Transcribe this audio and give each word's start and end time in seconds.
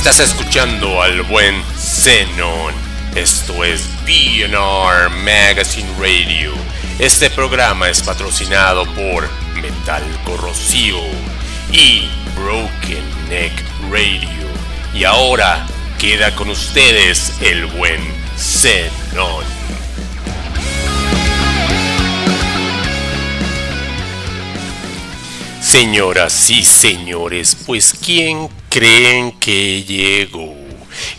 Estás 0.00 0.20
escuchando 0.20 1.02
al 1.02 1.20
buen 1.24 1.62
Zenon. 1.76 2.72
Esto 3.14 3.64
es 3.64 3.86
BNR 4.06 5.10
Magazine 5.10 5.90
Radio. 6.00 6.54
Este 6.98 7.28
programa 7.28 7.90
es 7.90 8.00
patrocinado 8.00 8.86
por 8.94 9.28
Metal 9.60 10.02
Corrosivo 10.24 11.04
y 11.70 12.08
Broken 12.34 13.28
Neck 13.28 13.52
Radio. 13.90 14.48
Y 14.94 15.04
ahora 15.04 15.66
queda 15.98 16.34
con 16.34 16.48
ustedes 16.48 17.34
el 17.42 17.66
buen 17.66 18.00
Zenon. 18.38 19.44
Señoras 25.60 26.48
y 26.48 26.64
señores, 26.64 27.54
pues 27.66 27.92
¿quién 27.92 28.48
creen 28.70 29.32
que 29.32 29.84
llegó? 29.84 30.54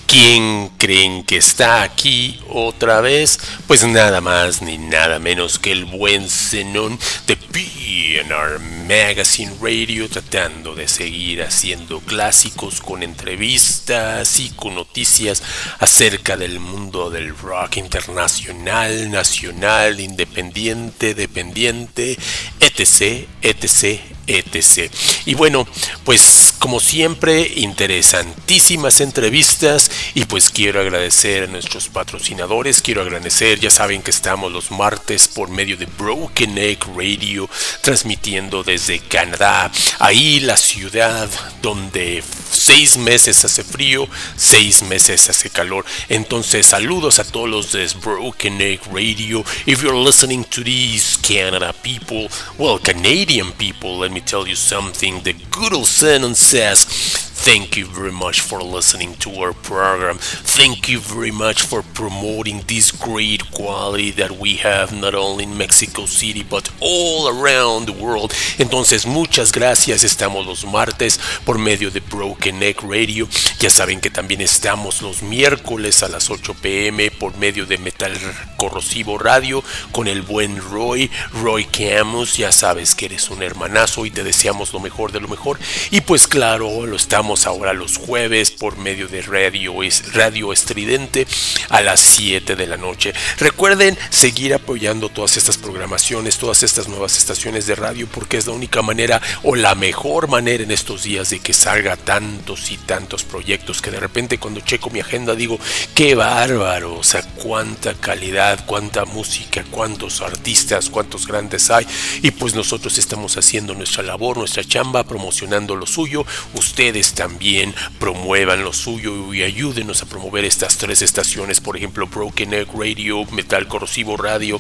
¿Quién 0.08 0.70
creen 0.78 1.24
que 1.24 1.38
está 1.38 1.84
aquí 1.84 2.40
otra 2.50 3.00
vez? 3.00 3.40
Pues 3.68 3.86
nada 3.86 4.20
más 4.20 4.62
ni 4.62 4.78
nada 4.78 5.20
menos 5.20 5.58
que 5.60 5.72
el 5.72 5.86
buen 5.86 6.30
Zenón 6.30 7.00
de 7.28 7.38
PNR 7.38 8.60
Magazine 8.88 9.54
Radio 9.62 10.10
tratando 10.10 10.76
de 10.76 10.90
seguir 10.90 11.44
haciendo 11.44 12.02
clásicos 12.02 12.82
con 12.82 13.04
entrevistas 13.04 14.40
y 14.40 14.50
con 14.50 14.76
noticias 14.76 15.44
acerca 15.80 16.36
del 16.36 16.60
mundo 16.60 17.10
del 17.10 17.38
rock 17.38 17.78
internacional, 17.78 19.10
nacional, 19.10 20.00
independiente, 20.02 21.16
dependiente, 21.16 22.18
etc, 22.60 23.28
etc, 23.42 24.02
etc. 24.28 24.92
Y 25.26 25.36
bueno, 25.36 25.66
pues 26.04 26.51
como 26.62 26.80
siempre, 26.80 27.52
interesantísimas 27.56 29.02
entrevistas 29.02 29.90
y 30.14 30.26
pues 30.26 30.52
quiero 30.52 30.80
agradecer 30.80 31.44
a 31.44 31.48
nuestros 31.48 31.90
patrocinadores, 31.90 32.84
quiero 32.84 33.02
agradecer, 33.02 33.60
ya 33.60 33.72
saben 33.72 34.04
que 34.04 34.12
estamos 34.12 34.52
los 34.52 34.70
martes 34.70 35.28
por 35.28 35.50
medio 35.50 35.76
de 35.76 35.88
Broken 35.88 36.60
Egg 36.60 36.86
Radio, 36.96 37.50
transmitiendo 37.82 38.62
desde 38.62 39.00
Canadá, 39.00 39.72
ahí 39.98 40.40
la 40.42 40.56
ciudad 40.56 41.28
donde 41.64 42.24
seis 42.52 42.96
meses 42.96 43.44
hace 43.44 43.64
frío, 43.64 44.08
seis 44.36 44.84
meses 44.84 45.30
hace 45.32 45.50
calor. 45.50 45.84
Entonces 46.10 46.68
saludos 46.68 47.18
a 47.18 47.24
todos 47.24 47.50
los 47.50 47.72
de 47.72 47.90
Broken 48.04 48.62
Egg 48.62 48.82
Radio. 48.94 49.44
If 49.66 49.82
you're 49.82 49.98
listening 49.98 50.44
to 50.46 50.64
these 50.64 51.18
Canada 51.18 51.74
people, 51.82 52.28
well, 52.60 52.78
Canadian 52.78 53.52
people, 53.54 53.98
let 53.98 54.12
me 54.12 54.22
tell 54.22 54.48
you 54.48 54.56
something. 54.56 55.24
The 55.24 55.34
good 55.50 55.74
old 55.74 55.88
sentence 55.88 56.51
says, 56.52 57.31
Thank 57.44 57.76
you 57.76 57.88
very 57.88 58.12
much 58.12 58.40
for 58.40 58.62
listening 58.62 59.16
to 59.16 59.32
our 59.42 59.52
program. 59.52 60.20
Thank 60.20 60.88
you 60.88 61.00
very 61.00 61.32
much 61.32 61.64
for 61.64 61.82
promoting 61.82 62.62
this 62.68 62.92
great 62.92 63.50
quality 63.50 64.12
that 64.12 64.38
we 64.38 64.58
have 64.58 64.94
not 64.94 65.16
only 65.16 65.46
in 65.46 65.58
Mexico 65.58 66.06
City 66.06 66.44
but 66.44 66.70
all 66.80 67.28
around 67.28 67.88
the 67.88 67.94
world. 67.94 68.32
Entonces, 68.60 69.08
muchas 69.08 69.52
gracias. 69.52 70.04
Estamos 70.04 70.46
los 70.46 70.66
martes 70.66 71.20
por 71.44 71.58
medio 71.58 71.90
de 71.90 72.02
Broken 72.02 72.62
Egg 72.62 72.84
Radio. 72.84 73.28
Ya 73.60 73.72
saben 73.72 74.02
que 74.02 74.12
también 74.12 74.42
estamos 74.42 75.02
los 75.02 75.24
miércoles 75.24 76.04
a 76.04 76.10
las 76.10 76.30
8 76.30 76.54
pm 76.62 77.10
por 77.10 77.36
medio 77.38 77.66
de 77.66 77.80
Metal 77.80 78.14
Corrosivo 78.56 79.18
Radio 79.18 79.64
con 79.92 80.08
el 80.08 80.22
buen 80.22 80.58
Roy, 80.58 81.10
Roy 81.42 81.66
Camus. 81.66 82.38
Ya 82.38 82.52
sabes 82.52 82.94
que 82.94 83.06
eres 83.06 83.32
un 83.32 83.42
hermanazo 83.42 84.06
y 84.06 84.12
te 84.12 84.24
deseamos 84.24 84.74
lo 84.74 84.80
mejor 84.80 85.12
de 85.12 85.22
lo 85.22 85.28
mejor. 85.28 85.58
Y 85.90 86.02
pues 86.02 86.28
claro, 86.28 86.86
lo 86.86 86.96
estamos 86.96 87.31
ahora 87.46 87.74
los 87.74 87.98
jueves 87.98 88.52
por 88.52 88.78
medio 88.78 89.08
de 89.08 89.22
radio, 89.22 89.76
radio 90.14 90.52
estridente 90.52 91.26
a 91.70 91.82
las 91.82 92.00
7 92.00 92.56
de 92.56 92.68
la 92.68 92.78
noche. 92.78 93.14
Recuerden 93.38 93.98
seguir 94.10 94.54
apoyando 94.54 95.10
todas 95.10 95.38
estas 95.38 95.58
programaciones, 95.58 96.38
todas 96.38 96.64
estas 96.64 96.88
nuevas 96.88 97.18
estaciones 97.18 97.68
de 97.68 97.76
radio, 97.76 98.08
porque 98.08 98.38
es 98.38 98.48
la 98.48 98.54
única 98.54 98.82
manera 98.82 99.22
o 99.44 99.56
la 99.56 99.76
mejor 99.76 100.28
manera 100.28 100.64
en 100.64 100.72
estos 100.72 101.04
días 101.04 101.30
de 101.30 101.40
que 101.40 101.54
salga 101.54 101.96
tantos 101.96 102.72
y 102.72 102.78
tantos 102.78 103.24
proyectos 103.24 103.82
que 103.82 103.92
de 103.92 104.00
repente 104.00 104.38
cuando 104.38 104.60
checo 104.60 104.90
mi 104.90 105.00
agenda 105.00 105.34
digo, 105.34 105.60
qué 105.96 106.16
bárbaro, 106.16 106.96
o 106.96 107.04
sea, 107.04 107.22
cuánta 107.22 107.94
calidad, 107.94 108.66
cuánta 108.66 109.06
música, 109.06 109.64
cuántos 109.72 110.22
artistas, 110.22 110.90
cuántos 110.90 111.28
grandes 111.28 111.72
hay. 111.72 111.88
Y 112.22 112.32
pues 112.32 112.54
nosotros 112.54 112.98
estamos 112.98 113.38
haciendo 113.38 113.74
nuestra 113.74 114.04
labor, 114.04 114.38
nuestra 114.38 114.64
chamba, 114.64 115.04
promocionando 115.04 115.76
lo 115.76 115.86
suyo. 115.86 116.26
Ustedes 116.54 117.14
también 117.22 117.76
promuevan 118.00 118.64
lo 118.64 118.74
suyo 118.74 119.32
y 119.32 119.44
ayúdenos 119.44 120.02
a 120.02 120.08
promover 120.08 120.44
estas 120.44 120.78
tres 120.78 121.04
estaciones, 121.04 121.62
por 121.62 121.78
ejemplo, 121.78 122.08
Broken 122.08 122.56
Egg 122.56 122.70
Radio, 122.74 123.26
Metal 123.26 123.68
Corrosivo 123.68 124.18
Radio 124.18 124.60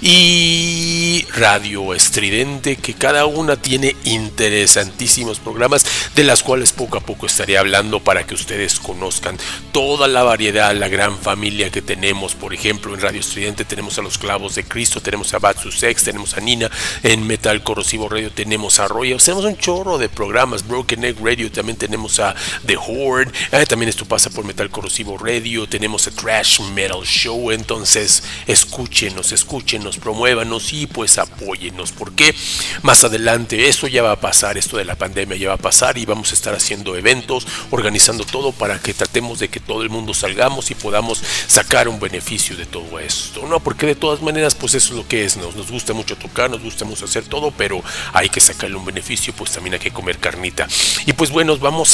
y 0.00 1.26
Radio 1.34 1.92
Estridente, 1.92 2.76
que 2.76 2.94
cada 2.94 3.26
una 3.26 3.56
tiene 3.60 3.94
interesantísimos 4.04 5.38
programas 5.38 5.84
de 6.14 6.24
las 6.24 6.42
cuales 6.42 6.72
poco 6.72 6.96
a 6.96 7.00
poco 7.00 7.26
estaré 7.26 7.58
hablando 7.58 8.00
para 8.00 8.24
que 8.24 8.32
ustedes 8.32 8.80
conozcan 8.80 9.36
toda 9.72 10.08
la 10.08 10.22
variedad, 10.22 10.74
la 10.74 10.88
gran 10.88 11.18
familia 11.18 11.70
que 11.70 11.82
tenemos. 11.82 12.34
Por 12.34 12.54
ejemplo, 12.54 12.94
en 12.94 13.02
Radio 13.02 13.20
Estridente 13.20 13.66
tenemos 13.66 13.98
a 13.98 14.02
los 14.02 14.16
Clavos 14.16 14.54
de 14.54 14.64
Cristo, 14.64 15.02
tenemos 15.02 15.34
a 15.34 15.40
Batsu 15.40 15.70
Sex, 15.70 16.04
tenemos 16.04 16.38
a 16.38 16.40
Nina, 16.40 16.70
en 17.02 17.26
Metal 17.26 17.62
Corrosivo 17.62 18.08
Radio 18.08 18.30
tenemos 18.30 18.80
a 18.80 18.88
Royal, 18.88 19.20
tenemos 19.20 19.44
un 19.44 19.58
chorro 19.58 19.98
de 19.98 20.08
programas, 20.08 20.66
Broken 20.66 21.04
Egg 21.04 21.16
Radio 21.22 21.52
también 21.52 21.76
tenemos 21.76 21.97
a 21.98 22.34
The 22.64 22.76
Horde, 22.76 23.32
eh, 23.52 23.66
también 23.66 23.88
esto 23.88 24.04
pasa 24.04 24.30
por 24.30 24.44
Metal 24.44 24.70
Corrosivo 24.70 25.18
Radio, 25.18 25.68
tenemos 25.68 26.06
a 26.06 26.12
Trash 26.12 26.60
Metal 26.60 27.02
Show, 27.02 27.50
entonces 27.50 28.22
escúchenos, 28.46 29.32
escúchenos, 29.32 29.98
promuévanos 29.98 30.72
y 30.72 30.86
pues 30.86 31.18
apóyennos, 31.18 31.90
porque 31.90 32.34
más 32.82 33.02
adelante 33.02 33.68
eso 33.68 33.88
ya 33.88 34.02
va 34.02 34.12
a 34.12 34.20
pasar, 34.20 34.56
esto 34.56 34.76
de 34.76 34.84
la 34.84 34.94
pandemia 34.94 35.36
ya 35.36 35.48
va 35.48 35.54
a 35.54 35.58
pasar 35.58 35.98
y 35.98 36.06
vamos 36.06 36.30
a 36.30 36.34
estar 36.34 36.54
haciendo 36.54 36.96
eventos, 36.96 37.46
organizando 37.70 38.24
todo 38.24 38.52
para 38.52 38.78
que 38.78 38.94
tratemos 38.94 39.40
de 39.40 39.48
que 39.48 39.60
todo 39.60 39.82
el 39.82 39.90
mundo 39.90 40.14
salgamos 40.14 40.70
y 40.70 40.74
podamos 40.76 41.20
sacar 41.48 41.88
un 41.88 41.98
beneficio 41.98 42.56
de 42.56 42.66
todo 42.66 43.00
esto, 43.00 43.46
¿no? 43.46 43.58
Porque 43.60 43.86
de 43.86 43.96
todas 43.96 44.22
maneras 44.22 44.54
pues 44.54 44.74
eso 44.74 44.90
es 44.92 44.96
lo 44.96 45.08
que 45.08 45.24
es, 45.24 45.36
nos, 45.36 45.56
nos 45.56 45.70
gusta 45.70 45.92
mucho 45.92 46.16
tocar, 46.16 46.48
nos 46.48 46.62
gusta 46.62 46.84
mucho 46.84 47.06
hacer 47.06 47.24
todo, 47.24 47.50
pero 47.50 47.82
hay 48.12 48.28
que 48.28 48.40
sacarle 48.40 48.76
un 48.76 48.84
beneficio, 48.84 49.34
pues 49.34 49.50
también 49.50 49.74
hay 49.74 49.80
que 49.80 49.90
comer 49.90 50.18
carnita. 50.18 50.68
Y 51.06 51.12
pues 51.12 51.30
bueno, 51.30 51.56
vamos 51.58 51.87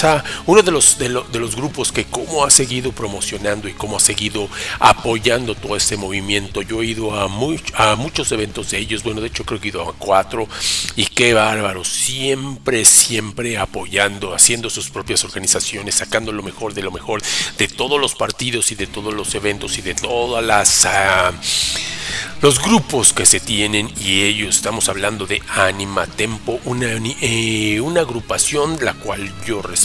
uno 0.46 0.62
de 0.62 0.70
los, 0.70 0.98
de, 0.98 1.08
los 1.08 1.56
grupos 1.56 1.92
que 1.92 2.04
cómo 2.04 2.44
ha 2.44 2.50
seguido 2.50 2.92
promocionando 2.92 3.68
y 3.68 3.72
cómo 3.72 3.96
ha 3.96 4.00
seguido 4.00 4.48
apoyando 4.80 5.54
todo 5.54 5.76
este 5.76 5.96
movimiento. 5.96 6.62
Yo 6.62 6.82
he 6.82 6.86
ido 6.86 7.14
a, 7.14 7.24
a 7.24 7.96
muchos 7.96 8.32
eventos 8.32 8.70
de 8.70 8.78
ellos, 8.78 9.02
bueno, 9.02 9.20
de 9.20 9.28
hecho 9.28 9.44
creo 9.44 9.60
que 9.60 9.68
he 9.68 9.70
ido 9.70 9.88
a 9.88 9.92
cuatro. 9.94 10.48
Y 10.96 11.06
qué 11.06 11.34
bárbaro, 11.34 11.84
siempre, 11.84 12.84
siempre 12.84 13.58
apoyando, 13.58 14.34
haciendo 14.34 14.70
sus 14.70 14.90
propias 14.90 15.24
organizaciones, 15.24 15.96
sacando 15.96 16.32
lo 16.32 16.42
mejor 16.42 16.74
de 16.74 16.82
lo 16.82 16.90
mejor 16.90 17.22
de 17.58 17.68
todos 17.68 18.00
los 18.00 18.14
partidos 18.14 18.72
y 18.72 18.74
de 18.74 18.86
todos 18.86 19.14
los 19.14 19.34
eventos 19.34 19.78
y 19.78 19.82
de 19.82 19.94
todas 19.94 20.44
las... 20.44 20.84
Ah, 20.86 21.32
los 22.42 22.62
grupos 22.62 23.14
que 23.14 23.24
se 23.24 23.40
tienen. 23.40 23.90
Y 23.98 24.22
ellos 24.22 24.56
estamos 24.56 24.90
hablando 24.90 25.26
de 25.26 25.40
Anima 25.48 26.06
Tempo, 26.06 26.60
una, 26.66 26.88
eh, 27.22 27.80
una 27.80 28.02
agrupación 28.02 28.76
la 28.82 28.92
cual 28.92 29.32
yo 29.46 29.62
respeto 29.62 29.83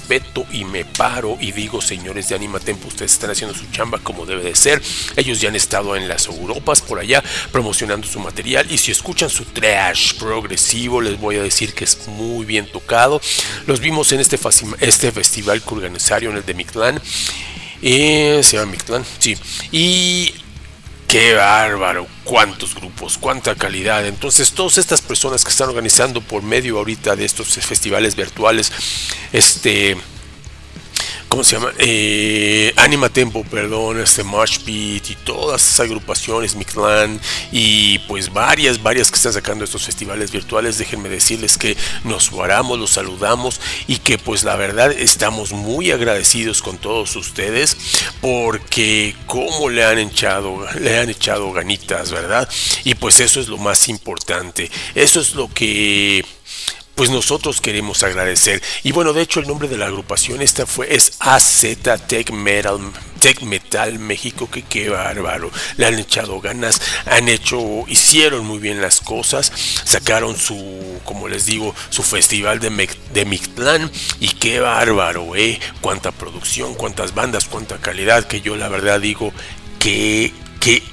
y 0.52 0.66
me 0.66 0.86
paro 0.86 1.38
y 1.40 1.52
digo 1.52 1.82
señores 1.82 2.30
de 2.30 2.36
Anima 2.36 2.60
Tempo, 2.60 2.88
ustedes 2.88 3.14
están 3.14 3.32
haciendo 3.32 3.56
su 3.56 3.66
chamba 3.72 4.00
como 4.00 4.26
debe 4.26 4.44
de 4.44 4.56
ser, 4.56 4.82
ellos 5.16 5.42
ya 5.42 5.50
han 5.50 5.56
estado 5.56 5.96
en 5.96 6.08
las 6.08 6.28
Europas 6.28 6.82
por 6.82 7.00
allá 7.00 7.24
promocionando 7.52 8.08
su 8.08 8.20
material. 8.20 8.68
Y 8.70 8.78
si 8.78 8.92
escuchan 8.92 9.30
su 9.30 9.46
trash 9.46 10.16
progresivo 10.16 11.02
les 11.02 11.20
voy 11.20 11.38
a 11.38 11.44
decir 11.44 11.74
que 11.74 11.84
es 11.84 12.08
muy 12.08 12.46
bien 12.46 12.66
tocado, 12.72 13.22
los 13.68 13.80
vimos 13.80 14.12
en 14.12 14.20
este, 14.20 14.40
este 14.80 15.12
festival 15.12 15.62
que 15.62 15.88
en 15.88 15.96
el 16.38 16.46
de 16.46 16.54
Mictlán, 16.54 17.02
eh, 17.82 18.42
se 18.44 18.58
llama 18.58 18.72
Mictlán, 18.72 19.06
sí, 19.20 19.38
y 19.72 20.34
Qué 21.10 21.34
bárbaro, 21.34 22.06
cuántos 22.24 22.76
grupos, 22.76 23.18
cuánta 23.18 23.56
calidad. 23.56 24.06
Entonces, 24.06 24.52
todas 24.52 24.78
estas 24.78 25.02
personas 25.02 25.44
que 25.44 25.50
están 25.50 25.68
organizando 25.68 26.22
por 26.22 26.44
medio 26.44 26.78
ahorita 26.78 27.16
de 27.16 27.26
estos 27.26 27.48
festivales 27.48 28.16
virtuales, 28.16 28.72
este 29.34 29.98
¿cómo 31.30 31.44
se 31.44 31.56
llama? 31.56 31.72
Eh, 31.78 32.74
Anima 32.76 33.08
Tempo, 33.08 33.46
perdón, 33.46 34.00
este 34.00 34.24
March 34.24 34.66
Beat 34.66 35.12
y 35.12 35.16
todas 35.24 35.62
esas 35.62 35.82
agrupaciones, 35.82 36.56
Mictlan 36.56 37.22
y 37.52 38.00
pues 38.00 38.34
varias, 38.34 38.82
varias 38.82 39.10
que 39.10 39.16
están 39.16 39.34
sacando 39.34 39.64
estos 39.64 39.86
festivales 39.86 40.32
virtuales. 40.32 40.78
Déjenme 40.78 41.08
decirles 41.08 41.58
que 41.58 41.78
nos 42.04 42.32
guardamos, 42.32 42.78
los 42.78 42.90
saludamos 42.90 43.62
y 43.88 43.98
que 43.98 44.18
pues 44.18 44.44
la 44.44 44.56
verdad 44.56 44.92
estamos 44.92 45.54
muy 45.54 45.92
agradecidos 45.92 46.62
con 46.62 46.78
todos 46.78 47.16
ustedes 47.16 47.78
porque 48.20 49.16
como 49.26 49.70
le 49.70 49.86
han 49.86 50.00
echado, 50.00 50.66
le 50.80 51.00
han 51.00 51.10
echado 51.10 51.52
ganitas, 51.54 52.12
¿verdad? 52.12 52.50
Y 52.84 52.96
pues 52.96 53.20
eso 53.20 53.40
es 53.40 53.48
lo 53.48 53.58
más 53.58 53.88
importante. 53.88 54.70
Eso 54.96 55.22
es 55.22 55.36
lo 55.36 55.48
que 55.48 56.26
pues 57.00 57.12
nosotros 57.12 57.62
queremos 57.62 58.04
agradecer. 58.04 58.62
Y 58.84 58.92
bueno, 58.92 59.14
de 59.14 59.22
hecho 59.22 59.40
el 59.40 59.48
nombre 59.48 59.70
de 59.70 59.78
la 59.78 59.86
agrupación 59.86 60.42
esta 60.42 60.66
fue 60.66 60.94
es 60.94 61.14
AZ 61.20 61.64
Tech 62.08 62.30
Metal 62.32 62.78
Tech 63.22 63.42
Metal 63.42 63.98
México, 64.00 64.52
que 64.52 64.64
qué 64.64 64.90
bárbaro. 64.90 65.50
Le 65.78 65.86
han 65.86 65.98
echado 65.98 66.42
ganas, 66.42 66.82
han 67.06 67.30
hecho, 67.30 67.86
hicieron 67.88 68.46
muy 68.46 68.60
bien 68.60 68.82
las 68.82 69.00
cosas, 69.00 69.50
sacaron 69.86 70.36
su, 70.36 71.00
como 71.06 71.30
les 71.30 71.46
digo, 71.46 71.74
su 71.90 72.04
festival 72.04 72.60
de, 72.60 72.90
de 73.14 73.24
Mictlán 73.24 73.90
y 74.20 74.28
qué 74.28 74.60
bárbaro, 74.60 75.38
eh. 75.38 75.58
Cuánta 75.80 76.12
producción, 76.12 76.76
cuántas 76.76 77.16
bandas, 77.16 77.46
cuánta 77.46 77.78
calidad, 77.78 78.26
que 78.26 78.42
yo 78.42 78.58
la 78.58 78.68
verdad 78.68 79.00
digo 79.00 79.32
que, 79.80 80.34
que 80.60 80.84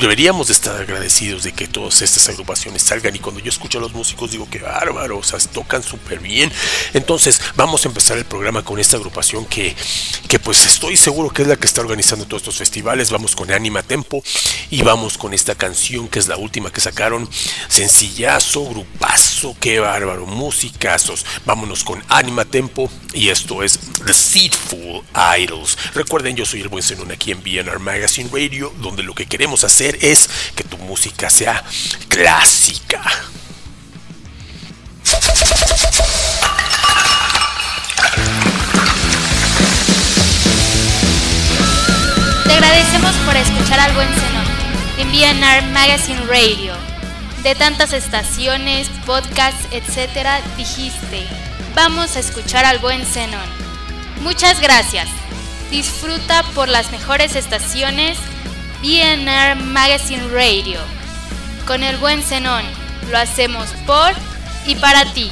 deberíamos 0.00 0.46
de 0.46 0.52
estar 0.52 0.80
agradecidos 0.80 1.42
de 1.42 1.52
que 1.52 1.66
todas 1.66 2.02
estas 2.02 2.28
agrupaciones 2.28 2.82
salgan 2.82 3.16
y 3.16 3.18
cuando 3.18 3.40
yo 3.40 3.48
escucho 3.48 3.78
a 3.78 3.80
los 3.80 3.92
músicos 3.92 4.30
digo 4.30 4.48
que 4.48 4.60
bárbaros, 4.60 5.32
o 5.32 5.38
sea, 5.38 5.52
tocan 5.52 5.82
súper 5.82 6.20
bien. 6.20 6.52
Entonces 6.94 7.40
vamos 7.56 7.84
a 7.84 7.88
empezar 7.88 8.16
el 8.16 8.24
programa 8.24 8.64
con 8.64 8.78
esta 8.78 8.96
agrupación 8.96 9.44
que, 9.46 9.74
que 10.28 10.38
pues 10.38 10.64
estoy 10.66 10.96
seguro 10.96 11.30
que 11.30 11.42
es 11.42 11.48
la 11.48 11.56
que 11.56 11.66
está 11.66 11.80
organizando 11.80 12.26
todos 12.26 12.42
estos 12.42 12.58
festivales. 12.58 13.10
Vamos 13.10 13.34
con 13.34 13.50
Anima 13.50 13.82
Tempo 13.82 14.22
y 14.70 14.82
vamos 14.82 15.18
con 15.18 15.34
esta 15.34 15.54
canción 15.54 16.08
que 16.08 16.18
es 16.18 16.28
la 16.28 16.36
última 16.36 16.70
que 16.70 16.80
sacaron. 16.80 17.28
Sencillazo, 17.68 18.66
grupazo, 18.66 19.56
qué 19.60 19.80
bárbaro, 19.80 20.26
musicazos. 20.26 21.26
Vámonos 21.44 21.82
con 21.82 22.02
Anima 22.08 22.44
Tempo 22.44 22.90
y 23.14 23.30
esto 23.30 23.62
es 23.62 23.80
The 24.06 24.14
Seedful 24.14 25.02
Idols. 25.40 25.76
Recuerden, 25.94 26.36
yo 26.36 26.46
soy 26.46 26.60
el 26.60 26.68
buen 26.68 26.82
Zenón 26.82 27.10
aquí 27.10 27.32
en 27.32 27.42
BNR 27.42 27.78
Magazine 27.80 28.30
Radio, 28.32 28.72
donde 28.80 29.02
lo 29.02 29.14
que 29.14 29.26
queremos 29.26 29.64
hacer 29.64 29.87
es 30.00 30.28
que 30.54 30.64
tu 30.64 30.76
música 30.78 31.30
sea 31.30 31.64
clásica. 32.08 33.02
Te 42.44 42.52
agradecemos 42.52 43.14
por 43.24 43.36
escuchar 43.36 43.80
al 43.80 43.92
buen 43.94 44.08
Zenón 44.08 44.46
en 44.98 45.12
BNR 45.12 45.72
Magazine 45.72 46.20
Radio. 46.26 46.74
De 47.42 47.54
tantas 47.54 47.92
estaciones, 47.92 48.88
podcasts, 49.06 49.66
etc., 49.70 50.42
dijiste, 50.56 51.26
vamos 51.74 52.16
a 52.16 52.18
escuchar 52.18 52.64
al 52.64 52.78
buen 52.80 53.06
Zenón. 53.06 53.48
Muchas 54.22 54.60
gracias. 54.60 55.08
Disfruta 55.70 56.42
por 56.54 56.68
las 56.68 56.90
mejores 56.90 57.36
estaciones 57.36 58.18
BNR 58.80 59.56
Magazine 59.56 60.28
Radio. 60.28 60.78
Con 61.66 61.82
el 61.82 61.96
buen 61.96 62.22
Zenón, 62.22 62.62
lo 63.10 63.18
hacemos 63.18 63.68
por 63.86 64.12
y 64.66 64.76
para 64.76 65.04
ti. 65.12 65.30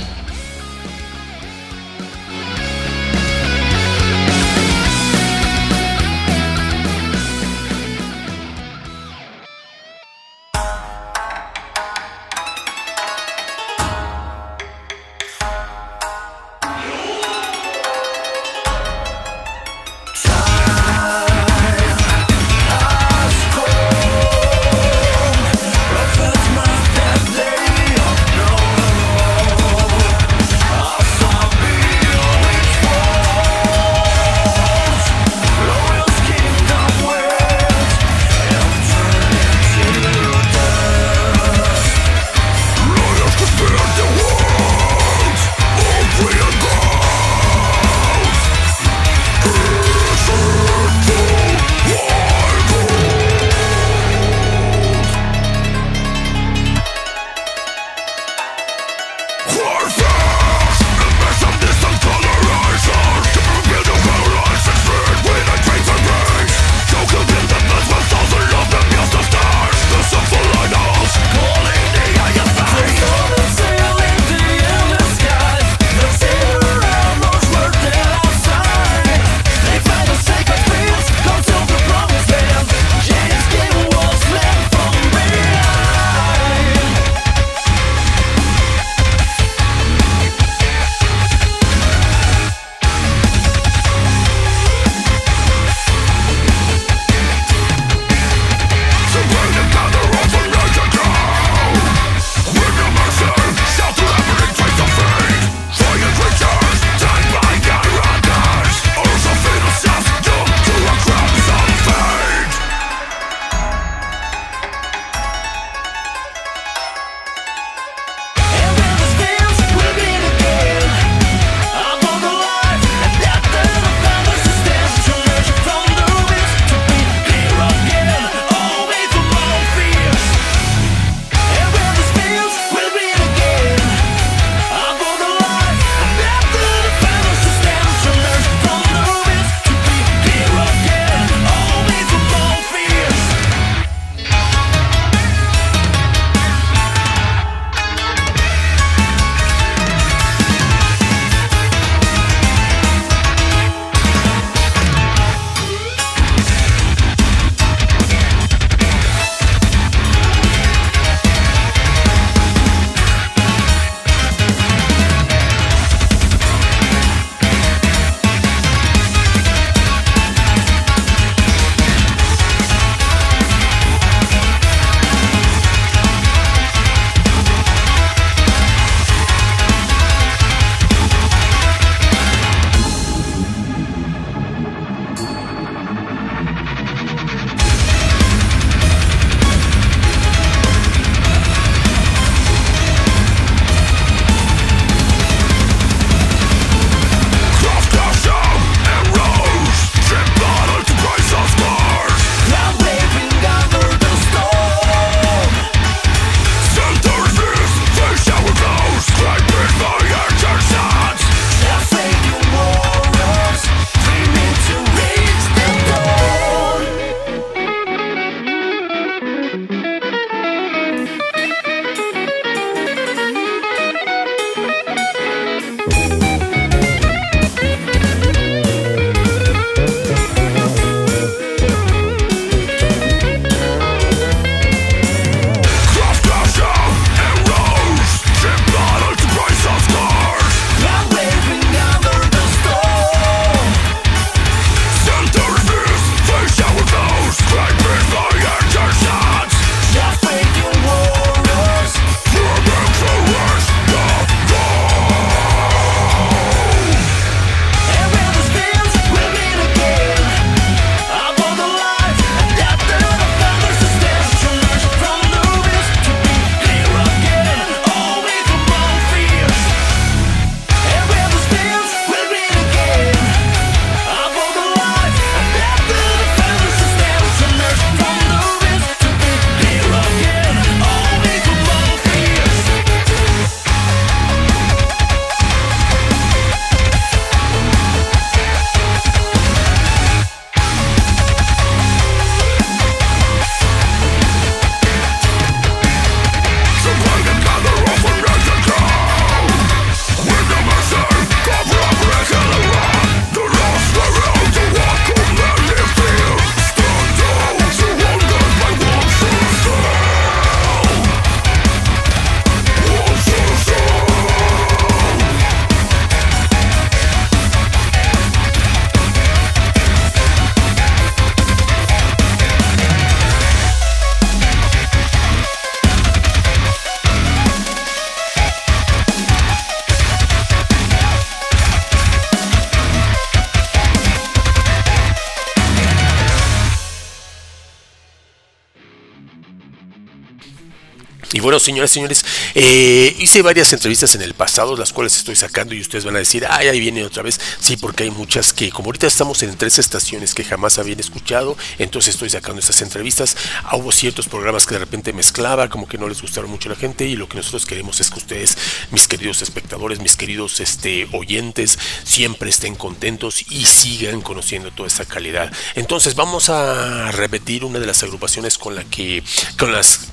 Señoras 341.66 341.90
y 341.90 341.94
señores, 341.94 342.24
eh, 342.54 343.16
hice 343.18 343.42
varias 343.42 343.72
entrevistas 343.72 344.14
en 344.14 344.22
el 344.22 344.34
pasado, 344.34 344.76
las 344.76 344.92
cuales 344.92 345.16
estoy 345.16 345.36
sacando 345.36 345.74
y 345.74 345.80
ustedes 345.80 346.04
van 346.04 346.16
a 346.16 346.20
decir, 346.20 346.46
ay, 346.48 346.68
ahí 346.68 346.80
viene 346.80 347.04
otra 347.04 347.22
vez. 347.22 347.40
Sí, 347.60 347.76
porque 347.76 348.04
hay 348.04 348.10
muchas 348.10 348.52
que, 348.52 348.70
como 348.70 348.86
ahorita 348.86 349.06
estamos 349.06 349.42
en 349.42 349.56
tres 349.56 349.78
estaciones 349.78 350.34
que 350.34 350.44
jamás 350.44 350.78
habían 350.78 351.00
escuchado, 351.00 351.56
entonces 351.78 352.14
estoy 352.14 352.30
sacando 352.30 352.60
estas 352.60 352.80
entrevistas. 352.82 353.36
Ah, 353.64 353.76
hubo 353.76 353.90
ciertos 353.90 354.28
programas 354.28 354.64
que 354.64 354.74
de 354.74 354.80
repente 354.80 355.12
mezclaba, 355.12 355.68
como 355.68 355.88
que 355.88 355.98
no 355.98 356.08
les 356.08 356.22
gustaron 356.22 356.50
mucho 356.50 356.68
a 356.68 356.72
la 356.72 356.78
gente 356.78 357.06
y 357.06 357.16
lo 357.16 357.28
que 357.28 357.36
nosotros 357.36 357.66
queremos 357.66 358.00
es 358.00 358.10
que 358.10 358.18
ustedes, 358.18 358.56
mis 358.92 359.08
queridos 359.08 359.42
espectadores, 359.42 359.98
mis 359.98 360.16
queridos 360.16 360.60
este, 360.60 361.08
oyentes, 361.12 361.78
siempre 362.04 362.50
estén 362.50 362.76
contentos 362.76 363.44
y 363.50 363.64
sigan 363.64 364.20
conociendo 364.20 364.70
toda 364.70 364.86
esta 364.86 365.04
calidad. 365.04 365.52
Entonces 365.74 366.14
vamos 366.14 366.48
a 366.48 367.10
repetir 367.10 367.64
una 367.64 367.80
de 367.80 367.86
las 367.86 368.04
agrupaciones 368.04 368.56
con 368.56 368.76
la 368.76 368.84
que, 368.84 369.24
con 369.58 369.72
las 369.72 370.05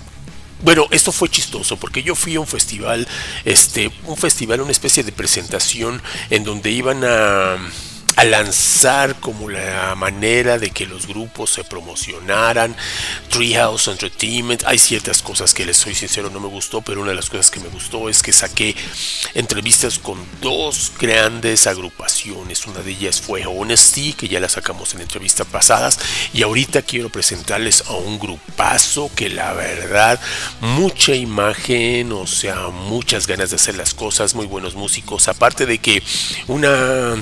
bueno, 0.64 0.88
esto 0.92 1.12
fue 1.12 1.30
chistoso 1.30 1.78
porque 1.78 2.04
yo 2.04 2.16
fui 2.16 2.36
a 2.36 2.40
un 2.40 2.48
festival, 2.48 3.08
este, 3.46 3.92
un 4.06 4.18
festival, 4.18 4.62
una 4.62 4.72
especie 4.72 5.04
de 5.04 5.12
presentación 5.12 6.02
en 6.30 6.44
donde 6.44 6.72
iban 6.72 7.04
a 7.04 7.58
lanzar 8.26 9.16
como 9.20 9.50
la 9.50 9.96
manera 9.96 10.58
de 10.58 10.72
que 10.72 10.86
los 10.86 11.08
grupos 11.08 11.52
se 11.52 11.64
promocionaran. 11.64 12.76
Treehouse 13.30 13.88
Entertainment, 13.88 14.64
hay 14.66 14.78
ciertas 14.78 15.22
cosas 15.22 15.54
que 15.54 15.66
les 15.66 15.78
soy 15.78 15.96
sincero 15.96 16.30
no 16.30 16.40
me 16.40 16.48
gustó, 16.48 16.82
pero 16.82 17.02
una 17.02 17.12
de 17.12 17.16
las 17.16 17.30
cosas 17.30 17.52
que 17.52 17.60
me 17.60 17.70
gustó 17.70 18.10
es 18.10 18.22
que 18.22 18.32
saqué 18.32 18.76
entrevistas 19.34 20.00
con 20.00 20.18
dos 20.42 20.92
grandes 21.00 21.68
agrupaciones. 21.68 22.66
Una 22.68 22.82
de 22.82 22.92
ellas 22.92 23.22
fue 23.22 23.46
Honesty, 23.46 24.14
que 24.14 24.28
ya 24.28 24.40
la 24.40 24.50
sacamos 24.50 24.94
en 24.94 25.02
entrevistas 25.02 25.48
pasadas, 25.48 26.00
y 26.34 26.44
ahorita 26.44 26.82
quiero 26.82 27.10
presentarles 27.10 27.84
a 27.88 27.94
un 27.94 28.20
grupazo 28.20 29.10
que 29.16 29.30
la 29.30 29.54
verdad, 29.54 30.20
mucha 30.62 31.16
imagen, 31.16 32.12
o 32.12 32.28
sea, 32.28 32.70
muchas 32.70 33.28
ganas 33.28 33.50
de 33.50 33.56
hacer 33.56 33.76
las 33.76 33.94
cosas, 33.94 34.36
muy 34.36 34.46
buenos 34.46 34.76
músicos, 34.76 35.28
aparte 35.28 35.66
de 35.66 35.78
que 35.78 36.04
una 36.48 37.16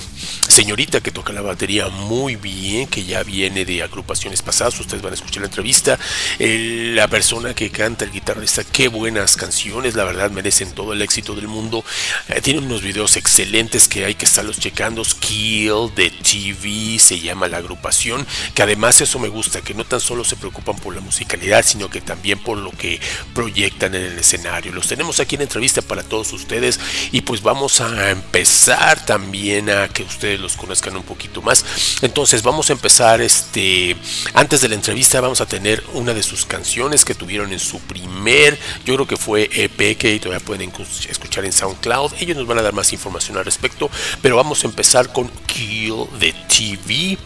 señorita 0.47 0.90
que 0.99 1.11
toca 1.11 1.31
la 1.31 1.41
batería 1.41 1.87
muy 1.87 2.35
bien, 2.35 2.87
que 2.87 3.05
ya 3.05 3.23
viene 3.23 3.63
de 3.63 3.83
agrupaciones 3.83 4.41
pasadas, 4.41 4.79
ustedes 4.79 5.01
van 5.01 5.13
a 5.13 5.15
escuchar 5.15 5.41
la 5.41 5.47
entrevista, 5.47 5.97
la 6.39 7.07
persona 7.07 7.53
que 7.53 7.69
canta, 7.69 8.03
el 8.03 8.11
guitarrista, 8.11 8.63
qué 8.63 8.87
buenas 8.87 9.35
canciones, 9.37 9.95
la 9.95 10.03
verdad 10.03 10.31
merecen 10.31 10.71
todo 10.71 10.93
el 10.93 11.01
éxito 11.01 11.35
del 11.35 11.47
mundo, 11.47 11.85
eh, 12.27 12.41
tienen 12.41 12.65
unos 12.65 12.81
videos 12.81 13.15
excelentes 13.15 13.87
que 13.87 14.05
hay 14.05 14.15
que 14.15 14.25
estarlos 14.25 14.59
checando, 14.59 15.03
Kill 15.19 15.93
de 15.95 16.09
TV 16.09 16.97
se 16.99 17.19
llama 17.19 17.47
la 17.47 17.57
agrupación, 17.57 18.25
que 18.53 18.63
además 18.63 18.99
eso 19.01 19.19
me 19.19 19.29
gusta, 19.29 19.61
que 19.61 19.73
no 19.73 19.85
tan 19.85 19.99
solo 19.99 20.23
se 20.23 20.35
preocupan 20.35 20.75
por 20.77 20.95
la 20.95 21.01
musicalidad, 21.01 21.63
sino 21.65 21.89
que 21.89 22.01
también 22.01 22.39
por 22.39 22.57
lo 22.57 22.71
que 22.71 22.99
proyectan 23.33 23.95
en 23.95 24.03
el 24.03 24.19
escenario. 24.19 24.71
Los 24.71 24.87
tenemos 24.87 25.19
aquí 25.19 25.35
en 25.35 25.43
entrevista 25.43 25.81
para 25.81 26.03
todos 26.03 26.33
ustedes 26.33 26.79
y 27.11 27.21
pues 27.21 27.41
vamos 27.41 27.81
a 27.81 28.09
empezar 28.09 29.05
también 29.05 29.69
a 29.69 29.87
que 29.87 30.03
ustedes 30.03 30.39
los 30.39 30.55
conozcan 30.55 30.70
un 30.95 31.03
poquito 31.03 31.41
más. 31.41 31.65
Entonces 32.01 32.43
vamos 32.43 32.69
a 32.69 32.73
empezar, 32.73 33.21
este, 33.21 33.95
antes 34.33 34.61
de 34.61 34.69
la 34.69 34.75
entrevista 34.75 35.21
vamos 35.21 35.41
a 35.41 35.45
tener 35.45 35.83
una 35.93 36.13
de 36.13 36.23
sus 36.23 36.45
canciones 36.45 37.05
que 37.05 37.15
tuvieron 37.15 37.51
en 37.51 37.59
su 37.59 37.79
primer, 37.79 38.57
yo 38.85 38.95
creo 38.95 39.07
que 39.07 39.17
fue 39.17 39.49
EP 39.53 39.97
que 39.97 40.19
todavía 40.19 40.45
pueden 40.45 40.71
escuchar 41.09 41.45
en 41.45 41.53
SoundCloud. 41.53 42.13
Ellos 42.19 42.37
nos 42.37 42.47
van 42.47 42.59
a 42.59 42.61
dar 42.61 42.73
más 42.73 42.93
información 42.93 43.37
al 43.37 43.45
respecto, 43.45 43.89
pero 44.21 44.35
vamos 44.35 44.63
a 44.63 44.67
empezar 44.67 45.11
con 45.11 45.29
Kill 45.47 46.07
the 46.19 46.33
TV. 46.47 47.17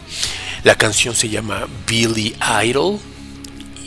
La 0.64 0.74
canción 0.74 1.14
se 1.14 1.28
llama 1.28 1.66
Billy 1.86 2.36
Idol 2.64 2.98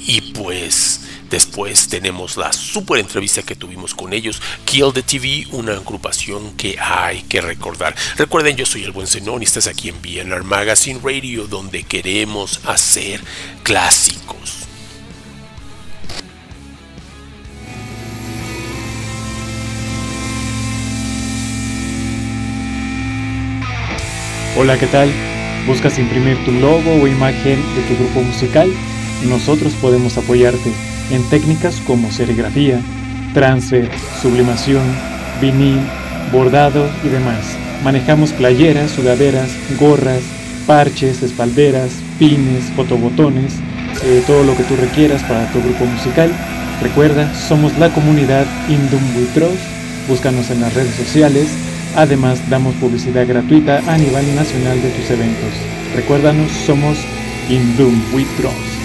y 0.05 0.21
pues 0.33 1.01
Después 1.29 1.88
tenemos 1.88 2.38
la 2.38 2.51
super 2.51 2.98
entrevista 2.98 3.43
que 3.43 3.55
tuvimos 3.55 3.93
con 3.93 4.13
ellos, 4.13 4.41
Kill 4.65 4.91
the 4.93 5.03
TV, 5.03 5.48
una 5.51 5.74
agrupación 5.74 6.53
que 6.57 6.75
hay 6.79 7.21
que 7.24 7.39
recordar. 7.39 7.95
Recuerden, 8.17 8.55
yo 8.55 8.65
soy 8.65 8.83
el 8.83 8.91
buen 8.91 9.05
Zenón 9.05 9.41
y 9.41 9.45
estás 9.45 9.67
aquí 9.67 9.89
en 9.89 10.01
BNR 10.01 10.43
Magazine 10.43 11.00
Radio, 11.03 11.45
donde 11.45 11.83
queremos 11.83 12.62
hacer 12.65 13.21
clásicos. 13.62 14.65
Hola, 24.57 24.79
¿qué 24.79 24.88
tal? 24.88 25.09
¿Buscas 25.67 26.00
imprimir 26.00 26.43
tu 26.43 26.51
logo 26.51 27.03
o 27.03 27.07
imagen 27.07 27.63
de 27.75 27.81
tu 27.83 27.95
grupo 28.03 28.21
musical? 28.21 28.69
Nosotros 29.24 29.74
podemos 29.74 30.17
apoyarte 30.17 30.74
en 31.11 31.23
técnicas 31.29 31.81
como 31.85 32.11
serigrafía, 32.11 32.81
transfer, 33.33 33.89
sublimación, 34.21 34.83
vinil, 35.41 35.79
bordado 36.31 36.89
y 37.03 37.09
demás. 37.09 37.57
Manejamos 37.83 38.31
playeras, 38.33 38.91
sudaderas, 38.91 39.49
gorras, 39.79 40.21
parches, 40.67 41.23
espalderas, 41.23 41.91
pines, 42.19 42.65
fotobotones, 42.75 43.55
eh, 44.03 44.23
todo 44.27 44.43
lo 44.43 44.55
que 44.55 44.63
tú 44.63 44.75
requieras 44.75 45.23
para 45.23 45.51
tu 45.51 45.61
grupo 45.61 45.85
musical. 45.85 46.31
Recuerda, 46.81 47.33
somos 47.33 47.77
la 47.77 47.89
comunidad 47.89 48.45
Indum 48.69 49.01
Búscanos 50.07 50.49
en 50.49 50.61
las 50.61 50.73
redes 50.73 50.95
sociales. 50.95 51.49
Además, 51.95 52.39
damos 52.49 52.75
publicidad 52.75 53.27
gratuita 53.27 53.81
a 53.87 53.97
nivel 53.97 54.35
nacional 54.35 54.81
de 54.81 54.89
tus 54.89 55.09
eventos. 55.09 55.53
Recuérdanos, 55.95 56.51
somos 56.51 56.97
Indum 57.49 57.99
y... 58.17 58.78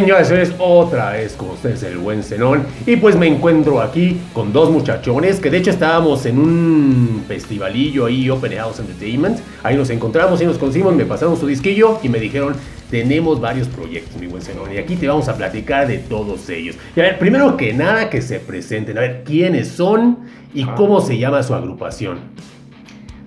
Señores, 0.00 0.52
otra 0.58 1.12
vez 1.12 1.32
con 1.32 1.48
ustedes 1.48 1.82
el 1.82 1.96
buen 1.96 2.22
Zenón. 2.22 2.66
Y 2.84 2.96
pues 2.96 3.16
me 3.16 3.26
encuentro 3.26 3.80
aquí 3.80 4.20
con 4.34 4.52
dos 4.52 4.68
muchachones 4.70 5.40
que 5.40 5.48
de 5.48 5.56
hecho 5.56 5.70
estábamos 5.70 6.26
en 6.26 6.38
un 6.38 7.24
festivalillo 7.26 8.04
ahí, 8.04 8.28
Open 8.28 8.52
House 8.58 8.78
Entertainment. 8.78 9.38
Ahí 9.62 9.74
nos 9.74 9.88
encontramos 9.88 10.42
y 10.42 10.44
nos 10.44 10.58
conocimos, 10.58 10.94
me 10.94 11.06
pasaron 11.06 11.34
su 11.38 11.46
disquillo 11.46 11.98
y 12.02 12.10
me 12.10 12.20
dijeron, 12.20 12.54
tenemos 12.90 13.40
varios 13.40 13.68
proyectos, 13.68 14.20
mi 14.20 14.26
buen 14.26 14.42
Zenón. 14.42 14.70
Y 14.70 14.76
aquí 14.76 14.96
te 14.96 15.08
vamos 15.08 15.28
a 15.30 15.34
platicar 15.34 15.88
de 15.88 15.96
todos 15.96 16.46
ellos. 16.50 16.76
Y 16.94 17.00
a 17.00 17.04
ver, 17.04 17.18
primero 17.18 17.56
que 17.56 17.72
nada 17.72 18.10
que 18.10 18.20
se 18.20 18.38
presenten. 18.38 18.98
A 18.98 19.00
ver, 19.00 19.24
quiénes 19.24 19.68
son 19.68 20.18
y 20.52 20.64
Ah. 20.64 20.74
cómo 20.76 21.00
se 21.00 21.16
llama 21.16 21.42
su 21.42 21.54
agrupación. 21.54 22.18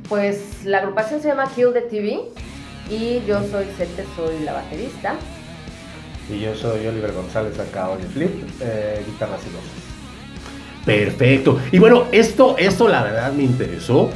Pues 0.08 0.64
la 0.66 0.78
agrupación 0.78 1.20
se 1.20 1.30
llama 1.30 1.50
Kill 1.56 1.70
the 1.74 1.82
TV 1.82 2.20
y 2.92 3.24
yo 3.28 3.40
soy 3.50 3.66
Sete, 3.76 4.06
soy 4.16 4.46
la 4.46 4.54
baterista. 4.54 5.16
Y 6.30 6.42
yo 6.42 6.56
soy 6.56 6.86
Oliver 6.86 7.12
González 7.12 7.60
acá, 7.60 7.90
Oli 7.90 8.04
Flip, 8.04 8.32
eh, 8.62 9.04
guitarras 9.06 9.42
y. 9.46 10.86
Perfecto. 10.86 11.60
Y 11.72 11.80
bueno, 11.80 12.06
esto, 12.12 12.56
esto 12.58 12.88
la 12.88 13.04
verdad 13.04 13.34
me 13.34 13.44
interesó. 13.44 14.10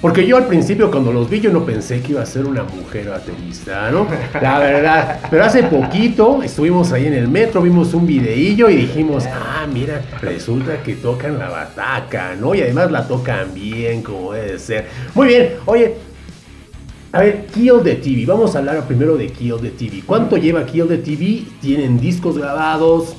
Porque 0.00 0.24
yo 0.24 0.36
al 0.36 0.46
principio 0.46 0.92
cuando 0.92 1.12
los 1.12 1.28
vi 1.28 1.40
yo 1.40 1.50
no 1.50 1.64
pensé 1.64 2.00
que 2.00 2.12
iba 2.12 2.22
a 2.22 2.26
ser 2.26 2.46
una 2.46 2.62
mujer 2.62 3.08
baterista, 3.08 3.90
¿no? 3.90 4.06
La 4.40 4.60
verdad. 4.60 5.20
Pero 5.28 5.44
hace 5.44 5.64
poquito 5.64 6.40
estuvimos 6.40 6.92
ahí 6.92 7.06
en 7.06 7.14
el 7.14 7.26
metro, 7.26 7.60
vimos 7.62 7.92
un 7.94 8.06
videillo 8.06 8.70
y 8.70 8.76
dijimos, 8.76 9.24
ah, 9.26 9.66
mira, 9.72 10.00
resulta 10.22 10.80
que 10.84 10.94
tocan 10.94 11.36
la 11.36 11.48
bataca, 11.48 12.36
¿no? 12.36 12.54
Y 12.54 12.62
además 12.62 12.92
la 12.92 13.08
tocan 13.08 13.52
bien, 13.52 14.02
como 14.02 14.32
debe 14.32 14.60
ser. 14.60 14.86
Muy 15.14 15.26
bien, 15.26 15.54
oye, 15.66 15.96
a 17.12 17.20
ver, 17.20 17.46
Kill 17.46 17.82
the 17.82 17.94
TV. 17.96 18.26
Vamos 18.26 18.54
a 18.54 18.58
hablar 18.58 18.86
primero 18.86 19.16
de 19.16 19.28
Kill 19.28 19.56
the 19.60 19.70
TV. 19.70 20.02
¿Cuánto 20.04 20.36
lleva 20.36 20.66
Kill 20.66 20.88
the 20.88 20.98
TV? 20.98 21.44
¿Tienen 21.60 21.98
discos 21.98 22.36
grabados? 22.36 23.14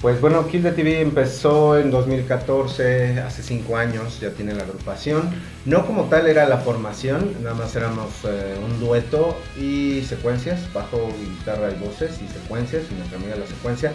Pues 0.00 0.20
bueno, 0.20 0.46
Kill 0.46 0.62
the 0.62 0.72
TV 0.72 1.00
empezó 1.00 1.78
en 1.78 1.90
2014, 1.90 3.20
hace 3.20 3.42
5 3.42 3.76
años 3.76 4.20
ya 4.20 4.30
tiene 4.30 4.54
la 4.54 4.62
agrupación. 4.62 5.30
No 5.66 5.84
como 5.84 6.04
tal 6.04 6.26
era 6.26 6.48
la 6.48 6.58
formación, 6.58 7.34
nada 7.42 7.54
más 7.54 7.74
éramos 7.74 8.08
eh, 8.24 8.56
un 8.64 8.80
dueto 8.80 9.36
y 9.60 10.02
secuencias, 10.02 10.72
bajo, 10.72 11.10
guitarra 11.18 11.70
y 11.70 11.84
voces 11.84 12.20
y 12.22 12.28
secuencias, 12.28 12.84
y 12.90 12.94
nuestra 12.94 13.18
amiga 13.18 13.36
la 13.36 13.46
secuencia. 13.46 13.92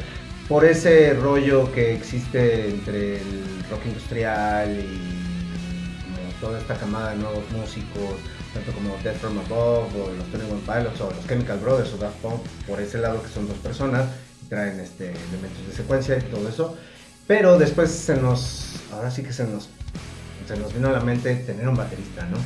Por 0.47 0.63
ese 0.63 1.13
rollo 1.13 1.71
que 1.71 1.95
existe 1.95 2.69
entre 2.69 3.15
el 3.15 3.63
rock 3.71 3.85
industrial 3.88 4.77
y 4.77 5.25
toda 6.39 6.59
esta 6.59 6.75
camada 6.75 7.11
de 7.11 7.17
nuevos 7.17 7.43
músicos, 7.51 8.19
tanto 8.55 8.71
como 8.71 8.95
Death 9.03 9.17
From 9.17 9.37
Above 9.37 9.93
o 10.01 10.11
los 10.17 10.25
Tony 10.31 10.43
One 10.49 10.61
Pilots 10.65 10.99
o 11.01 11.11
los 11.11 11.27
Chemical 11.27 11.59
Brothers 11.59 11.93
o 11.93 11.97
Daft 11.97 12.15
Punk, 12.21 12.41
por 12.67 12.79
ese 12.81 12.97
lado 12.97 13.21
que 13.21 13.29
son 13.29 13.47
dos 13.47 13.57
personas, 13.57 14.05
traen 14.49 14.79
este, 14.79 15.09
elementos 15.11 15.67
de 15.69 15.75
secuencia 15.75 16.17
y 16.17 16.21
todo 16.21 16.47
eso. 16.49 16.75
Pero 17.27 17.59
después 17.59 17.91
se 17.91 18.15
nos, 18.15 18.75
ahora 18.93 19.11
sí 19.11 19.21
que 19.23 19.33
se 19.33 19.43
nos, 19.45 19.69
se 20.47 20.57
nos 20.57 20.73
vino 20.73 20.87
a 20.89 20.91
la 20.93 21.01
mente 21.01 21.35
tener 21.35 21.67
un 21.67 21.75
baterista, 21.75 22.25
¿no? 22.27 22.37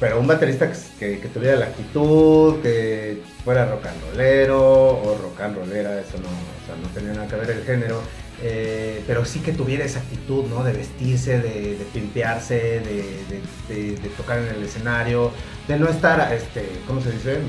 Pero 0.00 0.18
un 0.20 0.26
baterista 0.26 0.70
que, 0.70 0.76
que- 0.98 1.20
que 1.20 1.28
tuviera 1.28 1.56
la 1.56 1.66
actitud, 1.66 2.60
que 2.60 3.22
fuera 3.44 3.64
rock 3.66 3.86
and 3.86 4.02
rollero 4.10 4.60
o 5.00 5.18
rock 5.22 5.40
and 5.40 5.56
rollera, 5.56 6.00
eso 6.00 6.18
no, 6.18 6.28
o 6.28 6.66
sea, 6.66 6.76
no 6.82 6.88
tenía 6.88 7.12
nada 7.14 7.28
que 7.28 7.36
ver 7.36 7.50
el 7.50 7.64
género. 7.64 8.02
Eh, 8.42 9.02
pero 9.06 9.24
sí 9.24 9.40
que 9.40 9.52
tuviera 9.52 9.84
esa 9.84 10.00
actitud, 10.00 10.44
¿no? 10.46 10.64
De 10.64 10.72
vestirse, 10.72 11.38
de, 11.40 11.76
de 11.78 11.84
pimpearse, 11.92 12.54
de, 12.54 13.04
de- 13.68 13.92
de- 13.96 14.08
tocar 14.16 14.38
en 14.38 14.48
el 14.54 14.62
escenario, 14.62 15.30
de 15.68 15.78
no 15.78 15.88
estar, 15.88 16.32
este, 16.32 16.68
¿cómo 16.86 17.00
se 17.00 17.10
dice? 17.12 17.34
Eh, 17.34 17.40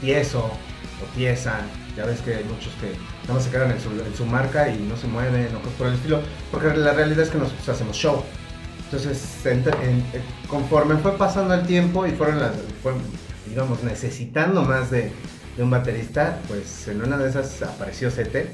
Tieso 0.00 0.44
o 0.46 1.16
tiesa. 1.16 1.60
Ya 1.96 2.04
ves 2.04 2.20
que 2.20 2.34
hay 2.34 2.44
muchos 2.44 2.72
que 2.80 2.88
nada 3.22 3.34
más 3.34 3.44
se 3.44 3.50
quedan 3.50 3.70
en 3.70 3.80
su, 3.80 3.90
en 3.90 4.14
su 4.16 4.26
marca 4.26 4.68
y 4.68 4.78
no 4.80 4.96
se 4.96 5.06
mueven 5.06 5.54
o 5.54 5.58
cosas 5.60 5.74
por 5.78 5.86
el 5.86 5.94
estilo. 5.94 6.20
Porque 6.50 6.76
la 6.76 6.92
realidad 6.92 7.20
es 7.20 7.30
que 7.30 7.38
nosotros 7.38 7.68
hacemos 7.68 7.96
show. 7.96 8.22
Entonces, 8.84 9.22
ent- 9.44 9.74
en- 9.82 10.04
en- 10.12 10.22
conforme 10.48 10.96
fue 10.96 11.16
pasando 11.16 11.54
el 11.54 11.66
tiempo 11.66 12.06
y 12.06 12.10
fueron 12.12 12.40
las, 12.40 12.52
digamos, 13.48 13.82
necesitando 13.82 14.62
más 14.62 14.90
de, 14.90 15.12
de 15.56 15.62
un 15.62 15.70
baterista, 15.70 16.38
pues 16.48 16.88
en 16.88 17.02
una 17.02 17.16
de 17.16 17.28
esas 17.30 17.62
apareció 17.62 18.10
Sete. 18.10 18.48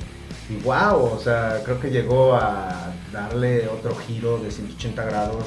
Y 0.50 0.56
wow, 0.64 1.02
o 1.14 1.20
sea, 1.22 1.60
creo 1.64 1.78
que 1.80 1.90
llegó 1.90 2.34
a 2.34 2.92
darle 3.12 3.68
otro 3.68 3.94
giro 3.94 4.38
de 4.38 4.50
180 4.50 5.04
grados, 5.04 5.44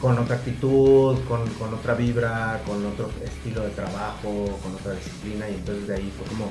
con 0.00 0.18
otra 0.18 0.36
actitud, 0.36 1.16
con, 1.28 1.46
con 1.58 1.74
otra 1.74 1.94
vibra, 1.94 2.60
con 2.66 2.84
otro 2.86 3.10
estilo 3.24 3.62
de 3.62 3.70
trabajo, 3.70 4.58
con 4.62 4.74
otra 4.74 4.92
disciplina. 4.92 5.48
Y 5.48 5.54
entonces 5.54 5.88
de 5.88 5.94
ahí 5.96 6.12
fue 6.16 6.26
como, 6.28 6.50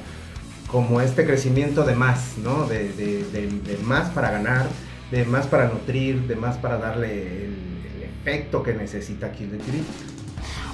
como 0.68 1.00
este 1.00 1.26
crecimiento 1.26 1.84
de 1.84 1.96
más, 1.96 2.38
¿no? 2.44 2.66
De, 2.68 2.90
de- 2.94 3.24
de- 3.32 3.78
más 3.84 4.10
para 4.10 4.32
ganar, 4.32 4.68
de 5.12 5.24
más 5.26 5.46
para 5.48 5.70
nutrir, 5.70 6.28
de 6.28 6.36
más 6.36 6.58
para 6.58 6.78
darle 6.78 7.46
el, 7.46 7.56
efecto 8.26 8.64
que 8.64 8.74
necesita 8.74 9.32
Kill 9.32 9.52
the 9.52 9.58
TV. 9.58 9.78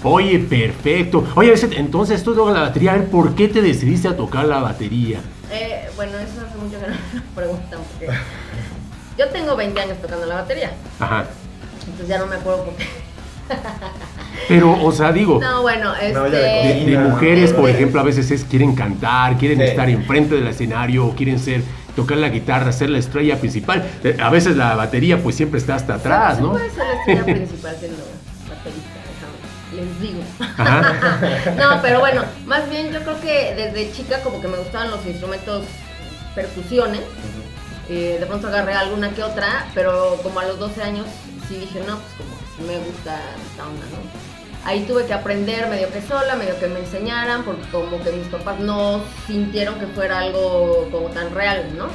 Oye, 0.03 0.39
perfecto. 0.39 1.27
Oye, 1.35 1.53
entonces 1.75 2.23
tú 2.23 2.33
tocas 2.33 2.53
la 2.53 2.61
batería. 2.61 2.93
A 2.93 2.97
ver, 2.97 3.09
¿por 3.09 3.35
qué 3.35 3.49
te 3.49 3.61
decidiste 3.61 4.07
a 4.07 4.15
tocar 4.15 4.45
la 4.45 4.59
batería? 4.61 5.19
Eh, 5.51 5.89
bueno, 5.95 6.17
eso 6.17 6.45
hace 6.47 6.57
mucho 6.57 6.79
que 6.79 6.87
no 6.87 6.93
me 7.13 7.19
lo 7.19 7.25
preguntan 7.35 7.79
porque 7.91 8.13
yo 9.17 9.27
tengo 9.29 9.55
20 9.55 9.81
años 9.81 9.97
tocando 10.01 10.25
la 10.25 10.35
batería, 10.35 10.71
Ajá. 10.99 11.25
entonces 11.85 12.07
ya 12.07 12.17
no 12.19 12.27
me 12.27 12.35
acuerdo 12.37 12.65
por 12.65 12.75
qué. 12.75 12.85
Pero, 14.47 14.81
o 14.83 14.91
sea, 14.93 15.11
digo, 15.11 15.39
No, 15.41 15.61
bueno, 15.61 15.93
este... 15.95 16.13
No, 16.13 16.23
de 16.23 16.97
mujeres, 17.09 17.51
por 17.53 17.69
ejemplo, 17.69 17.99
a 17.99 18.03
veces 18.03 18.31
es 18.31 18.43
quieren 18.45 18.75
cantar, 18.75 19.37
quieren 19.37 19.57
Sí. 19.59 19.65
estar 19.65 19.89
enfrente 19.89 20.35
del 20.35 20.47
escenario, 20.47 21.05
o 21.05 21.15
quieren 21.15 21.37
ser, 21.37 21.61
tocar 21.95 22.17
la 22.17 22.29
guitarra, 22.29 22.71
ser 22.71 22.89
la 22.89 22.97
estrella 22.99 23.37
principal. 23.37 23.85
Eh, 24.03 24.17
A 24.21 24.29
veces 24.29 24.55
la 24.55 24.75
batería, 24.75 25.21
pues 25.21 25.35
siempre 25.35 25.59
está 25.59 25.75
hasta 25.75 25.95
atrás, 25.95 26.37
Sí 26.37 26.43
¿no? 26.43 26.51
puede 26.51 26.69
ser 26.69 26.85
la 26.85 26.93
estrella 26.93 27.23
principal 27.25 27.75
siendo 27.77 27.97
les 29.81 29.99
digo. 30.01 30.21
No, 31.57 31.81
pero 31.81 31.99
bueno, 31.99 32.23
más 32.45 32.69
bien 32.69 32.91
yo 32.91 33.01
creo 33.01 33.19
que 33.19 33.55
desde 33.55 33.91
chica 33.91 34.19
como 34.21 34.41
que 34.41 34.47
me 34.47 34.57
gustaban 34.57 34.91
los 34.91 35.05
instrumentos 35.05 35.65
percusiones. 36.35 37.01
Eh, 37.89 38.17
de 38.19 38.25
pronto 38.25 38.47
agarré 38.47 38.73
alguna 38.73 39.09
que 39.11 39.23
otra, 39.23 39.67
pero 39.73 40.17
como 40.23 40.39
a 40.39 40.45
los 40.45 40.59
12 40.59 40.81
años 40.81 41.05
sí 41.47 41.55
dije, 41.55 41.79
no, 41.85 41.97
pues 41.97 42.13
como 42.17 42.37
que 42.37 42.45
sí 42.55 42.63
me 42.65 42.77
gusta 42.77 43.19
esta 43.51 43.67
onda, 43.67 43.85
¿no? 43.87 43.97
Ahí 44.63 44.83
tuve 44.83 45.05
que 45.05 45.13
aprender 45.13 45.67
medio 45.67 45.89
que 45.91 46.01
sola, 46.01 46.35
medio 46.35 46.57
que 46.59 46.67
me 46.67 46.79
enseñaran, 46.79 47.43
porque 47.43 47.67
como 47.69 48.01
que 48.01 48.11
mis 48.11 48.27
papás 48.27 48.59
no 48.59 49.01
sintieron 49.27 49.79
que 49.79 49.87
fuera 49.87 50.19
algo 50.19 50.87
como 50.91 51.09
tan 51.09 51.33
real, 51.33 51.75
¿no? 51.75 51.87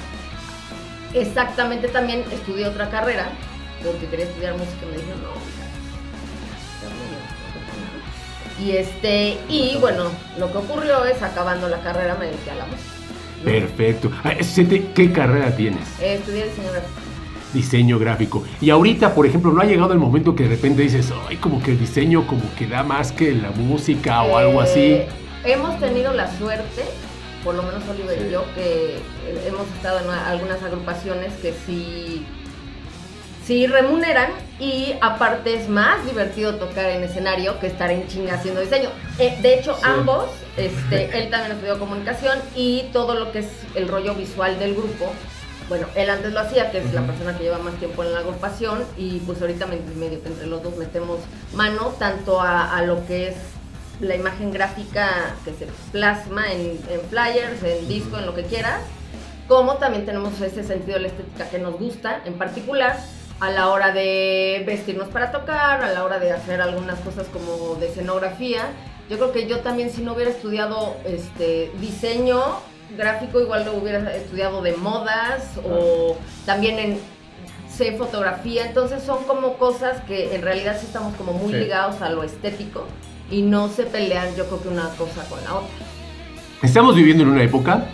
Exactamente 1.14 1.88
también 1.88 2.24
estudié 2.30 2.66
otra 2.66 2.90
carrera, 2.90 3.28
porque 3.82 4.06
quería 4.06 4.26
estudiar 4.26 4.54
música 4.54 4.82
y 4.82 4.86
me 4.86 4.96
dijeron, 4.96 5.22
no, 5.22 5.65
y 8.64 8.72
este, 8.72 9.36
y 9.48 9.76
bueno, 9.80 10.04
lo 10.38 10.50
que 10.50 10.58
ocurrió 10.58 11.04
es 11.04 11.22
acabando 11.22 11.68
la 11.68 11.80
carrera 11.80 12.16
me 12.18 12.26
dediqué 12.26 12.50
a 12.50 12.54
la 12.56 12.66
música. 12.66 12.90
¿no? 13.38 13.44
Perfecto. 13.50 14.10
Ah, 14.24 14.32
Sete, 14.40 14.90
¿Qué 14.94 15.12
carrera 15.12 15.54
tienes? 15.54 15.86
Eh, 16.00 16.14
estudié 16.14 16.44
diseño 16.44 16.70
gráfico. 16.72 17.00
Diseño 17.52 17.98
gráfico. 17.98 18.44
Y 18.60 18.70
ahorita, 18.70 19.14
por 19.14 19.26
ejemplo, 19.26 19.52
¿no 19.52 19.60
ha 19.60 19.64
llegado 19.64 19.92
el 19.92 19.98
momento 19.98 20.34
que 20.34 20.44
de 20.44 20.50
repente 20.50 20.82
dices, 20.82 21.12
ay, 21.28 21.36
como 21.36 21.62
que 21.62 21.72
el 21.72 21.78
diseño 21.78 22.26
como 22.26 22.42
que 22.56 22.66
da 22.66 22.82
más 22.82 23.12
que 23.12 23.32
la 23.32 23.50
música 23.50 24.22
o 24.24 24.36
algo 24.36 24.60
así? 24.60 24.80
Eh, 24.94 25.08
Hemos 25.44 25.78
tenido 25.78 26.12
la 26.12 26.26
suerte, 26.38 26.82
por 27.44 27.54
lo 27.54 27.62
menos 27.62 27.82
Oliver 27.88 28.18
Sí. 28.18 28.24
y 28.28 28.32
yo, 28.32 28.44
que 28.54 28.96
eh, 28.96 29.00
hemos 29.46 29.66
estado 29.76 30.00
en 30.00 30.10
algunas 30.10 30.60
agrupaciones 30.62 31.32
que 31.40 31.54
sí, 31.66 32.26
sí 33.46 33.66
remuneran 33.66 34.30
y 34.58 34.94
aparte 35.00 35.54
es 35.54 35.68
más 35.68 36.04
divertido 36.04 36.56
tocar 36.56 36.86
en 36.86 37.04
escenario 37.04 37.58
que 37.60 37.68
estar 37.68 37.90
en 37.90 38.06
chinga 38.08 38.34
haciendo 38.34 38.60
diseño. 38.60 38.88
Eh, 39.18 39.38
de 39.40 39.54
hecho, 39.54 39.74
Sí. 39.76 39.82
ambos, 39.84 40.26
este, 40.56 41.04
él 41.18 41.30
también 41.30 41.52
estudió 41.52 41.78
comunicación 41.78 42.38
y 42.56 42.84
todo 42.92 43.14
lo 43.14 43.30
que 43.32 43.40
es 43.40 43.48
el 43.74 43.86
rollo 43.88 44.14
visual 44.14 44.58
del 44.58 44.74
grupo. 44.74 45.12
Bueno, 45.68 45.86
él 45.96 46.10
antes 46.10 46.32
lo 46.32 46.40
hacía, 46.40 46.70
que 46.70 46.78
es 46.78 46.92
la 46.94 47.02
persona 47.02 47.36
que 47.36 47.44
lleva 47.44 47.58
más 47.58 47.74
tiempo 47.74 48.02
en 48.04 48.12
la 48.12 48.20
agrupación, 48.20 48.84
y 48.96 49.18
pues 49.20 49.40
ahorita 49.40 49.66
me- 49.66 49.78
medio 49.96 50.22
que 50.22 50.28
entre 50.28 50.46
los 50.46 50.62
dos 50.62 50.76
metemos 50.76 51.18
mano 51.54 51.88
tanto 51.98 52.40
a, 52.40 52.76
a 52.76 52.82
lo 52.82 53.04
que 53.06 53.28
es 53.28 53.36
la 54.00 54.14
imagen 54.14 54.52
gráfica 54.52 55.08
que 55.44 55.52
se 55.52 55.66
plasma 55.90 56.52
en, 56.52 56.78
en 56.88 57.00
flyers, 57.10 57.62
en 57.64 57.88
disco, 57.88 58.16
en 58.18 58.26
lo 58.26 58.34
que 58.34 58.44
quieras, 58.44 58.80
como 59.48 59.74
también 59.76 60.04
tenemos 60.04 60.40
ese 60.40 60.62
sentido 60.62 60.94
de 60.98 61.00
la 61.02 61.08
estética 61.08 61.48
que 61.48 61.58
nos 61.58 61.76
gusta, 61.78 62.20
en 62.24 62.34
particular 62.34 62.96
a 63.40 63.50
la 63.50 63.68
hora 63.68 63.92
de 63.92 64.62
vestirnos 64.66 65.08
para 65.08 65.30
tocar, 65.30 65.82
a 65.82 65.92
la 65.92 66.04
hora 66.04 66.18
de 66.18 66.32
hacer 66.32 66.60
algunas 66.60 66.98
cosas 67.00 67.26
como 67.28 67.74
de 67.76 67.88
escenografía. 67.88 68.62
Yo 69.10 69.18
creo 69.18 69.32
que 69.32 69.46
yo 69.46 69.60
también 69.60 69.90
si 69.90 70.02
no 70.02 70.14
hubiera 70.14 70.30
estudiado 70.30 70.96
este 71.04 71.70
diseño, 71.80 72.40
gráfico 72.96 73.40
igual 73.40 73.64
lo 73.64 73.74
hubiera 73.74 74.14
estudiado 74.16 74.62
de 74.62 74.74
modas 74.76 75.58
o 75.64 76.16
también 76.46 76.78
en 76.78 76.98
sé 77.70 77.92
fotografía, 77.92 78.66
entonces 78.66 79.02
son 79.02 79.24
como 79.24 79.58
cosas 79.58 80.00
que 80.08 80.34
en 80.34 80.40
realidad 80.42 80.78
sí 80.80 80.86
estamos 80.86 81.14
como 81.16 81.32
muy 81.34 81.52
Sí. 81.52 81.58
ligados 81.58 82.00
a 82.00 82.08
lo 82.08 82.22
estético 82.22 82.84
y 83.30 83.42
no 83.42 83.68
se 83.68 83.84
pelean 83.84 84.34
yo 84.34 84.46
creo 84.46 84.62
que 84.62 84.68
una 84.68 84.88
cosa 84.90 85.24
con 85.28 85.42
la 85.44 85.56
otra. 85.56 85.68
Estamos 86.62 86.96
viviendo 86.96 87.22
en 87.24 87.28
una 87.30 87.42
época 87.42 87.84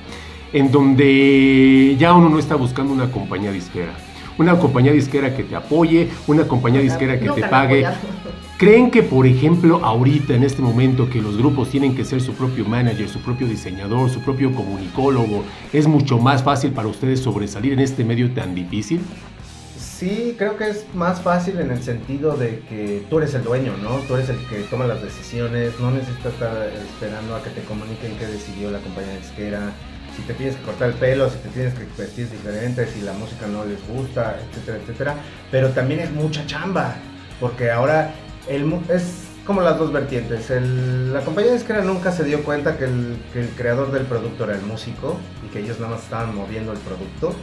en 0.52 0.70
donde 0.70 1.96
ya 1.98 2.12
uno 2.14 2.28
no 2.28 2.38
está 2.38 2.54
buscando 2.54 2.92
una 2.92 3.10
compañía 3.10 3.50
disquera. 3.50 3.92
Una 4.38 4.58
compañía 4.58 4.92
disquera 4.92 5.34
que 5.36 5.44
te 5.44 5.54
apoye, 5.54 6.08
una 6.26 6.48
compañía 6.48 6.80
disquera 6.80 7.18
que 7.20 7.28
te 7.28 7.42
pague. 7.48 7.86
¿Creen 8.56 8.90
que, 8.90 9.02
por 9.02 9.26
ejemplo, 9.26 9.84
ahorita, 9.84 10.34
en 10.34 10.44
este 10.44 10.62
momento, 10.62 11.10
que 11.10 11.20
los 11.20 11.36
grupos 11.36 11.68
tienen 11.70 11.96
que 11.96 12.04
ser 12.04 12.20
su 12.20 12.32
propio 12.32 12.64
manager, 12.64 13.08
su 13.08 13.18
propio 13.18 13.48
diseñador, 13.48 14.08
su 14.08 14.20
propio 14.20 14.54
comunicólogo, 14.54 15.42
es 15.72 15.88
mucho 15.88 16.18
más 16.18 16.44
fácil 16.44 16.70
para 16.70 16.88
ustedes 16.88 17.20
sobresalir 17.20 17.72
en 17.72 17.80
este 17.80 18.04
medio 18.04 18.30
tan 18.30 18.54
difícil? 18.54 19.00
Sí, 19.76 20.34
creo 20.38 20.56
que 20.56 20.68
es 20.68 20.84
más 20.94 21.20
fácil 21.20 21.58
en 21.60 21.70
el 21.70 21.82
sentido 21.82 22.36
de 22.36 22.62
que 22.68 23.04
tú 23.10 23.18
eres 23.18 23.34
el 23.34 23.44
dueño, 23.44 23.72
¿no? 23.82 23.96
Tú 24.08 24.14
eres 24.14 24.28
el 24.30 24.38
que 24.46 24.56
toma 24.70 24.86
las 24.86 25.02
decisiones, 25.02 25.78
no 25.80 25.90
necesitas 25.90 26.32
estar 26.32 26.70
esperando 26.72 27.36
a 27.36 27.42
que 27.42 27.50
te 27.50 27.62
comuniquen 27.62 28.16
qué 28.18 28.26
decidió 28.26 28.70
la 28.70 28.78
compañía 28.78 29.16
disquera, 29.16 29.72
si 30.16 30.22
te 30.22 30.34
tienes 30.34 30.56
que 30.56 30.62
cortar 30.62 30.88
el 30.88 30.94
pelo, 30.94 31.28
si 31.30 31.36
te 31.38 31.48
tienes 31.48 31.74
que 31.74 31.84
vestir 31.96 32.28
diferente, 32.30 32.86
si 32.86 33.00
la 33.02 33.12
música 33.14 33.46
no 33.46 33.64
les 33.64 33.78
gusta, 33.88 34.36
etcétera, 34.50 34.78
etcétera. 34.82 35.14
Pero 35.50 35.68
también 35.70 36.00
es 36.00 36.10
mucha 36.10 36.44
chamba, 36.46 36.94
porque 37.40 37.70
ahora 37.70 38.12
el, 38.48 38.72
es 38.88 39.24
como 39.46 39.60
las 39.62 39.78
dos 39.78 39.92
vertientes. 39.92 40.50
El- 40.50 41.12
la 41.12 41.20
compañía 41.22 41.52
disquera 41.52 41.82
nunca 41.82 42.12
se 42.12 42.24
dio 42.24 42.44
cuenta 42.44 42.76
que 42.78 42.84
el, 42.84 43.16
que 43.32 43.40
el 43.40 43.48
creador 43.50 43.90
del 43.90 44.04
producto 44.04 44.44
era 44.44 44.54
el 44.54 44.62
músico 44.62 45.18
y 45.46 45.52
que 45.52 45.60
ellos 45.60 45.80
nada 45.80 45.94
más 45.94 46.02
estaban 46.04 46.34
moviendo 46.34 46.72
el 46.72 46.78
producto. 46.78 47.34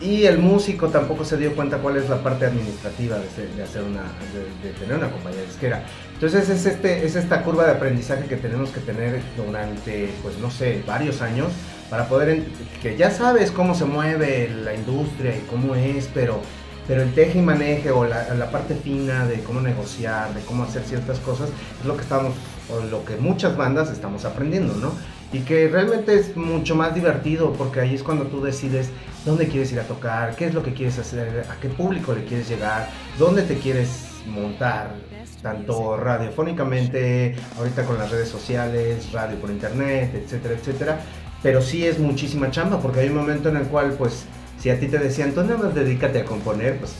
Y 0.00 0.24
el 0.24 0.38
músico 0.38 0.88
tampoco 0.88 1.24
se 1.24 1.36
dio 1.36 1.54
cuenta 1.54 1.78
cuál 1.78 1.96
es 1.96 2.08
la 2.10 2.20
parte 2.24 2.44
administrativa 2.46 3.18
de, 3.18 3.28
ser- 3.30 3.48
de 3.50 3.62
hacer 3.62 3.82
una, 3.84 4.02
de, 4.02 4.68
de 4.68 4.74
tener 4.76 4.96
una 4.96 5.08
compañía 5.10 5.42
disquera. 5.42 5.84
Entonces 6.14 6.48
es, 6.48 6.66
este, 6.66 7.06
es 7.06 7.14
esta 7.14 7.42
curva 7.44 7.64
de 7.66 7.70
aprendizaje 7.72 8.24
que 8.26 8.36
tenemos 8.36 8.70
que 8.70 8.80
tener 8.80 9.20
durante, 9.36 10.10
pues 10.22 10.36
no 10.38 10.50
sé, 10.50 10.82
varios 10.86 11.22
años 11.22 11.48
para 11.92 12.08
poder, 12.08 12.42
que 12.80 12.96
ya 12.96 13.10
sabes 13.10 13.50
cómo 13.50 13.74
se 13.74 13.84
mueve 13.84 14.48
la 14.48 14.72
industria 14.72 15.36
y 15.36 15.40
cómo 15.40 15.74
es, 15.74 16.08
pero, 16.14 16.40
pero 16.88 17.02
el 17.02 17.12
teje 17.12 17.40
y 17.40 17.42
maneje 17.42 17.90
o 17.90 18.06
la, 18.06 18.32
la 18.32 18.50
parte 18.50 18.74
fina 18.74 19.26
de 19.26 19.40
cómo 19.40 19.60
negociar, 19.60 20.32
de 20.32 20.40
cómo 20.40 20.62
hacer 20.62 20.84
ciertas 20.84 21.18
cosas, 21.18 21.50
es 21.80 21.86
lo 21.86 21.94
que 21.94 22.00
estamos, 22.00 22.32
o 22.70 22.82
lo 22.86 23.04
que 23.04 23.16
muchas 23.16 23.58
bandas 23.58 23.90
estamos 23.90 24.24
aprendiendo, 24.24 24.72
¿no? 24.76 24.92
Y 25.34 25.40
que 25.40 25.68
realmente 25.68 26.18
es 26.18 26.34
mucho 26.34 26.74
más 26.76 26.94
divertido 26.94 27.52
porque 27.52 27.80
ahí 27.80 27.94
es 27.94 28.02
cuando 28.02 28.24
tú 28.24 28.40
decides 28.40 28.88
dónde 29.26 29.48
quieres 29.48 29.70
ir 29.72 29.80
a 29.80 29.82
tocar, 29.82 30.34
qué 30.34 30.46
es 30.46 30.54
lo 30.54 30.62
que 30.62 30.72
quieres 30.72 30.98
hacer, 30.98 31.44
a 31.50 31.60
qué 31.60 31.68
público 31.68 32.14
le 32.14 32.24
quieres 32.24 32.48
llegar, 32.48 32.88
dónde 33.18 33.42
te 33.42 33.58
quieres 33.58 34.06
montar, 34.26 34.94
tanto 35.42 35.98
radiofónicamente, 35.98 37.34
ahorita 37.58 37.84
con 37.84 37.98
las 37.98 38.10
redes 38.10 38.30
sociales, 38.30 39.12
radio 39.12 39.36
por 39.36 39.50
internet, 39.50 40.14
etcétera, 40.14 40.54
etcétera. 40.54 41.00
Pero 41.42 41.60
sí 41.60 41.86
es 41.86 41.98
muchísima 41.98 42.50
chamba 42.50 42.80
porque 42.80 43.00
hay 43.00 43.08
un 43.08 43.16
momento 43.16 43.48
en 43.48 43.56
el 43.56 43.64
cual, 43.64 43.94
pues, 43.98 44.24
si 44.60 44.70
a 44.70 44.78
ti 44.78 44.86
te 44.86 44.98
decían, 44.98 45.32
tú 45.32 45.42
nada 45.42 45.70
dedícate 45.70 46.20
a 46.20 46.24
componer, 46.24 46.78
pues 46.78 46.92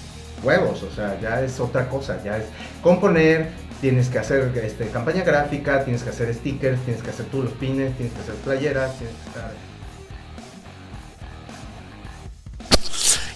huevos, 0.42 0.82
o 0.82 0.90
sea, 0.90 1.18
ya 1.20 1.40
es 1.42 1.60
otra 1.60 1.88
cosa, 1.88 2.20
ya 2.24 2.38
es 2.38 2.44
componer, 2.82 3.50
tienes 3.80 4.08
que 4.08 4.18
hacer 4.18 4.52
este, 4.62 4.88
campaña 4.88 5.22
gráfica, 5.22 5.84
tienes 5.84 6.02
que 6.02 6.10
hacer 6.10 6.34
stickers, 6.34 6.80
tienes 6.84 7.02
que 7.02 7.10
hacer 7.10 7.26
tú 7.26 7.42
los 7.42 7.52
pines, 7.52 7.96
tienes 7.96 8.14
que 8.14 8.20
hacer 8.20 8.34
playeras, 8.36 8.98
tienes 8.98 9.16
que 9.16 9.28
estar... 9.28 9.52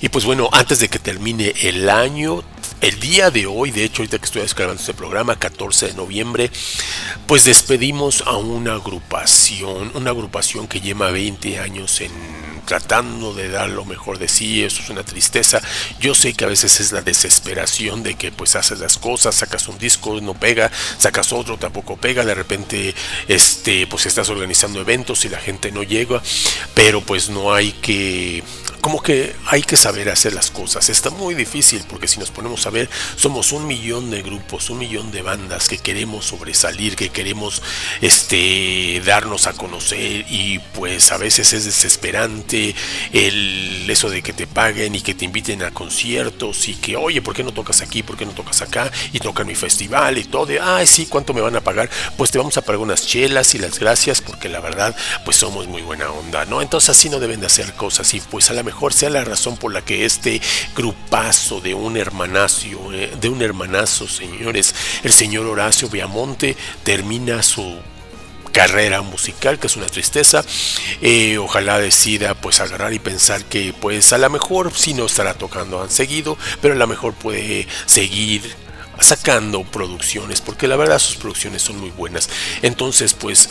Y 0.01 0.09
pues 0.09 0.25
bueno, 0.25 0.49
antes 0.53 0.81
de 0.81 0.88
que 0.88 0.99
termine 0.99 1.55
el 1.62 1.88
año, 1.88 2.42
el 2.80 3.00
día 3.00 3.30
de 3.30 3.46
hoy, 3.46 3.70
de 3.70 3.84
hecho, 3.84 4.02
ahorita 4.02 4.18
que 4.18 4.24
estoy 4.24 4.42
grabando 4.56 4.80
este 4.80 4.94
programa, 4.94 5.38
14 5.38 5.88
de 5.88 5.94
noviembre, 5.94 6.50
pues 7.26 7.44
despedimos 7.44 8.22
a 8.26 8.36
una 8.36 8.74
agrupación, 8.74 9.92
una 9.94 10.10
agrupación 10.10 10.68
que 10.68 10.80
lleva 10.80 11.10
20 11.10 11.58
años 11.58 12.00
en 12.00 12.12
tratando 12.66 13.32
de 13.32 13.48
dar 13.48 13.70
lo 13.70 13.84
mejor 13.86 14.18
de 14.18 14.28
sí, 14.28 14.62
eso 14.62 14.82
es 14.82 14.90
una 14.90 15.04
tristeza. 15.04 15.62
Yo 15.98 16.14
sé 16.14 16.34
que 16.34 16.44
a 16.44 16.48
veces 16.48 16.80
es 16.80 16.92
la 16.92 17.00
desesperación 17.00 18.02
de 18.02 18.16
que 18.16 18.32
pues 18.32 18.56
haces 18.56 18.80
las 18.80 18.98
cosas, 18.98 19.36
sacas 19.36 19.68
un 19.68 19.78
disco, 19.78 20.20
no 20.20 20.34
pega, 20.34 20.70
sacas 20.98 21.32
otro, 21.32 21.56
tampoco 21.56 21.96
pega, 21.96 22.24
de 22.24 22.34
repente 22.34 22.94
este 23.28 23.86
pues 23.86 24.04
estás 24.04 24.28
organizando 24.28 24.80
eventos 24.80 25.24
y 25.24 25.30
la 25.30 25.38
gente 25.38 25.72
no 25.72 25.82
llega, 25.82 26.20
pero 26.74 27.00
pues 27.00 27.30
no 27.30 27.54
hay 27.54 27.72
que 27.72 28.42
como 28.80 29.02
que 29.02 29.34
hay 29.46 29.62
que 29.62 29.76
saber 29.76 30.08
hacer 30.08 30.32
las 30.32 30.50
cosas. 30.50 30.88
Está 30.88 31.10
muy 31.10 31.34
difícil 31.34 31.82
porque 31.88 32.08
si 32.08 32.18
nos 32.18 32.30
ponemos 32.30 32.66
a 32.66 32.70
ver, 32.70 32.88
somos 33.16 33.52
un 33.52 33.66
millón 33.66 34.10
de 34.10 34.22
grupos, 34.22 34.70
un 34.70 34.78
millón 34.78 35.10
de 35.12 35.22
bandas 35.22 35.68
que 35.68 35.78
queremos 35.78 36.26
sobresalir, 36.26 36.96
que 36.96 37.10
queremos 37.10 37.62
este 38.00 39.02
darnos 39.04 39.46
a 39.46 39.52
conocer 39.52 40.24
y 40.28 40.58
pues 40.74 41.12
a 41.12 41.18
veces 41.18 41.52
es 41.52 41.64
desesperante 41.64 42.74
el 43.12 43.88
eso 43.88 44.10
de 44.10 44.22
que 44.22 44.32
te 44.32 44.46
paguen 44.46 44.94
y 44.94 45.00
que 45.00 45.14
te 45.14 45.24
inviten 45.24 45.62
a 45.62 45.70
conciertos 45.70 46.68
y 46.68 46.74
que 46.74 46.96
oye, 46.96 47.22
¿por 47.22 47.34
qué 47.34 47.42
no 47.42 47.52
tocas 47.52 47.80
aquí? 47.80 48.02
¿Por 48.02 48.16
qué 48.16 48.26
no 48.26 48.32
tocas 48.32 48.62
acá? 48.62 48.90
Y 49.12 49.20
tocan 49.20 49.46
mi 49.46 49.54
festival 49.54 50.18
y 50.18 50.24
todo 50.24 50.46
de, 50.46 50.60
ay, 50.60 50.86
sí, 50.86 51.06
¿cuánto 51.06 51.34
me 51.34 51.40
van 51.40 51.56
a 51.56 51.60
pagar? 51.60 51.88
Pues 52.16 52.30
te 52.30 52.38
vamos 52.38 52.56
a 52.56 52.62
pagar 52.62 52.80
unas 52.80 53.06
chelas 53.06 53.54
y 53.54 53.58
las 53.58 53.78
gracias 53.78 54.20
porque 54.20 54.48
la 54.48 54.60
verdad, 54.60 54.94
pues 55.24 55.36
somos 55.36 55.66
muy 55.66 55.82
buena 55.82 56.10
onda, 56.10 56.44
¿no? 56.44 56.62
Entonces 56.62 56.90
así 56.90 57.08
no 57.08 57.20
deben 57.20 57.40
de 57.40 57.46
hacer 57.46 57.74
cosas 57.74 58.12
y 58.14 58.20
pues 58.20 58.50
a 58.50 58.54
lo 58.54 58.64
mejor 58.66 58.92
sea 58.92 59.09
la 59.09 59.24
razón 59.24 59.57
por 59.57 59.72
la 59.72 59.83
que 59.83 60.05
este 60.05 60.42
grupazo 60.74 61.61
de 61.61 61.72
un 61.72 61.96
hermanazo, 61.96 62.92
eh, 62.92 63.12
de 63.18 63.29
un 63.29 63.40
hermanazo, 63.40 64.07
señores, 64.09 64.74
el 65.05 65.12
señor 65.12 65.46
Horacio 65.46 65.88
Viamonte 65.88 66.57
termina 66.83 67.42
su 67.42 67.79
carrera 68.52 69.02
musical, 69.02 69.59
que 69.59 69.66
es 69.68 69.76
una 69.76 69.87
tristeza. 69.87 70.44
Eh, 71.00 71.38
ojalá 71.38 71.79
decida 71.79 72.35
pues 72.35 72.61
agarrar 72.61 72.92
y 72.92 72.98
pensar 72.98 73.44
que 73.44 73.72
pues 73.81 74.12
a 74.12 74.18
lo 74.18 74.29
mejor 74.31 74.72
sí 74.74 74.94
no 74.94 75.07
estará 75.07 75.35
tocando 75.35 75.83
han 75.83 75.90
seguido, 75.90 76.37
pero 76.61 76.74
a 76.74 76.76
lo 76.79 76.87
mejor 76.87 77.14
puede 77.14 77.68
seguir 77.87 78.65
sacando 78.98 79.62
producciones 79.64 80.40
porque 80.40 80.68
la 80.68 80.76
verdad 80.76 80.98
sus 80.98 81.16
producciones 81.16 81.62
son 81.62 81.78
muy 81.78 81.90
buenas. 81.90 82.28
Entonces 82.62 83.14
pues 83.14 83.48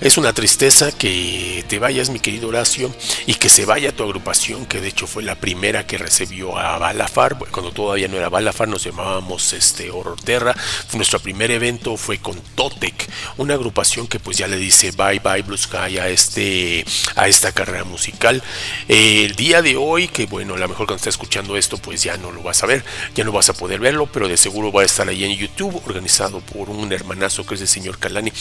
es 0.00 0.18
una 0.18 0.32
tristeza 0.32 0.92
que 0.92 1.64
te 1.68 1.78
vayas 1.78 2.10
mi 2.10 2.20
querido 2.20 2.48
Horacio 2.48 2.94
y 3.26 3.34
que 3.34 3.48
se 3.48 3.64
vaya 3.64 3.94
tu 3.94 4.02
agrupación 4.02 4.66
que 4.66 4.80
de 4.80 4.88
hecho 4.88 5.06
fue 5.06 5.22
la 5.22 5.36
primera 5.36 5.86
que 5.86 5.98
recibió 5.98 6.58
a 6.58 6.78
Balafar. 6.78 7.38
Cuando 7.50 7.72
todavía 7.72 8.08
no 8.08 8.16
era 8.16 8.28
Balafar 8.28 8.68
nos 8.68 8.84
llamábamos 8.84 9.52
este 9.52 9.90
Horror 9.90 10.20
Terra. 10.20 10.56
Nuestro 10.94 11.20
primer 11.20 11.50
evento 11.50 11.96
fue 11.96 12.18
con 12.18 12.36
Totec 12.54 13.08
una 13.36 13.54
agrupación 13.54 14.06
que 14.06 14.18
pues 14.18 14.36
ya 14.38 14.48
le 14.48 14.56
dice 14.56 14.90
bye 14.92 15.20
bye 15.20 15.42
Blue 15.42 15.56
Sky 15.56 15.98
a 15.98 16.08
este 16.08 16.84
a 17.14 17.28
esta 17.28 17.52
carrera 17.52 17.84
musical. 17.84 18.42
El 18.88 19.34
día 19.36 19.62
de 19.62 19.76
hoy 19.76 20.08
que 20.08 20.26
bueno 20.26 20.54
a 20.54 20.58
lo 20.58 20.68
mejor 20.68 20.86
cuando 20.86 20.96
estés 20.96 21.14
escuchando 21.14 21.56
esto 21.56 21.78
pues 21.78 22.02
ya 22.02 22.16
no 22.16 22.32
lo 22.32 22.42
vas 22.42 22.62
a 22.62 22.66
ver 22.66 22.84
ya 23.14 23.24
no 23.24 23.32
vas 23.32 23.48
a 23.48 23.52
poder 23.52 23.80
verlo 23.80 24.06
pero 24.06 24.28
de 24.28 24.36
seguro 24.36 24.72
va 24.72 24.82
a 24.82 24.87
estar 24.88 25.08
ahí 25.08 25.24
en 25.24 25.36
YouTube, 25.36 25.80
organizado 25.86 26.40
por 26.40 26.70
un 26.70 26.92
hermanazo 26.92 27.44
que 27.46 27.54
es 27.54 27.60
el 27.60 27.68
señor 27.68 27.98
Calani. 27.98 28.32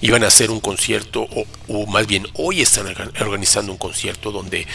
Iban 0.00 0.24
a 0.24 0.28
hacer 0.28 0.50
un 0.50 0.60
concierto, 0.60 1.22
o, 1.22 1.44
o 1.68 1.86
más 1.86 2.06
bien 2.06 2.26
hoy 2.34 2.60
están 2.62 2.86
orga- 2.86 3.10
organizando 3.20 3.72
un 3.72 3.78
concierto 3.78 4.30
donde, 4.32 4.66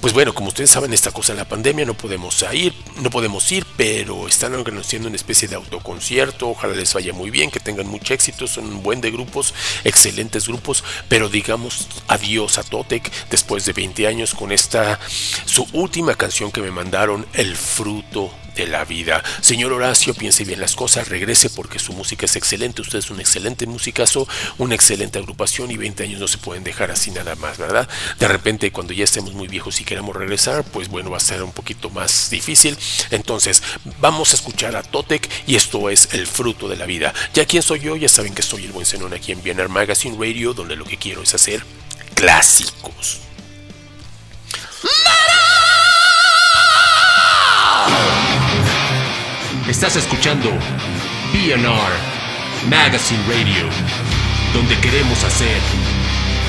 pues 0.00 0.12
bueno, 0.12 0.34
como 0.34 0.48
ustedes 0.48 0.70
saben, 0.70 0.92
esta 0.92 1.10
cosa 1.10 1.32
de 1.32 1.38
la 1.38 1.48
pandemia 1.48 1.84
no 1.84 1.94
podemos 1.96 2.44
ir, 2.52 2.74
no 3.00 3.10
podemos 3.10 3.50
ir, 3.52 3.66
pero 3.76 4.28
están 4.28 4.54
organizando 4.54 5.08
una 5.08 5.16
especie 5.16 5.48
de 5.48 5.56
autoconcierto. 5.56 6.48
Ojalá 6.50 6.74
les 6.74 6.92
vaya 6.94 7.12
muy 7.12 7.30
bien, 7.30 7.50
que 7.50 7.60
tengan 7.60 7.86
mucho 7.86 8.14
éxito. 8.14 8.46
Son 8.46 8.66
un 8.66 8.82
buen 8.82 9.00
de 9.00 9.10
grupos, 9.10 9.54
excelentes 9.84 10.46
grupos, 10.46 10.84
pero 11.08 11.28
digamos 11.28 11.88
adiós 12.08 12.58
a 12.58 12.62
Totec 12.62 13.10
después 13.30 13.64
de 13.64 13.72
20 13.72 14.06
años 14.06 14.34
con 14.34 14.52
esta, 14.52 15.00
su 15.46 15.66
última 15.72 16.14
canción 16.14 16.52
que 16.52 16.60
me 16.60 16.70
mandaron, 16.70 17.26
El 17.32 17.56
fruto 17.56 18.30
de 18.56 18.66
la 18.66 18.84
vida. 18.84 19.22
Señor 19.40 19.72
Horacio, 19.72 20.14
piense 20.14 20.44
bien 20.44 20.60
las 20.60 20.74
cosas, 20.74 21.08
regrese 21.08 21.50
porque 21.50 21.78
su 21.78 21.92
música 21.92 22.24
es 22.24 22.36
excelente, 22.36 22.80
usted 22.80 22.98
es 22.98 23.10
un 23.10 23.20
excelente 23.20 23.66
musicazo, 23.66 24.26
una 24.58 24.74
excelente 24.74 25.18
agrupación 25.18 25.70
y 25.70 25.76
20 25.76 26.04
años 26.04 26.20
no 26.20 26.26
se 26.26 26.38
pueden 26.38 26.64
dejar 26.64 26.90
así 26.90 27.10
nada 27.10 27.34
más, 27.36 27.58
¿verdad? 27.58 27.88
De 28.18 28.28
repente 28.28 28.72
cuando 28.72 28.94
ya 28.94 29.04
estemos 29.04 29.34
muy 29.34 29.46
viejos 29.46 29.80
y 29.80 29.84
queramos 29.84 30.16
regresar, 30.16 30.64
pues 30.64 30.88
bueno, 30.88 31.10
va 31.10 31.18
a 31.18 31.20
ser 31.20 31.42
un 31.42 31.52
poquito 31.52 31.90
más 31.90 32.30
difícil. 32.30 32.76
Entonces, 33.10 33.62
vamos 34.00 34.32
a 34.32 34.36
escuchar 34.36 34.74
a 34.74 34.82
Totec 34.82 35.28
y 35.46 35.56
esto 35.56 35.90
es 35.90 36.08
El 36.12 36.26
fruto 36.26 36.68
de 36.68 36.76
la 36.76 36.86
vida. 36.86 37.12
Ya 37.34 37.44
quién 37.44 37.62
soy 37.62 37.80
yo, 37.80 37.96
ya 37.96 38.08
saben 38.08 38.34
que 38.34 38.42
soy 38.42 38.64
el 38.64 38.72
buen 38.72 38.86
Zenón 38.86 39.12
aquí 39.12 39.32
en 39.32 39.42
Bienar 39.42 39.68
Magazine 39.68 40.16
Radio, 40.18 40.54
donde 40.54 40.76
lo 40.76 40.84
que 40.84 40.96
quiero 40.96 41.22
es 41.22 41.34
hacer 41.34 41.62
clásicos. 42.14 43.20
Estás 49.68 49.96
escuchando 49.96 50.48
BNR 51.32 52.70
Magazine 52.70 53.20
Radio, 53.28 53.68
donde 54.54 54.78
queremos 54.78 55.24
hacer 55.24 55.60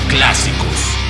clásicos. 0.08 1.07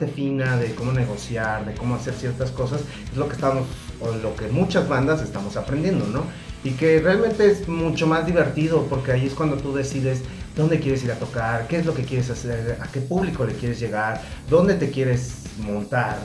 Parte 0.00 0.12
fina 0.14 0.56
de 0.56 0.74
cómo 0.74 0.92
negociar, 0.92 1.66
de 1.66 1.74
cómo 1.74 1.94
hacer 1.94 2.14
ciertas 2.14 2.50
cosas, 2.50 2.80
es 3.10 3.16
lo 3.16 3.28
que 3.28 3.34
estamos, 3.34 3.66
o 4.00 4.12
lo 4.12 4.34
que 4.34 4.48
muchas 4.48 4.88
bandas 4.88 5.20
estamos 5.22 5.56
aprendiendo, 5.56 6.06
¿no? 6.06 6.24
Y 6.64 6.72
que 6.72 7.00
realmente 7.00 7.50
es 7.50 7.68
mucho 7.68 8.06
más 8.06 8.26
divertido 8.26 8.86
porque 8.88 9.12
ahí 9.12 9.26
es 9.26 9.34
cuando 9.34 9.56
tú 9.56 9.74
decides 9.74 10.22
dónde 10.56 10.80
quieres 10.80 11.04
ir 11.04 11.12
a 11.12 11.16
tocar, 11.16 11.66
qué 11.68 11.78
es 11.78 11.86
lo 11.86 11.94
que 11.94 12.04
quieres 12.04 12.30
hacer, 12.30 12.78
a 12.80 12.86
qué 12.88 13.00
público 13.00 13.44
le 13.44 13.54
quieres 13.54 13.78
llegar, 13.78 14.20
dónde 14.48 14.74
te 14.74 14.90
quieres 14.90 15.44
montar, 15.58 16.18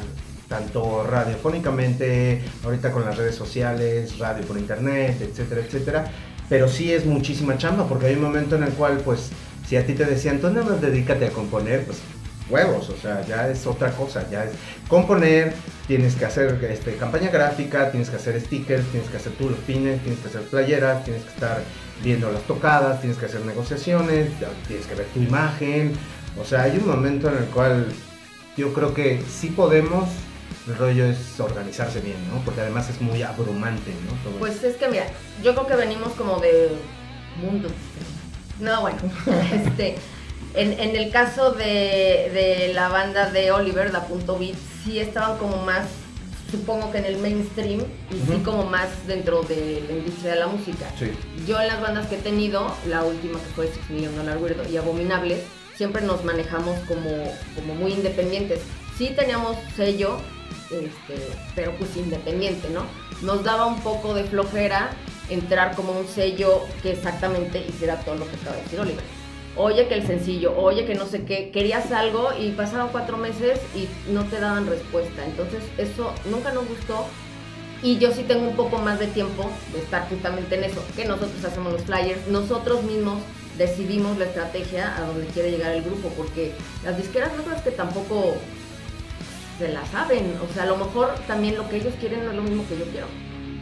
tanto 0.47 1.05
radiofónicamente, 1.05 2.43
ahorita 2.63 2.91
con 2.91 3.05
las 3.05 3.17
redes 3.17 3.35
sociales, 3.35 4.17
radio 4.19 4.45
por 4.45 4.57
internet, 4.57 5.17
etcétera, 5.21 5.61
etcétera. 5.61 6.11
Pero 6.47 6.69
sí 6.69 6.93
es 6.93 7.05
muchísima 7.05 7.57
chamba 7.57 7.87
porque 7.87 8.07
hay 8.07 8.15
un 8.15 8.21
momento 8.21 8.55
en 8.55 8.63
el 8.63 8.71
cual, 8.71 9.01
pues, 9.03 9.31
si 9.67 9.77
a 9.77 9.85
ti 9.85 9.93
te 9.93 10.05
decían, 10.05 10.39
tú 10.39 10.49
nada 10.49 10.69
más 10.69 10.81
dedícate 10.81 11.25
a 11.25 11.31
componer, 11.31 11.85
pues 11.85 11.97
huevos, 12.49 12.89
o 12.89 12.97
sea, 12.97 13.25
ya 13.25 13.49
es 13.49 13.65
otra 13.65 13.91
cosa, 13.91 14.29
ya 14.29 14.45
es 14.45 14.51
componer, 14.87 15.53
tienes 15.87 16.15
que 16.15 16.25
hacer 16.25 16.63
este, 16.69 16.95
campaña 16.95 17.29
gráfica, 17.29 17.91
tienes 17.91 18.09
que 18.09 18.17
hacer 18.17 18.39
stickers, 18.39 18.85
tienes 18.91 19.09
que 19.09 19.17
hacer 19.17 19.33
tú 19.33 19.49
los 19.49 19.59
pines, 19.59 20.01
tienes 20.01 20.19
que 20.19 20.27
hacer 20.27 20.41
playeras, 20.43 21.03
tienes 21.03 21.23
que 21.23 21.29
estar 21.29 21.61
viendo 22.03 22.31
las 22.31 22.43
tocadas, 22.43 23.01
tienes 23.01 23.17
que 23.17 23.25
hacer 23.25 23.45
negociaciones, 23.45 24.29
tienes 24.67 24.85
que 24.85 24.95
ver 24.95 25.07
tu 25.07 25.21
imagen, 25.21 25.93
o 26.39 26.43
sea, 26.43 26.63
hay 26.63 26.77
un 26.77 26.87
momento 26.87 27.29
en 27.29 27.37
el 27.37 27.45
cual 27.45 27.87
yo 28.57 28.73
creo 28.73 28.93
que 28.93 29.21
sí 29.29 29.47
podemos, 29.47 30.09
el 30.67 30.75
rollo 30.75 31.05
es 31.05 31.39
organizarse 31.39 32.01
bien, 32.01 32.17
¿no? 32.33 32.41
Porque 32.43 32.61
además 32.61 32.89
es 32.89 32.99
muy 33.01 33.21
abrumante, 33.21 33.91
¿no? 34.05 34.17
Todo 34.23 34.39
Pues 34.39 34.63
es 34.63 34.75
que 34.77 34.87
mira, 34.87 35.05
yo 35.43 35.53
creo 35.53 35.67
que 35.67 35.75
venimos 35.75 36.13
como 36.13 36.39
de 36.39 36.71
mundos. 37.41 37.71
No, 38.59 38.81
bueno, 38.81 38.97
este, 39.53 39.95
en, 40.55 40.79
en 40.79 40.95
el 40.95 41.11
caso 41.11 41.51
de, 41.51 42.31
de 42.33 42.71
la 42.73 42.89
banda 42.89 43.29
de 43.29 43.51
Oliver, 43.51 43.91
la 43.91 44.05
Punto 44.05 44.37
Beat, 44.37 44.55
sí 44.83 44.99
estaban 44.99 45.37
como 45.37 45.57
más, 45.63 45.87
supongo 46.51 46.91
que 46.91 46.99
en 46.99 47.05
el 47.05 47.17
mainstream 47.17 47.81
y 48.11 48.13
sí 48.13 48.41
como 48.43 48.63
más 48.65 48.89
dentro 49.07 49.43
de 49.43 49.83
la 49.87 49.93
industria 49.93 50.33
de 50.33 50.39
la 50.39 50.47
música. 50.47 50.85
Sí. 50.97 51.11
Yo 51.47 51.59
en 51.59 51.67
las 51.67 51.81
bandas 51.81 52.07
que 52.07 52.15
he 52.15 52.19
tenido, 52.19 52.75
la 52.87 53.03
última 53.03 53.39
que 53.39 53.47
fue 53.55 53.67
Six 53.67 53.89
Million 53.89 54.15
Dollar 54.15 54.37
Weirdo 54.37 54.69
y 54.69 54.77
Abominables, 54.77 55.41
siempre 55.75 56.01
nos 56.01 56.23
manejamos 56.23 56.77
como, 56.87 57.31
como 57.55 57.75
muy 57.75 57.93
independientes. 57.93 58.61
Sí 58.97 59.13
teníamos 59.15 59.57
sello, 59.75 60.17
este, 60.71 61.27
pero 61.53 61.75
pues 61.77 61.97
independiente, 61.97 62.69
¿no? 62.69 62.85
Nos 63.21 63.43
daba 63.43 63.65
un 63.65 63.81
poco 63.81 64.13
de 64.13 64.23
flojera 64.23 64.91
entrar 65.29 65.75
como 65.75 65.91
un 65.91 66.07
sello 66.07 66.61
que 66.81 66.91
exactamente 66.91 67.65
hiciera 67.67 67.99
todo 68.01 68.15
lo 68.15 68.29
que 68.29 68.35
acaba 68.37 68.55
de 68.55 68.61
decir 68.63 68.79
Oliver. 68.79 69.03
Oye 69.57 69.87
que 69.87 69.93
el 69.93 70.05
sencillo, 70.05 70.57
oye 70.57 70.85
que 70.85 70.95
no 70.95 71.05
sé 71.05 71.23
qué, 71.23 71.49
querías 71.49 71.91
algo 71.93 72.29
y 72.37 72.51
pasaban 72.51 72.89
cuatro 72.91 73.17
meses 73.17 73.59
y 73.73 73.87
no 74.11 74.25
te 74.25 74.39
daban 74.39 74.67
respuesta. 74.67 75.23
Entonces 75.25 75.63
eso 75.77 76.13
nunca 76.29 76.51
nos 76.51 76.67
gustó 76.67 77.05
y 77.81 77.97
yo 77.97 78.11
sí 78.11 78.23
tengo 78.23 78.47
un 78.47 78.55
poco 78.55 78.79
más 78.79 78.99
de 78.99 79.07
tiempo 79.07 79.49
de 79.71 79.79
estar 79.79 80.09
justamente 80.09 80.55
en 80.55 80.65
eso, 80.65 80.83
que 80.95 81.05
nosotros 81.05 81.43
hacemos 81.45 81.71
los 81.71 81.83
flyers, 81.83 82.27
nosotros 82.27 82.83
mismos 82.83 83.21
decidimos 83.57 84.17
la 84.17 84.25
estrategia 84.25 84.97
a 84.97 85.01
donde 85.01 85.27
quiere 85.27 85.51
llegar 85.51 85.73
el 85.73 85.83
grupo, 85.83 86.09
porque 86.17 86.53
las 86.83 86.97
disqueras 86.97 87.31
no 87.37 87.43
creas 87.43 87.61
que 87.61 87.71
tampoco 87.71 88.35
se 89.59 89.69
la 89.69 89.85
saben, 89.85 90.33
o 90.43 90.53
sea, 90.53 90.63
a 90.63 90.65
lo 90.65 90.77
mejor 90.77 91.13
también 91.27 91.55
lo 91.55 91.69
que 91.69 91.77
ellos 91.77 91.93
quieren 91.99 92.25
no 92.25 92.31
es 92.31 92.37
lo 92.37 92.43
mismo 92.43 92.67
que 92.67 92.77
yo 92.77 92.85
quiero. 92.85 93.07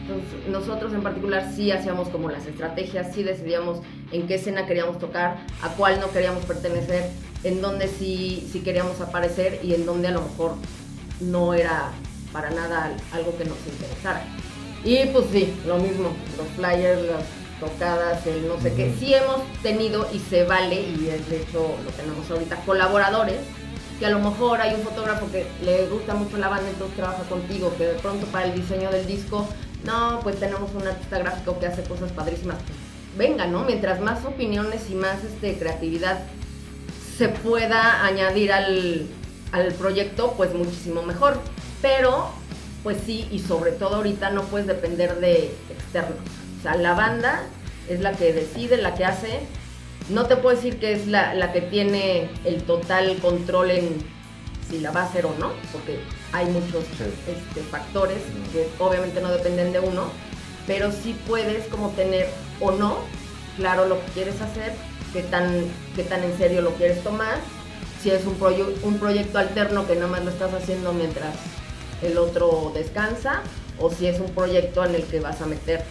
Entonces, 0.06 0.48
nosotros 0.50 0.92
en 0.92 1.02
particular 1.02 1.50
sí 1.56 1.72
hacíamos 1.72 2.10
como 2.10 2.28
las 2.28 2.46
estrategias, 2.46 3.14
sí 3.14 3.22
decidíamos 3.22 3.78
en 4.12 4.26
qué 4.26 4.34
escena 4.34 4.66
queríamos 4.66 4.98
tocar, 4.98 5.38
a 5.62 5.70
cuál 5.70 5.98
no 5.98 6.10
queríamos 6.10 6.44
pertenecer, 6.44 7.08
en 7.42 7.62
dónde 7.62 7.88
sí, 7.88 8.46
sí 8.52 8.60
queríamos 8.60 9.00
aparecer 9.00 9.60
y 9.62 9.72
en 9.72 9.86
dónde 9.86 10.08
a 10.08 10.10
lo 10.10 10.20
mejor 10.20 10.56
no 11.20 11.54
era 11.54 11.90
para 12.32 12.50
nada 12.50 12.92
algo 13.12 13.34
que 13.38 13.46
nos 13.46 13.56
interesara. 13.66 14.24
Y 14.84 15.06
pues 15.06 15.24
sí, 15.32 15.54
lo 15.66 15.78
mismo, 15.78 16.10
los 16.36 16.48
flyers, 16.54 17.00
las 17.02 17.24
tocadas, 17.58 18.26
el 18.26 18.46
no 18.46 18.60
sé 18.60 18.74
qué, 18.74 18.94
sí 18.98 19.14
hemos 19.14 19.40
tenido 19.62 20.06
y 20.12 20.18
se 20.18 20.44
vale, 20.44 20.82
y 20.82 21.08
es 21.08 21.26
de 21.30 21.40
hecho 21.40 21.74
lo 21.82 21.90
tenemos 21.92 22.30
ahorita, 22.30 22.56
colaboradores, 22.66 23.38
que 23.98 24.04
a 24.04 24.10
lo 24.10 24.18
mejor 24.18 24.60
hay 24.60 24.74
un 24.74 24.82
fotógrafo 24.82 25.30
que 25.30 25.46
le 25.64 25.86
gusta 25.86 26.14
mucho 26.14 26.36
la 26.36 26.48
banda, 26.48 26.68
entonces 26.68 26.94
trabaja 26.94 27.22
contigo, 27.22 27.72
que 27.78 27.86
de 27.86 27.94
pronto 27.94 28.26
para 28.26 28.46
el 28.46 28.54
diseño 28.54 28.90
del 28.90 29.06
disco, 29.06 29.48
no, 29.84 30.20
pues 30.22 30.40
tenemos 30.40 30.72
un 30.74 30.86
artista 30.86 31.18
gráfico 31.18 31.58
que 31.58 31.66
hace 31.66 31.82
cosas 31.82 32.12
padrísimas. 32.12 32.56
Venga, 33.16 33.46
¿no? 33.46 33.64
Mientras 33.64 34.00
más 34.00 34.24
opiniones 34.24 34.90
y 34.90 34.94
más 34.94 35.22
este, 35.22 35.56
creatividad 35.56 36.20
se 37.16 37.28
pueda 37.28 38.04
añadir 38.04 38.52
al, 38.52 39.06
al 39.52 39.72
proyecto, 39.74 40.34
pues 40.36 40.52
muchísimo 40.54 41.02
mejor. 41.02 41.38
Pero, 41.80 42.30
pues 42.82 42.98
sí, 43.04 43.28
y 43.30 43.38
sobre 43.38 43.72
todo 43.72 43.96
ahorita 43.96 44.30
no 44.30 44.42
puedes 44.44 44.66
depender 44.66 45.20
de 45.20 45.54
externos. 45.70 46.18
O 46.58 46.62
sea, 46.62 46.76
la 46.76 46.94
banda 46.94 47.42
es 47.88 48.00
la 48.00 48.12
que 48.12 48.32
decide, 48.32 48.78
la 48.78 48.94
que 48.94 49.04
hace, 49.04 49.40
no 50.08 50.26
te 50.26 50.36
puedo 50.36 50.56
decir 50.56 50.78
que 50.78 50.92
es 50.92 51.06
la, 51.06 51.34
la 51.34 51.52
que 51.52 51.60
tiene 51.60 52.30
el 52.44 52.64
total 52.64 53.16
control 53.18 53.70
en 53.70 54.13
si 54.70 54.80
la 54.80 54.90
va 54.90 55.02
a 55.02 55.04
hacer 55.06 55.26
o 55.26 55.34
no, 55.38 55.52
porque 55.72 56.00
hay 56.32 56.46
muchos 56.46 56.84
Sí. 56.98 57.04
este, 57.28 57.60
factores 57.70 58.18
que 58.52 58.68
obviamente 58.78 59.20
no 59.20 59.30
dependen 59.30 59.72
de 59.72 59.80
uno, 59.80 60.04
pero 60.66 60.90
sí 60.92 61.14
puedes 61.26 61.66
como 61.68 61.90
tener 61.90 62.28
o 62.60 62.70
no 62.72 62.98
claro 63.56 63.86
lo 63.86 64.00
que 64.04 64.12
quieres 64.12 64.40
hacer, 64.40 64.72
qué 65.12 65.22
tan, 65.22 65.64
qué 65.94 66.02
tan 66.02 66.22
en 66.24 66.36
serio 66.38 66.60
lo 66.62 66.70
quieres 66.74 67.02
tomar, 67.04 67.38
si 68.02 68.10
es 68.10 68.24
un, 68.26 68.38
proyo- 68.38 68.74
un 68.82 68.98
proyecto 68.98 69.38
alterno 69.38 69.86
que 69.86 69.94
nada 69.94 70.08
más 70.08 70.24
lo 70.24 70.30
estás 70.30 70.52
haciendo 70.54 70.92
mientras 70.92 71.34
el 72.02 72.18
otro 72.18 72.72
descansa, 72.74 73.42
o 73.78 73.90
si 73.90 74.06
es 74.06 74.18
un 74.20 74.30
proyecto 74.30 74.84
en 74.84 74.94
el 74.94 75.04
que 75.04 75.20
vas 75.20 75.40
a 75.40 75.46
meter 75.46 75.84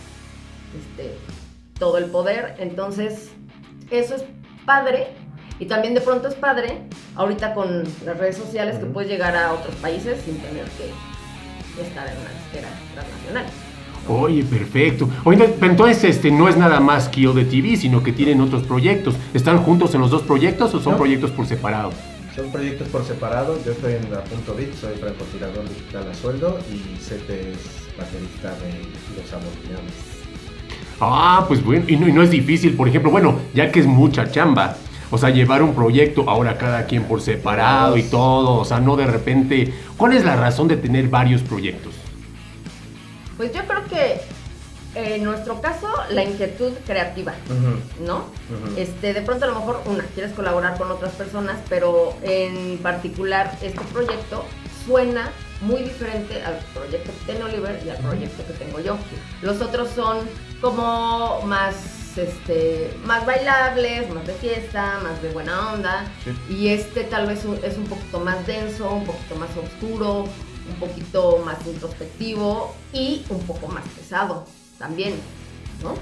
este, 0.78 1.16
todo 1.80 1.98
el 1.98 2.06
poder. 2.06 2.56
Entonces, 2.60 3.30
eso 3.92 4.16
es 4.16 4.24
padre. 4.66 5.08
Y 5.60 5.66
también 5.66 5.94
de 5.94 6.02
pronto 6.02 6.28
es 6.28 6.34
padre, 6.36 6.80
ahorita 7.16 7.54
con 7.54 7.84
las 8.06 8.18
redes 8.18 8.38
sociales, 8.38 8.78
que 8.78 8.86
Ujú. 8.86 8.94
puedes 8.94 9.10
llegar 9.10 9.36
a 9.36 9.54
otros 9.54 9.76
países 9.76 10.20
sin 10.26 10.38
tener 10.38 10.66
que 10.66 10.92
estar 11.82 12.08
en 12.08 12.18
una 12.18 12.30
disquera 12.32 12.70
transnacional. 12.94 13.46
Oye, 14.08 14.44
perfecto. 14.44 15.10
Oye, 15.24 15.56
entonces 15.62 16.04
este, 16.04 16.30
no 16.30 16.50
es 16.50 16.58
nada 16.58 16.80
más 16.82 17.08
Kill 17.08 17.34
de 17.34 17.46
TV, 17.46 17.78
sino 17.78 18.04
que 18.04 18.12
tienen 18.12 18.42
otros 18.42 18.64
proyectos. 18.64 19.16
¿Están 19.34 19.60
juntos 19.60 19.96
en 19.96 20.02
los 20.02 20.12
dos 20.12 20.24
proyectos 20.24 20.74
o 20.76 20.82
son 20.82 20.94
No. 20.94 20.98
proyectos 20.98 21.32
por 21.32 21.46
separado? 21.46 21.92
Son 22.36 22.52
proyectos 22.52 22.88
por 22.90 23.06
separado. 23.06 23.58
Yo 23.64 23.72
estoy 23.72 23.94
en 23.94 24.12
la 24.12 24.22
Punto 24.24 24.56
Bit, 24.56 24.74
soy 24.76 24.96
francotirador 24.98 25.70
digital 25.70 26.10
a 26.12 26.14
sueldo 26.16 26.60
y 26.70 27.00
Sete 27.02 27.52
es 27.54 27.58
baterista 27.98 28.50
de 28.56 29.22
Los 29.22 29.32
Abortiones. 29.32 29.94
Ah, 31.00 31.46
pues 31.48 31.64
bueno, 31.64 31.86
y 31.88 31.96
no, 31.96 32.08
y 32.08 32.12
no 32.12 32.22
es 32.24 32.32
difícil, 32.32 32.74
por 32.76 32.88
ejemplo, 32.88 33.12
bueno, 33.12 33.40
ya 33.54 33.72
que 33.72 33.80
es 33.80 33.86
mucha 33.86 34.30
chamba. 34.30 34.76
O 35.14 35.18
sea, 35.20 35.30
llevar 35.30 35.62
un 35.62 35.76
proyecto, 35.76 36.28
ahora 36.28 36.58
cada 36.58 36.88
quien 36.88 37.04
por 37.04 37.22
separado 37.22 37.98
y 37.98 38.04
todo. 38.04 38.56
O 38.56 38.66
sea, 38.66 38.80
no 38.80 38.96
de 38.96 39.06
repente. 39.06 39.72
¿Cuál 39.96 40.14
es 40.14 40.26
la 40.26 40.36
razón 40.36 40.68
de 40.68 40.76
tener 40.76 41.08
varios 41.08 41.44
proyectos? 41.44 41.94
Pues 43.38 43.54
yo 43.54 43.62
creo 43.68 43.86
que 43.86 44.22
eh, 44.96 45.16
en 45.16 45.24
nuestro 45.24 45.62
caso, 45.62 45.88
la 46.10 46.24
inquietud 46.24 46.72
creativa. 46.88 47.34
¿no? 48.04 48.26
Este, 48.76 49.14
de 49.14 49.22
pronto 49.22 49.46
a 49.46 49.50
lo 49.50 49.60
mejor, 49.60 49.82
una, 49.86 50.04
quieres 50.16 50.34
colaborar 50.34 50.80
con 50.80 50.90
otras 50.90 51.14
personas, 51.14 51.58
pero 51.70 52.16
en 52.24 52.80
particular 52.80 53.56
este 53.62 53.82
proyecto 53.94 54.46
suena 54.86 55.32
muy 55.62 55.82
diferente 55.84 56.42
al 56.44 56.58
proyecto 56.74 57.12
que 57.12 57.32
tiene 57.32 57.44
Oliver 57.44 57.80
y 57.86 57.90
al 57.90 57.98
proyecto 57.98 58.46
que 58.48 58.54
tengo 58.54 58.80
yo. 58.80 58.98
Los 59.42 59.62
otros 59.62 59.90
son 59.92 60.20
como 60.60 61.42
más, 61.46 61.76
este, 62.18 62.94
más 63.06 63.26
bailables, 63.26 64.10
más 64.14 64.26
de 64.26 64.34
fiesta, 64.34 65.00
más 65.04 65.22
de 65.22 65.30
buena 65.30 65.74
onda. 65.74 66.06
Sí. 66.24 66.54
Y 66.54 66.68
este 66.70 67.04
tal 67.04 67.28
vez 67.28 67.46
es 67.64 67.78
un 67.78 67.86
poquito 67.86 68.20
más 68.20 68.46
denso, 68.46 68.92
un 68.92 69.06
poquito 69.06 69.36
más 69.36 69.50
oscuro, 69.58 70.26
un 70.70 70.76
poquito 70.80 71.42
más 71.46 71.58
introspectivo 71.66 72.76
y 72.92 73.26
un 73.30 73.40
poco 73.42 73.68
más 73.68 73.84
pesado 73.90 74.46
también, 74.78 75.16
¿no? 75.82 75.96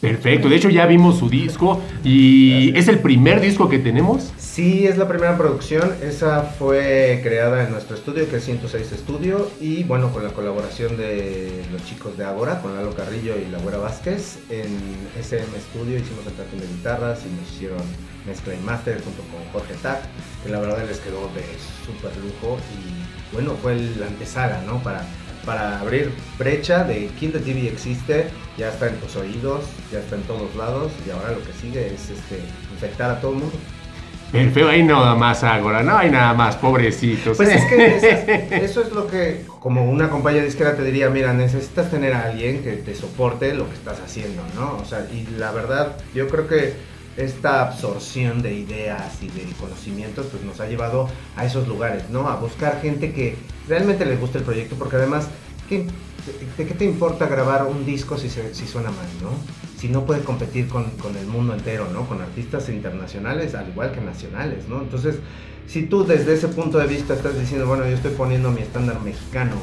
Perfecto, 0.00 0.48
de 0.48 0.56
hecho 0.56 0.68
ya 0.68 0.86
vimos 0.86 1.18
su 1.18 1.28
disco 1.28 1.80
y 2.04 2.76
es 2.76 2.88
el 2.88 2.98
primer 2.98 3.40
disco 3.40 3.68
que 3.68 3.78
tenemos. 3.78 4.32
Sí, 4.36 4.86
es 4.86 4.98
la 4.98 5.08
primera 5.08 5.36
producción. 5.36 5.94
Esa 6.02 6.42
fue 6.42 7.20
creada 7.22 7.64
en 7.64 7.72
nuestro 7.72 7.96
estudio, 7.96 8.28
que 8.28 8.36
es 8.36 8.44
106 8.44 8.92
Estudio, 8.92 9.50
y 9.60 9.84
bueno, 9.84 10.12
con 10.12 10.22
la 10.22 10.30
colaboración 10.30 10.96
de 10.96 11.64
los 11.72 11.84
chicos 11.84 12.16
de 12.16 12.24
Agora, 12.24 12.60
con 12.62 12.74
Lalo 12.74 12.94
Carrillo 12.94 13.34
y 13.36 13.50
La 13.50 13.58
Güera 13.58 13.78
Vázquez. 13.78 14.38
En 14.50 14.78
SM 15.18 15.46
Studio 15.70 15.98
hicimos 15.98 16.26
el 16.26 16.32
tracking 16.32 16.60
de 16.60 16.66
guitarras 16.66 17.20
y 17.24 17.40
nos 17.40 17.52
hicieron 17.52 17.82
mezcla 18.26 18.54
y 18.54 18.58
master 18.58 19.00
junto 19.02 19.22
con 19.22 19.44
Jorge 19.52 19.74
Tac, 19.82 20.00
que 20.42 20.50
la 20.50 20.60
verdad 20.60 20.84
les 20.86 20.98
quedó 20.98 21.30
de 21.34 21.44
súper 21.84 22.10
lujo 22.16 22.58
y 22.74 23.34
bueno, 23.34 23.54
fue 23.60 23.76
la 23.98 24.06
antesala, 24.06 24.62
¿no? 24.66 24.82
Para, 24.82 25.06
para 25.46 25.78
abrir 25.80 26.12
brecha 26.38 26.84
de 26.84 27.08
the 27.18 27.38
TV 27.38 27.68
existe, 27.68 28.26
ya 28.58 28.68
está 28.68 28.88
en 28.88 28.96
tus 28.96 29.14
oídos, 29.16 29.64
ya 29.92 30.00
está 30.00 30.16
en 30.16 30.22
todos 30.22 30.54
lados 30.56 30.92
y 31.06 31.10
ahora 31.10 31.30
lo 31.30 31.42
que 31.42 31.52
sigue 31.52 31.86
es 31.86 32.10
este, 32.10 32.40
infectar 32.72 33.12
a 33.12 33.20
todo 33.20 33.32
el 33.32 33.38
mundo. 33.38 33.56
Perfecto, 34.32 34.68
ahí 34.68 34.82
nada 34.82 35.14
más 35.14 35.44
Ágora, 35.44 35.84
no 35.84 35.96
hay 35.96 36.10
nada 36.10 36.34
más, 36.34 36.56
pobrecitos. 36.56 37.36
Pues 37.36 37.48
es 37.48 37.64
que 37.66 37.96
eso 37.96 38.06
es, 38.06 38.52
eso 38.70 38.82
es 38.82 38.92
lo 38.92 39.06
que, 39.06 39.46
como 39.60 39.88
una 39.88 40.10
compañía 40.10 40.42
disquera 40.42 40.74
te 40.74 40.82
diría, 40.82 41.08
mira, 41.10 41.32
necesitas 41.32 41.90
tener 41.90 42.12
a 42.12 42.24
alguien 42.24 42.62
que 42.64 42.72
te 42.72 42.94
soporte 42.96 43.54
lo 43.54 43.68
que 43.68 43.74
estás 43.74 44.00
haciendo, 44.00 44.42
¿no? 44.56 44.78
O 44.78 44.84
sea, 44.84 45.06
y 45.12 45.26
la 45.38 45.52
verdad, 45.52 45.96
yo 46.12 46.26
creo 46.26 46.48
que 46.48 46.74
esta 47.16 47.62
absorción 47.62 48.42
de 48.42 48.54
ideas 48.54 49.22
y 49.22 49.28
de 49.28 49.44
conocimientos, 49.58 50.26
pues 50.30 50.42
nos 50.44 50.60
ha 50.60 50.66
llevado 50.66 51.08
a 51.36 51.44
esos 51.44 51.66
lugares, 51.68 52.10
¿no? 52.10 52.28
A 52.28 52.36
buscar 52.36 52.80
gente 52.82 53.12
que 53.12 53.36
realmente 53.68 54.04
le 54.04 54.16
guste 54.16 54.38
el 54.38 54.44
proyecto, 54.44 54.76
porque 54.76 54.96
además, 54.96 55.28
¿qué, 55.68 55.86
¿de 56.58 56.66
qué 56.66 56.74
te 56.74 56.84
importa 56.84 57.26
grabar 57.26 57.64
un 57.66 57.86
disco 57.86 58.18
si, 58.18 58.28
se- 58.28 58.54
si 58.54 58.66
suena 58.66 58.90
mal, 58.90 59.06
¿no? 59.22 59.30
Si 59.78 59.88
no 59.88 60.04
puede 60.04 60.20
competir 60.22 60.68
con, 60.68 60.84
con 60.92 61.16
el 61.16 61.26
mundo 61.26 61.54
entero, 61.54 61.88
¿no? 61.92 62.06
Con 62.06 62.20
artistas 62.20 62.68
internacionales, 62.68 63.54
al 63.54 63.68
igual 63.68 63.92
que 63.92 64.00
nacionales, 64.00 64.68
¿no? 64.68 64.80
Entonces, 64.82 65.16
si 65.66 65.82
tú 65.82 66.04
desde 66.04 66.34
ese 66.34 66.48
punto 66.48 66.78
de 66.78 66.86
vista 66.86 67.14
estás 67.14 67.38
diciendo, 67.38 67.66
bueno, 67.66 67.84
yo 67.88 67.94
estoy 67.94 68.12
poniendo 68.12 68.50
mi 68.50 68.60
estándar 68.62 69.00
mexicano 69.00 69.56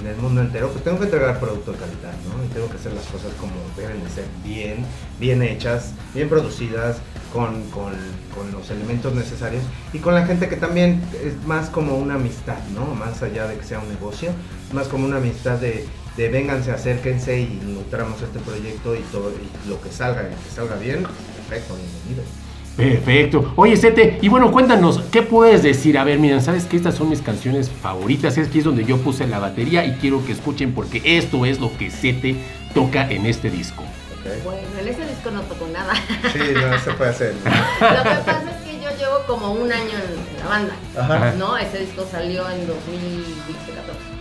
en 0.00 0.06
el 0.06 0.16
mundo 0.16 0.40
entero, 0.40 0.70
pues 0.70 0.84
tengo 0.84 0.98
que 0.98 1.04
entregar 1.04 1.40
producto 1.40 1.72
de 1.72 1.78
calidad, 1.78 2.12
¿no? 2.28 2.44
Y 2.44 2.48
tengo 2.48 2.68
que 2.68 2.76
hacer 2.76 2.92
las 2.92 3.06
cosas 3.06 3.32
como 3.40 3.52
deben 3.76 4.02
de 4.02 4.10
ser, 4.10 4.24
bien, 4.44 4.84
bien 5.18 5.42
hechas, 5.42 5.92
bien 6.14 6.28
producidas, 6.28 6.98
con, 7.32 7.68
con, 7.70 7.92
con 8.34 8.50
los 8.52 8.70
elementos 8.70 9.14
necesarios 9.14 9.62
y 9.92 9.98
con 9.98 10.14
la 10.14 10.24
gente 10.24 10.48
que 10.48 10.56
también 10.56 11.02
es 11.22 11.44
más 11.46 11.68
como 11.68 11.96
una 11.96 12.14
amistad, 12.14 12.58
¿no? 12.74 12.86
Más 12.94 13.22
allá 13.22 13.46
de 13.46 13.58
que 13.58 13.64
sea 13.64 13.78
un 13.78 13.88
negocio, 13.88 14.30
más 14.72 14.88
como 14.88 15.04
una 15.04 15.18
amistad 15.18 15.58
de, 15.58 15.86
de 16.16 16.28
vénganse, 16.28 16.70
acérquense 16.70 17.40
y 17.40 17.60
nutramos 17.64 18.22
este 18.22 18.38
proyecto 18.38 18.94
y 18.94 19.00
todo, 19.12 19.30
y 19.30 19.68
lo 19.68 19.80
que 19.80 19.90
salga, 19.90 20.22
y 20.22 20.34
que 20.44 20.50
salga 20.54 20.76
bien, 20.76 21.02
perfecto, 21.02 21.74
bienvenido. 21.76 22.45
Perfecto. 22.76 23.52
Oye, 23.56 23.76
Sete, 23.76 24.18
y 24.20 24.28
bueno, 24.28 24.52
cuéntanos, 24.52 25.00
¿qué 25.10 25.22
puedes 25.22 25.62
decir? 25.62 25.96
A 25.98 26.04
ver, 26.04 26.18
miren, 26.18 26.42
¿sabes 26.42 26.64
que 26.66 26.76
estas 26.76 26.94
son 26.94 27.08
mis 27.08 27.22
canciones 27.22 27.70
favoritas? 27.70 28.36
Es 28.36 28.48
que 28.48 28.58
es 28.58 28.64
donde 28.64 28.84
yo 28.84 28.98
puse 28.98 29.26
la 29.26 29.38
batería 29.38 29.84
y 29.86 29.92
quiero 29.92 30.24
que 30.26 30.32
escuchen 30.32 30.72
porque 30.74 31.00
esto 31.04 31.46
es 31.46 31.58
lo 31.58 31.74
que 31.78 31.90
Sete 31.90 32.36
toca 32.74 33.10
en 33.10 33.24
este 33.24 33.48
disco. 33.50 33.82
¿ok? 33.82 34.44
Bueno, 34.44 34.60
en 34.80 34.88
ese 34.88 35.06
disco 35.06 35.30
no 35.30 35.40
tocó 35.42 35.66
nada. 35.72 35.94
Sí, 36.32 36.38
no 36.54 36.78
se 36.78 36.90
puede 36.92 37.10
hacer. 37.10 37.34
¿no? 37.44 37.50
Lo 37.96 38.02
que 38.02 38.08
pasa 38.26 38.42
es 38.50 38.64
que 38.70 38.74
yo 38.82 38.90
llevo 38.98 39.24
como 39.26 39.52
un 39.52 39.72
año 39.72 39.84
en, 39.94 40.34
en 40.36 40.40
la 40.40 40.46
banda, 40.48 40.74
Ajá. 40.98 41.32
¿no? 41.38 41.56
Ese 41.56 41.78
disco 41.78 42.06
salió 42.10 42.48
en 42.50 42.66
2014. 42.66 44.16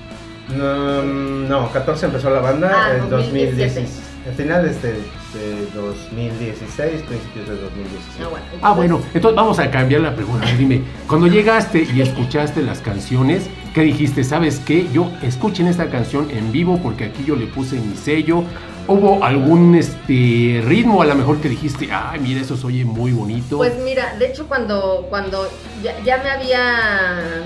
No, 0.55 1.01
no, 1.03 1.71
14 1.71 2.05
empezó 2.05 2.29
la 2.29 2.39
banda 2.39 2.71
Ah, 2.73 2.95
en 2.97 3.09
2017. 3.09 3.81
2016. 3.81 4.01
A 4.31 4.35
finales 4.37 4.81
de, 4.81 4.95
de 5.35 5.67
2016, 5.73 7.01
principios 7.03 7.47
de 7.47 7.55
2017. 7.57 8.23
Ah, 8.23 8.27
bueno. 8.27 8.45
Ah, 8.61 8.71
bueno, 8.73 9.01
entonces 9.13 9.35
vamos 9.35 9.59
a 9.59 9.69
cambiar 9.69 10.01
la 10.01 10.15
pregunta. 10.15 10.47
Dime, 10.57 10.81
cuando 11.07 11.27
llegaste 11.27 11.87
y 11.93 12.01
escuchaste 12.01 12.61
las 12.61 12.79
canciones, 12.79 13.49
¿qué 13.73 13.81
dijiste? 13.81 14.23
¿Sabes 14.23 14.59
qué? 14.59 14.87
Yo 14.91 15.11
escuchen 15.21 15.67
esta 15.67 15.89
canción 15.89 16.31
en 16.31 16.51
vivo 16.51 16.79
porque 16.81 17.05
aquí 17.05 17.23
yo 17.25 17.35
le 17.35 17.45
puse 17.47 17.75
mi 17.75 17.95
sello. 17.95 18.43
¿Hubo 18.87 19.23
algún 19.23 19.73
este 19.75 20.63
ritmo 20.63 21.01
a 21.01 21.05
lo 21.05 21.15
mejor 21.15 21.39
que 21.41 21.49
dijiste, 21.49 21.89
ay, 21.91 22.19
mira, 22.19 22.41
eso 22.41 22.55
se 22.55 22.67
oye 22.67 22.85
muy 22.85 23.11
bonito? 23.11 23.57
Pues 23.57 23.73
mira, 23.83 24.15
de 24.17 24.27
hecho 24.27 24.47
cuando, 24.47 25.07
cuando 25.09 25.49
ya, 25.83 25.99
ya 26.03 26.17
me 26.17 26.29
había 26.29 27.43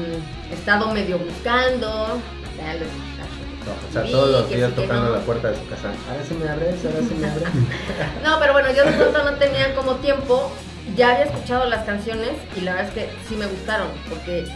estado 0.51 0.93
medio 0.93 1.17
buscando, 1.17 2.19
ya 2.57 2.73
los 2.73 3.08
O 3.89 3.93
sea, 3.93 4.03
todos 4.03 4.29
los 4.29 4.49
días 4.49 4.73
tocando 4.75 5.09
no. 5.09 5.15
la 5.15 5.21
puerta 5.21 5.51
de 5.51 5.57
su 5.57 5.67
casa. 5.67 5.91
Ahora 6.09 6.23
sí 6.27 6.33
me 6.35 6.49
abres, 6.49 6.75
ahora 6.85 6.99
sí 7.07 7.15
me 7.15 7.27
abres. 7.27 7.47
No, 8.23 8.39
pero 8.39 8.53
bueno, 8.53 8.69
yo 8.71 8.85
de 8.85 8.91
pronto 8.91 9.23
no 9.23 9.37
tenía 9.37 9.75
como 9.75 9.95
tiempo. 9.95 10.51
Ya 10.95 11.11
había 11.11 11.25
escuchado 11.25 11.65
las 11.65 11.85
canciones 11.85 12.31
y 12.57 12.61
la 12.61 12.73
verdad 12.73 12.87
es 12.89 12.93
que 12.93 13.09
sí 13.27 13.35
me 13.35 13.45
gustaron, 13.45 13.87
porque 14.09 14.47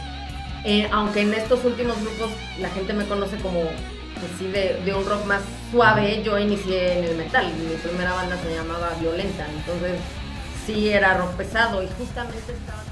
eh, 0.64 0.88
aunque 0.92 1.20
en 1.20 1.32
estos 1.34 1.64
últimos 1.64 2.00
grupos 2.00 2.30
la 2.58 2.68
gente 2.70 2.92
me 2.92 3.06
conoce 3.06 3.36
como 3.36 3.60
pues 3.60 4.32
sí, 4.38 4.46
de, 4.46 4.80
de 4.84 4.94
un 4.94 5.04
rock 5.06 5.24
más 5.26 5.42
suave, 5.70 6.22
yo 6.22 6.38
inicié 6.38 6.98
en 6.98 7.04
el 7.04 7.16
metal. 7.16 7.52
Mi 7.58 7.74
primera 7.76 8.12
banda 8.14 8.36
se 8.42 8.54
llamaba 8.54 8.90
Violenta, 9.00 9.46
entonces 9.48 9.98
sí 10.66 10.88
era 10.88 11.14
rock 11.18 11.32
pesado 11.32 11.82
y 11.82 11.88
justamente 11.98 12.52
estaba... 12.52 12.83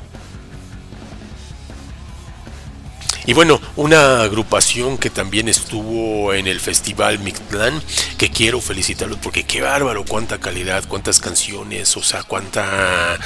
Y 3.24 3.34
bueno, 3.34 3.60
una 3.76 4.22
agrupación 4.22 4.98
que 4.98 5.08
también 5.08 5.48
estuvo 5.48 6.34
en 6.34 6.48
el 6.48 6.58
festival 6.58 7.20
Mictlán, 7.20 7.80
que 8.18 8.30
quiero 8.30 8.60
felicitarlos 8.60 9.18
porque 9.22 9.44
qué 9.44 9.60
bárbaro, 9.60 10.04
cuánta 10.04 10.38
calidad, 10.38 10.84
cuántas 10.88 11.20
canciones, 11.20 11.96
o 11.96 12.02
sea, 12.02 12.24
cuánta 12.24 13.18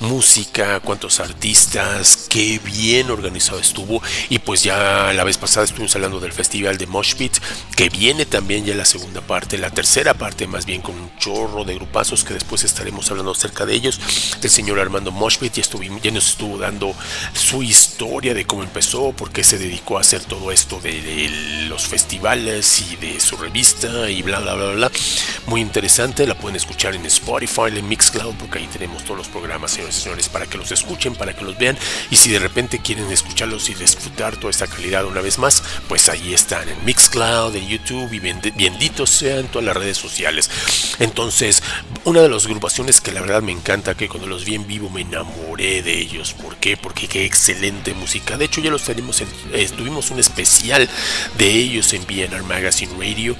música, 0.00 0.80
cuántos 0.80 1.20
artistas, 1.20 2.26
qué 2.28 2.58
bien 2.58 3.10
organizado 3.10 3.58
estuvo. 3.58 4.02
Y 4.28 4.38
pues 4.38 4.62
ya 4.62 5.12
la 5.14 5.24
vez 5.24 5.38
pasada 5.38 5.64
estuvimos 5.64 5.94
hablando 5.94 6.20
del 6.20 6.32
festival 6.32 6.76
de 6.76 6.86
Moshpit, 6.86 7.38
que 7.74 7.88
viene 7.88 8.26
también 8.26 8.66
ya 8.66 8.74
la 8.74 8.84
segunda 8.84 9.22
parte, 9.22 9.56
la 9.56 9.70
tercera 9.70 10.14
parte 10.14 10.46
más 10.46 10.66
bien 10.66 10.82
con 10.82 10.94
un 10.94 11.10
chorro 11.18 11.64
de 11.64 11.74
grupazos 11.74 12.24
que 12.24 12.34
después 12.34 12.64
estaremos 12.64 13.10
hablando 13.10 13.32
acerca 13.32 13.64
de 13.64 13.74
ellos. 13.74 13.98
El 14.42 14.50
señor 14.50 14.78
Armando 14.78 15.10
Moshpit 15.10 15.54
ya, 15.54 15.62
ya 16.02 16.10
nos 16.10 16.28
estuvo 16.28 16.58
dando 16.58 16.94
su 17.32 17.62
historia 17.62 18.34
de 18.34 18.44
cómo 18.44 18.62
empezó, 18.62 19.12
porque 19.12 19.37
se 19.44 19.58
dedicó 19.58 19.98
a 19.98 20.00
hacer 20.00 20.24
todo 20.24 20.52
esto 20.52 20.80
de, 20.80 21.28
los 21.68 21.86
festivales 21.86 22.82
y 22.90 22.96
de 22.96 23.20
su 23.20 23.36
revista 23.36 24.10
y 24.10 24.22
bla 24.22 24.40
bla 24.40 24.54
bla 24.54 24.72
bla. 24.72 24.90
Muy 25.46 25.60
interesante, 25.60 26.26
la 26.26 26.34
pueden 26.36 26.56
escuchar 26.56 26.94
en 26.94 27.04
Spotify, 27.06 27.76
en 27.76 27.88
Mixcloud, 27.88 28.34
porque 28.34 28.58
ahí 28.58 28.66
tenemos 28.66 29.04
todos 29.04 29.18
los 29.18 29.28
programas, 29.28 29.72
señores 29.72 29.98
y 29.98 30.00
señores, 30.02 30.28
para 30.28 30.46
que 30.46 30.58
los 30.58 30.72
escuchen, 30.72 31.14
para 31.14 31.34
que 31.34 31.44
los 31.44 31.56
vean. 31.58 31.78
Y 32.10 32.16
si 32.16 32.30
de 32.30 32.38
repente 32.38 32.80
quieren 32.80 33.10
escucharlos 33.10 33.68
y 33.70 33.74
disfrutar 33.74 34.36
toda 34.36 34.50
esta 34.50 34.66
calidad 34.66 35.04
una 35.04 35.20
vez 35.20 35.38
más, 35.38 35.62
pues 35.88 36.08
ahí 36.08 36.34
están 36.34 36.68
en 36.68 36.84
Mixcloud, 36.84 37.54
en 37.56 37.68
YouTube 37.68 38.12
y 38.12 38.18
benditos 38.18 39.10
sean 39.10 39.48
todas 39.48 39.66
las 39.66 39.76
redes 39.76 39.98
sociales. 39.98 40.50
Entonces, 40.98 41.62
una 42.04 42.22
de 42.22 42.28
las 42.28 42.46
agrupaciones 42.46 43.00
que 43.00 43.12
la 43.12 43.20
verdad 43.20 43.42
me 43.42 43.52
encanta, 43.52 43.94
que 43.94 44.08
cuando 44.08 44.26
los 44.26 44.44
vi 44.44 44.54
en 44.54 44.66
vivo 44.66 44.90
me 44.90 45.02
enamoré 45.02 45.82
de 45.82 45.98
ellos. 45.98 46.32
¿Por 46.32 46.56
qué? 46.56 46.76
Porque 46.76 47.08
qué 47.08 47.24
excelente 47.24 47.94
música. 47.94 48.36
De 48.36 48.46
hecho, 48.46 48.60
ya 48.60 48.70
los 48.70 48.82
tenemos 48.82 49.20
en, 49.20 49.27
eh, 49.52 49.68
tuvimos 49.76 50.10
un 50.10 50.18
especial 50.18 50.88
de 51.36 51.50
ellos 51.50 51.92
en 51.92 52.06
BNR 52.06 52.42
Magazine 52.44 52.92
Radio. 52.98 53.36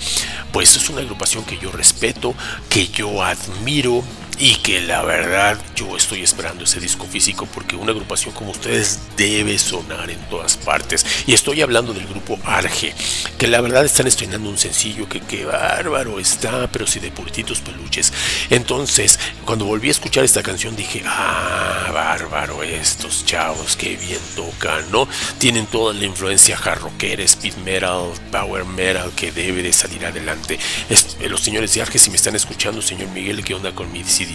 Pues 0.53 0.77
es 0.77 0.89
una 0.89 1.03
agrupación 1.03 1.45
que 1.45 1.59
yo 1.59 1.71
respeto, 1.71 2.35
que 2.69 2.89
yo 2.89 3.23
admiro 3.23 4.03
y 4.39 4.57
que 4.57 4.81
la 4.81 5.03
verdad 5.03 5.59
yo 5.75 5.97
estoy 5.97 6.23
esperando 6.23 6.65
ese 6.65 6.81
disco 6.81 7.07
físico 7.07 7.47
porque 7.53 7.77
una 7.77 7.93
agrupación 7.93 8.35
como 8.35 8.53
ustedes 8.53 9.01
debe 9.17 9.59
sonar 9.59 10.11
en 10.11 10.21
todas 10.29 10.57
partes. 10.57 11.05
Y 11.27 11.33
estoy 11.33 11.63
hablando 11.63 11.93
del 11.93 12.07
grupo 12.07 12.39
Arge, 12.45 12.95
que 13.39 13.49
la 13.49 13.61
verdad 13.61 13.85
están 13.85 14.07
estrenando 14.07 14.49
un 14.49 14.59
sencillo 14.59 15.09
que 15.09 15.21
qué 15.21 15.45
bárbaro 15.45 16.21
está, 16.21 16.69
pero 16.71 16.87
si 16.87 17.01
de 17.01 17.11
purititos 17.11 17.61
peluches. 17.61 18.13
Entonces, 18.51 19.19
cuando 19.45 19.65
volví 19.65 19.89
a 19.89 19.93
escuchar 19.93 20.25
esta 20.25 20.43
canción 20.43 20.77
dije, 20.77 21.03
ah, 21.07 21.91
bárbaro 21.93 22.63
estos 22.63 23.25
chavos, 23.25 23.77
qué 23.77 23.97
bien 23.97 24.21
tocan, 24.37 24.91
¿no? 24.91 25.09
Tienen 25.39 25.67
toda 25.67 25.95
la 25.95 26.05
influencia 26.05 26.57
jarroquera, 26.57 27.23
speed 27.25 27.57
metal, 27.65 28.13
power 28.31 28.65
metal 28.65 29.13
que 29.17 29.33
debe 29.33 29.63
de 29.63 29.73
salir 29.73 30.05
adelante. 30.07 30.59
Eh, 30.89 31.29
los 31.29 31.41
señores 31.41 31.75
de 31.75 31.83
Arge, 31.83 31.99
si 31.99 32.11
me 32.11 32.17
están 32.17 32.37
escuchando, 32.37 32.83
señor 32.83 33.09
Miguel, 33.09 33.45
¿qué 33.45 33.55
onda 33.55 33.75
con 33.75 33.91
mi 33.93 34.05
CD, 34.05 34.28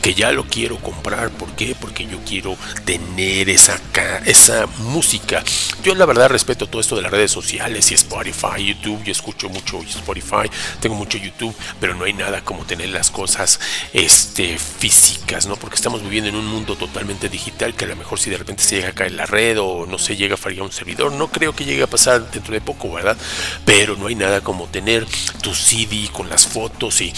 que 0.00 0.14
ya 0.14 0.32
lo 0.32 0.44
quiero 0.44 0.78
comprar. 0.78 1.30
¿Por 1.30 1.54
qué? 1.54 1.74
Porque 1.78 2.06
yo 2.06 2.18
quiero 2.26 2.56
tener 2.84 3.48
esa, 3.48 3.80
esa 4.24 4.66
música. 4.78 5.42
Yo 5.82 5.94
la 5.94 6.06
verdad 6.06 6.28
respeto 6.28 6.68
todo 6.68 6.80
esto 6.80 6.96
de 6.96 7.02
las 7.02 7.10
redes 7.10 7.30
sociales 7.30 7.90
y 7.90 7.94
Spotify, 7.94 8.64
YouTube. 8.64 9.02
Yo 9.04 9.12
escucho 9.12 9.48
mucho 9.48 9.80
Spotify, 9.82 10.50
tengo 10.80 10.94
mucho 10.94 11.18
YouTube, 11.18 11.54
pero 11.80 11.94
no 11.94 12.04
hay 12.04 12.12
nada 12.12 12.42
como 12.44 12.64
tener 12.64 12.90
las 12.90 13.10
cosas 13.10 13.60
este, 13.92 14.58
físicas, 14.58 15.46
¿no? 15.46 15.56
Porque 15.56 15.76
estamos 15.76 16.02
viviendo 16.02 16.30
en 16.30 16.36
un 16.36 16.46
mundo 16.46 16.76
totalmente 16.76 17.28
digital 17.28 17.74
que 17.74 17.84
a 17.84 17.88
lo 17.88 17.96
mejor 17.96 18.18
si 18.18 18.30
de 18.30 18.38
repente 18.38 18.62
se 18.62 18.76
llega 18.76 18.88
a 18.88 18.94
caer 18.94 19.12
la 19.12 19.26
red 19.26 19.58
o 19.60 19.86
no 19.86 19.98
se 19.98 20.16
llega 20.16 20.34
a 20.34 20.38
fallar 20.38 20.62
un 20.62 20.72
servidor, 20.72 21.12
no 21.12 21.28
creo 21.28 21.54
que 21.54 21.64
llegue 21.64 21.82
a 21.82 21.86
pasar 21.86 22.30
dentro 22.30 22.52
de 22.54 22.60
poco, 22.60 22.92
¿verdad? 22.92 23.16
Pero 23.64 23.96
no 23.96 24.06
hay 24.06 24.14
nada 24.14 24.40
como 24.40 24.66
tener 24.66 25.06
tu 25.42 25.54
CD 25.54 26.08
con 26.12 26.28
las 26.28 26.46
fotos 26.46 27.00
y 27.00 27.12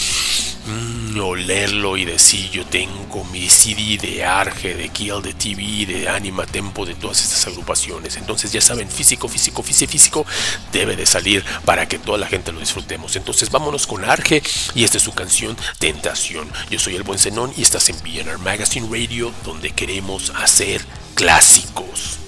mm, 0.66 1.20
olerlo 1.20 1.96
y 1.96 2.04
decir 2.04 2.50
yo 2.50 2.64
tengo 2.66 3.24
mi 3.24 3.48
CD 3.48 3.98
de 3.98 4.24
Arge, 4.24 4.74
de 4.74 4.88
Kill, 4.88 5.22
de 5.22 5.34
TV, 5.34 5.86
de 5.86 6.08
Anima 6.08 6.46
Tempo, 6.46 6.84
de 6.86 6.94
todas 6.94 7.22
estas 7.22 7.46
agrupaciones. 7.46 8.16
Entonces 8.16 8.52
ya 8.52 8.60
saben, 8.60 8.88
físico, 8.88 9.28
físico, 9.28 9.62
físico, 9.62 9.90
físico 9.90 10.26
debe 10.72 10.96
de 10.96 11.06
salir 11.06 11.44
para 11.64 11.86
que 11.88 11.98
toda 11.98 12.18
la 12.18 12.26
gente 12.26 12.52
lo 12.52 12.60
disfrutemos. 12.60 13.16
Entonces 13.16 13.50
vámonos 13.50 13.86
con 13.86 14.04
Arge 14.04 14.42
y 14.74 14.84
esta 14.84 14.96
es 14.96 15.02
su 15.02 15.12
canción 15.12 15.56
Tentación. 15.78 16.48
Yo 16.70 16.78
soy 16.78 16.96
el 16.96 17.02
buen 17.02 17.18
Zenón 17.18 17.52
y 17.56 17.62
estás 17.62 17.88
en 17.88 18.00
BNR 18.02 18.38
Magazine 18.38 18.88
Radio 18.90 19.32
donde 19.44 19.70
queremos 19.70 20.30
hacer 20.36 20.84
clásicos. 21.14 22.18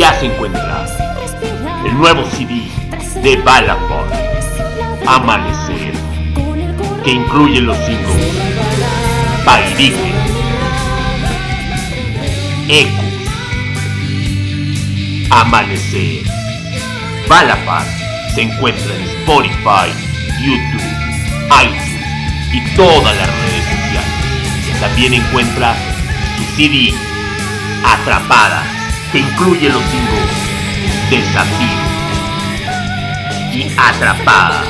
Ya 0.00 0.18
se 0.18 0.24
encuentra 0.24 0.86
el 1.84 1.94
nuevo 1.98 2.24
CD 2.30 2.62
de 3.22 3.36
Balafon, 3.36 4.08
Amanecer, 5.06 5.92
que 7.04 7.10
incluye 7.10 7.60
los 7.60 7.76
singles 7.84 8.32
Pairique, 9.44 10.14
Ecos, 12.66 13.04
Amanecer. 15.28 16.24
Balafon 17.28 17.84
se 18.34 18.40
encuentra 18.40 18.94
en 18.96 19.02
Spotify, 19.02 19.92
YouTube, 20.42 20.80
iTunes 21.62 22.54
y 22.54 22.74
todas 22.74 23.16
las 23.18 23.28
redes 23.42 23.64
sociales. 23.64 24.80
También 24.80 25.12
encuentra 25.12 25.76
su 26.38 26.56
CD 26.56 26.94
Atrapada, 27.84 28.79
que 29.12 29.18
incluye 29.18 29.68
los 29.68 29.82
singles 29.84 30.50
Desafío 31.10 31.66
y 33.52 33.66
Atrapada. 33.76 34.64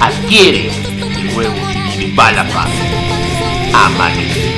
Adquiere 0.00 0.70
el 1.18 1.34
nuevo 1.34 1.54
CD 1.70 2.06
de 2.06 2.12
Balafaz. 2.14 2.70
Amanecer. 3.74 4.57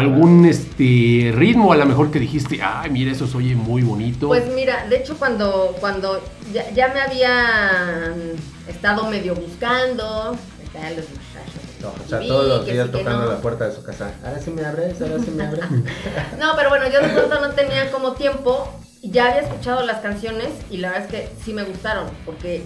Algún 0.00 0.44
este 0.46 1.32
ritmo 1.34 1.72
a 1.72 1.76
lo 1.76 1.86
mejor 1.86 2.10
que 2.10 2.18
dijiste, 2.18 2.60
ay, 2.62 2.90
mira, 2.90 3.12
eso 3.12 3.26
se 3.26 3.36
oye 3.36 3.54
muy 3.54 3.82
bonito? 3.82 4.28
Pues 4.28 4.46
mira, 4.54 4.86
de 4.88 4.96
hecho 4.96 5.16
cuando, 5.16 5.76
cuando 5.80 6.20
ya, 6.52 6.70
ya 6.70 6.88
me 6.88 7.00
habían 7.00 8.32
estado 8.66 9.08
medio 9.10 9.34
buscando, 9.34 10.04
acá 10.34 10.90
los 10.90 11.08
muchachos. 11.08 11.60
No, 11.80 11.88
o 11.88 12.08
sea, 12.08 12.18
vi 12.18 12.28
todos 12.28 12.46
los 12.48 12.66
días 12.66 12.86
sí, 12.86 12.92
tocando 12.92 13.24
no. 13.24 13.32
la 13.32 13.40
puerta 13.40 13.68
de 13.68 13.74
su 13.74 13.82
casa. 13.82 14.12
Ahora 14.24 14.38
sí 14.38 14.50
me 14.50 14.64
abres, 14.64 15.00
ahora 15.00 15.18
sí 15.18 15.30
me 15.30 15.44
abres. 15.44 15.64
No, 16.38 16.52
pero 16.56 16.68
bueno, 16.68 16.86
yo 16.90 17.00
de 17.00 17.08
pronto 17.08 17.40
no 17.40 17.50
tenía 17.52 17.90
como 17.90 18.12
tiempo. 18.12 18.68
y 19.00 19.10
Ya 19.10 19.28
había 19.28 19.42
escuchado 19.42 19.84
las 19.86 20.00
canciones 20.00 20.48
y 20.70 20.78
la 20.78 20.90
verdad 20.90 21.06
es 21.06 21.10
que 21.10 21.28
sí 21.42 21.54
me 21.54 21.62
gustaron. 21.62 22.08
Porque 22.26 22.64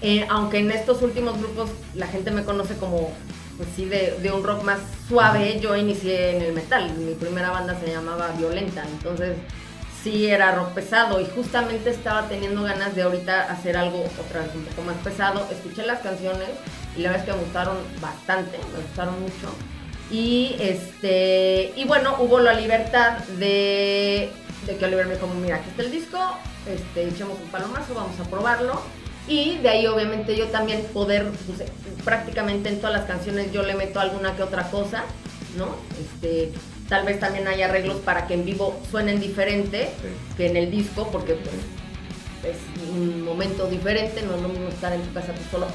eh, 0.00 0.26
aunque 0.28 0.58
en 0.58 0.70
estos 0.70 1.02
últimos 1.02 1.38
grupos 1.38 1.70
la 1.94 2.06
gente 2.06 2.30
me 2.30 2.44
conoce 2.44 2.76
como, 2.76 3.10
pues 3.56 3.68
sí, 3.74 3.86
de, 3.86 4.16
de 4.22 4.30
un 4.30 4.44
rock 4.44 4.62
más 4.62 4.78
suave, 5.08 5.58
yo 5.60 5.76
inicié 5.76 6.36
en 6.36 6.42
el 6.42 6.52
metal. 6.52 6.92
Mi 6.94 7.14
primera 7.14 7.50
banda 7.50 7.78
se 7.78 7.90
llamaba 7.90 8.28
Violenta. 8.36 8.84
Entonces 8.84 9.36
sí 10.02 10.26
era 10.28 10.54
rock 10.54 10.70
pesado 10.70 11.20
y 11.20 11.26
justamente 11.26 11.90
estaba 11.90 12.28
teniendo 12.28 12.62
ganas 12.62 12.94
de 12.94 13.02
ahorita 13.02 13.50
hacer 13.50 13.76
algo 13.76 14.04
otra 14.20 14.42
vez 14.42 14.54
un 14.54 14.64
poco 14.64 14.82
más 14.82 14.96
pesado. 14.96 15.46
Escuché 15.50 15.86
las 15.86 16.00
canciones 16.00 16.48
y 16.96 17.02
la 17.02 17.10
verdad 17.10 17.26
es 17.26 17.32
que 17.32 17.36
me 17.36 17.44
gustaron 17.44 17.76
bastante, 18.00 18.58
me 18.72 18.82
gustaron 18.82 19.20
mucho. 19.20 19.54
Y 20.10 20.56
este 20.60 21.72
y 21.76 21.84
bueno, 21.84 22.16
hubo 22.20 22.38
la 22.38 22.54
libertad 22.54 23.18
de, 23.38 24.30
de 24.66 24.76
que 24.76 24.84
Oliver 24.84 25.06
me 25.06 25.14
dijo, 25.14 25.26
mira, 25.26 25.56
aquí 25.56 25.70
está 25.70 25.82
el 25.82 25.90
disco, 25.90 26.18
este, 26.68 27.08
echemos 27.08 27.38
un 27.42 27.48
palomazo, 27.48 27.94
vamos 27.94 28.18
a 28.20 28.24
probarlo. 28.30 28.80
Y 29.28 29.58
de 29.58 29.68
ahí 29.68 29.86
obviamente 29.86 30.36
yo 30.36 30.46
también 30.48 30.82
poder, 30.92 31.26
pues, 31.46 31.68
prácticamente 32.04 32.68
en 32.68 32.78
todas 32.78 32.92
las 32.94 33.04
canciones 33.06 33.52
yo 33.52 33.62
le 33.62 33.74
meto 33.74 33.98
alguna 34.00 34.36
que 34.36 34.42
otra 34.42 34.70
cosa, 34.70 35.04
¿no? 35.56 35.74
Este, 36.00 36.52
tal 36.88 37.04
vez 37.04 37.18
también 37.18 37.48
hay 37.48 37.62
arreglos 37.62 37.96
para 37.98 38.26
que 38.26 38.34
en 38.34 38.44
vivo 38.44 38.80
suenen 38.90 39.18
diferente 39.20 39.90
Sí. 40.00 40.08
que 40.36 40.46
en 40.46 40.56
el 40.56 40.70
disco, 40.70 41.08
porque 41.10 41.34
pues, 41.34 41.54
es 42.54 42.88
un 42.90 43.22
momento 43.24 43.66
diferente, 43.68 44.22
no 44.22 44.36
es 44.36 44.42
lo 44.42 44.48
mismo 44.48 44.68
estar 44.68 44.92
en 44.92 45.02
tu 45.02 45.12
casa 45.12 45.32
tú 45.32 45.40
solo 45.50 45.66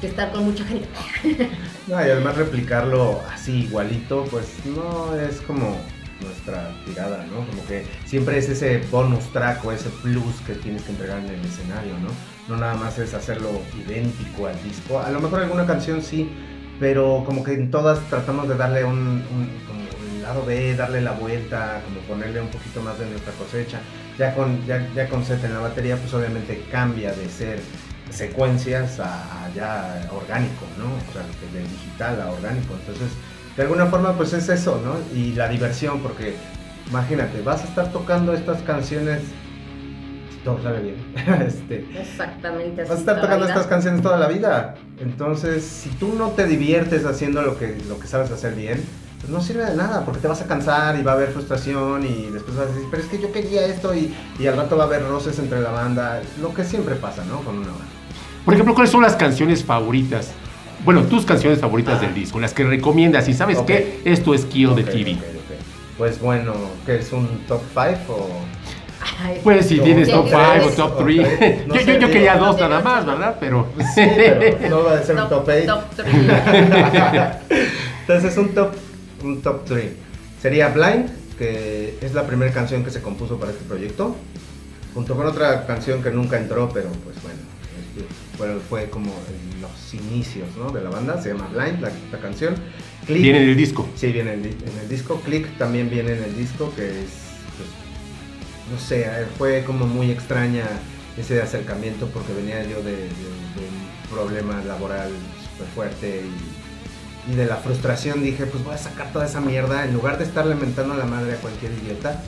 que 0.00 0.06
estar 0.08 0.30
con 0.30 0.44
mucha 0.44 0.64
gente. 0.64 0.88
No, 1.86 2.00
y 2.00 2.08
además 2.08 2.36
replicarlo 2.36 3.20
así 3.30 3.64
igualito, 3.64 4.24
pues 4.30 4.46
no 4.64 5.14
es 5.16 5.42
como 5.42 5.76
nuestra 6.22 6.74
tirada, 6.86 7.26
¿no? 7.26 7.46
Como 7.46 7.66
que 7.66 7.84
siempre 8.06 8.38
es 8.38 8.48
ese 8.48 8.78
bonus 8.90 9.24
track 9.34 9.62
o 9.66 9.70
ese 9.70 9.90
plus 10.02 10.36
que 10.46 10.54
tienes 10.54 10.82
que 10.84 10.92
entregar 10.92 11.18
en 11.18 11.26
el 11.28 11.44
escenario, 11.44 11.92
¿no? 11.98 12.08
No 12.48 12.56
nada 12.56 12.74
más 12.74 12.98
es 12.98 13.14
hacerlo 13.14 13.50
idéntico 13.74 14.46
al 14.46 14.62
disco. 14.62 15.00
A 15.00 15.10
lo 15.10 15.20
mejor 15.20 15.40
alguna 15.40 15.66
canción 15.66 16.02
sí, 16.02 16.30
pero 16.78 17.22
como 17.24 17.42
que 17.42 17.54
en 17.54 17.70
todas 17.70 17.98
tratamos 18.10 18.48
de 18.48 18.56
darle 18.56 18.84
un, 18.84 19.22
lado 20.22 20.44
B, 20.44 20.74
darle 20.74 21.02
la 21.02 21.12
vuelta, 21.12 21.82
como 21.84 22.00
ponerle 22.00 22.40
un 22.40 22.48
poquito 22.48 22.80
más 22.82 22.98
de 22.98 23.06
nuestra 23.06 23.32
cosecha. 23.34 23.80
Ya 24.18 24.34
con, 24.34 24.64
ya, 24.66 24.86
ya 24.94 25.08
con 25.08 25.24
set 25.24 25.42
en 25.44 25.54
la 25.54 25.60
batería, 25.60 25.96
pues 25.96 26.12
obviamente 26.14 26.64
cambia 26.70 27.12
de 27.12 27.28
ser 27.28 27.60
secuencias 28.10 29.00
a, 29.00 29.44
a 29.44 29.52
ya 29.54 30.08
orgánico, 30.12 30.66
¿no? 30.78 30.86
O 30.86 31.12
sea, 31.12 31.22
de 31.52 31.68
digital 31.68 32.20
a 32.20 32.30
orgánico. 32.30 32.74
Entonces, 32.74 33.10
de 33.56 33.62
alguna 33.62 33.86
forma, 33.86 34.14
pues 34.14 34.32
es 34.32 34.48
eso, 34.48 34.80
¿no? 34.84 34.96
Y 35.16 35.32
la 35.32 35.48
diversión, 35.48 36.00
porque 36.00 36.34
imagínate, 36.88 37.40
vas 37.42 37.62
a 37.62 37.64
estar 37.64 37.92
tocando 37.92 38.34
estas 38.34 38.62
canciones, 38.62 39.20
todo 40.44 40.62
sale 40.62 40.80
bien, 40.80 40.96
este, 41.46 41.86
Exactamente 42.00 42.82
así. 42.82 42.88
vas 42.90 42.98
a 42.98 43.00
estar 43.00 43.20
tocando 43.20 43.46
estas 43.46 43.66
canciones 43.66 44.02
toda 44.02 44.18
la 44.18 44.28
vida. 44.28 44.74
Entonces, 45.00 45.64
si 45.64 45.88
tú 45.90 46.14
no 46.18 46.28
te 46.30 46.46
diviertes 46.46 47.04
haciendo 47.06 47.42
lo 47.42 47.58
que, 47.58 47.76
lo 47.88 47.98
que 47.98 48.06
sabes 48.06 48.30
hacer 48.30 48.54
bien, 48.54 48.82
pues 49.20 49.32
no 49.32 49.40
sirve 49.40 49.64
de 49.64 49.74
nada, 49.74 50.04
porque 50.04 50.20
te 50.20 50.28
vas 50.28 50.42
a 50.42 50.46
cansar 50.46 50.98
y 50.98 51.02
va 51.02 51.12
a 51.12 51.14
haber 51.14 51.30
frustración 51.30 52.04
y 52.04 52.28
después 52.30 52.56
vas 52.56 52.66
a 52.66 52.70
decir, 52.70 52.86
pero 52.90 53.02
es 53.02 53.08
que 53.08 53.18
yo 53.20 53.32
quería 53.32 53.64
esto 53.66 53.94
y, 53.94 54.14
y 54.38 54.46
al 54.46 54.56
rato 54.56 54.76
va 54.76 54.84
a 54.84 54.86
haber 54.86 55.02
roces 55.08 55.38
entre 55.38 55.60
la 55.60 55.70
banda, 55.70 56.20
lo 56.42 56.52
que 56.52 56.62
siempre 56.62 56.94
pasa, 56.96 57.24
¿no? 57.24 57.38
Con 57.40 57.56
una 57.58 57.68
banda. 57.68 57.84
Por 58.44 58.52
ejemplo, 58.52 58.74
¿cuáles 58.74 58.90
son 58.90 59.00
las 59.02 59.16
canciones 59.16 59.64
favoritas? 59.64 60.32
Bueno, 60.84 61.04
tus 61.04 61.24
canciones 61.24 61.58
favoritas 61.60 62.02
del 62.02 62.12
disco, 62.12 62.38
las 62.38 62.52
que 62.52 62.64
recomiendas. 62.64 63.26
Y 63.28 63.32
sabes 63.32 63.56
Ah. 63.56 63.60
Ok. 63.62 63.66
qué, 63.68 64.00
esto 64.04 64.34
es 64.34 64.44
Kill 64.44 64.74
the 64.74 64.82
Ok, 64.82 64.90
TV. 64.90 65.16
Pues 65.96 66.20
bueno, 66.20 66.52
¿qué 66.84 66.96
es 66.96 67.10
un 67.12 67.26
top 67.48 67.62
5 67.72 68.12
o...? 68.12 68.28
Ay, 69.20 69.40
Pues 69.42 69.66
si 69.66 69.76
No, 69.76 69.84
tienes 69.84 70.08
top 70.08 70.24
dices 70.24 70.40
5 70.60 70.66
o 70.66 70.70
top 70.70 71.04
3. 71.04 71.20
Ok, 71.20 71.66
no 71.68 71.74
yo, 71.74 71.80
yo, 71.80 71.98
yo 71.98 72.10
quería 72.10 72.36
dos 72.36 72.58
nada 72.58 72.80
más. 72.80 73.06
¿verdad? 73.06 73.36
Pero. 73.38 73.66
Sí, 73.94 74.02
pero 74.16 74.68
no 74.68 74.84
va 74.84 74.94
a 74.98 75.02
ser 75.02 75.16
un 75.16 75.28
top 75.28 75.48
8. 75.48 75.66
Top 75.66 75.90
three. 75.94 76.28
Entonces 78.00 78.36
un 78.36 78.48
top, 78.50 78.72
un 79.22 79.42
top 79.42 79.64
3. 79.64 79.92
Sería 80.40 80.68
Blind, 80.68 81.10
que 81.38 81.98
es 82.00 82.14
la 82.14 82.26
primera 82.26 82.52
canción 82.52 82.84
que 82.84 82.90
se 82.90 83.00
compuso 83.00 83.38
para 83.38 83.52
este 83.52 83.64
proyecto, 83.64 84.14
junto 84.92 85.14
con 85.16 85.26
otra 85.26 85.66
canción 85.66 86.02
que 86.02 86.10
nunca 86.10 86.36
entró, 86.36 86.68
pero 86.72 86.90
pues 87.02 87.16
bueno, 87.22 87.38
este, 87.80 88.06
fue, 88.36 88.60
fue 88.68 88.90
como 88.90 89.10
en 89.10 89.62
los 89.62 89.94
inicios 89.94 90.48
¿no? 90.58 90.70
de 90.70 90.82
la 90.82 90.90
banda, 90.90 91.20
se 91.22 91.30
llama 91.30 91.48
Blind, 91.52 91.80
la, 91.80 91.90
la 92.12 92.18
canción. 92.18 92.54
Click, 93.06 93.22
Viene 93.22 93.42
en 93.42 93.48
el 93.48 93.56
disco. 93.56 93.88
Sí, 93.96 94.12
viene 94.12 94.34
en 94.34 94.40
el, 94.40 94.46
en 94.46 94.78
el 94.82 94.88
disco. 94.88 95.20
Click 95.24 95.56
también 95.56 95.88
viene 95.88 96.12
en 96.12 96.24
el 96.24 96.36
disco, 96.36 96.72
que 96.76 96.88
es, 96.88 97.23
no 98.70 98.78
sé, 98.78 99.06
fue 99.38 99.64
como 99.64 99.86
muy 99.86 100.10
extraña 100.10 100.64
ese 101.16 101.40
acercamiento 101.40 102.08
porque 102.08 102.32
venía 102.32 102.62
yo 102.64 102.82
de, 102.82 102.94
un 102.94 104.10
problema 104.10 104.62
laboral 104.64 105.10
súper 105.50 105.66
fuerte 105.74 106.22
y, 107.26 107.34
de 107.34 107.46
la 107.46 107.56
frustración 107.56 108.22
dije, 108.22 108.44
pues 108.46 108.62
voy 108.62 108.74
a 108.74 108.78
sacar 108.78 109.10
toda 109.12 109.24
esa 109.24 109.40
mierda 109.40 109.84
en 109.86 109.94
lugar 109.94 110.18
de 110.18 110.24
estar 110.24 110.44
lamentando 110.44 110.92
a 110.92 110.96
la 110.98 111.06
madre 111.06 111.32
a 111.34 111.36
cualquier 111.36 111.72
idiota. 111.82 112.22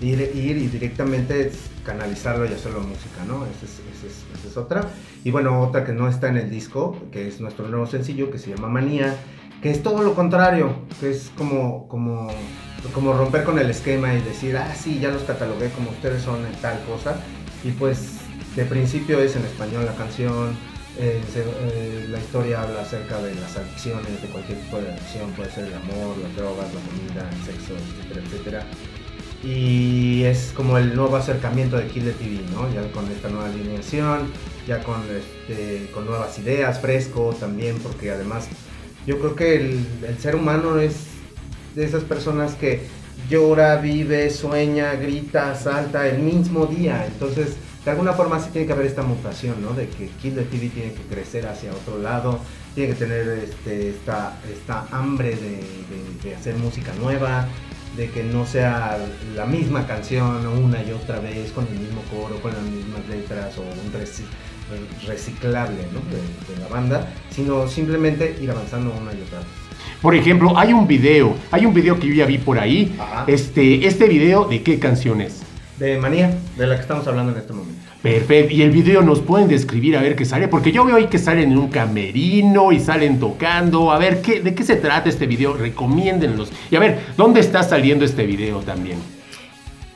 Ir, 0.00 0.20
ir 0.34 0.56
y 0.56 0.66
directamente 0.66 1.52
canalizarlo 1.84 2.44
y 2.44 2.52
hacerlo 2.52 2.80
música, 2.80 3.24
¿no? 3.28 3.46
Es, 3.46 3.62
esa 3.62 3.82
es- 4.04 4.40
esa 4.40 4.48
es 4.48 4.56
otra. 4.56 4.88
Y 5.22 5.30
bueno, 5.30 5.60
otra 5.62 5.84
que 5.84 5.92
no 5.92 6.08
está 6.08 6.26
en 6.28 6.38
el 6.38 6.50
disco, 6.50 6.98
que 7.12 7.28
es 7.28 7.40
nuestro 7.40 7.68
nuevo 7.68 7.86
sencillo, 7.86 8.28
que 8.32 8.38
se 8.38 8.50
llama 8.50 8.66
Manía, 8.66 9.14
que 9.62 9.70
es 9.70 9.82
todo 9.82 10.02
lo 10.02 10.14
contrario, 10.14 10.74
que 11.00 11.10
es 11.10 11.30
como, 11.38 11.86
como, 11.86 12.28
como 12.92 13.12
romper 13.12 13.44
con 13.44 13.58
el 13.60 13.70
esquema 13.70 14.12
y 14.12 14.20
decir, 14.20 14.56
ah, 14.56 14.74
sí, 14.74 14.98
ya 14.98 15.10
los 15.10 15.22
catalogué 15.22 15.70
como 15.70 15.90
ustedes 15.90 16.22
son 16.22 16.44
en 16.44 16.52
tal 16.60 16.82
cosa. 16.84 17.14
Y 17.62 17.70
pues 17.70 18.16
de 18.56 18.64
principio 18.64 19.20
es 19.20 19.36
en 19.36 19.44
español 19.44 19.86
la 19.86 19.94
canción, 19.94 20.56
eh, 20.98 22.06
la 22.10 22.18
historia 22.18 22.62
habla 22.62 22.82
acerca 22.82 23.22
de 23.22 23.34
las 23.36 23.56
adicciones, 23.56 24.20
de 24.20 24.28
cualquier 24.28 24.58
tipo 24.58 24.78
de 24.78 24.90
adicción, 24.90 25.30
puede 25.30 25.50
ser 25.52 25.64
el 25.66 25.74
amor, 25.74 26.18
las 26.18 26.34
drogas, 26.34 26.66
la 26.74 26.80
comida, 26.80 27.30
el 27.30 27.44
sexo, 27.44 27.74
etcétera, 27.74 28.26
etcétera. 28.26 28.66
Y 29.44 30.24
es 30.24 30.52
como 30.56 30.76
el 30.76 30.94
nuevo 30.94 31.16
acercamiento 31.16 31.76
de 31.76 31.86
Kill 31.86 32.04
the 32.04 32.12
TV, 32.12 32.40
¿no? 32.52 32.72
Ya 32.72 32.90
con 32.92 33.10
esta 33.10 33.28
nueva 33.28 33.46
alineación, 33.46 34.30
ya 34.66 34.82
con, 34.82 35.02
este, 35.10 35.88
con 35.92 36.06
nuevas 36.06 36.36
ideas, 36.38 36.80
fresco 36.80 37.34
también, 37.38 37.78
porque 37.78 38.10
además 38.10 38.48
yo 39.06 39.18
creo 39.18 39.34
que 39.34 39.56
el, 39.56 39.86
ser 40.18 40.36
humano 40.36 40.78
es 40.78 41.06
de 41.74 41.84
esas 41.84 42.04
personas 42.04 42.54
que 42.54 42.82
llora, 43.28 43.76
vive, 43.76 44.30
sueña, 44.30 44.94
grita, 44.94 45.54
salta 45.54 46.06
el 46.08 46.20
mismo 46.20 46.66
día. 46.66 47.06
Entonces, 47.06 47.56
de 47.84 47.90
alguna 47.90 48.12
forma 48.12 48.38
sí 48.38 48.50
tiene 48.52 48.66
que 48.66 48.72
haber 48.74 48.86
esta 48.86 49.02
mutación, 49.02 49.60
¿no? 49.62 49.72
De 49.72 49.88
que 49.88 50.08
Kill 50.20 50.34
the 50.34 50.42
TV 50.42 50.68
tiene 50.68 50.92
que 50.92 51.02
crecer 51.02 51.46
hacia 51.46 51.72
otro 51.72 51.98
lado, 51.98 52.38
tiene 52.74 52.92
que 52.92 52.98
tener 52.98 53.28
este, 53.28 53.90
esta, 53.90 54.38
esta 54.52 54.86
hambre 54.92 55.30
de, 55.36 55.64
de- 56.22 56.36
hacer 56.36 56.56
música 56.56 56.92
nueva, 57.00 57.48
de 57.96 58.08
que 58.10 58.22
no 58.22 58.46
sea 58.46 58.98
la 59.34 59.46
misma 59.46 59.86
canción 59.86 60.46
una 60.46 60.82
y 60.82 60.92
otra 60.92 61.18
vez 61.20 61.50
con 61.52 61.66
el 61.66 61.78
mismo 61.78 62.02
coro, 62.10 62.40
con 62.40 62.52
las 62.52 62.62
mismas 62.62 63.06
letras 63.08 63.58
o 63.58 63.62
un 63.62 63.92
reciclable 65.06 65.86
¿no? 65.92 66.00
de, 66.10 66.54
de 66.54 66.60
la 66.60 66.68
banda, 66.68 67.12
sino 67.30 67.68
simplemente 67.68 68.36
ir 68.40 68.50
avanzando 68.50 68.92
una 68.92 69.12
y 69.12 69.22
otra 69.22 69.38
vez. 69.38 69.48
Por 70.00 70.16
ejemplo, 70.16 70.58
hay 70.58 70.72
un 70.72 70.86
video, 70.86 71.36
hay 71.50 71.64
un 71.64 71.72
video 71.72 71.98
que 71.98 72.08
yo 72.08 72.14
ya 72.14 72.26
vi 72.26 72.38
por 72.38 72.58
ahí. 72.58 72.94
Ajá. 72.98 73.24
Este, 73.28 73.86
este 73.86 74.08
video, 74.08 74.46
¿de 74.46 74.62
qué 74.62 74.78
canción 74.78 75.20
es? 75.20 75.42
De 75.78 75.96
Manía, 75.98 76.36
de 76.56 76.66
la 76.66 76.74
que 76.74 76.82
estamos 76.82 77.06
hablando 77.06 77.32
en 77.32 77.38
este 77.38 77.52
momento. 77.52 77.80
Perfecto. 78.02 78.52
Y 78.52 78.62
el 78.62 78.72
video 78.72 79.02
nos 79.02 79.20
pueden 79.20 79.46
describir 79.46 79.96
a 79.96 80.02
ver 80.02 80.16
qué 80.16 80.24
sale, 80.24 80.48
porque 80.48 80.72
yo 80.72 80.84
veo 80.84 80.96
ahí 80.96 81.06
que 81.06 81.18
salen 81.18 81.52
en 81.52 81.58
un 81.58 81.68
camerino 81.68 82.72
y 82.72 82.80
salen 82.80 83.20
tocando. 83.20 83.92
A 83.92 83.98
ver, 83.98 84.20
¿qué, 84.22 84.40
¿de 84.40 84.54
qué 84.54 84.64
se 84.64 84.74
trata 84.76 85.08
este 85.08 85.26
video? 85.26 85.54
Recomiéndenlos. 85.54 86.52
Y 86.70 86.76
a 86.76 86.80
ver, 86.80 86.98
¿dónde 87.16 87.40
está 87.40 87.62
saliendo 87.62 88.04
este 88.04 88.26
video 88.26 88.58
también? 88.60 88.98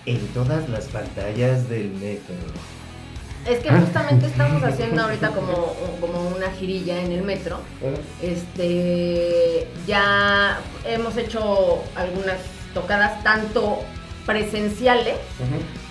En 0.06 0.18
todas 0.28 0.68
las 0.68 0.84
pantallas 0.86 1.68
del 1.68 1.90
metro. 1.90 2.34
Es 3.48 3.60
que 3.60 3.70
justamente 3.70 4.26
estamos 4.26 4.62
haciendo 4.62 5.02
ahorita 5.02 5.30
como, 5.30 5.74
como 6.00 6.28
una 6.28 6.50
girilla 6.50 7.00
en 7.00 7.12
el 7.12 7.22
metro. 7.22 7.60
Este, 8.20 9.68
ya 9.86 10.58
hemos 10.84 11.16
hecho 11.16 11.82
algunas 11.94 12.38
tocadas 12.74 13.22
tanto 13.22 13.80
presenciales 14.26 15.16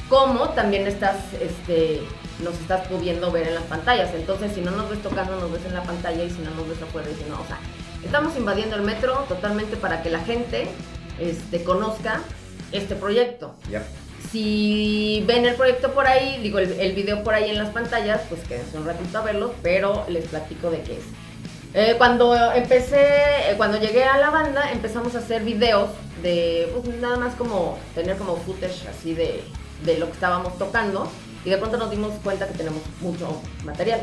como 0.10 0.50
también 0.50 0.86
estas 0.86 1.16
este, 1.42 2.02
nos 2.44 2.54
estás 2.60 2.88
pudiendo 2.88 3.32
ver 3.32 3.48
en 3.48 3.56
las 3.56 3.64
pantallas. 3.64 4.14
Entonces, 4.14 4.52
si 4.54 4.62
no 4.62 4.72
nos 4.72 4.90
ves 4.90 5.02
tocando, 5.02 5.40
nos 5.40 5.52
ves 5.52 5.66
en 5.66 5.74
la 5.74 5.84
pantalla 5.84 6.24
y 6.24 6.30
si 6.30 6.42
no 6.42 6.52
nos 6.52 6.68
ves 6.68 6.82
afuera, 6.82 7.08
dice, 7.08 7.24
no, 7.30 7.42
o 7.42 7.46
sea, 7.46 7.58
estamos 8.04 8.36
invadiendo 8.38 8.76
el 8.76 8.82
metro 8.82 9.26
totalmente 9.28 9.78
para 9.78 10.04
que 10.04 10.10
la 10.10 10.20
gente 10.20 10.68
este, 11.20 11.64
conozca 11.64 12.22
este 12.72 12.96
proyecto. 12.96 13.56
Ya. 13.72 13.84
Si 14.32 15.24
ven 15.28 15.46
el 15.46 15.56
proyecto 15.56 15.94
por 15.94 16.08
ahí, 16.08 16.40
digo, 16.42 16.60
el, 16.60 16.94
video 16.94 17.24
por 17.24 17.34
ahí 17.34 17.50
en 17.50 17.58
las 17.58 17.70
pantallas, 17.70 18.22
pues 18.30 18.42
quédense 18.48 18.78
un 18.78 18.86
ratito 18.86 19.18
a 19.18 19.22
verlo, 19.22 19.54
pero 19.62 20.06
les 20.10 20.26
platico 20.26 20.70
de 20.70 20.82
qué 20.82 20.94
es. 20.94 21.06
Eh, 21.74 21.96
cuando 21.98 22.34
empecé, 22.54 23.06
eh, 23.50 23.54
cuando 23.58 23.78
llegué 23.80 24.04
a 24.04 24.18
la 24.18 24.30
banda, 24.30 24.72
empezamos 24.72 25.16
a 25.16 25.20
hacer 25.20 25.44
videos 25.44 25.90
de, 26.24 26.72
pues 26.74 26.98
nada 27.00 27.18
más 27.18 27.36
como 27.36 27.78
tener 27.94 28.18
como 28.18 28.38
footage 28.38 28.88
así 28.88 29.14
de, 29.14 29.44
de 29.84 29.98
lo 29.98 30.08
que 30.08 30.14
estábamos 30.14 30.58
tocando 30.58 31.10
y 31.44 31.50
de 31.50 31.58
pronto 31.58 31.78
nos 31.78 31.92
dimos 31.92 32.14
cuenta 32.24 32.48
que 32.48 32.58
tenemos 32.58 32.82
mucho 33.02 33.42
material. 33.66 34.02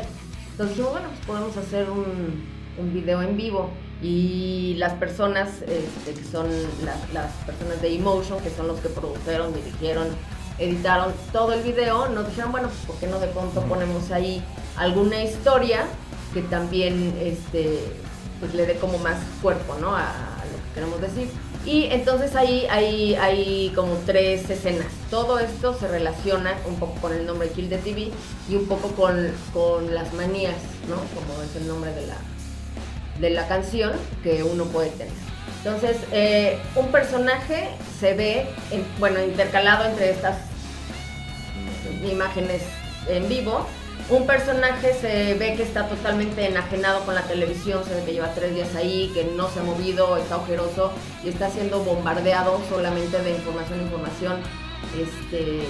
Entonces 0.51 0.77
dijimos, 0.77 0.91
bueno, 0.91 1.07
pues 1.09 1.25
podemos 1.25 1.57
hacer 1.57 1.89
un 1.89 2.93
video 2.93 3.21
en 3.23 3.35
vivo 3.35 3.71
y 4.03 4.75
las 4.77 4.93
personas 4.93 5.61
este, 5.61 6.13
que 6.13 6.23
son 6.29 6.49
las, 6.83 7.13
las 7.13 7.31
personas 7.45 7.81
de 7.81 7.95
Emotion, 7.95 8.39
que 8.41 8.49
son 8.49 8.67
los 8.67 8.79
que 8.81 8.89
produjeron, 8.89 9.53
dirigieron, 9.53 10.07
editaron 10.59 11.13
todo 11.31 11.53
el 11.53 11.63
video, 11.63 12.09
nos 12.09 12.27
dijeron, 12.27 12.51
bueno, 12.51 12.67
pues 12.67 12.81
¿por 12.85 12.95
qué 12.97 13.07
no 13.07 13.17
de 13.19 13.27
pronto 13.27 13.61
ponemos 13.61 14.11
ahí 14.11 14.43
alguna 14.75 15.23
historia 15.23 15.85
que 16.33 16.41
también 16.41 17.15
este, 17.21 17.79
pues 18.41 18.53
le 18.53 18.65
dé 18.65 18.75
como 18.75 18.97
más 18.97 19.17
cuerpo, 19.41 19.75
¿no? 19.79 19.95
A, 19.95 20.01
a 20.01 20.45
lo 20.51 20.57
que 20.57 20.73
queremos 20.75 20.99
decir. 20.99 21.29
Y 21.65 21.85
entonces 21.85 22.35
ahí 22.35 22.67
hay, 22.69 23.15
hay 23.15 23.71
como 23.73 23.93
tres 24.05 24.49
escenas. 24.49 24.87
Todo 25.09 25.39
esto 25.39 25.73
se 25.79 25.87
relaciona 25.87 26.57
un 26.67 26.75
poco 26.75 26.99
con 26.99 27.13
el 27.13 27.25
nombre 27.25 27.49
Kill 27.51 27.69
the 27.69 27.77
TV 27.77 28.11
y 28.49 28.55
un 28.55 28.65
poco 28.65 28.89
con, 28.89 29.31
con 29.53 29.95
las 29.95 30.13
manías, 30.13 30.57
¿no? 30.89 30.95
Como 30.95 31.41
es 31.41 31.55
el 31.55 31.69
nombre 31.69 31.93
de 31.93 32.07
la, 32.07 32.17
de 33.23 33.29
la 33.29 33.47
canción 33.47 33.93
que 34.21 34.43
uno 34.43 34.65
puede 34.65 34.89
tener. 34.89 35.13
Entonces, 35.63 35.95
eh, 36.11 36.59
un 36.75 36.87
personaje 36.91 37.69
se 37.99 38.13
ve, 38.15 38.45
en- 38.69 38.85
bueno, 38.99 39.23
intercalado 39.23 39.85
entre 39.85 40.09
estas 40.11 40.35
imágenes 42.03 42.61
en 43.07 43.29
vivo. 43.29 43.65
Un 44.09 44.25
personaje 44.27 44.93
se 44.93 45.35
ve 45.35 45.55
que 45.55 45.63
está 45.63 45.87
totalmente 45.87 46.45
enajenado 46.45 47.05
con 47.05 47.15
la 47.15 47.21
televisión, 47.21 47.81
se 47.85 47.95
ve 47.95 48.03
que 48.03 48.11
lleva 48.13 48.33
tres 48.33 48.53
días 48.53 48.75
ahí, 48.75 49.09
que 49.13 49.23
no 49.23 49.49
se 49.49 49.59
ha 49.61 49.63
movido, 49.63 50.17
está 50.17 50.35
ojeroso 50.37 50.91
y 51.23 51.29
está 51.29 51.49
siendo 51.49 51.79
bombardeado 51.83 52.59
solamente 52.69 53.17
de 53.21 53.31
información, 53.31 53.81
información, 53.81 54.41
este, 54.99 55.63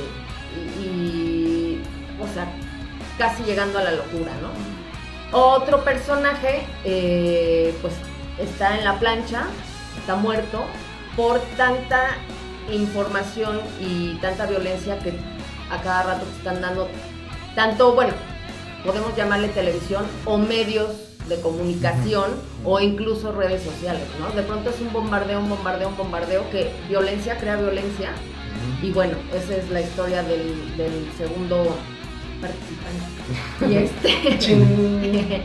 y, 0.57 0.83
y, 0.83 1.83
o 2.19 2.27
sea, 2.33 2.51
casi 3.19 3.43
llegando 3.43 3.77
a 3.77 3.83
la 3.83 3.91
locura, 3.91 4.31
¿no? 4.41 4.49
Otro 5.33 5.83
personaje, 5.83 6.61
eh, 6.85 7.75
pues, 7.81 7.95
está 8.37 8.77
en 8.77 8.83
la 8.83 8.99
plancha, 8.99 9.47
está 9.97 10.15
muerto 10.15 10.63
por 11.15 11.39
tanta 11.57 12.17
información 12.71 13.59
y 13.79 14.13
tanta 14.21 14.45
violencia 14.45 14.99
que 14.99 15.11
a 15.71 15.81
cada 15.81 16.03
rato 16.03 16.25
te 16.25 16.37
están 16.37 16.61
dando, 16.61 16.87
tanto, 17.55 17.95
bueno, 17.95 18.13
podemos 18.85 19.15
llamarle 19.15 19.47
televisión 19.49 20.05
o 20.25 20.37
medios 20.37 20.91
de 21.27 21.41
comunicación 21.41 22.31
o 22.63 22.79
incluso 22.79 23.31
redes 23.31 23.63
sociales, 23.63 24.03
¿no? 24.19 24.29
De 24.35 24.43
pronto 24.43 24.69
es 24.69 24.79
un 24.81 24.93
bombardeo, 24.93 25.39
un 25.39 25.49
bombardeo, 25.49 25.89
un 25.89 25.97
bombardeo 25.97 26.47
que 26.51 26.71
violencia 26.87 27.37
crea 27.37 27.55
violencia. 27.55 28.11
Y 28.83 28.91
bueno, 28.91 29.17
esa 29.33 29.55
es 29.55 29.69
la 29.71 29.81
historia 29.81 30.21
del, 30.21 30.77
del 30.77 31.11
segundo 31.17 31.75
participante. 32.47 33.69
Y 33.69 33.75
este, 33.77 35.43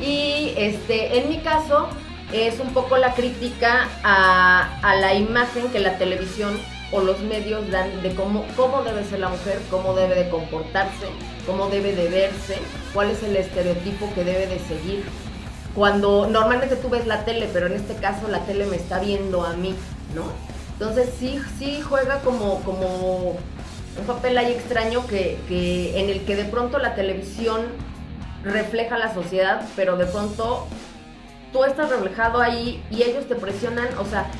y 0.00 0.54
este, 0.56 1.18
en 1.18 1.28
mi 1.28 1.38
caso, 1.38 1.88
es 2.32 2.60
un 2.60 2.72
poco 2.72 2.96
la 2.96 3.14
crítica 3.14 3.88
a, 4.02 4.78
a 4.82 4.96
la 4.96 5.14
imagen 5.14 5.68
que 5.70 5.80
la 5.80 5.98
televisión 5.98 6.58
o 6.92 7.00
los 7.00 7.20
medios 7.20 7.70
dan 7.70 8.02
de 8.02 8.14
cómo, 8.14 8.44
cómo 8.56 8.82
debe 8.82 9.04
ser 9.04 9.20
la 9.20 9.28
mujer, 9.28 9.60
cómo 9.70 9.94
debe 9.94 10.16
de 10.16 10.28
comportarse, 10.28 11.06
cómo 11.46 11.68
debe 11.68 11.94
de 11.94 12.08
verse, 12.08 12.58
cuál 12.92 13.10
es 13.10 13.22
el 13.22 13.36
estereotipo 13.36 14.12
que 14.14 14.24
debe 14.24 14.46
de 14.46 14.58
seguir. 14.58 15.04
Cuando 15.74 16.26
normalmente 16.26 16.74
tú 16.76 16.88
ves 16.88 17.06
la 17.06 17.24
tele, 17.24 17.48
pero 17.52 17.66
en 17.66 17.74
este 17.74 17.94
caso 17.94 18.26
la 18.28 18.40
tele 18.40 18.66
me 18.66 18.76
está 18.76 18.98
viendo 18.98 19.44
a 19.44 19.54
mí, 19.54 19.74
¿no? 20.14 20.24
Entonces 20.72 21.10
sí, 21.18 21.38
sí 21.58 21.80
juega 21.80 22.20
como, 22.20 22.60
como 22.62 23.36
un 24.00 24.06
papel 24.06 24.38
ahí 24.38 24.52
extraño 24.52 25.06
que, 25.06 25.38
que 25.48 26.00
en 26.00 26.10
el 26.10 26.24
que 26.24 26.36
de 26.36 26.44
pronto 26.44 26.78
la 26.78 26.94
televisión 26.94 27.66
refleja 28.42 28.98
la 28.98 29.12
sociedad, 29.12 29.66
pero 29.76 29.96
de 29.96 30.06
pronto 30.06 30.66
tú 31.52 31.64
estás 31.64 31.90
reflejado 31.90 32.40
ahí 32.40 32.82
y 32.90 33.02
ellos 33.02 33.26
te 33.26 33.34
presionan, 33.34 33.88
o 33.98 34.04
sea, 34.04 34.30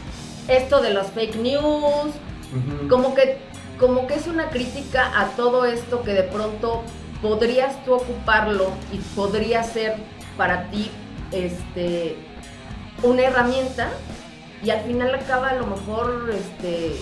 esto 0.48 0.80
de 0.80 0.92
los 0.92 1.08
fake 1.08 1.36
news, 1.36 2.12
como 2.88 3.14
que, 3.14 3.38
como 3.78 4.06
que 4.06 4.14
es 4.14 4.26
una 4.26 4.48
crítica 4.48 5.20
a 5.20 5.26
todo 5.36 5.64
esto 5.64 6.02
que 6.02 6.12
de 6.12 6.24
pronto 6.24 6.82
podrías 7.22 7.84
tú 7.84 7.94
ocuparlo 7.94 8.70
y 8.92 8.98
podría 9.14 9.62
ser 9.62 9.96
para 10.36 10.70
ti 10.70 10.90
este, 11.32 12.16
una 13.02 13.22
herramienta 13.22 13.90
y 14.62 14.70
al 14.70 14.80
final 14.80 15.14
acaba 15.14 15.50
a 15.50 15.54
lo 15.54 15.66
mejor 15.66 16.30
este, 16.32 16.96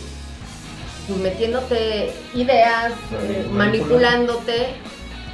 pues, 1.08 1.18
metiéndote 1.20 2.12
ideas, 2.34 2.92
eh, 3.28 3.46
manipulándote 3.52 4.68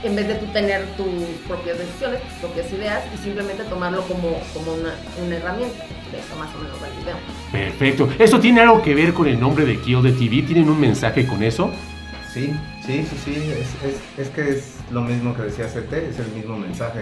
en 0.02 0.16
vez 0.16 0.28
de 0.28 0.34
tú 0.34 0.46
tener 0.52 0.84
tus 0.96 1.06
propias 1.46 1.78
decisiones, 1.78 2.20
tus 2.22 2.32
propias 2.40 2.70
ideas 2.72 3.02
y 3.14 3.18
simplemente 3.24 3.64
tomarlo 3.64 4.02
como, 4.02 4.38
como 4.52 4.74
una, 4.74 4.94
una 5.24 5.36
herramienta. 5.36 5.78
De 6.12 6.18
eso 6.20 6.36
más 6.38 6.54
o 6.54 6.58
menos 6.58 6.76
va 6.82 6.88
el 6.88 6.94
video. 7.02 7.16
Perfecto. 7.50 8.08
¿Esto 8.18 8.38
tiene 8.38 8.60
algo 8.60 8.80
que 8.82 8.94
ver 8.94 9.12
con 9.14 9.26
el 9.26 9.40
nombre 9.40 9.64
de 9.64 9.80
Kill 9.80 10.02
the 10.02 10.12
TV? 10.12 10.42
¿Tienen 10.42 10.68
un 10.68 10.78
mensaje 10.78 11.26
con 11.26 11.42
eso? 11.42 11.70
Sí, 12.32 12.52
sí, 12.84 13.06
sí, 13.08 13.16
sí, 13.24 13.32
es, 13.34 13.90
es- 13.90 14.26
es 14.26 14.28
que 14.34 14.48
es 14.50 14.74
lo 14.90 15.00
mismo 15.02 15.34
que 15.34 15.42
decía 15.42 15.66
CT, 15.66 15.92
es 16.10 16.18
el 16.18 16.28
mismo 16.34 16.56
mensaje. 16.58 17.00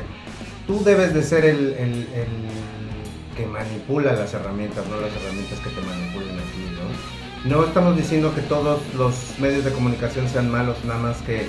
Tú 0.66 0.82
debes 0.84 1.12
de 1.12 1.22
ser 1.22 1.44
el, 1.44 1.58
el- 1.74 2.08
el 2.14 2.26
que 3.36 3.46
manipula 3.46 4.12
las 4.12 4.32
herramientas, 4.34 4.86
no 4.88 5.00
las 5.00 5.10
herramientas 5.16 5.58
que 5.58 5.70
te 5.70 5.80
manipulen 5.80 6.38
a 6.38 6.42
ti, 6.42 6.68
¿no? 6.76 7.21
No 7.45 7.64
estamos 7.64 7.97
diciendo 7.97 8.32
que 8.34 8.40
todos 8.43 8.80
los 8.95 9.38
medios 9.40 9.64
de 9.64 9.72
comunicación 9.72 10.28
sean 10.28 10.49
malos, 10.49 10.76
nada 10.84 11.01
más 11.01 11.16
que 11.22 11.49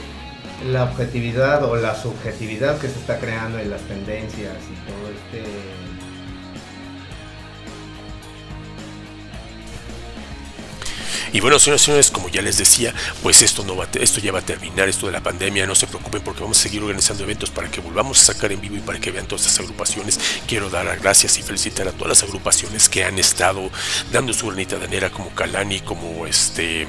la 0.72 0.86
objetividad 0.86 1.64
o 1.64 1.76
la 1.76 1.94
subjetividad 1.94 2.80
que 2.80 2.88
se 2.88 3.00
está 3.00 3.20
creando 3.20 3.62
y 3.62 3.66
las 3.66 3.82
tendencias 3.82 4.56
y 4.72 4.90
todo 4.90 5.10
este 5.12 5.83
Y 11.34 11.40
bueno, 11.40 11.58
señoras 11.58 11.82
y 11.82 11.86
señores, 11.86 12.12
como 12.12 12.30
ya 12.30 12.44
les 12.44 12.58
decía, 12.58 12.94
pues 13.24 13.42
esto 13.42 13.64
no 13.66 13.76
va 13.76 13.88
esto 14.00 14.20
ya 14.20 14.32
va 14.32 14.40
a 14.40 14.46
terminar, 14.46 14.88
esto 14.88 15.08
de 15.08 15.14
la 15.14 15.22
pandemia, 15.22 15.66
no 15.66 15.74
se 15.74 15.88
preocupen 15.88 16.22
porque 16.22 16.42
vamos 16.42 16.60
a 16.60 16.62
seguir 16.62 16.82
organizando 16.82 17.24
eventos 17.24 17.50
para 17.50 17.70
que 17.72 17.82
volvamos 17.82 18.22
a 18.22 18.34
sacar 18.34 18.52
en 18.52 18.62
vivo 18.62 18.76
y 18.76 18.82
para 18.82 19.00
que 19.00 19.10
vean 19.10 19.26
todas 19.26 19.48
estas 19.48 19.62
agrupaciones. 19.62 20.20
Quiero 20.48 20.70
dar 20.70 20.86
las 20.86 21.02
gracias 21.02 21.40
y 21.40 21.42
felicitar 21.42 21.88
a 21.88 21.92
todas 21.92 22.10
las 22.10 22.24
agrupaciones 22.24 22.88
que 22.88 23.04
han 23.04 23.18
estado 23.18 23.72
dando 24.12 24.32
su 24.32 24.46
granita 24.46 24.78
de 24.78 24.86
arena 24.86 25.10
como 25.10 25.34
Kalani, 25.34 25.80
como 25.80 26.28
este 26.28 26.88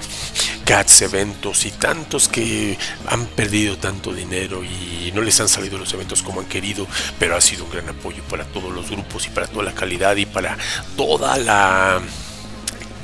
Cats 0.67 1.03
eventos 1.03 1.65
y 1.65 1.71
tantos 1.71 2.29
que 2.29 2.79
han 3.07 3.27
perdido 3.27 3.79
tanto 3.79 4.13
dinero 4.13 4.63
y 4.63 5.11
no 5.15 5.23
les 5.23 5.41
han 5.41 5.49
salido 5.49 5.79
los 5.79 5.93
eventos 5.95 6.23
como 6.23 6.41
han 6.41 6.47
querido, 6.47 6.87
pero 7.19 7.35
ha 7.35 7.41
sido 7.41 7.65
un 7.65 7.71
gran 7.71 7.89
apoyo 7.89 8.23
para 8.25 8.45
todos 8.45 8.73
los 8.73 8.91
grupos 8.91 9.27
y 9.27 9.31
para 9.31 9.47
toda 9.47 9.65
la 9.65 9.75
calidad 9.75 10.17
y 10.17 10.27
para 10.27 10.59
toda 10.97 11.37
la 11.39 12.03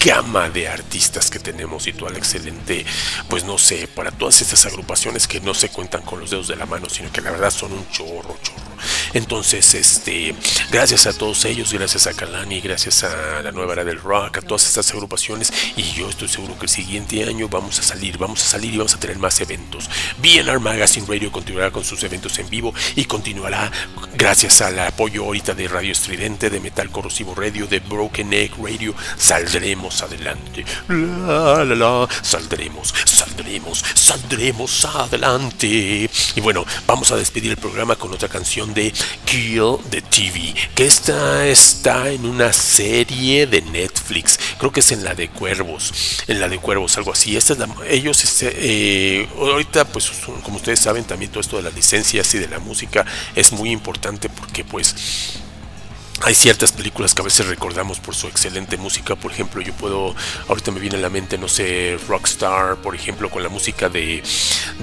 gama 0.05 0.49
de 0.49 0.69
artistas 0.69 1.31
que 1.31 1.39
tenemos 1.39 1.87
y 1.87 1.93
toda 1.93 2.11
la 2.11 2.19
excelente, 2.19 2.87
pues 3.29 3.45
no 3.45 3.59
sé, 3.59 3.87
para 3.89 4.11
todas 4.11 4.41
estas 4.41 4.65
agrupaciones 4.67 5.29
que 5.29 5.41
no 5.41 5.53
se 5.53 5.69
cuentan 5.69 6.03
con 6.03 6.21
los 6.21 6.31
dedos 6.31 6.49
de 6.49 6.57
la 6.57 6.67
mano, 6.67 6.89
sino 6.89 7.13
que 7.13 7.21
la 7.21 7.31
verdad 7.31 7.51
son 7.51 7.73
un 7.73 7.89
chorro, 7.91 8.39
chorro. 8.43 8.71
Entonces, 9.13 9.75
este, 9.75 10.35
gracias 10.71 11.07
a 11.07 11.13
todos 11.13 11.45
ellos, 11.45 11.73
gracias 11.73 12.07
a 12.07 12.15
Kalani, 12.15 12.61
gracias 12.61 13.05
a 13.05 13.43
la 13.43 13.53
nueva 13.53 13.75
era 13.75 13.85
del 13.85 14.01
rock, 14.01 14.39
a 14.39 14.43
todas 14.43 14.67
estas 14.67 14.91
agrupaciones, 14.93 15.53
y 15.77 15.83
yo 15.93 16.09
estoy 16.09 16.29
seguro 16.29 16.59
que 16.59 16.67
el 16.67 16.71
siguiente 16.71 17.23
año 17.25 17.49
vamos 17.49 17.79
a 17.79 17.83
salir, 17.83 18.17
vamos 18.17 18.43
a 18.43 18.47
salir 18.47 18.75
y 18.75 18.79
vamos 18.79 18.95
a 18.95 19.01
tener 19.01 19.19
más 19.19 19.41
eventos. 19.41 19.91
BNR 20.19 20.61
Magazine 20.61 21.07
Radio 21.07 21.31
continuará 21.31 21.71
con 21.71 21.85
sus 21.85 22.03
eventos 22.03 22.39
en 22.39 22.49
vivo 22.49 22.73
y 22.97 23.05
continuará 23.05 23.71
gracias 24.15 24.63
al 24.63 24.79
apoyo 24.79 25.25
ahorita 25.25 25.55
de 25.55 25.69
Radio 25.69 25.93
Estridente, 25.93 26.49
de 26.49 26.61
Metal 26.61 26.91
Corrosivo 26.91 27.35
Radio, 27.35 27.67
de 27.67 27.81
Broken 27.81 28.33
Egg 28.33 28.53
Radio, 28.63 28.95
saldremos 29.19 29.90
adelante. 30.03 30.65
La, 30.89 31.65
la, 31.65 31.75
la, 31.75 32.09
saldremos, 32.23 32.95
saldremos, 33.05 33.85
saldremos 33.95 34.85
adelante. 34.85 36.11
Y 36.35 36.41
bueno, 36.41 36.65
vamos 36.87 37.11
a 37.13 37.17
despedir 37.17 37.51
el 37.51 37.57
programa 37.57 37.97
con 37.97 38.13
otra 38.13 38.29
canción 38.29 38.73
de 38.75 38.93
Kill 39.25 39.77
the 39.91 40.03
TV, 40.03 40.55
que 40.75 40.87
esta 40.87 41.47
está 41.47 42.11
en 42.11 42.25
una 42.25 42.53
serie 42.53 43.47
de 43.47 43.63
Netflix 43.63 44.39
creo 44.59 44.73
que 44.73 44.81
es 44.81 44.93
en 44.93 45.05
la 45.05 45.15
de 45.15 45.29
Cuervos, 45.29 46.23
en 46.27 46.41
la 46.41 46.49
de 46.49 46.59
Cuervos, 46.59 46.97
algo 46.97 47.13
así. 47.13 47.37
Esta 47.37 47.55
es 47.55 47.59
la, 47.59 47.69
ellos, 47.89 48.23
este, 48.25 48.53
eh, 48.57 49.29
ahorita, 49.39 49.85
pues, 49.87 50.11
como 50.43 50.57
ustedes 50.57 50.81
saben, 50.81 51.05
también 51.05 51.31
todo 51.31 51.41
esto 51.41 51.57
de 51.57 51.63
las 51.63 51.75
licencias 51.75 52.33
y 52.35 52.39
de 52.39 52.49
la 52.49 52.59
música 52.59 53.05
es 53.35 53.53
muy 53.53 53.71
importante 53.71 54.29
porque, 54.29 54.65
pues, 54.65 55.41
hay 56.23 56.35
ciertas 56.35 56.73
películas 56.73 57.15
que 57.15 57.23
a 57.23 57.25
veces 57.25 57.47
recordamos 57.47 57.99
por 57.99 58.15
su 58.15 58.27
excelente 58.27 58.77
música. 58.77 59.17
Por 59.17 59.33
ejemplo, 59.33 59.63
yo 59.63 59.73
puedo, 59.73 60.15
ahorita 60.49 60.71
me 60.71 60.81
viene 60.81 60.97
a 60.97 61.01
la 61.01 61.09
mente, 61.09 61.39
no 61.39 61.49
sé, 61.49 61.99
Rockstar, 62.09 62.77
por 62.77 62.95
ejemplo, 62.95 63.31
con 63.31 63.43
la 63.43 63.49
música 63.49 63.89
de, 63.89 64.23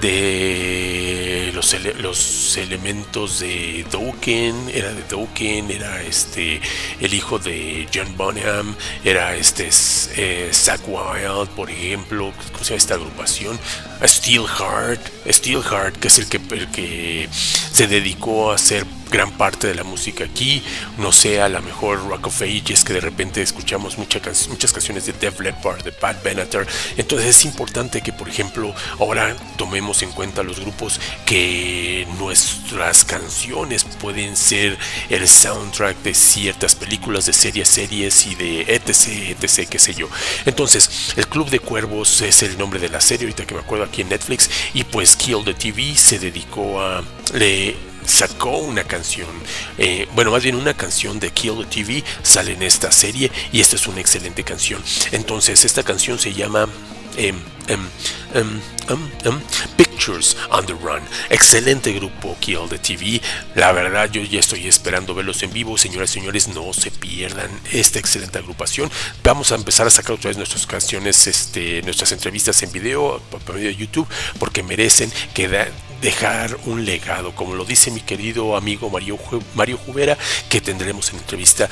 de 0.01 1.51
los, 1.53 2.57
elementos 2.57 3.39
de 3.39 3.85
Dokken, 3.91 4.71
era 4.73 4.91
de 4.93 5.03
Dokken, 5.03 5.69
era 5.69 6.01
este 6.01 6.59
el 6.99 7.13
hijo 7.13 7.38
de 7.38 7.88
John 7.93 8.17
Bonham, 8.17 8.75
era 9.03 9.35
este 9.35 9.69
eh, 10.15 10.49
Zack 10.51 10.81
Wild, 10.88 11.49
por 11.49 11.69
ejemplo, 11.69 12.33
¿cómo 12.51 12.63
se 12.63 12.71
llama 12.71 12.77
esta 12.77 12.95
agrupación? 12.95 13.59
Steelheart, 14.03 15.01
Steelheart, 15.27 15.97
que 15.97 16.07
es 16.07 16.17
el 16.17 16.27
que, 16.27 16.38
el 16.55 16.71
que 16.71 17.29
se 17.31 17.88
dedicó 17.88 18.51
a 18.51 18.55
hacer 18.55 18.85
gran 19.09 19.31
parte 19.31 19.67
de 19.67 19.75
la 19.75 19.83
música 19.83 20.25
aquí, 20.25 20.61
no 20.97 21.11
sea 21.28 21.49
la 21.49 21.59
mejor 21.59 22.07
Rock 22.07 22.28
of 22.28 22.41
Ages 22.41 22.86
que 22.86 22.93
de 22.93 23.01
repente 23.01 23.41
escuchamos 23.41 23.97
muchas 23.97 24.47
muchas 24.47 24.71
canciones 24.71 25.05
de 25.07 25.11
Def 25.11 25.41
Leppard, 25.41 25.84
de 25.84 25.91
Pat 25.91 26.23
Benatar. 26.23 26.65
Entonces 26.95 27.28
es 27.28 27.45
importante 27.45 28.01
que, 28.01 28.13
por 28.13 28.30
ejemplo, 28.30 28.73
ahora 28.97 29.36
tomemos 29.57 30.01
en 30.03 30.11
cuenta 30.11 30.41
los 30.41 30.61
grupos 30.61 31.01
que 31.25 32.07
nuestras 32.17 33.03
canciones 33.03 33.84
pueden 33.99 34.38
ser 34.38 34.78
el 35.09 35.28
soundtrack 35.28 35.97
de 36.01 36.13
ciertas 36.13 36.75
películas, 36.75 37.25
de 37.25 37.34
series, 37.34 37.67
series 37.67 38.25
y 38.28 38.36
de 38.36 38.61
etc, 38.61 39.36
etc, 39.41 39.67
qué 39.69 39.80
sé 39.80 39.93
yo. 39.93 40.07
Entonces, 40.45 41.13
el 41.17 41.28
Club 41.28 41.49
de 41.49 41.59
Cuervos 41.59 42.21
es 42.21 42.41
el 42.41 42.57
nombre 42.57 42.80
de 42.80 42.88
la 42.88 43.01
serie, 43.01 43.25
ahorita 43.25 43.45
que 43.45 43.53
me 43.53 43.61
acuerdo 43.61 43.84
aquí 43.84 44.01
en 44.01 44.09
Netflix, 44.09 44.49
y 44.73 44.86
pues 44.86 45.17
Kill 45.17 45.43
the 45.43 45.53
TV 45.53 45.93
se 45.95 46.19
dedicó 46.19 46.80
a... 46.80 47.03
Le, 47.34 47.75
sacó 48.07 48.57
una 48.57 48.83
canción, 48.83 49.29
eh, 49.77 50.07
bueno, 50.15 50.31
más 50.31 50.43
bien 50.43 50.55
una 50.55 50.75
canción 50.75 51.19
de 51.19 51.31
Kill 51.31 51.57
the 51.59 51.83
TV 51.83 52.03
sale 52.23 52.53
en 52.53 52.63
esta 52.63 52.91
serie 52.91 53.31
y 53.51 53.59
esta 53.59 53.75
es 53.75 53.87
una 53.87 53.99
excelente 53.99 54.43
canción. 54.43 54.81
Entonces, 55.11 55.65
esta 55.65 55.83
canción 55.83 56.17
se 56.17 56.33
llama 56.33 56.67
em, 57.17 57.35
em, 57.67 57.79
em, 59.23 59.41
Pictures 59.75 60.37
on 60.51 60.65
the 60.65 60.73
Run. 60.73 61.01
Excelente 61.29 61.91
grupo 61.93 62.37
Kill 62.39 62.69
the 62.69 62.77
TV. 62.77 63.19
La 63.55 63.71
verdad, 63.71 64.09
yo 64.11 64.21
ya 64.21 64.39
estoy 64.39 64.67
esperando 64.67 65.13
verlos 65.13 65.41
en 65.43 65.51
vivo. 65.51 65.77
Señoras 65.77 66.11
y 66.11 66.13
señores, 66.13 66.47
no 66.49 66.71
se 66.73 66.91
pierdan 66.91 67.49
esta 67.71 67.99
excelente 67.99 68.37
agrupación. 68.37 68.91
Vamos 69.23 69.51
a 69.51 69.55
empezar 69.55 69.87
a 69.87 69.89
sacar 69.89 70.13
otra 70.13 70.29
vez 70.29 70.37
nuestras 70.37 70.65
canciones, 70.67 71.27
este, 71.27 71.81
nuestras 71.81 72.11
entrevistas 72.11 72.61
en 72.63 72.71
video 72.71 73.21
por 73.29 73.55
medio 73.55 73.69
de 73.69 73.75
YouTube, 73.75 74.07
porque 74.39 74.63
merecen 74.63 75.11
que 75.33 75.47
dejar 76.01 76.57
un 76.65 76.85
legado, 76.85 77.33
como 77.33 77.55
lo 77.55 77.65
dice 77.65 77.91
mi 77.91 78.01
querido 78.01 78.55
amigo 78.55 78.89
Mario, 78.89 79.17
Mario 79.55 79.77
Jubera, 79.77 80.17
que 80.49 80.61
tendremos 80.61 81.09
en 81.09 81.17
entrevista 81.17 81.69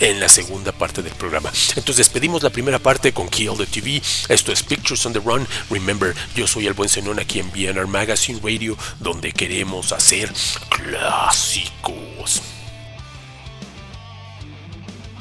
en 0.00 0.20
la 0.20 0.28
segunda 0.28 0.72
parte 0.72 1.02
del 1.02 1.12
programa. 1.12 1.50
Entonces 1.70 1.96
despedimos 1.96 2.42
la 2.42 2.50
primera 2.50 2.78
parte 2.78 3.12
con 3.12 3.28
Kill 3.28 3.56
the 3.56 3.66
TV. 3.66 4.02
Esto 4.28 4.52
es 4.52 4.62
Pictures 4.62 5.04
on 5.06 5.12
the 5.12 5.20
Run. 5.20 5.46
Remember, 5.70 6.14
yo 6.34 6.46
soy 6.46 6.66
el 6.66 6.74
buen 6.74 6.88
Zenón 6.88 7.18
aquí 7.18 7.40
en 7.40 7.50
BNR 7.50 7.86
Magazine 7.86 8.40
Radio, 8.42 8.76
donde 9.00 9.32
queremos 9.32 9.92
hacer 9.92 10.30
clásicos. 10.68 12.42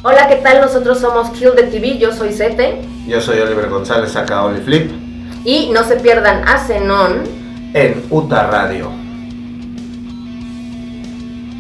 Hola, 0.04 0.28
¿qué 0.28 0.36
tal? 0.36 0.62
Nosotros 0.62 1.00
somos 1.00 1.32
Kill 1.32 1.54
the 1.56 1.64
TV. 1.64 1.98
Yo 1.98 2.14
soy 2.14 2.32
Sete. 2.32 2.82
Yo 3.08 3.20
soy 3.22 3.40
Oliver 3.40 3.70
González, 3.70 4.16
acá 4.16 4.44
Flip 4.64 4.92
Y 5.44 5.70
no 5.72 5.84
se 5.88 5.96
pierdan 5.96 6.48
a 6.48 6.60
Zenón 6.60 7.45
en 7.74 8.04
UTA 8.10 8.50
Radio. 8.50 8.92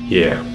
Yeah. 0.09 0.54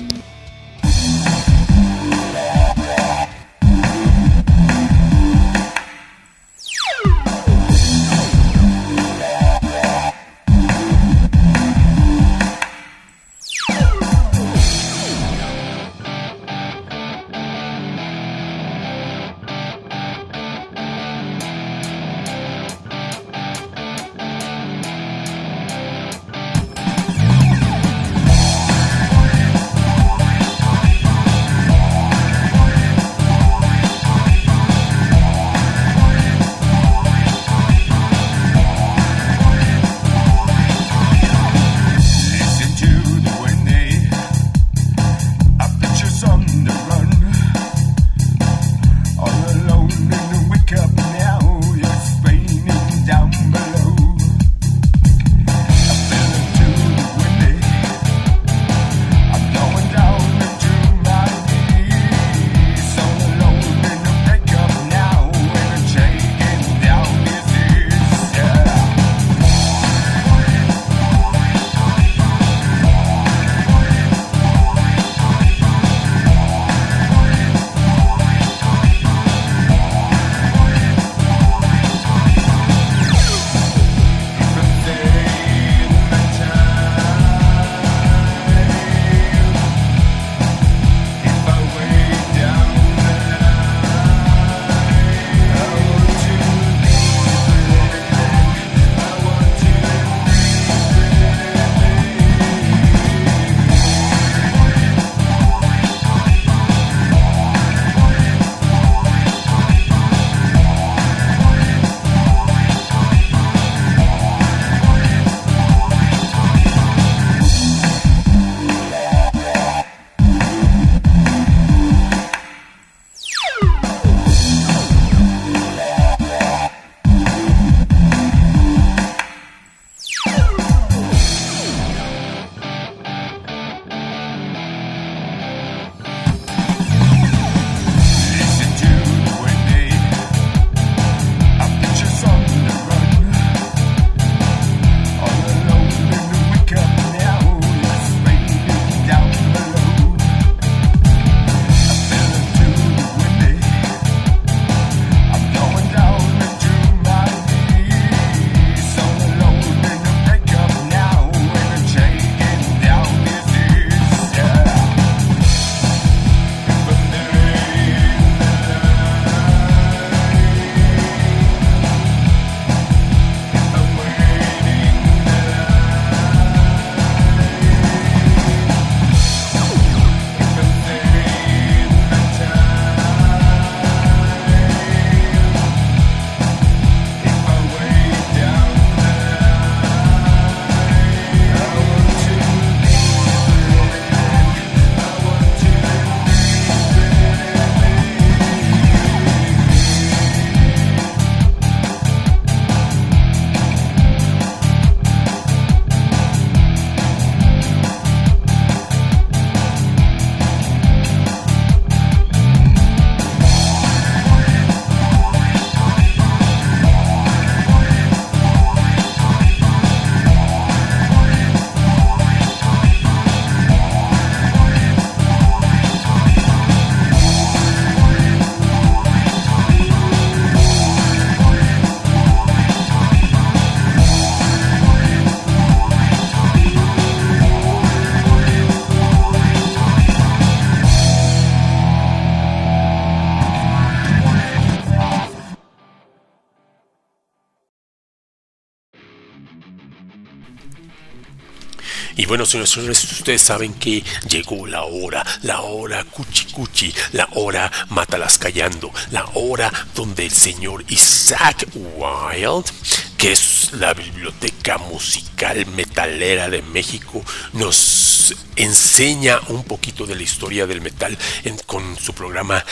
Bueno, 252.31 252.47
señores, 252.47 252.70
señores, 252.70 253.12
ustedes 253.12 253.43
saben 253.43 253.74
que 253.74 254.05
llegó 254.28 254.64
la 254.64 254.85
hora, 254.85 255.26
la 255.43 255.62
hora 255.62 256.05
cuchi 256.05 256.45
cuchi, 256.53 256.95
la 257.11 257.28
hora 257.33 257.68
mátalas 257.89 258.39
callando, 258.39 258.93
la 259.11 259.24
hora 259.35 259.72
donde 259.97 260.26
el 260.26 260.31
señor 260.31 260.85
Isaac 260.87 261.66
Wilde, 261.74 262.70
que 263.18 263.33
es 263.33 263.72
la 263.72 263.95
biblioteca 263.95 264.78
musical 264.78 265.66
metalera 265.74 266.49
de 266.49 266.62
México, 266.62 267.20
nos 267.53 268.37
enseña 268.55 269.41
un 269.49 269.64
poquito 269.64 270.07
de 270.07 270.14
la 270.14 270.22
historia 270.22 270.68
del 270.68 270.83
metal 270.83 271.18
con 271.66 271.97
su 271.99 272.14
programa 272.14 272.64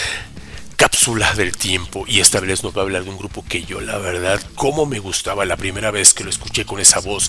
Cápsula 0.78 1.34
del 1.34 1.56
tiempo 1.56 2.04
y 2.06 2.20
esta 2.20 2.38
vez 2.38 2.62
nos 2.62 2.72
va 2.72 2.82
a 2.82 2.84
hablar 2.84 3.02
de 3.02 3.10
un 3.10 3.18
grupo 3.18 3.44
que 3.48 3.64
yo 3.64 3.80
la 3.80 3.98
verdad 3.98 4.40
como 4.54 4.86
me 4.86 5.00
gustaba 5.00 5.44
la 5.44 5.56
primera 5.56 5.90
vez 5.90 6.14
que 6.14 6.22
lo 6.22 6.30
escuché 6.30 6.64
con 6.64 6.78
esa 6.78 7.00
voz 7.00 7.28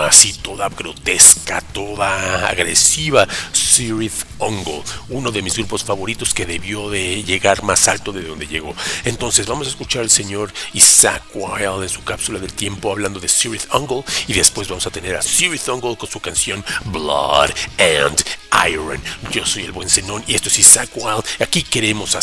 así 0.00 0.32
toda 0.32 0.70
grotesca, 0.70 1.60
toda 1.60 2.48
agresiva, 2.48 3.28
Sirith 3.52 4.24
Ungle, 4.38 4.82
uno 5.10 5.30
de 5.30 5.42
mis 5.42 5.56
grupos 5.56 5.84
favoritos 5.84 6.32
que 6.32 6.46
debió 6.46 6.88
de 6.88 7.22
llegar 7.22 7.62
más 7.62 7.86
alto 7.88 8.12
de 8.12 8.22
donde 8.22 8.46
llegó. 8.46 8.74
Entonces 9.04 9.46
vamos 9.46 9.66
a 9.66 9.70
escuchar 9.70 10.02
al 10.02 10.10
señor 10.10 10.52
Isaac 10.72 11.22
Wilde 11.34 11.84
en 11.84 11.88
su 11.88 12.02
cápsula 12.02 12.38
del 12.38 12.52
tiempo 12.52 12.90
hablando 12.90 13.20
de 13.20 13.28
Sirith 13.28 13.72
Ungle 13.74 14.04
y 14.26 14.32
después 14.32 14.68
vamos 14.68 14.86
a 14.86 14.90
tener 14.90 15.16
a 15.16 15.22
Sirith 15.22 15.68
Ungle 15.68 15.96
con 15.96 16.08
su 16.08 16.20
canción 16.20 16.64
Blood 16.86 17.50
and 17.78 18.24
Iron. 18.68 19.00
Yo 19.30 19.44
soy 19.46 19.64
el 19.64 19.72
buen 19.72 19.88
Zenón 19.88 20.22
y 20.26 20.34
esto 20.34 20.48
es 20.48 20.58
Isaac 20.58 20.90
Wilde. 20.94 21.28
Aquí 21.40 21.62
queremos 21.62 22.14
hacer 22.14 22.21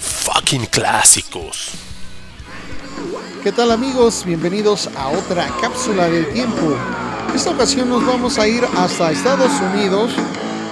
fucking 0.00 0.66
clásicos. 0.66 1.72
¿Qué 3.42 3.52
tal 3.52 3.70
amigos? 3.70 4.24
Bienvenidos 4.24 4.88
a 4.96 5.08
otra 5.08 5.46
cápsula 5.60 6.08
del 6.08 6.32
tiempo. 6.32 6.74
Esta 7.34 7.50
ocasión 7.50 7.90
nos 7.90 8.04
vamos 8.06 8.38
a 8.38 8.48
ir 8.48 8.66
hasta 8.76 9.12
Estados 9.12 9.52
Unidos 9.72 10.12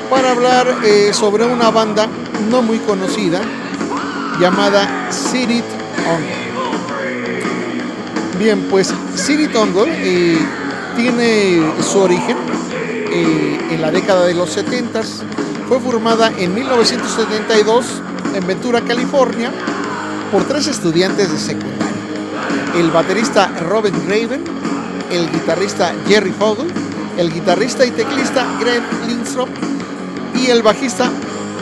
para 0.08 0.30
hablar 0.30 0.78
eh, 0.84 1.12
sobre 1.12 1.44
una 1.44 1.70
banda 1.70 2.08
no 2.50 2.62
muy 2.62 2.78
conocida 2.78 3.42
llamada 4.40 5.12
City 5.12 5.62
Ungle. 6.08 6.52
Bien, 8.38 8.66
pues 8.70 8.92
City 9.14 9.54
Ungle 9.54 9.92
eh, 9.98 10.38
tiene 10.96 11.62
su 11.82 12.00
origen 12.00 12.38
eh, 13.12 13.68
en 13.70 13.82
la 13.82 13.90
década 13.90 14.24
de 14.24 14.34
los 14.34 14.50
70 14.50 15.02
Fue 15.68 15.78
formada 15.78 16.32
en 16.38 16.54
1972 16.54 18.02
en 18.34 18.46
Ventura, 18.46 18.80
California, 18.80 19.50
por 20.30 20.44
tres 20.44 20.66
estudiantes 20.66 21.30
de 21.30 21.38
secundaria 21.38 21.92
el 22.76 22.90
baterista 22.90 23.48
Robert 23.60 23.94
Raven, 24.08 24.44
el 25.10 25.30
guitarrista 25.30 25.94
Jerry 26.08 26.32
Fogel, 26.32 26.68
el 27.18 27.32
guitarrista 27.32 27.84
y 27.84 27.90
teclista 27.90 28.46
Greg 28.60 28.82
Lindstrom 29.06 29.48
y 30.34 30.46
el 30.46 30.62
bajista 30.62 31.10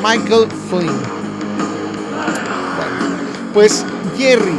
Michael 0.02 0.46
Flynn. 0.68 1.00
Pues 3.52 3.84
Jerry, 4.16 4.58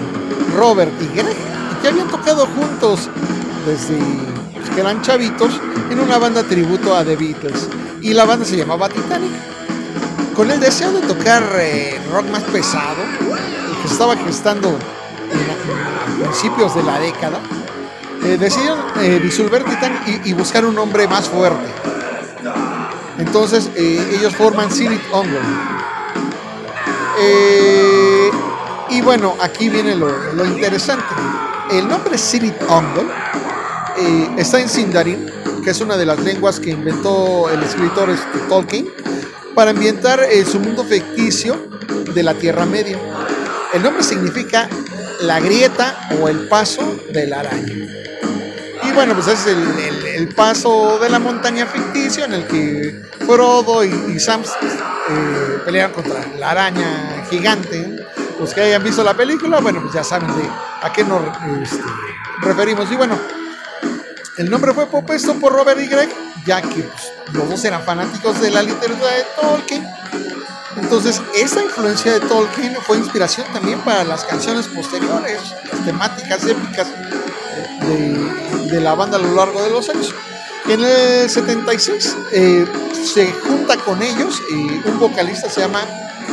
Robert 0.58 0.92
y 1.02 1.16
Greg 1.16 1.38
ya 1.82 1.90
habían 1.90 2.10
tocado 2.10 2.46
juntos 2.48 3.10
desde 3.66 3.98
que 4.76 4.82
eran 4.82 5.02
chavitos 5.02 5.54
en 5.90 6.00
una 6.00 6.18
banda 6.18 6.44
tributo 6.44 6.96
a 6.96 7.06
The 7.06 7.16
Beatles 7.16 7.70
y 8.02 8.14
la 8.14 8.26
banda 8.26 8.46
se 8.46 8.58
llamaba 8.58 8.90
Titanic. 8.90 9.32
Con 10.36 10.50
el 10.50 10.60
deseo 10.60 10.92
de 10.94 11.02
tocar 11.02 11.44
eh, 11.60 12.00
rock 12.12 12.28
más 12.30 12.44
pesado, 12.44 13.04
que 13.82 13.88
estaba 13.88 14.16
gestando 14.18 14.70
en- 14.70 16.22
a 16.22 16.24
principios 16.24 16.74
de 16.76 16.84
la 16.84 17.00
década, 17.00 17.40
eh, 18.24 18.38
decidieron 18.40 18.80
eh, 19.02 19.20
disolver 19.22 19.64
Titanic 19.64 20.26
y, 20.26 20.34
buscar 20.34 20.66
un 20.66 20.76
nombre 20.76 21.08
más 21.08 21.28
fuerte. 21.28 21.68
Entonces 23.18 23.70
ellos 23.76 24.36
forman 24.36 24.70
Ungle. 25.14 25.40
Eh, 27.20 28.32
y 28.90 29.02
bueno, 29.02 29.36
aquí 29.40 29.70
viene 29.70 29.96
lo, 29.96 30.46
interesante. 30.46 31.06
El 31.72 31.88
nombre 31.88 32.18
Ungle 32.70 33.08
eh, 33.98 34.30
está 34.38 34.60
en 34.60 34.70
Sindarin, 34.70 35.32
que 35.64 35.70
es 35.70 35.82
una 35.82 35.98
de 35.98 36.06
las 36.06 36.20
lenguas 36.20 36.60
que 36.60 36.72
inventó 36.72 37.50
el 37.50 37.62
escritor 37.64 38.10
este, 38.10 38.40
Tolkien, 38.50 38.88
para 39.56 39.72
ambientar 39.72 40.22
eh, 40.24 40.46
su 40.46 40.60
mundo 40.60 40.84
ficticio 40.84 41.68
de 42.14 42.24
la 42.24 42.34
Tierra 42.34 42.66
Media. 42.66 42.98
El 43.74 43.84
nombre 43.84 44.04
significa 44.04 44.68
la 45.22 45.40
grieta 45.40 46.10
o 46.22 46.28
el 46.30 46.48
paso 46.48 46.82
de 47.12 47.28
la 47.28 47.40
araña. 47.42 47.74
Y 48.84 48.92
bueno, 48.94 49.14
pues 49.14 49.28
es 49.28 49.48
el, 49.48 49.58
el- 50.16 50.28
paso 50.36 50.98
de 51.00 51.10
la 51.10 51.20
montaña 51.20 51.66
ficticio 51.66 52.26
en 52.26 52.34
el 52.34 52.48
que 52.48 53.02
Frodo 53.26 53.84
y, 53.84 53.90
y 54.16 54.20
Sam 54.20 54.42
eh, 54.44 55.58
pelean 55.66 55.92
contra 55.92 56.26
la 56.40 56.52
araña 56.52 57.24
gigante. 57.30 58.06
Los 58.40 58.54
que 58.54 58.62
hayan 58.62 58.84
visto 58.84 59.04
la 59.04 59.14
película, 59.14 59.60
bueno, 59.60 59.82
pues 59.82 59.94
ya 59.94 60.04
saben 60.04 60.30
a 60.82 60.92
qué 60.92 61.04
nos 61.04 61.22
este, 61.62 61.84
referimos. 62.42 62.92
Y 62.92 62.96
bueno, 62.96 63.20
el 64.38 64.50
nombre 64.50 64.74
fue 64.74 64.88
propuesto 64.88 65.34
por 65.36 65.54
Robert 65.54 65.80
y 65.82 65.88
Greg, 65.88 66.10
ya 66.46 66.62
que 66.62 66.84
pues, 66.84 67.12
los 67.34 67.50
dos 67.50 67.64
eran 67.66 67.84
fanáticos 67.84 68.40
de 68.40 68.52
la 68.52 68.64
literatura 68.64 69.12
de 69.12 69.26
Tolkien. 69.40 69.88
Entonces, 70.78 71.22
esa 71.36 71.62
influencia 71.62 72.14
de 72.14 72.22
Tolkien 72.22 72.76
fue 72.82 72.98
inspiración 72.98 73.46
también 73.52 73.80
para 73.82 74.04
las 74.04 74.24
canciones 74.24 74.68
posteriores, 74.68 75.40
las 75.72 75.86
temáticas 75.86 76.46
épicas 76.46 76.88
de, 77.82 78.80
la 78.80 78.96
banda 78.96 79.18
a 79.18 79.22
lo 79.22 79.36
largo 79.36 79.62
de 79.62 79.70
los 79.70 79.90
años. 79.90 80.16
En 80.68 80.82
el 80.82 81.30
76 81.30 82.16
eh, 82.32 82.66
se 83.04 83.32
junta 83.34 83.76
con 83.78 84.02
ellos 84.02 84.42
eh, 84.54 84.82
un 84.86 85.00
vocalista 85.00 85.50
se 85.50 85.60
llama 85.60 85.84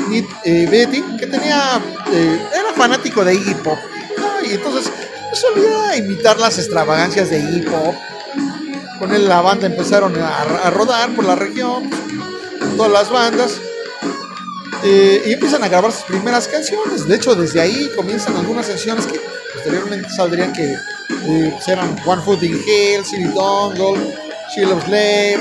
Nick 0.09 0.29
eh, 0.45 0.67
Betty, 0.71 1.03
que 1.19 1.27
tenía 1.27 1.81
eh, 2.13 2.41
era 2.53 2.73
fanático 2.75 3.25
de 3.25 3.35
Iggy 3.35 3.55
Pop. 3.55 3.79
¿no? 4.19 4.47
Y 4.49 4.55
entonces 4.55 4.91
solía 5.39 5.97
imitar 5.97 6.39
las 6.39 6.59
extravagancias 6.59 7.31
de 7.31 7.39
Iggy 7.39 7.63
Pop. 7.63 7.95
Con 8.99 9.13
él 9.13 9.29
la 9.29 9.41
banda 9.41 9.67
empezaron 9.67 10.15
a, 10.21 10.71
rodar 10.71 11.15
por 11.15 11.25
la 11.25 11.37
región, 11.37 11.89
todas 12.77 12.93
las 12.93 13.11
bandas. 13.11 13.61
Eh, 14.85 15.23
y 15.27 15.33
empiezan 15.33 15.63
a 15.65 15.69
grabar 15.69 15.93
sus 15.93 16.05
primeras 16.05 16.49
canciones. 16.49 17.07
De 17.07 17.17
hecho, 17.17 17.35
desde 17.35 17.61
ahí 17.61 17.91
comienzan 17.97 18.37
algunas 18.37 18.67
sesiones 18.67 19.07
que 19.07 19.21
posteriormente 19.55 20.09
saldrían 20.11 20.53
que 20.53 20.73
eh, 20.73 21.51
pues 21.53 21.69
eran 21.69 21.97
One 22.05 22.23
Foot 22.23 22.43
in 22.43 22.61
Hell, 22.67 23.05
City 23.05 23.25
Dongle, 23.35 24.15
She 24.55 24.65
Loves 24.65 24.85
Slave, 24.85 25.41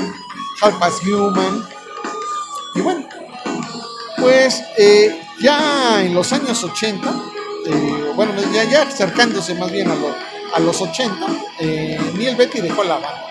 Half 0.60 0.78
Past 0.78 1.02
Human. 1.04 1.68
Y 2.74 2.80
bueno, 2.80 3.08
pues 4.18 4.62
eh, 4.76 5.20
ya 5.40 6.02
en 6.02 6.14
los 6.14 6.32
años 6.32 6.62
80, 6.64 7.08
eh, 7.08 7.12
bueno, 7.12 7.27
ya, 8.52 8.64
ya 8.64 8.82
acercándose 8.82 9.54
más 9.54 9.70
bien 9.70 9.90
a, 9.90 9.94
lo- 9.94 10.14
a 10.54 10.60
los 10.60 10.80
80, 10.80 11.14
eh, 11.60 11.98
Neil 12.16 12.36
Betty 12.36 12.60
dejó 12.60 12.84
la 12.84 12.94
banda. 12.94 13.24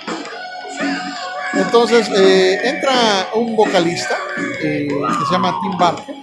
Entonces 1.53 2.07
eh, 2.15 2.59
entra 2.63 3.29
un 3.35 3.55
vocalista 3.55 4.17
eh, 4.61 4.88
que 4.89 5.25
se 5.25 5.31
llama 5.31 5.57
Tim 5.61 5.77
Barker. 5.77 6.15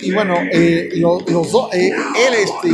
Y 0.00 0.12
bueno, 0.12 0.36
eh, 0.52 0.90
lo- 0.94 1.20
los 1.26 1.50
dos, 1.50 1.68
él, 1.72 1.92
este, 2.34 2.70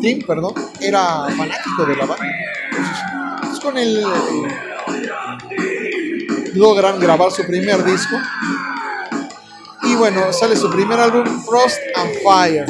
Tim, 0.00 0.22
perdón, 0.26 0.54
era 0.80 1.26
fanático 1.36 1.84
de 1.86 1.96
la 1.96 2.06
banda. 2.06 2.26
Entonces, 2.70 3.60
con 3.62 3.76
él 3.78 4.04
logran 6.54 6.98
grabar 6.98 7.30
su 7.30 7.44
primer 7.46 7.84
disco. 7.84 8.16
Y 9.82 9.94
bueno, 9.94 10.32
sale 10.32 10.56
su 10.56 10.70
primer 10.70 10.98
álbum, 10.98 11.24
Frost 11.44 11.78
and 11.96 12.10
Fire. 12.22 12.66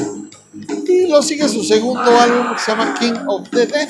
Y 0.89 1.07
lo 1.07 1.23
sigue 1.23 1.47
su 1.49 1.63
segundo 1.63 2.19
álbum 2.19 2.55
que 2.55 2.61
se 2.61 2.71
llama 2.71 2.95
King 2.99 3.13
of 3.27 3.51
the 3.51 3.67
Dead, 3.67 3.89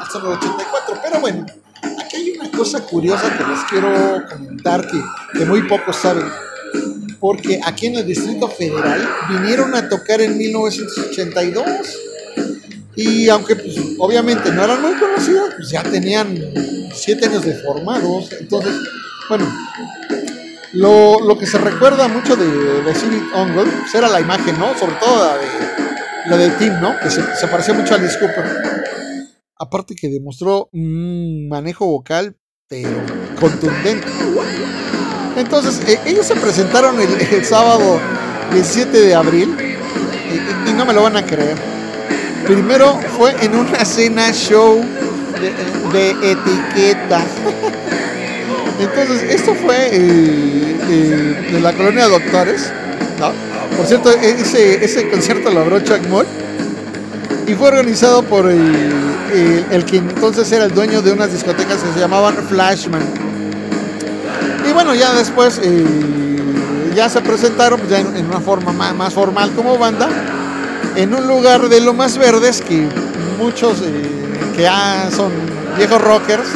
hasta 0.00 0.18
el 0.18 0.26
84. 0.26 1.00
Pero 1.02 1.20
bueno, 1.20 1.44
aquí 1.82 2.16
hay 2.16 2.30
una 2.38 2.50
cosa 2.52 2.80
curiosa 2.80 3.36
que 3.36 3.44
les 3.44 3.60
quiero 3.68 4.24
comentar 4.30 4.86
que, 5.34 5.44
muy 5.44 5.62
pocos 5.62 5.96
saben. 5.96 6.26
Porque 7.18 7.60
aquí 7.64 7.88
en 7.88 7.96
el 7.96 8.06
Distrito 8.06 8.48
Federal 8.48 9.08
vinieron 9.28 9.74
a 9.74 9.88
tocar 9.88 10.20
en 10.20 10.38
1982. 10.38 11.66
Y 12.94 13.28
aunque 13.28 13.56
pues, 13.56 13.76
obviamente 13.98 14.52
no 14.52 14.62
eran 14.62 14.80
muy 14.80 14.94
conocidos, 14.94 15.54
pues 15.56 15.70
ya 15.70 15.82
tenían 15.82 16.38
siete 16.94 17.26
años 17.26 17.44
de 17.44 17.54
formados. 17.54 18.30
Entonces, 18.38 18.74
bueno, 19.28 19.44
lo, 20.72 21.20
lo 21.20 21.36
que 21.36 21.46
se 21.46 21.58
recuerda 21.58 22.06
mucho 22.06 22.36
de, 22.36 22.82
de 22.82 22.94
City 22.94 23.20
Ungle 23.34 23.64
pues 23.80 23.94
era 23.94 24.08
la 24.08 24.20
imagen, 24.20 24.56
¿no? 24.58 24.78
Sobre 24.78 24.94
todo 24.94 25.24
la 25.24 25.38
de, 25.38 25.97
la 26.28 26.36
de 26.36 26.50
Tim, 26.50 26.72
¿no? 26.80 26.98
Que 27.00 27.10
se, 27.10 27.22
parecía 27.48 27.74
mucho 27.74 27.94
a 27.94 27.96
Alice. 27.96 28.18
Aparte 29.56 29.94
que 29.94 30.08
demostró 30.08 30.68
un 30.72 31.48
manejo 31.48 31.86
vocal, 31.86 32.36
pero 32.68 32.90
contundente. 33.40 34.06
Entonces, 35.36 35.80
eh, 35.88 36.00
ellos 36.06 36.26
se 36.26 36.34
presentaron 36.36 37.00
el, 37.00 37.08
el 37.20 37.44
sábado 37.44 38.00
17 38.52 39.00
de 39.00 39.14
abril 39.14 39.56
y, 40.66 40.72
no 40.72 40.84
me 40.84 40.92
lo 40.92 41.02
van 41.02 41.16
a 41.16 41.24
creer. 41.24 41.56
Primero 42.46 42.98
fue 43.16 43.34
en 43.44 43.54
una 43.54 43.84
cena 43.84 44.32
show 44.32 44.80
de, 45.40 45.98
de 45.98 46.32
etiqueta. 46.32 47.24
Entonces, 48.80 49.22
esto 49.34 49.54
fue 49.54 49.90
de 49.90 51.60
la 51.60 51.72
colonia 51.72 52.04
de 52.04 52.10
doctores. 52.10 52.72
¿no? 53.18 53.57
Por 53.76 53.86
cierto, 53.86 54.10
ese, 54.10 54.84
ese 54.84 55.08
concierto 55.08 55.50
lo 55.50 55.60
abrió 55.60 55.80
Chuck 55.80 56.06
Moore 56.08 56.28
y 57.46 57.54
fue 57.54 57.68
organizado 57.68 58.22
por 58.24 58.50
el, 58.50 58.92
el- 59.70 59.84
que 59.84 59.98
entonces 59.98 60.50
era 60.52 60.64
el 60.64 60.74
dueño 60.74 61.00
de 61.00 61.12
unas 61.12 61.32
discotecas 61.32 61.78
que 61.82 61.92
se 61.92 62.00
llamaban 62.00 62.34
Flashman. 62.48 63.02
Y 64.68 64.72
bueno, 64.72 64.94
ya 64.94 65.12
después 65.14 65.60
eh, 65.62 65.84
ya 66.94 67.08
se 67.08 67.20
presentaron 67.20 67.78
pues, 67.80 67.90
ya 67.90 68.00
en, 68.00 68.26
una 68.26 68.40
forma 68.40 68.72
más, 68.72 68.94
más 68.94 69.14
formal 69.14 69.50
como 69.52 69.78
banda 69.78 70.08
en 70.96 71.14
un 71.14 71.26
lugar 71.28 71.68
de 71.68 71.80
lo 71.80 71.94
más 71.94 72.18
verdes 72.18 72.60
que 72.60 72.86
muchos 73.38 73.80
eh, 73.82 74.10
que 74.56 74.62
ya 74.62 75.08
son 75.14 75.30
viejos 75.76 76.00
rockers 76.02 76.48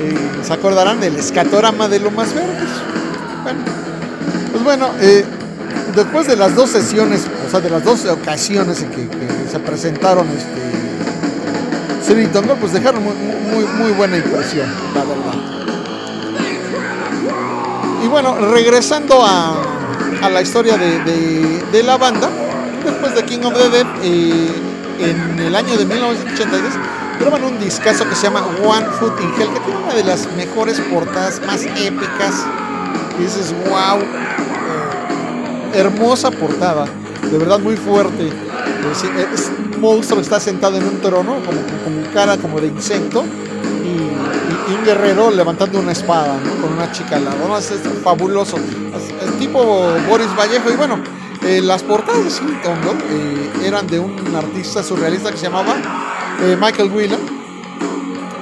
eh, 0.00 0.14
se 0.42 0.52
acordarán 0.52 1.00
del 1.00 1.16
escatorama 1.16 1.88
de 1.88 1.98
lo 2.00 2.10
más 2.12 2.32
verdes. 2.32 2.68
Bueno, 3.42 3.58
pues 4.52 4.64
bueno, 4.64 4.90
eh, 5.00 5.24
después 5.94 6.26
de 6.26 6.36
las 6.36 6.54
dos 6.54 6.70
sesiones, 6.70 7.26
o 7.46 7.50
sea, 7.50 7.60
de 7.60 7.70
las 7.70 7.84
dos 7.84 8.04
ocasiones 8.06 8.82
en 8.82 8.90
que, 8.90 9.08
se 9.50 9.58
presentaron 9.58 10.26
este 10.28 10.70
Tongo, 12.32 12.54
pues 12.56 12.72
dejaron 12.72 13.02
muy, 13.04 13.64
muy, 13.64 13.92
buena 13.92 14.16
impresión, 14.16 14.66
la 14.94 15.04
verdad. 15.04 15.34
Y 18.02 18.08
bueno, 18.08 18.36
regresando 18.50 19.24
a, 19.24 19.54
a 20.22 20.28
la 20.28 20.42
historia 20.42 20.76
de, 20.76 20.98
de- 21.70 21.82
la 21.82 21.96
banda, 21.96 22.28
después 22.84 23.14
de 23.14 23.24
King 23.24 23.40
of 23.44 23.54
the 23.54 23.68
Dead, 23.68 23.86
eh, 24.02 24.48
en 24.98 25.38
el 25.38 25.54
año 25.54 25.76
de 25.76 25.84
1982, 25.86 26.72
graban 27.20 27.44
un 27.44 27.58
discazo 27.60 28.08
que 28.08 28.14
se 28.14 28.24
llama 28.24 28.44
One 28.64 28.86
Foot 28.98 29.20
in 29.20 29.28
Hell, 29.40 29.52
que 29.52 29.60
tiene 29.60 29.80
una 29.84 29.94
de 29.94 30.04
las 30.04 30.26
mejores 30.36 30.80
portadas 30.80 31.40
más 31.46 31.62
épicas. 31.62 32.44
Y 33.18 33.22
dices, 33.22 33.54
wow, 33.68 33.98
hermosa 35.74 36.30
portada, 36.30 36.86
de 37.30 37.38
verdad 37.38 37.58
muy 37.58 37.76
fuerte. 37.76 38.28
Es, 38.92 39.50
un 39.74 39.80
monstruo 39.80 40.20
está 40.20 40.40
sentado 40.40 40.76
en 40.76 40.84
un 40.84 41.00
trono, 41.00 41.34
como, 41.44 41.60
como 41.84 42.12
cara 42.14 42.36
como 42.36 42.60
de 42.60 42.68
insecto, 42.68 43.24
y, 43.84 43.88
y- 43.88 44.72
y 44.72 44.74
un 44.78 44.84
guerrero 44.84 45.30
levantando 45.30 45.78
una 45.78 45.92
espada, 45.92 46.38
¿no? 46.44 46.62
con 46.62 46.72
una 46.74 46.90
chica 46.92 47.16
al 47.16 47.24
lado. 47.24 47.48
¿no? 47.48 47.56
Es, 47.58 47.72
fabuloso. 48.02 48.56
Tipo 49.38 49.62
Boris 50.08 50.28
Vallejo. 50.38 50.70
Y 50.70 50.76
bueno, 50.76 50.98
eh, 51.42 51.60
las 51.62 51.82
portadas 51.82 52.24
de 52.24 52.52
Tongo 52.62 52.94
eh, 53.10 53.50
eran 53.64 53.86
de 53.86 53.98
un 53.98 54.14
artista 54.36 54.82
surrealista 54.82 55.30
que 55.30 55.36
se 55.38 55.44
llamaba 55.44 55.74
eh, 56.42 56.56
Michael 56.60 56.90
Whelan. 56.92 57.20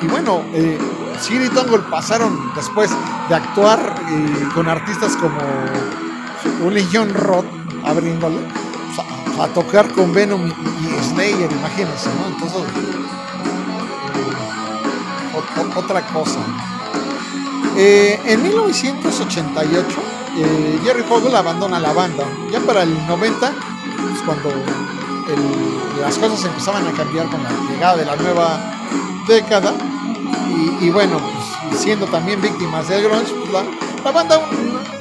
Y 0.03 0.07
bueno, 0.07 0.43
eh, 0.55 0.79
Siri 1.21 1.49
Tongo 1.51 1.79
pasaron 1.91 2.53
después 2.55 2.91
de 3.29 3.35
actuar 3.35 3.95
eh, 4.11 4.49
con 4.55 4.69
artistas 4.69 5.17
como 5.17 5.39
Uli 6.65 6.87
John 6.93 7.13
Roth 7.15 7.47
abriéndole 7.85 8.39
a, 9.39 9.45
a 9.45 9.47
tocar 9.49 9.89
con 9.93 10.13
Venom 10.13 10.47
y, 10.47 10.53
Slayer, 11.05 11.51
imagínense, 11.51 12.09
¿no? 12.09 12.27
Entonces, 12.29 12.63
eh, 15.35 15.77
otra 15.77 16.07
cosa. 16.09 16.41
Eh, 17.77 18.21
en 18.25 18.43
1988, 18.43 19.87
eh, 20.37 20.81
Jerry 20.85 21.03
Fogel 21.03 21.35
abandona 21.35 21.79
la 21.79 21.93
banda. 21.93 22.25
Ya 22.51 22.61
para 22.61 22.83
el 22.83 23.07
90, 23.07 23.53
pues 24.01 24.23
cuando 24.25 24.51
las 26.01 26.17
cosas 26.19 26.45
empezaban 26.45 26.87
a 26.87 26.93
cambiar 26.93 27.29
con 27.29 27.43
la 27.43 27.51
llegada 27.71 27.97
de 27.97 28.05
la 28.05 28.17
nueva 28.17 28.61
década, 29.27 29.75
y, 30.81 30.87
y 30.87 30.91
bueno, 30.91 31.19
pues, 31.21 31.81
siendo 31.81 32.07
también 32.07 32.41
víctimas 32.41 32.89
del 32.89 33.05
grunge, 33.05 33.33
pues, 33.33 33.53
la, 33.53 33.63
la 34.05 34.11
banda 34.13 34.41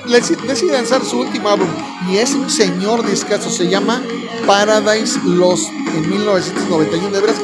decide 0.06 0.72
lanzar 0.72 1.04
su 1.04 1.20
último 1.20 1.50
álbum 1.50 1.68
y 2.10 2.18
es 2.18 2.34
un 2.34 2.50
señor 2.50 3.06
discazo, 3.06 3.50
se 3.50 3.68
llama 3.68 4.02
Paradise 4.46 5.20
Lost 5.26 5.70
en 5.70 6.10
1991, 6.10 7.10
de 7.10 7.22
veras 7.22 7.38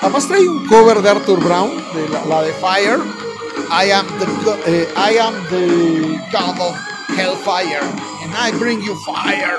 además 0.00 0.26
trae 0.28 0.48
un 0.48 0.66
cover 0.66 1.00
de 1.00 1.10
Arthur 1.10 1.42
Brown, 1.42 1.70
de 1.94 2.08
la, 2.28 2.42
de 2.42 2.52
Fire, 2.54 2.98
I 3.70 3.90
am 3.90 4.06
the, 4.18 4.52
eh, 4.66 4.88
I 4.96 5.18
am 5.18 5.34
the 5.48 6.20
God 6.30 6.58
of 6.60 6.76
Hellfire 7.16 7.80
and 8.22 8.32
I 8.34 8.50
bring 8.58 8.82
you 8.82 8.94
fire. 8.96 9.58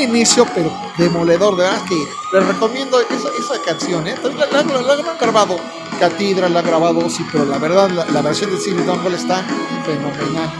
Inicio 0.00 0.46
pero 0.54 0.72
demoledor, 0.96 1.56
de 1.56 1.64
verdad 1.64 1.84
que 1.88 1.96
les 2.32 2.46
recomiendo 2.46 3.00
esa, 3.00 3.28
esa 3.38 3.62
canción, 3.62 4.06
¿eh? 4.06 4.16
También 4.22 4.46
La, 4.52 4.60
han 4.60 5.18
grabado 5.18 5.56
Catedral, 5.98 6.52
la 6.52 6.60
ha 6.60 6.62
grabado 6.62 6.98
Ozzy, 7.00 7.24
pero 7.32 7.44
la 7.44 7.58
verdad 7.58 7.90
la, 7.90 8.22
versión 8.22 8.50
de 8.50 8.60
Silly 8.60 8.82
Dongle 8.82 9.16
está 9.16 9.44
fenomenal. 9.84 10.52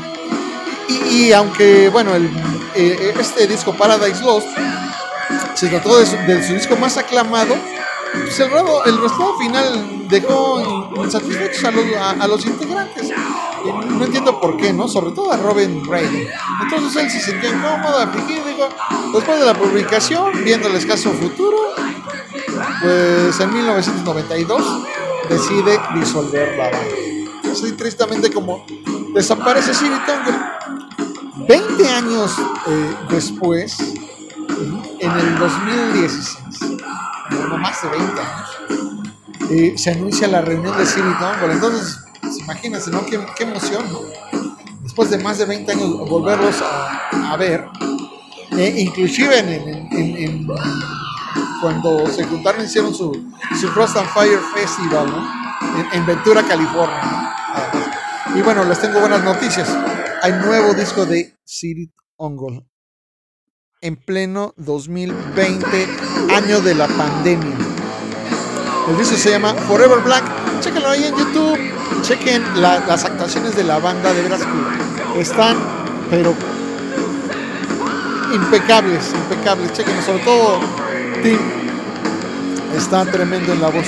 Y, 1.11 1.33
aunque, 1.33 1.89
bueno, 1.91 2.13
eh, 2.75 3.15
este 3.19 3.47
disco 3.47 3.75
Paradise 3.75 4.23
Lost 4.23 4.49
se 5.55 5.69
trató 5.69 5.99
de 5.99 6.07
su 6.47 6.55
disco 6.55 6.77
más 6.77 6.97
aclamado, 6.97 7.57
el, 8.87 9.01
resultado 9.01 9.39
final 9.39 10.09
dejó 10.09 10.91
insatisfechos 10.97 11.65
a 11.65 11.71
los, 11.71 11.85
a, 11.97 12.27
los 12.27 12.45
integrantes. 12.47 13.11
No 13.89 14.05
entiendo 14.05 14.41
por 14.41 14.57
qué, 14.57 14.73
¿no? 14.73 14.89
Sobre 14.89 15.11
todo 15.13 15.33
a 15.33 15.37
Robin 15.37 15.85
Reagan. 15.85 16.27
Entonces 16.63 17.03
él 17.03 17.11
se 17.11 17.21
sintió 17.21 17.51
incómodo, 17.51 17.99
afligido, 17.99 18.45
después 19.13 19.41
de 19.41 19.47
la 19.47 19.55
publicación, 19.55 20.45
viendo 20.45 20.69
el 20.69 20.77
escaso 20.77 21.11
futuro, 21.11 21.57
pues 22.83 23.41
en 23.41 23.53
1992 23.53 24.63
decide 25.29 25.79
disolver 25.95 26.57
la 26.57 26.71
banda. 26.71 27.51
Así 27.51 27.73
tristemente 27.73 28.31
como 28.31 28.65
desaparece 29.15 29.75
City 29.75 29.91
Tongue. 30.07 31.47
20 31.49 31.89
años 31.89 32.37
eh, 32.67 32.95
después, 33.09 33.79
en 33.81 35.11
el 35.11 35.39
2016, 35.39 36.79
más 37.59 37.83
de 37.83 37.89
20 37.91 38.21
años, 38.21 38.49
eh, 39.51 39.75
se 39.77 39.91
anuncia 39.93 40.29
la 40.29 40.43
reunión 40.43 40.77
de 40.77 40.87
City 40.87 41.09
Tongue. 41.19 41.53
Entonces, 41.53 41.99
pues, 42.21 42.39
imagínense, 42.39 42.91
¿no? 42.91 43.05
Qué, 43.07 43.21
qué 43.37 43.45
emoción, 43.45 43.85
¿no? 43.93 44.01
Después 44.83 45.11
de 45.11 45.19
más 45.19 45.39
de 45.39 45.45
20 45.47 45.73
años 45.73 46.09
volverlos 46.09 46.57
a, 46.63 47.37
ver, 47.37 47.67
eh, 48.57 48.75
inclusive 48.79 49.39
en, 49.39 50.17
en- 50.17 50.47
cuando 51.61 52.07
se 52.09 52.25
juntaron 52.25 52.65
hicieron 52.65 52.95
su, 52.95 53.13
su 53.61 53.69
Frost 53.69 53.97
and 53.97 54.09
Fire 54.11 54.39
Festival 54.55 55.07
¿no? 55.11 55.81
en, 55.81 55.87
en 55.93 56.07
Ventura, 56.07 56.43
California. 56.43 57.35
Y 58.35 58.43
bueno, 58.43 58.65
les 58.65 58.81
tengo 58.81 59.01
buenas 59.01 59.25
noticias. 59.25 59.69
Hay 60.23 60.33
nuevo 60.35 60.73
disco 60.75 61.05
de 61.05 61.37
City 61.45 61.91
Ongol 62.17 62.65
en 63.81 63.97
pleno 63.97 64.55
2020, 64.57 65.87
año 66.35 66.61
de 66.61 66.75
la 66.75 66.87
pandemia. 66.89 67.55
El 68.89 68.97
disco 68.99 69.17
se 69.17 69.31
llama 69.31 69.55
Forever 69.55 69.99
Black. 70.01 70.25
Chéquenlo 70.61 70.89
ahí 70.89 71.05
en 71.05 71.17
YouTube. 71.17 71.59
Chequen 72.03 72.43
la- 72.61 72.81
las 72.81 73.05
actuaciones 73.05 73.57
de 73.57 73.65
la 73.65 73.79
banda, 73.79 74.13
de 74.13 74.23
veras 74.23 74.41
están, 75.17 75.57
pero 76.11 76.35
impecables, 78.33 79.11
impecables. 79.15 79.73
Chequenlo, 79.73 80.03
sobre 80.03 80.19
todo 80.25 80.61
Tim. 81.23 81.39
Está 82.77 83.05
tremendo 83.07 83.53
en 83.53 83.61
la 83.63 83.69
voz. 83.69 83.87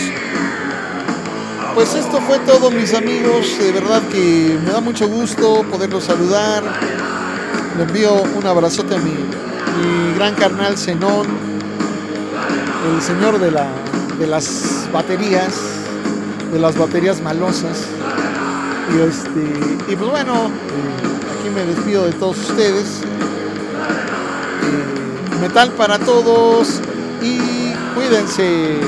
Pues 1.74 1.94
esto 1.94 2.20
fue 2.26 2.38
todo, 2.40 2.70
mis 2.70 2.92
amigos. 2.94 3.58
De 3.58 3.72
verdad 3.72 4.02
que 4.10 4.58
me 4.64 4.72
da 4.72 4.80
mucho 4.80 5.06
gusto 5.08 5.62
poderlos 5.70 6.04
saludar. 6.04 6.62
Le 7.76 7.84
envío 7.84 8.14
un 8.14 8.46
abrazote 8.46 8.96
a 8.96 8.98
mi, 8.98 9.10
mi 9.12 10.14
gran 10.16 10.34
carnal 10.34 10.76
Zenón, 10.76 11.26
el 12.86 13.02
señor 13.02 13.38
de, 13.38 13.50
la, 13.50 13.66
de 14.18 14.26
las 14.26 14.88
baterías, 14.92 15.54
de 16.52 16.58
las 16.58 16.76
baterías 16.76 17.20
malosas. 17.20 17.86
Y, 18.94 19.00
este, 19.00 19.92
y 19.92 19.96
pues 19.96 20.10
bueno, 20.10 20.46
eh, 20.46 21.38
aquí 21.38 21.50
me 21.54 21.64
despido 21.64 22.06
de 22.06 22.12
todos 22.12 22.38
ustedes. 22.38 23.02
Eh, 24.62 25.40
metal 25.40 25.70
para 25.72 25.98
todos 25.98 26.80
y 27.22 27.72
cuídense. 27.94 28.80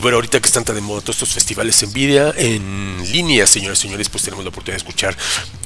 Bueno, 0.00 0.16
ahorita 0.16 0.40
que 0.40 0.46
están 0.46 0.64
tan 0.64 0.74
de 0.74 0.80
moda 0.80 1.00
todos 1.00 1.16
estos 1.16 1.34
festivales 1.34 1.82
en 1.82 1.92
vida, 1.92 2.32
en 2.36 2.98
línea, 3.12 3.46
señoras 3.46 3.78
y 3.80 3.82
señores, 3.82 4.08
pues 4.08 4.24
tenemos 4.24 4.44
la 4.44 4.48
oportunidad 4.48 4.74
de 4.74 4.88
escuchar 4.88 5.16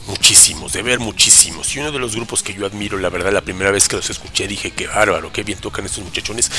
muchísimos, 0.06 0.73
de 0.73 0.82
ver 0.82 0.98
muchísimos. 0.98 1.74
Y 1.74 1.78
uno 1.78 1.93
de 1.93 1.98
los 1.98 2.15
grupos 2.16 2.43
que 2.43 2.52
yo 2.52 2.66
admiro, 2.66 2.98
la 2.98 3.11
verdad, 3.11 3.32
la 3.32 3.43
primera 3.43 3.70
vez 3.70 3.89
que 3.89 3.97
los 3.97 4.11
escuché 4.11 4.48
dije 4.48 4.73
que 4.73 4.86
bárbaro, 4.86 5.32
qué 5.32 5.43
bien 5.43 5.59
tocan 5.59 5.85
estos 5.85 6.05
muchachones. 6.05 6.51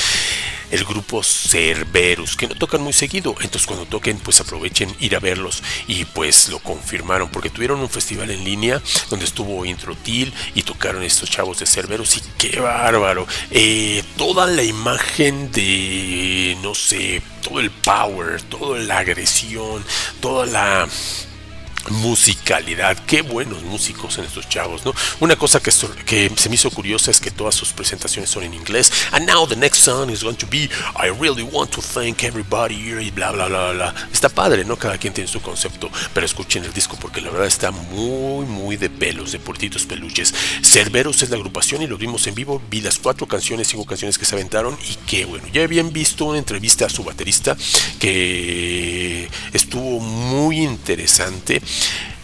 El 0.70 0.84
grupo 0.84 1.22
Cerberus, 1.22 2.36
que 2.36 2.48
no 2.48 2.54
tocan 2.54 2.82
muy 2.82 2.92
seguido. 2.92 3.34
Entonces 3.40 3.66
cuando 3.66 3.86
toquen, 3.86 4.18
pues 4.18 4.40
aprovechen 4.40 4.94
ir 5.00 5.16
a 5.16 5.20
verlos. 5.20 5.62
Y 5.86 6.04
pues 6.06 6.48
lo 6.48 6.58
confirmaron, 6.58 7.30
porque 7.30 7.50
tuvieron 7.50 7.80
un 7.80 7.90
festival 7.90 8.30
en 8.30 8.44
línea 8.44 8.82
donde 9.10 9.24
estuvo 9.24 9.64
Introtil 9.64 10.32
y 10.54 10.62
tocaron 10.62 11.02
estos 11.02 11.30
chavos 11.30 11.58
de 11.58 11.66
Cerberus. 11.66 12.16
Y 12.16 12.22
qué 12.38 12.60
bárbaro. 12.60 13.26
Eh, 13.50 14.02
toda 14.16 14.46
la 14.46 14.62
imagen 14.62 15.50
de, 15.52 16.56
no 16.62 16.74
sé, 16.74 17.22
todo 17.42 17.60
el 17.60 17.70
power, 17.70 18.42
toda 18.42 18.78
la 18.78 18.98
agresión, 18.98 19.84
toda 20.20 20.46
la 20.46 20.88
musicalidad. 21.90 22.96
Qué 23.06 23.22
buenos 23.22 23.62
músicos 23.62 24.18
en 24.18 24.24
estos 24.24 24.48
chavos, 24.48 24.84
¿no? 24.84 24.94
Una 25.20 25.36
cosa 25.36 25.60
que, 25.60 25.70
se 25.70 26.48
me 26.48 26.54
hizo 26.54 26.70
curiosa 26.70 27.10
es 27.10 27.20
que 27.20 27.30
todas 27.30 27.54
sus 27.54 27.72
presentaciones 27.72 28.30
son 28.30 28.44
en 28.44 28.54
inglés. 28.54 28.92
And 29.12 29.26
now 29.26 29.46
the 29.46 29.56
next 29.56 29.82
song 29.82 30.10
is 30.10 30.22
going 30.22 30.36
to 30.36 30.46
be 30.46 30.68
I 30.96 31.10
really 31.20 31.42
want 31.42 31.70
to 31.72 31.82
thank 31.82 32.24
everybody 32.24 32.74
here 32.74 33.02
y 33.02 33.10
bla 33.10 33.32
bla 33.32 33.46
bla 33.46 33.72
bla. 33.72 33.94
Está 34.12 34.28
padre, 34.28 34.64
¿no? 34.64 34.76
Cada 34.76 34.98
quien 34.98 35.12
tiene 35.12 35.28
su 35.28 35.40
concepto, 35.40 35.90
pero 36.12 36.26
escuchen 36.26 36.64
el 36.64 36.72
disco 36.72 36.96
porque 37.00 37.20
la 37.20 37.30
verdad 37.30 37.46
está 37.46 37.70
muy 37.70 38.46
muy 38.46 38.76
de 38.76 38.90
pelos, 38.90 39.32
de 39.32 39.38
portitos 39.38 39.84
peluches. 39.84 40.34
Cerberos 40.62 41.22
es 41.22 41.30
la 41.30 41.36
agrupación 41.36 41.82
y 41.82 41.86
lo 41.86 41.96
vimos 41.96 42.26
en 42.26 42.34
vivo. 42.34 42.62
Vi 42.70 42.80
las 42.80 42.98
cuatro 42.98 43.26
canciones, 43.26 43.68
cinco 43.68 43.84
canciones 43.84 44.18
que 44.18 44.24
se 44.24 44.34
aventaron 44.34 44.76
y 44.88 44.94
qué 45.06 45.24
bueno. 45.24 45.46
Ya 45.52 45.62
habían 45.62 45.92
visto 45.92 46.26
una 46.26 46.38
entrevista 46.38 46.86
a 46.86 46.88
su 46.88 47.04
baterista 47.04 47.56
que 47.98 49.28
estuvo 49.52 50.00
muy 50.00 50.62
interesante. 50.62 51.60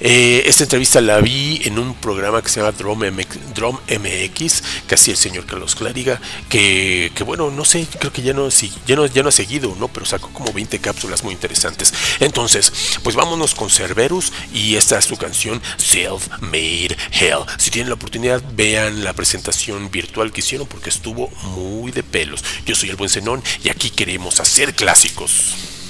Eh, 0.05 0.43
esta 0.47 0.65
entrevista 0.65 1.01
la 1.01 1.21
vi 1.21 1.61
en 1.65 1.79
un 1.79 1.95
programa 1.95 2.43
que 2.43 2.49
se 2.49 2.59
llama 2.59 2.73
Drum 2.73 2.99
MX, 2.99 4.63
que 4.89 4.95
hacía 4.97 5.13
el 5.13 5.19
señor 5.19 5.47
Carlos 5.47 5.77
Clariga, 5.77 6.21
que, 6.49 7.13
bueno, 7.25 7.53
no 7.53 7.65
sé, 7.65 7.87
creo 8.01 8.13
que 8.13 8.21
ya 8.21 8.33
no, 8.33 8.49
ya, 8.49 8.97
no, 8.97 9.07
ya 9.07 9.23
no 9.23 9.29
ha 9.29 9.33
seguido, 9.33 9.77
¿no? 9.79 9.87
Pero 9.87 10.05
sacó 10.05 10.29
como 10.33 10.53
20 10.53 10.81
cápsulas 10.81 11.23
muy 11.23 11.33
interesantes. 11.33 11.95
Entonces, 12.19 12.73
pues 13.05 13.15
vámonos 13.15 13.55
con 13.55 13.71
Cerberus 13.71 14.33
y 14.53 14.75
esta 14.75 14.99
es 14.99 15.05
su 15.05 15.17
canción 15.17 15.63
Self-Made 15.77 16.97
Hell. 17.13 17.45
Si 17.59 17.71
tienen 17.71 17.89
la 17.89 17.95
oportunidad, 17.95 18.43
vean 18.55 19.05
la 19.05 19.13
presentación 19.13 19.89
virtual 19.89 20.33
que 20.33 20.41
hicieron 20.41 20.67
porque 20.67 20.91
estuvo 20.91 21.29
muy 21.55 21.93
de 21.93 22.03
pelos. 22.03 22.45
Yo 22.67 22.75
soy 22.75 22.91
el 22.91 22.97
buen 22.97 23.09
Zenón 23.09 23.41
y 23.63 23.69
aquí 23.69 23.91
queremos 23.91 24.41
hacer 24.41 24.75
clásicos. 24.75 25.82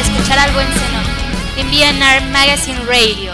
Escuchar 0.00 0.38
al 0.38 0.52
buen 0.52 0.66
Zenón 0.66 1.04
en 1.56 1.70
BNR 1.70 2.30
Magazine 2.30 2.80
Radio. 2.84 3.32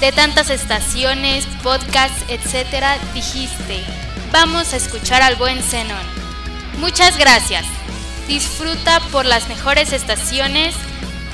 De 0.00 0.10
tantas 0.12 0.50
estaciones, 0.50 1.46
podcasts, 1.62 2.24
etc., 2.28 3.00
dijiste, 3.14 3.84
vamos 4.32 4.72
a 4.72 4.76
escuchar 4.76 5.22
al 5.22 5.36
buen 5.36 5.62
Zenón. 5.62 6.04
Muchas 6.78 7.16
gracias. 7.16 7.64
Disfruta 8.26 9.00
por 9.12 9.24
las 9.24 9.48
mejores 9.48 9.92
estaciones 9.92 10.74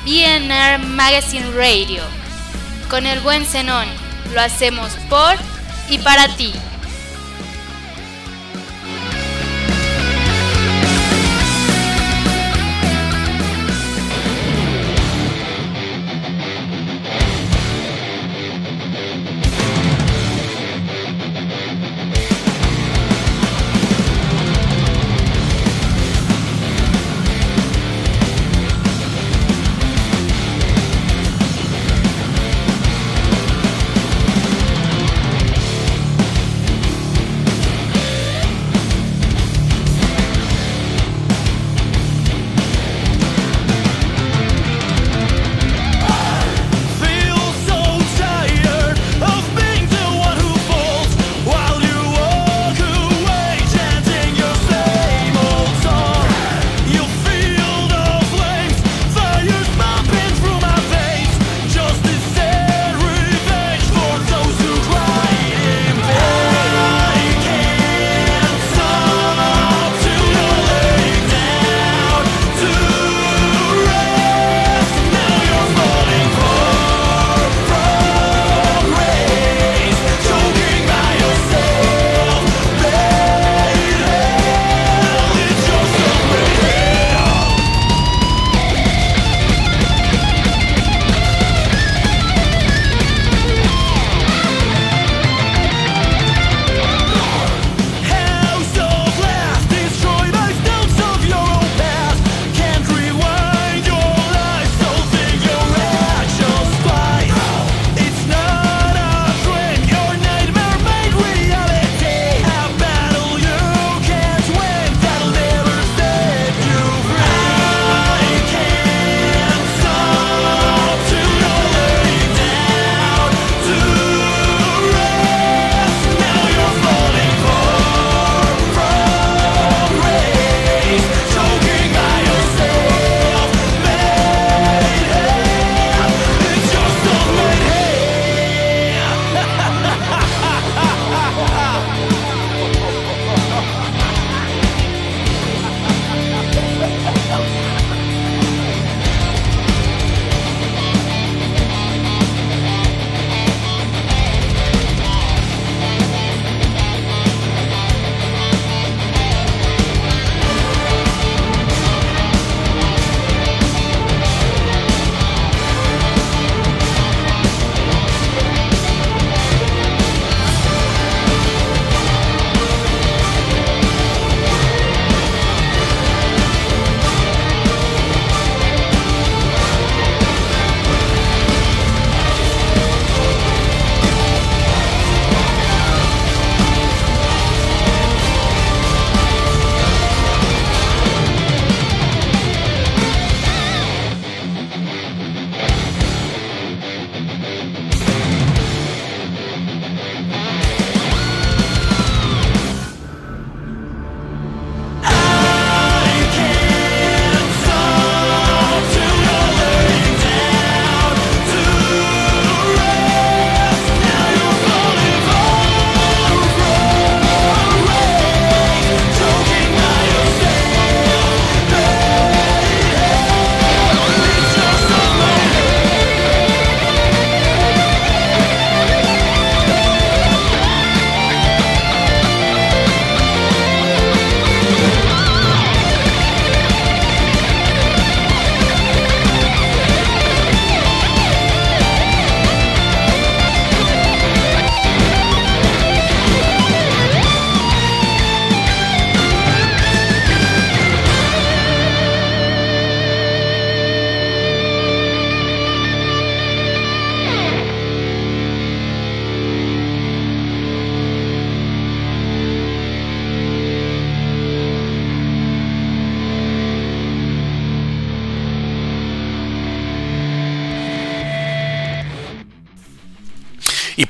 BNR 0.04 0.78
Magazine 0.78 1.50
Radio. 1.52 2.02
Con 2.90 3.06
el 3.06 3.20
buen 3.20 3.46
Zenón, 3.46 3.86
lo 4.34 4.40
hacemos 4.40 4.92
por 5.08 5.36
y 5.88 5.98
para 5.98 6.28
ti. 6.36 6.52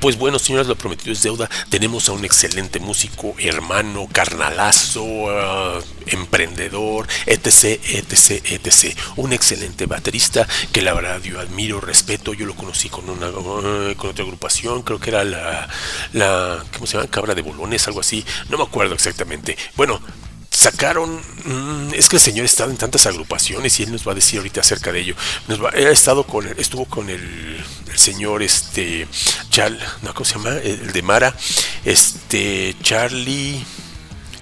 Pues 0.01 0.17
bueno, 0.17 0.39
señores, 0.39 0.67
lo 0.67 0.77
prometido 0.77 1.13
es 1.13 1.23
deuda. 1.23 1.49
Tenemos 1.69 2.09
a 2.09 2.13
un 2.13 2.25
excelente 2.25 2.81
músico, 2.81 3.35
hermano, 3.39 4.09
carnalazo, 4.11 5.03
uh, 5.05 5.83
emprendedor, 6.07 7.07
etc, 7.27 7.81
etc, 7.91 8.43
etc. 8.51 8.99
Un 9.17 9.33
excelente 9.33 9.87
baterista 9.87 10.49
que 10.73 10.83
la 10.83 10.95
verdad 10.95 11.23
yo 11.23 11.39
admiro, 11.39 11.81
respeto. 11.81 12.33
Yo 12.33 12.47
lo 12.47 12.57
conocí 12.57 12.89
con 12.89 13.09
una 13.09 13.29
uh, 13.29 13.95
con 13.97 14.11
otra 14.11 14.25
agrupación, 14.25 14.83
creo 14.83 14.99
que 14.99 15.11
era 15.11 15.23
la, 15.25 15.69
la 16.13 16.65
¿cómo 16.73 16.87
se 16.87 16.97
llama? 16.97 17.11
Cabra 17.11 17.35
de 17.35 17.43
Bolones, 17.43 17.87
algo 17.87 18.01
así. 18.01 18.25
No 18.49 18.57
me 18.57 18.65
acuerdo 18.65 18.95
exactamente. 18.95 19.57
Bueno, 19.77 20.01
sacaron 20.51 21.21
mm, 21.45 21.95
es 21.95 22.09
que 22.09 22.17
el 22.17 22.23
señor 22.23 22.45
estado 22.45 22.71
en 22.71 22.77
tantas 22.77 23.07
agrupaciones 23.07 23.79
y 23.79 23.85
él 23.85 23.93
nos 23.93 24.07
va 24.07 24.13
a 24.13 24.15
decir 24.17 24.39
ahorita 24.39 24.61
acerca 24.61 24.91
de 24.91 25.01
ello 25.01 25.15
nos 25.47 25.63
va, 25.63 25.71
ha 25.71 25.91
estado 25.91 26.25
con 26.25 26.47
estuvo 26.59 26.87
con 26.87 27.09
el 27.09 27.50
señor 28.01 28.43
este 28.43 29.07
Chal 29.51 29.79
no 30.03 30.15
cómo 30.15 30.25
se 30.25 30.35
llama 30.35 30.57
el 30.63 30.93
de 30.93 31.03
Mara 31.03 31.37
este 31.85 32.75
Charlie 32.83 33.63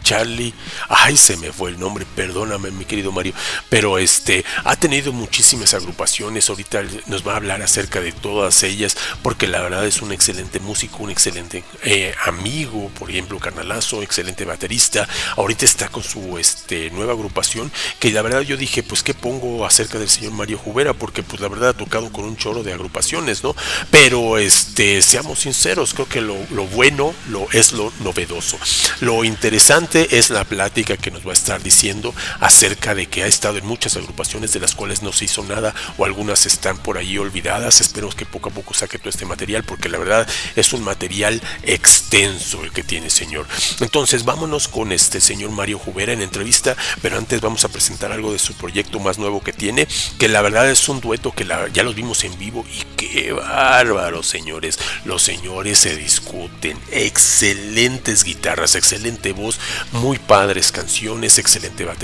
Charlie, 0.09 0.55
ay 0.89 1.19
se 1.19 1.37
me 1.37 1.53
fue 1.53 1.69
el 1.69 1.79
nombre, 1.79 2.07
perdóname 2.19 2.73
mi 2.73 2.85
querido 2.85 3.13
Mario, 3.13 3.33
pero 3.69 3.97
este 3.97 4.45
ha 4.65 4.75
tenido 4.75 5.13
muchísimas 5.13 5.73
agrupaciones, 5.73 6.51
ahorita 6.51 6.83
nos 7.07 7.25
va 7.25 7.35
a 7.35 7.37
hablar 7.37 7.63
acerca 7.63 8.01
de 8.01 8.11
todas 8.11 8.65
ellas, 8.65 8.97
porque 9.23 9.47
la 9.47 9.63
verdad 9.63 9.87
es 9.87 10.03
un 10.03 10.11
excelente 10.11 10.59
músico, 10.59 11.05
un 11.05 11.11
excelente 11.11 11.63
eh, 11.85 12.13
amigo, 12.25 12.91
por 12.99 13.09
ejemplo 13.09 13.39
Carnalazo, 13.39 14.03
excelente 14.03 14.45
baterista, 14.45 15.09
ahorita 15.37 15.65
está 15.65 15.91
con 15.91 16.03
su 16.03 16.39
este 16.39 16.91
nueva 16.91 17.13
agrupación, 17.13 17.71
que 18.01 18.11
la 18.11 18.23
verdad 18.23 18.41
yo 18.41 18.57
dije, 18.57 18.83
pues 18.83 19.05
qué 19.05 19.15
pongo 19.15 19.65
acerca 19.65 20.01
del 20.01 20.09
señor 20.09 20.33
Mario 20.33 20.59
Jubera, 20.59 20.95
porque 20.95 21.23
pues 21.23 21.41
la 21.41 21.47
verdad 21.47 21.69
ha 21.69 21.75
tocado 21.75 22.11
con 22.11 22.25
un 22.25 22.37
choro 22.37 22.65
de 22.65 22.73
agrupaciones, 22.73 23.45
¿no? 23.45 23.55
Pero 23.93 24.39
este, 24.39 25.03
seamos 25.03 25.39
sinceros, 25.39 25.95
creo 25.95 26.09
que 26.09 26.21
lo, 26.21 26.37
lo 26.51 26.67
bueno 26.67 27.15
lo, 27.29 27.47
es 27.53 27.73
lo 27.75 27.93
novedoso, 28.01 28.59
lo 29.03 29.23
interesante 29.23 30.19
es 30.19 30.31
la 30.31 30.43
plática 30.43 30.97
que 30.97 31.13
nos 31.13 31.25
va 31.25 31.31
a 31.31 31.35
estar 31.35 31.63
diciendo 31.63 32.08
acerca 32.41 32.95
de 32.95 33.07
que 33.07 33.23
ha 33.23 33.27
estado 33.27 33.59
en 33.59 33.67
muchas 33.67 33.97
agrupaciones 33.97 34.53
de 34.53 34.61
las 34.61 34.75
cuales 34.75 35.03
no 35.03 35.13
se 35.13 35.27
hizo 35.27 35.43
nada 35.45 35.75
o 35.97 36.05
algunas 36.05 36.47
están 36.47 36.79
por 36.79 36.99
ahí 36.99 37.19
olvidadas. 37.19 37.81
Esperemos 37.81 38.15
que 38.15 38.27
poco 38.27 38.51
a 38.51 38.53
poco 38.53 38.75
saque 38.75 38.99
todo 38.99 39.11
este 39.11 39.27
material 39.27 39.65
porque 39.65 39.89
la 39.89 39.99
verdad 39.99 40.27
es 40.57 40.73
un 40.73 40.83
material 40.83 41.41
extenso 41.63 42.63
el 42.65 42.73
que 42.73 42.83
tiene 42.83 43.11
señor. 43.11 43.47
Entonces 43.81 44.25
vámonos 44.25 44.69
con 44.69 44.93
este 44.93 45.21
señor 45.21 45.51
Mario 45.51 45.79
Jubera 45.79 46.13
en 46.13 46.23
entrevista, 46.23 46.77
pero 47.03 47.19
antes 47.19 47.41
vamos 47.41 47.65
a 47.65 47.69
presentar 47.69 48.13
algo 48.13 48.33
de 48.33 48.39
su 48.39 48.55
proyecto 48.55 49.01
más 49.01 49.19
nuevo 49.19 49.43
que 49.43 49.53
tiene, 49.53 49.87
que 50.19 50.29
la 50.29 50.43
verdad 50.43 50.71
es 50.71 50.89
un 50.89 51.01
dueto 51.01 51.33
que 51.33 51.47
ya 51.73 51.83
los 51.83 51.95
vimos 51.95 52.25
en 52.25 52.39
vivo 52.39 52.65
y 52.73 52.85
qué 52.97 53.33
bárbaro 53.33 54.23
señores. 54.23 54.79
Los 55.05 55.23
señores 55.23 55.79
se 55.79 55.97
discuten, 55.97 56.79
excelentes 56.91 58.25
guitarras, 58.25 58.75
excelente 58.75 59.33
voz, 59.33 59.59
muy 59.93 60.19
padres 60.19 60.73
canciones, 60.73 61.39
excelente 61.39 61.85
batería, 61.85 61.98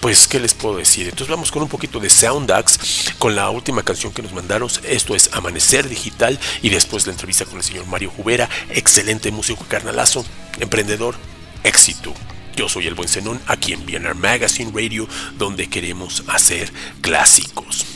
pues 0.00 0.28
qué 0.28 0.40
les 0.40 0.54
puedo 0.54 0.76
decir. 0.76 1.04
Entonces 1.04 1.28
vamos 1.28 1.50
con 1.50 1.62
un 1.62 1.68
poquito 1.68 2.00
de 2.00 2.10
Soundax, 2.10 3.14
con 3.18 3.34
la 3.34 3.50
última 3.50 3.82
canción 3.82 4.12
que 4.12 4.22
nos 4.22 4.32
mandaron, 4.32 4.70
esto 4.84 5.14
es 5.14 5.30
Amanecer 5.32 5.88
Digital 5.88 6.38
y 6.62 6.68
después 6.68 7.06
la 7.06 7.12
entrevista 7.12 7.44
con 7.44 7.56
el 7.56 7.64
señor 7.64 7.86
Mario 7.86 8.10
Jubera, 8.10 8.48
excelente 8.70 9.30
músico 9.30 9.64
carnalazo, 9.68 10.24
emprendedor, 10.60 11.16
éxito. 11.64 12.14
Yo 12.56 12.68
soy 12.68 12.86
el 12.86 12.94
buen 12.94 13.08
Zenón, 13.08 13.40
aquí 13.46 13.72
en 13.72 13.86
BNR 13.86 14.14
Magazine 14.14 14.72
Radio, 14.74 15.06
donde 15.36 15.68
queremos 15.68 16.24
hacer 16.28 16.72
clásicos. 17.00 17.86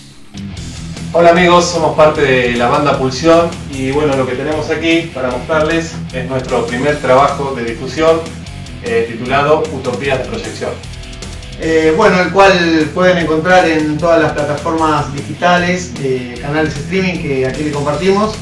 Hola 1.13 1.31
amigos, 1.31 1.67
somos 1.67 1.95
parte 1.95 2.23
de 2.23 2.53
la 2.53 2.69
banda 2.69 2.99
Pulsión 2.99 3.51
y 3.71 3.91
bueno, 3.91 4.17
lo 4.17 4.27
que 4.27 4.35
tenemos 4.35 4.71
aquí 4.71 5.11
para 5.13 5.31
mostrarles 5.31 5.93
es 6.13 6.29
nuestro 6.29 6.67
primer 6.67 7.01
trabajo 7.01 7.55
de 7.55 7.65
difusión 7.65 8.21
eh, 8.85 9.07
titulado 9.11 9.63
Utopías 9.73 10.19
de 10.21 10.25
Proyección. 10.25 10.71
Eh, 11.65 11.95
bueno, 11.97 12.21
el 12.21 12.33
cual 12.33 12.91
pueden 12.93 13.19
encontrar 13.19 13.69
en 13.69 13.97
todas 13.97 14.21
las 14.21 14.33
plataformas 14.33 15.15
digitales, 15.15 15.93
canales 16.41 16.75
de 16.75 16.81
streaming 16.81 17.23
que 17.23 17.47
aquí 17.47 17.63
le 17.63 17.71
compartimos. 17.71 18.35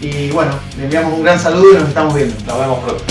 Y 0.00 0.30
bueno, 0.30 0.52
le 0.78 0.84
enviamos 0.84 1.12
un 1.12 1.24
gran 1.24 1.40
saludo 1.40 1.72
y 1.72 1.74
nos 1.80 1.88
estamos 1.88 2.14
viendo. 2.14 2.36
Nos 2.46 2.58
vemos 2.60 2.78
pronto. 2.78 3.04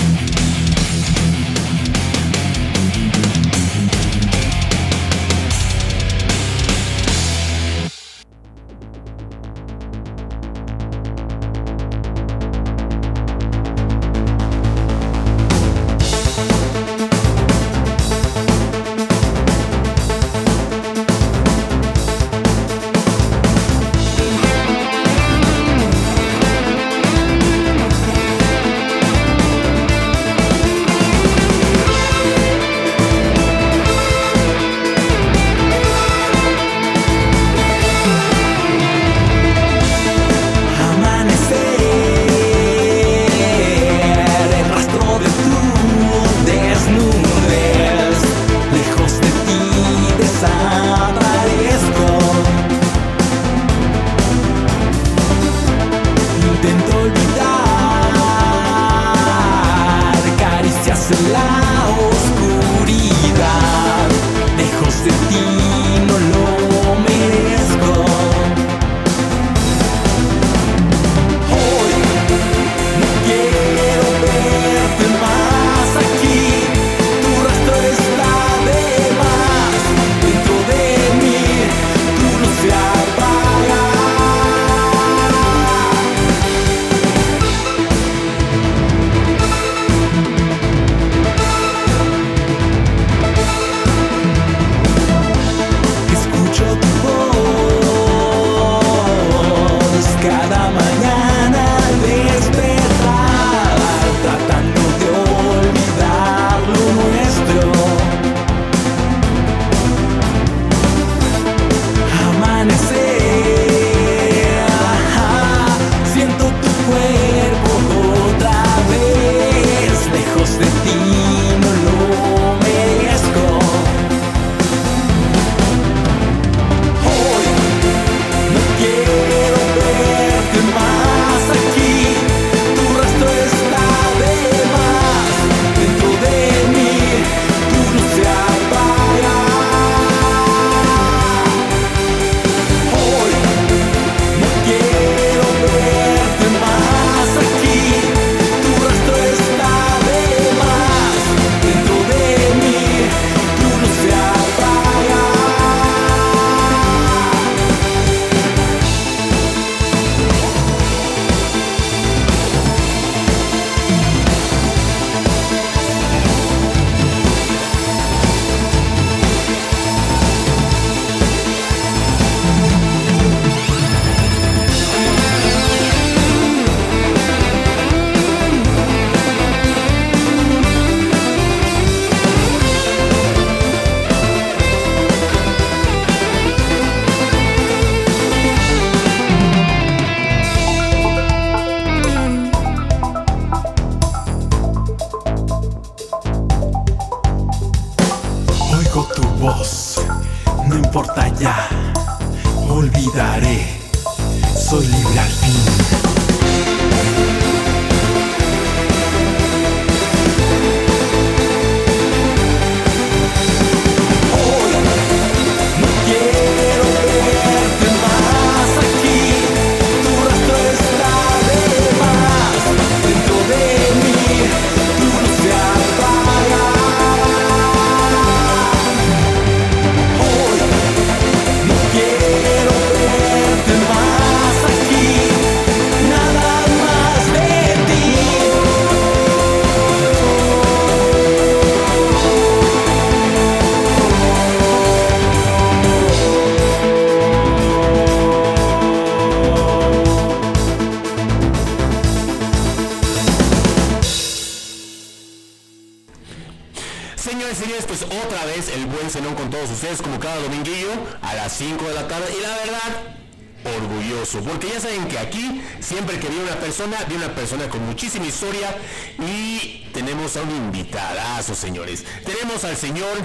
Ustedes, 259.81 260.01
como 260.03 260.19
cada 260.19 260.35
dominguillo, 260.35 260.91
a 261.23 261.33
las 261.33 261.53
5 261.53 261.87
de 261.87 261.93
la 261.95 262.07
tarde. 262.07 262.25
Y 262.37 262.41
la 262.43 262.49
verdad, 262.49 263.79
orgulloso, 263.79 264.41
porque 264.41 264.69
ya 264.69 264.79
saben 264.79 265.07
que 265.07 265.17
aquí, 265.17 265.59
siempre 265.79 266.19
que 266.19 266.27
viene 266.27 266.43
una 266.43 266.59
persona, 266.59 266.97
viene 267.07 267.25
una 267.25 267.33
persona 267.33 267.67
con 267.67 267.83
muchísima 267.87 268.27
historia. 268.27 268.75
Y 269.17 269.89
tenemos 269.91 270.37
a 270.37 270.43
un 270.43 270.51
invitadazo, 270.51 271.55
señores. 271.55 272.05
Tenemos 272.23 272.63
al 272.63 272.77
señor 272.77 273.17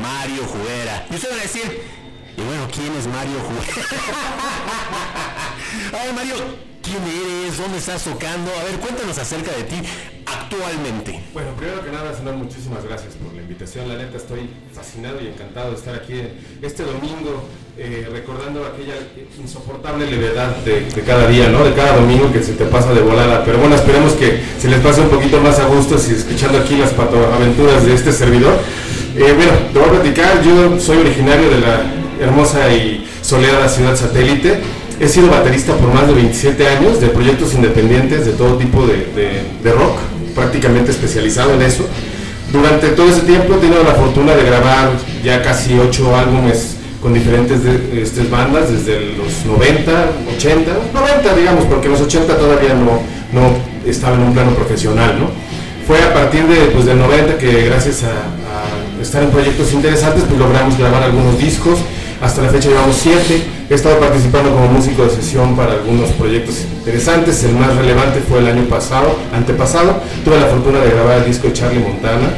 Mario 0.00 0.44
Juguera. 0.44 1.04
Y 1.10 1.16
ustedes 1.16 1.34
van 1.34 1.40
a 1.40 1.42
decir, 1.42 1.82
y 2.36 2.42
bueno, 2.42 2.68
¿quién 2.72 2.94
es 2.94 3.08
Mario 3.08 3.40
Juguera? 3.40 3.88
a 5.98 6.04
ver, 6.04 6.14
Mario, 6.14 6.36
¿quién 6.80 7.02
eres? 7.02 7.58
¿Dónde 7.58 7.78
estás 7.78 8.04
tocando? 8.04 8.52
A 8.52 8.62
ver, 8.62 8.78
cuéntanos 8.78 9.18
acerca 9.18 9.50
de 9.50 9.64
ti 9.64 9.82
actualmente. 10.26 11.24
Bueno, 11.32 11.54
primero 11.56 11.82
que 11.82 11.90
nada, 11.90 12.16
señor, 12.16 12.34
muchísimas 12.36 12.84
gracias 12.84 13.16
invitación. 13.58 13.88
La 13.88 13.96
neta, 13.96 14.16
estoy 14.16 14.48
fascinado 14.72 15.18
y 15.20 15.26
encantado 15.26 15.70
de 15.72 15.76
estar 15.76 15.94
aquí 15.94 16.14
este 16.62 16.84
domingo, 16.84 17.42
eh, 17.76 18.06
recordando 18.12 18.64
aquella 18.64 18.94
insoportable 19.42 20.06
levedad 20.08 20.54
de, 20.64 20.86
cada 21.02 21.26
día, 21.26 21.48
¿no? 21.48 21.64
De 21.64 21.72
cada 21.74 21.96
domingo 21.96 22.32
que 22.32 22.42
se 22.42 22.52
te 22.52 22.64
pasa 22.66 22.92
de 22.94 23.00
volada. 23.00 23.44
Pero 23.44 23.58
bueno, 23.58 23.74
esperemos 23.74 24.12
que 24.12 24.40
se 24.60 24.68
les 24.68 24.78
pase 24.80 25.00
un 25.00 25.08
poquito 25.08 25.40
más 25.40 25.58
a 25.58 25.66
gusto 25.66 25.98
si 25.98 26.12
escuchando 26.14 26.58
aquí 26.58 26.76
las 26.76 26.90
pato- 26.92 27.32
aventuras 27.34 27.84
de 27.84 27.94
este 27.94 28.12
servidor. 28.12 28.54
Eh, 29.16 29.32
bueno, 29.36 29.52
te 29.72 29.78
voy 29.78 29.88
a 29.88 29.92
platicar. 29.92 30.42
Yo 30.42 30.78
soy 30.78 30.98
originario 30.98 31.50
de 31.50 31.58
la 31.58 31.82
hermosa 32.20 32.72
y 32.72 33.08
soleada 33.22 33.68
ciudad 33.68 33.96
satélite. 33.96 34.60
He 35.00 35.08
sido 35.08 35.28
baterista 35.30 35.74
por 35.76 35.92
más 35.92 36.06
de 36.08 36.14
27 36.14 36.66
años 36.68 37.00
de 37.00 37.08
proyectos 37.08 37.54
independientes 37.54 38.24
de 38.26 38.32
todo 38.32 38.56
tipo 38.56 38.84
de- 38.86 39.42
de 39.62 39.72
rock, 39.72 39.96
prácticamente 40.34 40.90
especializado 40.92 41.54
en 41.54 41.62
eso. 41.62 41.84
Durante 42.58 42.88
todo 42.88 43.08
ese 43.08 43.20
tiempo 43.22 43.54
he 43.54 43.58
tenido 43.58 43.84
la 43.84 43.94
fortuna 43.94 44.34
de 44.34 44.42
grabar 44.44 44.90
ya 45.24 45.42
casi 45.42 45.78
8 45.78 46.16
álbumes 46.16 46.76
con 47.00 47.14
diferentes 47.14 47.62
de- 47.62 48.02
este, 48.02 48.24
bandas, 48.24 48.70
desde 48.72 49.14
los 49.16 49.44
90, 49.46 49.92
80, 50.36 50.70
90 50.92 51.34
digamos, 51.34 51.64
porque 51.66 51.88
los 51.88 52.00
80 52.00 52.36
todavía 52.36 52.74
no, 52.74 53.00
no 53.32 53.50
estaba 53.88 54.16
en 54.16 54.22
un 54.22 54.32
plano 54.34 54.50
profesional, 54.52 55.16
¿no? 55.20 55.26
Fue 55.86 56.02
a 56.02 56.12
partir 56.12 56.44
de, 56.46 56.56
pues, 56.72 56.84
del 56.84 56.98
90 56.98 57.38
que 57.38 57.64
gracias 57.66 58.02
a, 58.02 58.12
estar 59.00 59.22
en 59.22 59.30
proyectos 59.30 59.72
interesantes 59.72 60.24
pues 60.26 60.38
logramos 60.40 60.76
grabar 60.76 61.04
algunos 61.04 61.38
discos. 61.38 61.78
Hasta 62.20 62.42
la 62.42 62.48
fecha 62.48 62.68
llevamos 62.68 62.96
siete. 62.96 63.44
He 63.70 63.74
estado 63.74 63.96
participando 64.00 64.50
como 64.50 64.66
músico 64.66 65.04
de 65.04 65.10
sesión 65.10 65.54
para 65.54 65.74
algunos 65.74 66.10
proyectos 66.10 66.56
interesantes. 66.78 67.44
El 67.44 67.52
más 67.54 67.76
relevante 67.76 68.20
fue 68.28 68.40
el 68.40 68.48
año 68.48 68.64
pasado, 68.64 69.14
antepasado. 69.32 70.02
Tuve 70.24 70.40
la 70.40 70.46
fortuna 70.46 70.80
de 70.80 70.90
grabar 70.90 71.18
el 71.18 71.26
disco 71.26 71.46
de 71.46 71.52
Charlie 71.52 71.78
Montana. 71.78 72.28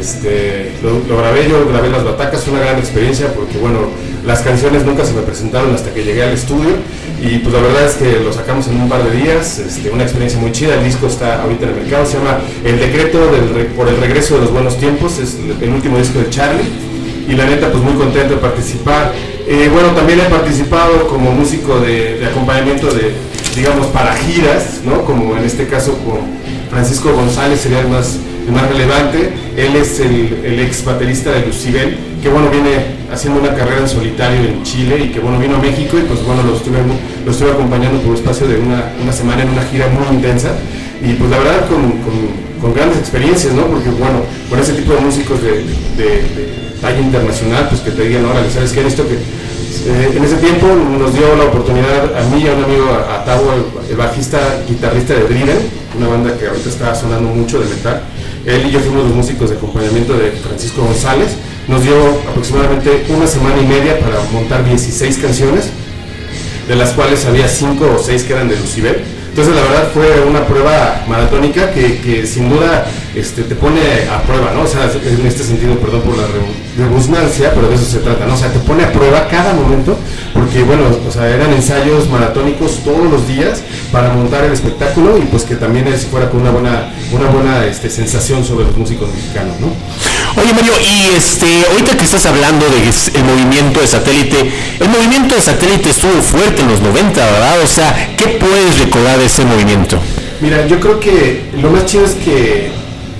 Este, 0.00 0.72
lo, 0.82 1.16
grabé 1.18 1.46
yo, 1.48 1.68
grabé 1.68 1.90
las 1.90 2.04
batacas, 2.04 2.42
fue 2.42 2.54
una 2.54 2.62
gran 2.62 2.78
experiencia 2.78 3.34
porque 3.34 3.58
bueno, 3.58 3.80
las 4.26 4.40
canciones 4.40 4.84
nunca 4.86 5.04
se 5.04 5.12
me 5.12 5.20
presentaron 5.20 5.74
hasta 5.74 5.92
que 5.92 6.02
llegué 6.02 6.22
al 6.22 6.32
estudio 6.32 6.70
y 7.22 7.38
pues 7.38 7.54
la 7.54 7.60
verdad 7.60 7.84
es 7.84 7.94
que 7.94 8.20
lo 8.20 8.32
sacamos 8.32 8.66
en 8.68 8.80
un 8.80 8.88
par 8.88 9.04
de 9.04 9.14
días, 9.14 9.58
este, 9.58 9.90
una 9.90 10.04
experiencia 10.04 10.40
muy 10.40 10.52
chida, 10.52 10.76
el 10.76 10.84
disco 10.84 11.06
está 11.06 11.42
ahorita 11.42 11.64
en 11.64 11.70
el 11.72 11.76
mercado, 11.82 12.06
se 12.06 12.16
llama 12.16 12.38
El 12.64 12.78
Decreto 12.78 13.18
por 13.76 13.88
el 13.88 13.98
Regreso 13.98 14.36
de 14.36 14.40
los 14.40 14.52
Buenos 14.52 14.78
Tiempos, 14.78 15.18
es 15.18 15.36
el, 15.36 15.62
el 15.62 15.74
último 15.74 15.98
disco 15.98 16.18
de 16.18 16.30
Charlie 16.30 16.64
y 17.28 17.34
la 17.34 17.44
neta 17.44 17.70
pues 17.70 17.82
muy 17.82 17.94
contento 17.94 18.34
de 18.34 18.40
participar. 18.40 19.12
Eh, 19.46 19.68
bueno, 19.72 19.90
también 19.90 20.20
he 20.20 20.24
participado 20.24 21.06
como 21.08 21.30
músico 21.32 21.78
de, 21.80 22.18
de 22.18 22.26
acompañamiento 22.26 22.92
de, 22.92 23.12
digamos, 23.54 23.86
para 23.88 24.14
giras, 24.16 24.80
¿no? 24.84 25.04
Como 25.04 25.36
en 25.36 25.44
este 25.44 25.66
caso 25.66 25.92
con 25.98 26.18
Francisco 26.70 27.12
González 27.12 27.60
sería 27.60 27.80
el 27.80 27.88
más, 27.88 28.16
el 28.46 28.52
más 28.52 28.68
relevante. 28.68 29.32
Él 29.66 29.76
es 29.76 30.00
el, 30.00 30.58
ex 30.60 30.84
baterista 30.84 31.32
de 31.32 31.46
Lucibel, 31.46 31.96
que 32.22 32.28
bueno, 32.28 32.50
viene 32.50 32.98
haciendo 33.12 33.40
una 33.40 33.54
carrera 33.54 33.80
en 33.82 33.88
solitario 33.88 34.40
en 34.48 34.62
Chile 34.62 34.98
y 35.04 35.08
que 35.10 35.20
bueno, 35.20 35.38
vino 35.38 35.56
a 35.56 35.58
México 35.58 35.98
y 35.98 36.02
pues 36.02 36.24
bueno, 36.24 36.42
lo 36.42 36.56
estuve, 36.56 36.78
lo 37.24 37.30
estuve 37.30 37.50
acompañando 37.50 37.98
por 38.00 38.10
un 38.12 38.16
espacio 38.16 38.46
de 38.48 38.58
una, 38.58 38.92
una 39.02 39.12
semana 39.12 39.42
en 39.42 39.50
una 39.50 39.62
gira 39.64 39.88
muy 39.88 40.16
intensa 40.16 40.50
y 41.02 41.12
pues 41.14 41.30
la 41.30 41.38
verdad 41.38 41.68
con, 41.68 41.92
con- 42.02 42.74
grandes 42.74 42.98
experiencias, 42.98 43.54
¿no? 43.54 43.64
Porque 43.66 43.88
bueno, 43.90 44.20
con 44.50 44.58
ese 44.60 44.74
tipo 44.74 44.92
de 44.92 45.00
músicos 45.00 45.42
de, 45.42 45.50
de- 45.96 46.60
talla 46.80 47.00
internacional, 47.00 47.68
pues 47.68 47.80
que 47.82 47.90
te 47.90 48.02
digan, 48.08 48.24
ahora, 48.26 48.40
¿sabes 48.52 48.72
qué? 48.72 48.86
Esto 48.86 49.04
que 49.08 49.14
eh, 49.14 50.12
en 50.16 50.24
ese 50.24 50.36
tiempo 50.36 50.66
nos 50.98 51.12
dio 51.14 51.34
la 51.36 51.44
oportunidad 51.44 52.16
a 52.16 52.22
mí 52.34 52.42
y 52.42 52.48
a 52.48 52.52
un 52.54 52.64
amigo, 52.64 52.84
a 52.92 53.24
Tavo, 53.24 53.52
el, 53.52 53.90
el 53.90 53.96
bajista, 53.96 54.38
guitarrista 54.68 55.14
de 55.14 55.24
Driven, 55.24 55.58
una 55.98 56.08
banda 56.08 56.36
que 56.38 56.46
ahorita 56.46 56.68
está 56.68 56.94
sonando 56.94 57.28
mucho 57.30 57.60
de 57.60 57.68
metal. 57.68 58.02
Él 58.46 58.66
y 58.66 58.70
yo 58.70 58.80
fuimos 58.80 59.04
los 59.04 59.14
músicos 59.14 59.50
de 59.50 59.56
acompañamiento 59.56 60.14
de 60.14 60.30
Francisco 60.32 60.82
González. 60.82 61.28
Nos 61.68 61.82
dio 61.82 61.94
aproximadamente 62.28 63.04
una 63.08 63.26
semana 63.26 63.60
y 63.60 63.66
media 63.66 64.00
para 64.00 64.20
montar 64.32 64.64
16 64.64 65.18
canciones, 65.18 65.66
de 66.66 66.76
las 66.76 66.90
cuales 66.92 67.24
había 67.26 67.48
5 67.48 67.96
o 67.96 67.98
6 67.98 68.22
que 68.24 68.32
eran 68.32 68.48
de 68.48 68.56
Lucibel. 68.56 69.02
Entonces 69.28 69.54
la 69.54 69.62
verdad 69.62 69.88
fue 69.92 70.24
una 70.28 70.46
prueba 70.46 71.04
maratónica 71.08 71.70
que, 71.70 71.98
que 72.00 72.26
sin 72.26 72.48
duda 72.48 72.86
este, 73.14 73.42
te 73.42 73.54
pone 73.54 73.80
a 74.10 74.22
prueba, 74.22 74.52
¿no? 74.54 74.62
O 74.62 74.66
sea, 74.66 74.90
en 75.04 75.26
este 75.26 75.42
sentido, 75.44 75.74
perdón 75.78 76.02
por 76.02 76.16
la 76.16 76.24
re- 76.26 76.84
redundancia, 76.84 77.52
pero 77.54 77.68
de 77.68 77.74
eso 77.74 77.84
se 77.84 77.98
trata, 77.98 78.26
¿no? 78.26 78.34
O 78.34 78.36
sea, 78.36 78.52
te 78.52 78.58
pone 78.60 78.84
a 78.84 78.92
prueba 78.92 79.26
cada 79.28 79.52
momento, 79.54 79.96
porque 80.32 80.62
bueno, 80.62 80.84
o 81.06 81.10
sea, 81.12 81.28
eran 81.28 81.52
ensayos 81.52 82.08
maratónicos 82.08 82.82
todos 82.84 83.10
los 83.10 83.26
días 83.26 83.62
para 83.92 84.10
montar 84.12 84.44
el 84.44 84.52
espectáculo 84.52 85.18
y 85.18 85.22
pues 85.22 85.42
que 85.42 85.56
también 85.56 85.86
es 85.88 86.06
fuera 86.06 86.30
con 86.30 86.40
una 86.42 86.50
buena, 86.50 86.92
una 87.12 87.28
buena 87.30 87.66
este, 87.66 87.90
sensación 87.90 88.44
sobre 88.44 88.66
los 88.66 88.76
músicos 88.76 89.08
mexicanos, 89.14 89.58
¿no? 89.60 89.68
Oye 90.40 90.52
Mario, 90.54 90.72
y 90.80 91.16
este, 91.16 91.46
ahorita 91.72 91.96
que 91.96 92.04
estás 92.04 92.24
hablando 92.26 92.64
del 92.66 93.24
movimiento 93.24 93.80
de 93.80 93.86
satélite, 93.86 94.50
el 94.78 94.88
movimiento 94.88 95.34
de 95.34 95.40
satélite 95.40 95.90
estuvo 95.90 96.22
fuerte 96.22 96.62
en 96.62 96.68
los 96.68 96.80
90, 96.80 97.20
¿verdad? 97.24 97.60
O 97.62 97.66
sea, 97.66 98.14
¿qué 98.16 98.38
puedes 98.38 98.78
recordar 98.78 99.18
de 99.18 99.26
ese 99.26 99.44
movimiento? 99.44 99.98
Mira, 100.40 100.66
yo 100.66 100.78
creo 100.80 101.00
que 101.00 101.42
lo 101.60 101.70
más 101.70 101.84
chido 101.86 102.04
es 102.06 102.12
que 102.12 102.70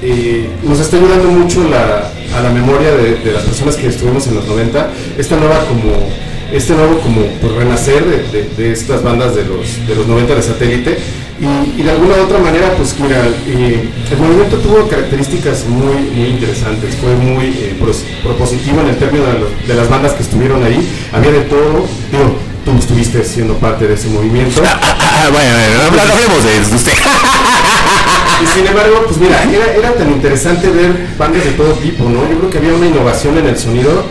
eh, 0.02 0.48
nos 0.62 0.80
está 0.80 0.96
ayudando 0.96 1.28
mucho 1.28 1.60
a 2.34 2.40
la 2.40 2.50
memoria 2.50 2.92
de, 2.92 3.32
las 3.32 3.44
personas 3.44 3.76
que 3.76 3.88
estuvimos 3.88 4.26
en 4.26 4.36
los 4.36 4.46
90, 4.46 4.90
esta 5.18 5.36
nueva 5.36 5.64
como, 5.66 5.92
este 6.52 6.74
nuevo 6.74 6.98
como 7.00 7.26
pues, 7.40 7.52
renacer 7.52 8.04
de, 8.30 8.72
estas 8.72 9.02
bandas 9.02 9.34
de 9.34 9.44
los, 9.44 9.86
de 9.86 9.94
los 9.94 10.06
90 10.06 10.34
de 10.34 10.42
satélite 10.42 10.98
y, 11.40 11.82
de 11.82 11.90
alguna 11.90 12.16
u 12.16 12.24
otra 12.24 12.38
manera, 12.38 12.74
pues 12.76 12.94
mira, 13.00 13.22
eh, 13.46 13.88
el 14.10 14.18
movimiento 14.18 14.56
tuvo 14.58 14.86
características 14.88 15.64
muy, 15.66 15.96
muy 16.14 16.28
interesantes, 16.28 16.94
fue 16.96 17.14
muy 17.16 17.46
eh, 17.46 17.76
propositivo 18.22 18.80
en 18.82 18.88
el 18.88 18.96
término 18.96 19.24
de, 19.66 19.74
las 19.74 19.88
bandas 19.88 20.12
que 20.12 20.22
estuvieron 20.22 20.62
ahí, 20.62 20.86
había 21.12 21.32
de 21.32 21.40
todo, 21.42 21.86
digo, 22.12 22.36
tú 22.64 22.76
estuviste 22.78 23.24
siendo 23.24 23.54
parte 23.54 23.86
de 23.86 23.94
ese 23.94 24.08
movimiento. 24.08 24.62
Ah, 25.12 25.28
bueno, 25.30 25.52
bueno, 25.52 26.06
no 26.06 26.12
hablemos 26.12 26.70
de 26.70 26.76
usted. 26.76 26.92
Y 28.42 28.46
sin 28.46 28.66
embargo, 28.66 29.02
pues 29.06 29.18
mira, 29.18 29.42
era, 29.44 29.74
era 29.74 29.94
tan 29.94 30.10
interesante 30.10 30.68
ver 30.70 31.08
bandas 31.18 31.44
de 31.44 31.52
todo 31.52 31.72
tipo, 31.74 32.04
¿no? 32.04 32.28
Yo 32.30 32.38
creo 32.38 32.50
que 32.50 32.58
había 32.58 32.74
una 32.74 32.86
innovación 32.86 33.36
en 33.38 33.46
el 33.46 33.58
sonido 33.58 34.04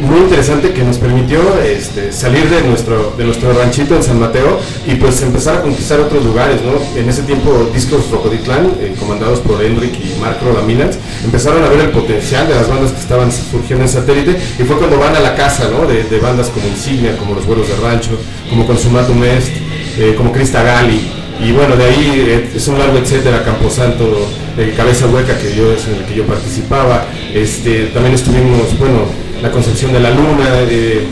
muy 0.00 0.18
interesante 0.20 0.72
que 0.72 0.82
nos 0.82 0.98
permitió 0.98 1.40
este, 1.62 2.12
salir 2.12 2.48
de 2.48 2.62
nuestro, 2.62 3.14
de 3.16 3.24
nuestro 3.24 3.52
ranchito 3.52 3.96
en 3.96 4.02
San 4.02 4.20
Mateo 4.20 4.60
y 4.86 4.94
pues 4.94 5.20
empezar 5.22 5.56
a 5.56 5.62
conquistar 5.62 6.00
otros 6.00 6.24
lugares, 6.24 6.60
¿no? 6.62 7.00
En 7.00 7.08
ese 7.08 7.22
tiempo 7.22 7.68
discos 7.74 8.10
Rocoditlán, 8.10 8.72
eh, 8.80 8.94
comandados 8.98 9.40
por 9.40 9.62
Enric 9.62 9.94
y 9.94 10.18
Mark 10.20 10.38
Rodamilans, 10.44 10.98
empezaron 11.24 11.64
a 11.64 11.68
ver 11.68 11.80
el 11.80 11.90
potencial 11.90 12.48
de 12.48 12.54
las 12.54 12.68
bandas 12.68 12.92
que 12.92 13.00
estaban 13.00 13.30
surgiendo 13.32 13.84
en 13.84 13.90
satélite 13.90 14.36
y 14.58 14.62
fue 14.62 14.76
cuando 14.76 14.98
van 14.98 15.16
a 15.16 15.20
la 15.20 15.34
casa, 15.34 15.68
¿no? 15.70 15.86
De, 15.86 16.04
de 16.04 16.18
bandas 16.20 16.48
como 16.48 16.66
Insignia, 16.68 17.16
como 17.16 17.34
Los 17.34 17.46
Vuelos 17.46 17.68
de 17.68 17.76
Rancho, 17.76 18.18
como 18.48 18.66
Consumatum 18.66 19.22
Est, 19.24 19.52
eh, 19.98 20.14
como 20.16 20.32
Crista 20.32 20.62
Gali, 20.62 21.10
y 21.40 21.52
bueno, 21.52 21.76
de 21.76 21.84
ahí 21.84 22.24
eh, 22.28 22.50
es 22.54 22.66
un 22.68 22.78
largo 22.78 22.98
etcétera, 22.98 23.42
Camposanto, 23.44 24.26
eh, 24.58 24.74
Cabeza 24.76 25.06
Hueca, 25.06 25.38
que 25.38 25.54
yo 25.54 25.72
es 25.72 25.86
en 25.86 25.94
el 25.96 26.04
que 26.04 26.14
yo 26.16 26.24
participaba, 26.24 27.06
este, 27.32 27.86
también 27.94 28.14
estuvimos, 28.14 28.76
bueno, 28.78 29.06
la 29.42 29.50
concepción 29.50 29.92
de 29.92 30.00
la 30.00 30.10
luna, 30.10 30.48
eh, 30.68 31.04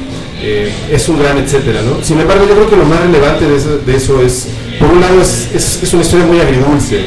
es 0.92 1.08
un 1.08 1.18
gran 1.18 1.38
etcétera, 1.38 1.80
¿no? 1.82 2.04
Sin 2.04 2.20
embargo, 2.20 2.44
yo 2.48 2.54
creo 2.54 2.70
que 2.70 2.76
lo 2.76 2.84
más 2.84 3.00
relevante 3.00 3.44
de 3.48 3.96
eso, 3.96 4.20
es, 4.22 4.48
por 4.78 4.90
un 4.90 5.00
lado, 5.00 5.20
es, 5.20 5.48
es- 5.82 5.92
una 5.94 6.02
historia 6.02 6.26
muy 6.26 6.38
agridulce, 6.40 7.06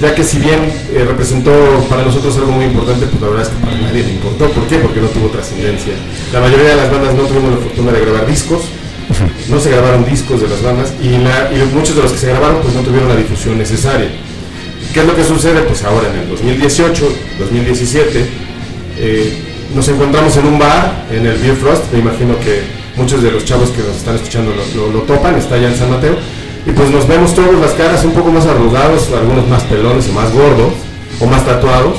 ya 0.00 0.14
que 0.14 0.22
si 0.22 0.38
bien 0.38 0.60
representó 1.06 1.50
para 1.90 2.04
nosotros 2.04 2.36
algo 2.36 2.52
muy 2.52 2.66
importante, 2.66 3.06
pues 3.06 3.20
la 3.20 3.28
verdad 3.28 3.42
es 3.44 3.48
que 3.48 3.64
para 3.66 3.76
nadie 3.78 4.04
le 4.04 4.10
importó. 4.10 4.46
¿Por 4.50 4.64
qué? 4.68 4.76
Porque 4.76 5.00
no 5.00 5.08
tuvo 5.08 5.26
trascendencia. 5.28 5.92
La 6.32 6.40
mayoría 6.40 6.68
de 6.70 6.76
las 6.76 6.90
bandas 6.90 7.14
no 7.14 7.22
tuvimos 7.24 7.50
la 7.50 7.56
fortuna 7.58 7.92
de 7.92 8.00
grabar 8.00 8.26
discos, 8.26 8.62
no 9.48 9.60
se 9.60 9.70
grabaron 9.70 10.04
discos 10.04 10.40
de 10.40 10.48
las 10.48 10.62
bandas 10.62 10.92
y, 11.02 11.08
muchos 11.74 11.96
de 11.96 12.02
los 12.02 12.12
que 12.12 12.18
se 12.18 12.28
grabaron 12.28 12.60
pues 12.62 12.74
no 12.74 12.80
tuvieron 12.82 13.08
la 13.08 13.16
difusión 13.16 13.58
necesaria. 13.58 14.08
¿Qué 14.92 15.00
es 15.00 15.06
lo 15.06 15.14
que 15.14 15.24
sucede? 15.24 15.62
Pues 15.62 15.82
ahora 15.84 16.08
en 16.12 16.20
el 16.20 16.28
2018, 16.28 17.08
2017, 17.38 18.26
eh, 18.98 19.32
nos 19.74 19.86
encontramos 19.88 20.36
en 20.36 20.46
un 20.46 20.58
bar, 20.58 21.06
en 21.12 21.26
el 21.26 21.38
Beer 21.38 21.56
Frost, 21.56 21.92
me 21.92 21.98
imagino 22.00 22.38
que 22.40 22.62
muchos 22.96 23.22
de 23.22 23.30
los 23.30 23.44
chavos 23.44 23.70
que 23.70 23.82
nos 23.82 23.96
están 23.96 24.16
escuchando 24.16 24.52
lo, 24.74 25.00
topan, 25.02 25.36
está 25.36 25.56
allá 25.56 25.68
en 25.68 25.76
San 25.76 25.90
Mateo, 25.90 26.16
y 26.66 26.70
pues 26.70 26.90
nos 26.90 27.06
vemos 27.06 27.34
todos 27.34 27.54
las 27.60 27.72
caras 27.72 28.04
un 28.04 28.12
poco 28.12 28.30
más 28.32 28.46
arrugados, 28.46 29.08
algunos 29.12 29.46
más 29.46 29.62
pelones 29.64 30.08
o 30.08 30.12
más 30.12 30.32
gordos, 30.32 30.72
o 31.20 31.26
más 31.26 31.44
tatuados, 31.44 31.98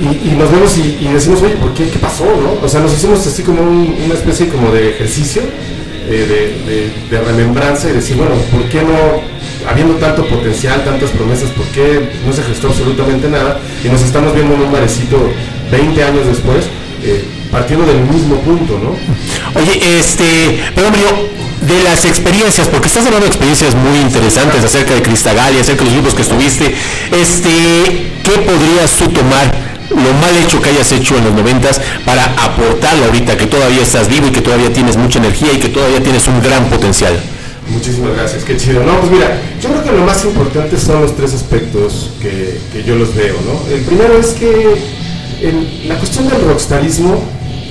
y, 0.00 0.30
nos 0.34 0.50
vemos 0.50 0.76
y, 0.78 1.06
decimos, 1.12 1.42
oye, 1.42 1.54
¿por 1.56 1.72
qué? 1.74 1.88
¿Qué 1.88 1.98
pasó? 1.98 2.24
O 2.60 2.68
sea, 2.68 2.80
nos 2.80 2.92
hicimos 2.92 3.24
así 3.24 3.42
como 3.42 3.62
un- 3.62 3.94
una 4.04 4.14
especie 4.14 4.48
como 4.48 4.72
de 4.72 4.90
ejercicio 4.90 5.42
de, 6.08 7.20
remembranza 7.24 7.88
y 7.88 7.92
decir, 7.92 8.16
bueno, 8.16 8.34
¿por 8.50 8.68
qué 8.68 8.82
no, 8.82 9.22
habiendo 9.68 9.94
tanto 9.94 10.26
potencial, 10.26 10.84
tantas 10.84 11.10
promesas, 11.10 11.50
por 11.50 11.66
qué 11.66 12.10
no 12.26 12.32
se 12.32 12.42
gestó 12.42 12.68
absolutamente 12.68 13.28
nada? 13.28 13.60
Y 13.84 13.88
nos 13.88 14.02
estamos 14.02 14.34
viendo 14.34 14.54
en 14.54 14.62
un 14.62 14.72
barecito 14.72 15.18
20 15.70 16.04
años 16.04 16.26
después, 16.26 16.66
eh, 17.04 17.24
partiendo 17.50 17.86
del 17.86 18.00
mismo 18.00 18.36
punto, 18.36 18.78
¿no? 18.78 19.60
Oye, 19.60 19.98
este, 19.98 20.62
pero 20.74 20.90
Mario, 20.90 21.28
de 21.66 21.82
las 21.84 22.04
experiencias, 22.04 22.68
porque 22.68 22.88
estás 22.88 23.06
hablando 23.06 23.26
de 23.26 23.30
experiencias 23.30 23.74
muy 23.74 23.98
interesantes 23.98 24.64
acerca 24.64 24.94
de 24.94 25.02
Cristagali, 25.02 25.58
acerca 25.58 25.84
de 25.84 25.90
los 25.90 25.94
grupos 25.94 26.14
que 26.14 26.22
estuviste, 26.22 26.74
este, 27.12 27.48
¿qué 28.22 28.38
podrías 28.44 28.92
tú 28.98 29.08
tomar 29.08 29.52
lo 29.94 30.12
mal 30.14 30.36
hecho 30.36 30.60
que 30.60 30.70
hayas 30.70 30.90
hecho 30.92 31.16
en 31.16 31.24
los 31.24 31.34
noventas 31.34 31.80
para 32.04 32.24
aportarlo 32.42 33.06
ahorita 33.06 33.36
que 33.36 33.46
todavía 33.46 33.82
estás 33.82 34.08
vivo 34.08 34.28
y 34.28 34.30
que 34.30 34.40
todavía 34.40 34.72
tienes 34.72 34.96
mucha 34.96 35.18
energía 35.18 35.52
y 35.52 35.58
que 35.58 35.68
todavía 35.68 36.02
tienes 36.02 36.26
un 36.28 36.40
gran 36.42 36.68
potencial? 36.68 37.18
Muchísimas 37.68 38.14
gracias, 38.14 38.44
qué 38.44 38.56
chido. 38.56 38.82
No, 38.82 38.98
pues 38.98 39.12
mira, 39.12 39.40
yo 39.62 39.68
creo 39.70 39.84
que 39.84 39.92
lo 39.92 40.04
más 40.04 40.24
importante 40.24 40.76
son 40.76 41.02
los 41.02 41.16
tres 41.16 41.32
aspectos 41.32 42.10
que, 42.20 42.58
que 42.72 42.82
yo 42.82 42.96
los 42.96 43.14
veo, 43.14 43.36
¿no? 43.46 43.74
El 43.74 43.82
primero 43.82 44.18
es 44.18 44.32
que 44.32 45.02
la 45.86 45.96
cuestión 45.96 46.28
del 46.28 46.40
rockstarismo 46.42 47.22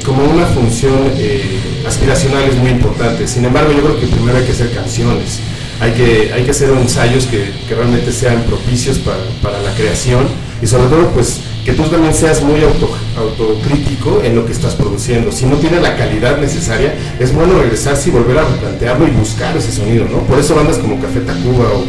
como 0.06 0.23
una 0.23 0.45
función 0.48 1.11
eh, 1.15 1.60
aspiracional 1.88 2.43
es 2.43 2.56
muy 2.56 2.72
importante. 2.72 3.27
Sin 3.27 3.45
embargo, 3.45 3.72
yo 3.72 3.81
creo 3.81 3.99
que 3.99 4.07
primero 4.07 4.38
hay 4.38 4.45
que 4.45 4.52
hacer 4.52 4.73
canciones, 4.73 5.39
hay 5.80 5.91
que, 5.91 6.31
hay 6.34 6.43
que 6.43 6.52
hacer 6.52 6.69
ensayos 6.69 7.26
que, 7.26 7.52
que 7.68 7.76
realmente 7.76 8.11
sean 8.11 8.43
propicios 8.43 8.98
para, 8.99 9.19
para 9.41 9.61
la 9.61 9.73
creación 9.73 10.27
y 10.61 10.68
sobre 10.68 10.85
todo 10.85 11.10
pues 11.10 11.41
que 11.66 11.74
tú 11.74 11.84
también 11.84 12.14
seas 12.14 12.42
muy 12.42 12.62
auto- 12.64 12.90
autocrítico 13.18 14.22
en 14.24 14.36
lo 14.36 14.46
que 14.46 14.52
estás 14.52 14.74
produciendo. 14.76 15.32
Si 15.32 15.46
no 15.46 15.58
tiene 15.58 15.80
la 15.80 15.96
calidad 15.96 16.38
necesaria, 16.40 16.96
es 17.20 17.34
bueno 17.34 17.60
regresarse 17.60 18.10
y 18.10 18.12
volver 18.12 18.40
a 18.40 18.44
replantearlo 18.46 19.08
y 19.08 19.12
buscar 19.12 19.56
ese 19.56 19.72
sonido, 19.72 20.06
¿no? 20.06 20.20
Por 20.20 20.40
eso 20.40 20.56
bandas 20.56 20.78
como 20.78 21.00
Café 21.00 21.20
Tacuba 21.22 21.66
o 21.74 21.86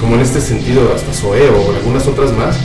como, 0.00 0.14
en 0.16 0.20
este 0.20 0.40
sentido 0.40 0.92
hasta 0.94 1.12
Zoé 1.12 1.48
o 1.48 1.74
algunas 1.76 2.06
otras 2.06 2.32
más, 2.32 2.56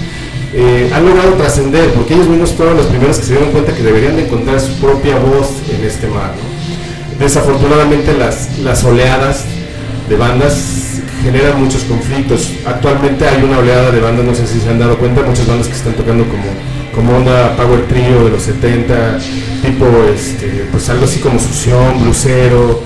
eh, 0.53 0.89
han 0.93 1.05
logrado 1.05 1.33
trascender, 1.33 1.89
porque 1.93 2.13
ellos 2.13 2.27
mismos 2.29 2.51
fueron 2.51 2.77
los 2.77 2.85
primeros 2.87 3.17
que 3.17 3.25
se 3.25 3.31
dieron 3.33 3.51
cuenta 3.51 3.73
que 3.73 3.83
deberían 3.83 4.15
de 4.15 4.23
encontrar 4.25 4.59
su 4.61 4.73
propia 4.75 5.17
voz 5.19 5.47
en 5.77 5.85
este 5.85 6.07
mar. 6.07 6.31
¿no? 6.35 7.19
Desafortunadamente 7.25 8.13
las 8.17 8.83
oleadas 8.83 9.43
de 10.09 10.15
bandas 10.17 11.01
generan 11.25 11.59
muchos 11.59 11.83
conflictos. 11.85 12.51
Actualmente 12.67 13.27
hay 13.27 13.41
una 13.41 13.57
oleada 13.57 13.89
de 13.89 13.99
bandas, 13.99 14.25
no 14.25 14.35
sé 14.35 14.45
si 14.45 14.59
se 14.59 14.69
han 14.69 14.77
dado 14.77 14.95
cuenta, 14.99 15.23
muchas 15.23 15.47
bandas 15.47 15.67
que 15.67 15.73
están 15.73 15.93
tocando 15.93 16.23
como, 16.25 16.43
como 16.93 17.17
onda 17.17 17.57
Power 17.57 17.87
Trio 17.87 18.25
de 18.25 18.29
los 18.29 18.43
70, 18.43 19.17
tipo 19.63 19.85
este, 20.13 20.67
pues 20.71 20.87
algo 20.89 21.05
así 21.05 21.19
como 21.19 21.39
Sución, 21.39 21.99
Blusero. 22.03 22.83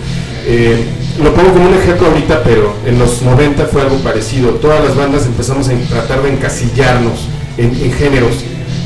eh, 0.48 0.86
lo 1.22 1.34
pongo 1.34 1.52
como 1.52 1.68
un 1.68 1.74
ejemplo 1.74 2.08
ahorita, 2.08 2.42
pero 2.46 2.76
en 2.86 2.98
los 2.98 3.22
90 3.22 3.66
fue 3.66 3.82
algo 3.82 3.98
parecido. 3.98 4.52
Todas 4.52 4.86
las 4.86 4.96
bandas 4.96 5.26
empezamos 5.26 5.68
a 5.68 5.74
tratar 5.90 6.24
de 6.24 6.32
encasillarnos 6.32 7.28
en, 7.58 7.92
géneros, 7.92 8.36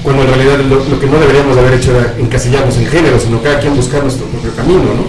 cuando 0.01 0.23
en 0.23 0.29
realidad 0.29 0.61
lo, 0.65 0.99
que 0.99 1.05
no 1.05 1.19
deberíamos 1.19 1.55
de 1.55 1.61
haber 1.61 1.75
hecho 1.75 1.91
era 1.91 2.15
encasillarnos 2.17 2.75
en 2.77 2.87
géneros, 2.87 3.21
sino 3.21 3.39
cada 3.43 3.59
quien 3.59 3.75
buscar 3.75 4.01
nuestro 4.01 4.25
propio 4.25 4.49
camino, 4.55 4.81
¿no? 4.81 5.05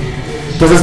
Entonces, 0.52 0.82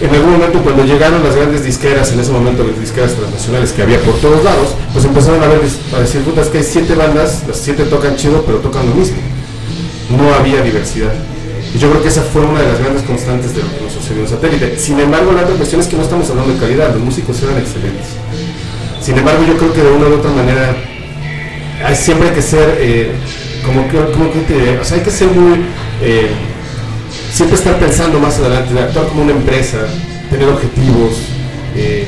en 0.00 0.14
algún 0.14 0.32
momento 0.32 0.62
cuando 0.62 0.84
llegaron 0.84 1.22
las 1.24 1.34
grandes 1.34 1.64
disqueras, 1.64 2.12
en 2.12 2.20
ese 2.20 2.30
momento 2.30 2.62
las 2.64 2.78
disqueras 2.78 3.14
transnacionales 3.14 3.72
que 3.72 3.82
había 3.82 4.00
por 4.00 4.14
todos 4.20 4.44
lados, 4.44 4.74
pues 4.92 5.04
empezaron 5.04 5.42
a, 5.42 5.48
ver, 5.48 5.60
a 5.96 6.00
decir, 6.00 6.20
puta, 6.22 6.42
es 6.42 6.48
que 6.48 6.58
hay 6.58 6.64
siete 6.64 6.94
bandas, 6.94 7.44
las 7.48 7.58
siete 7.58 7.84
tocan 7.84 8.16
chido, 8.16 8.44
pero 8.46 8.58
tocan 8.58 8.88
lo 8.88 8.94
mismo. 8.94 9.16
No 10.16 10.32
había 10.34 10.62
diversidad. 10.62 11.12
Y 11.74 11.78
yo 11.78 11.90
creo 11.90 12.02
que 12.02 12.08
esa 12.08 12.22
fue 12.22 12.42
una 12.42 12.60
de 12.60 12.68
las 12.68 12.78
grandes 12.78 13.02
constantes 13.02 13.54
de 13.54 13.62
lo 13.62 13.68
que 13.68 13.82
nos 13.82 13.92
sucedió 13.92 14.22
en 14.22 14.28
satélite. 14.28 14.78
Sin 14.78 14.98
embargo, 15.00 15.32
la 15.32 15.42
otra 15.42 15.56
cuestión 15.56 15.80
es 15.80 15.86
que 15.88 15.96
no 15.96 16.02
estamos 16.02 16.30
hablando 16.30 16.54
de 16.54 16.60
calidad, 16.60 16.94
los 16.94 17.02
músicos 17.02 17.42
eran 17.42 17.58
excelentes. 17.58 18.06
Sin 19.02 19.18
embargo, 19.18 19.44
yo 19.46 19.56
creo 19.56 19.72
que 19.72 19.82
de 19.82 19.90
una 19.90 20.06
u 20.06 20.14
otra 20.14 20.30
manera 20.30 20.76
siempre 21.94 22.28
hay 22.28 22.34
que 22.34 22.42
ser, 22.42 22.78
eh, 22.80 23.12
como 23.64 23.88
que, 23.88 23.98
como 24.12 24.30
que 24.30 24.78
o 24.80 24.84
sea, 24.84 24.96
hay 24.96 25.02
que 25.02 25.10
ser 25.10 25.28
muy, 25.28 25.60
eh, 26.02 26.30
siempre 27.32 27.56
estar 27.56 27.78
pensando 27.78 28.18
más 28.18 28.38
adelante, 28.38 28.74
de 28.74 28.80
actuar 28.80 29.06
como 29.08 29.22
una 29.22 29.32
empresa, 29.32 29.78
tener 30.30 30.48
objetivos, 30.48 31.18
eh, 31.76 32.06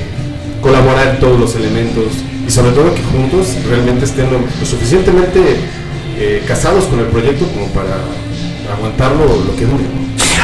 colaborar 0.60 1.08
en 1.08 1.20
todos 1.20 1.38
los 1.38 1.54
elementos 1.56 2.06
y 2.46 2.50
sobre 2.50 2.72
todo 2.72 2.94
que 2.94 3.02
juntos 3.02 3.56
realmente 3.68 4.04
estén 4.04 4.30
lo, 4.30 4.40
suficientemente 4.64 5.40
eh, 6.18 6.42
casados 6.46 6.84
con 6.84 7.00
el 7.00 7.06
proyecto 7.06 7.46
como 7.48 7.66
para 7.68 7.96
aguantarlo 8.74 9.26
lo 9.26 9.56
que 9.56 9.64
dure. 9.64 9.84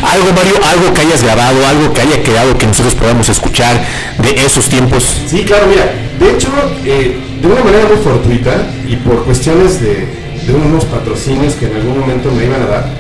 Algo, 0.03 0.33
Mario, 0.33 0.55
algo 0.65 0.93
que 0.95 1.01
hayas 1.01 1.23
grabado, 1.23 1.67
algo 1.67 1.93
que 1.93 2.01
haya 2.03 2.23
quedado 2.23 2.57
que 2.57 2.67
nosotros 2.67 2.95
podamos 2.95 3.29
escuchar 3.29 3.83
de 4.23 4.31
esos 4.45 4.69
tiempos. 4.69 5.05
Sí, 5.27 5.43
claro, 5.45 5.67
mira, 5.69 5.93
de 6.19 6.31
hecho, 6.33 6.49
eh, 6.85 7.17
de 7.41 7.47
una 7.47 7.65
manera 7.65 7.87
muy 7.89 7.97
fortuita 7.99 8.67
y 8.89 8.97
por 8.97 9.25
cuestiones 9.25 9.81
de, 9.81 10.07
de 10.47 10.55
unos 10.55 10.85
patrocinios 10.85 11.55
que 11.55 11.67
en 11.67 11.77
algún 11.77 12.01
momento 12.01 12.31
me 12.31 12.45
iban 12.45 12.63
a 12.63 12.67
dar, 12.67 12.91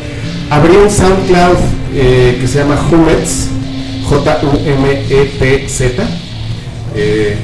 abrí 0.50 0.76
un 0.76 0.90
SoundCloud 0.90 1.56
eh, 1.94 2.38
que 2.40 2.48
se 2.48 2.58
llama 2.58 2.78
Humets, 2.90 3.48
J-U-M-E-T-Z. 4.08 6.02
Eh, 6.94 7.36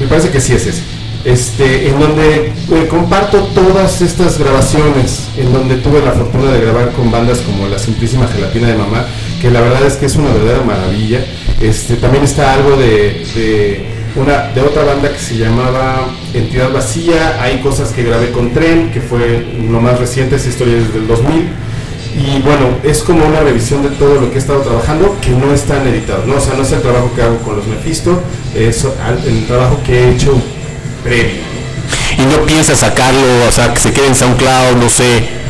me 0.00 0.06
parece 0.06 0.30
que 0.30 0.40
sí 0.40 0.54
es 0.54 0.66
ese. 0.66 0.82
Este, 1.24 1.88
en 1.88 2.00
donde 2.00 2.46
eh, 2.46 2.88
comparto 2.88 3.38
todas 3.54 4.00
estas 4.00 4.38
grabaciones, 4.38 5.28
en 5.36 5.52
donde 5.52 5.76
tuve 5.76 6.00
la 6.00 6.12
fortuna 6.12 6.50
de 6.50 6.62
grabar 6.62 6.92
con 6.92 7.10
bandas 7.10 7.40
como 7.40 7.68
La 7.68 7.78
Simplísima 7.78 8.26
Gelatina 8.26 8.68
de 8.68 8.76
Mamá, 8.76 9.04
que 9.40 9.50
la 9.50 9.60
verdad 9.60 9.86
es 9.86 9.96
que 9.96 10.06
es 10.06 10.16
una 10.16 10.32
verdadera 10.32 10.62
maravilla. 10.64 11.22
Este, 11.60 11.96
también 11.96 12.24
está 12.24 12.54
algo 12.54 12.76
de, 12.76 13.26
de 13.34 13.86
una, 14.16 14.48
de 14.54 14.62
otra 14.62 14.84
banda 14.84 15.12
que 15.12 15.18
se 15.18 15.36
llamaba 15.36 16.06
Entidad 16.32 16.72
Vacía, 16.72 17.42
hay 17.42 17.60
cosas 17.60 17.90
que 17.92 18.02
grabé 18.02 18.30
con 18.30 18.52
Tren, 18.54 18.90
que 18.90 19.02
fue 19.02 19.46
lo 19.70 19.80
más 19.80 19.98
reciente, 19.98 20.36
esa 20.36 20.48
historia 20.48 20.78
es 20.78 20.94
del 20.94 21.06
2000. 21.06 21.69
Y 22.16 22.42
bueno, 22.42 22.68
es 22.82 23.02
como 23.02 23.24
una 23.24 23.40
revisión 23.40 23.82
de 23.82 23.90
todo 23.90 24.20
lo 24.20 24.30
que 24.30 24.36
he 24.36 24.38
estado 24.38 24.60
trabajando 24.62 25.16
que 25.20 25.30
no 25.30 25.52
están 25.52 25.86
editados, 25.86 26.26
¿no? 26.26 26.36
O 26.36 26.40
sea, 26.40 26.54
no 26.54 26.62
es 26.62 26.72
el 26.72 26.82
trabajo 26.82 27.10
que 27.14 27.22
hago 27.22 27.38
con 27.38 27.56
los 27.56 27.66
Mephisto, 27.66 28.20
es 28.54 28.84
el 29.26 29.46
trabajo 29.46 29.80
que 29.86 29.98
he 29.98 30.10
hecho 30.14 30.34
previo. 31.04 31.40
Y 32.18 32.22
no 32.22 32.44
piensas 32.46 32.80
sacarlo, 32.80 33.46
o 33.48 33.52
sea, 33.52 33.72
que 33.72 33.80
se 33.80 33.92
quede 33.92 34.08
en 34.08 34.14
SoundCloud, 34.14 34.76
no 34.76 34.90
sé. 34.90 35.40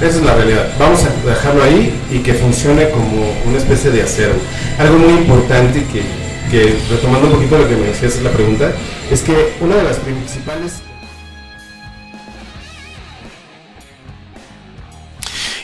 Esa 0.00 0.18
es 0.18 0.22
la 0.22 0.34
realidad. 0.34 0.68
Vamos 0.78 1.00
a 1.04 1.28
dejarlo 1.28 1.62
ahí 1.62 1.94
y 2.10 2.18
que 2.18 2.34
funcione 2.34 2.90
como 2.90 3.32
una 3.46 3.58
especie 3.58 3.90
de 3.90 4.02
acervo. 4.02 4.38
Algo 4.78 4.98
muy 4.98 5.12
importante 5.12 5.84
que, 5.84 6.02
que, 6.50 6.76
retomando 6.90 7.28
un 7.28 7.34
poquito 7.34 7.56
lo 7.56 7.68
que 7.68 7.76
me 7.76 7.86
decías 7.86 8.20
la 8.22 8.30
pregunta, 8.30 8.72
es 9.10 9.22
que 9.22 9.54
una 9.60 9.76
de 9.76 9.84
las 9.84 9.96
principales 9.96 10.82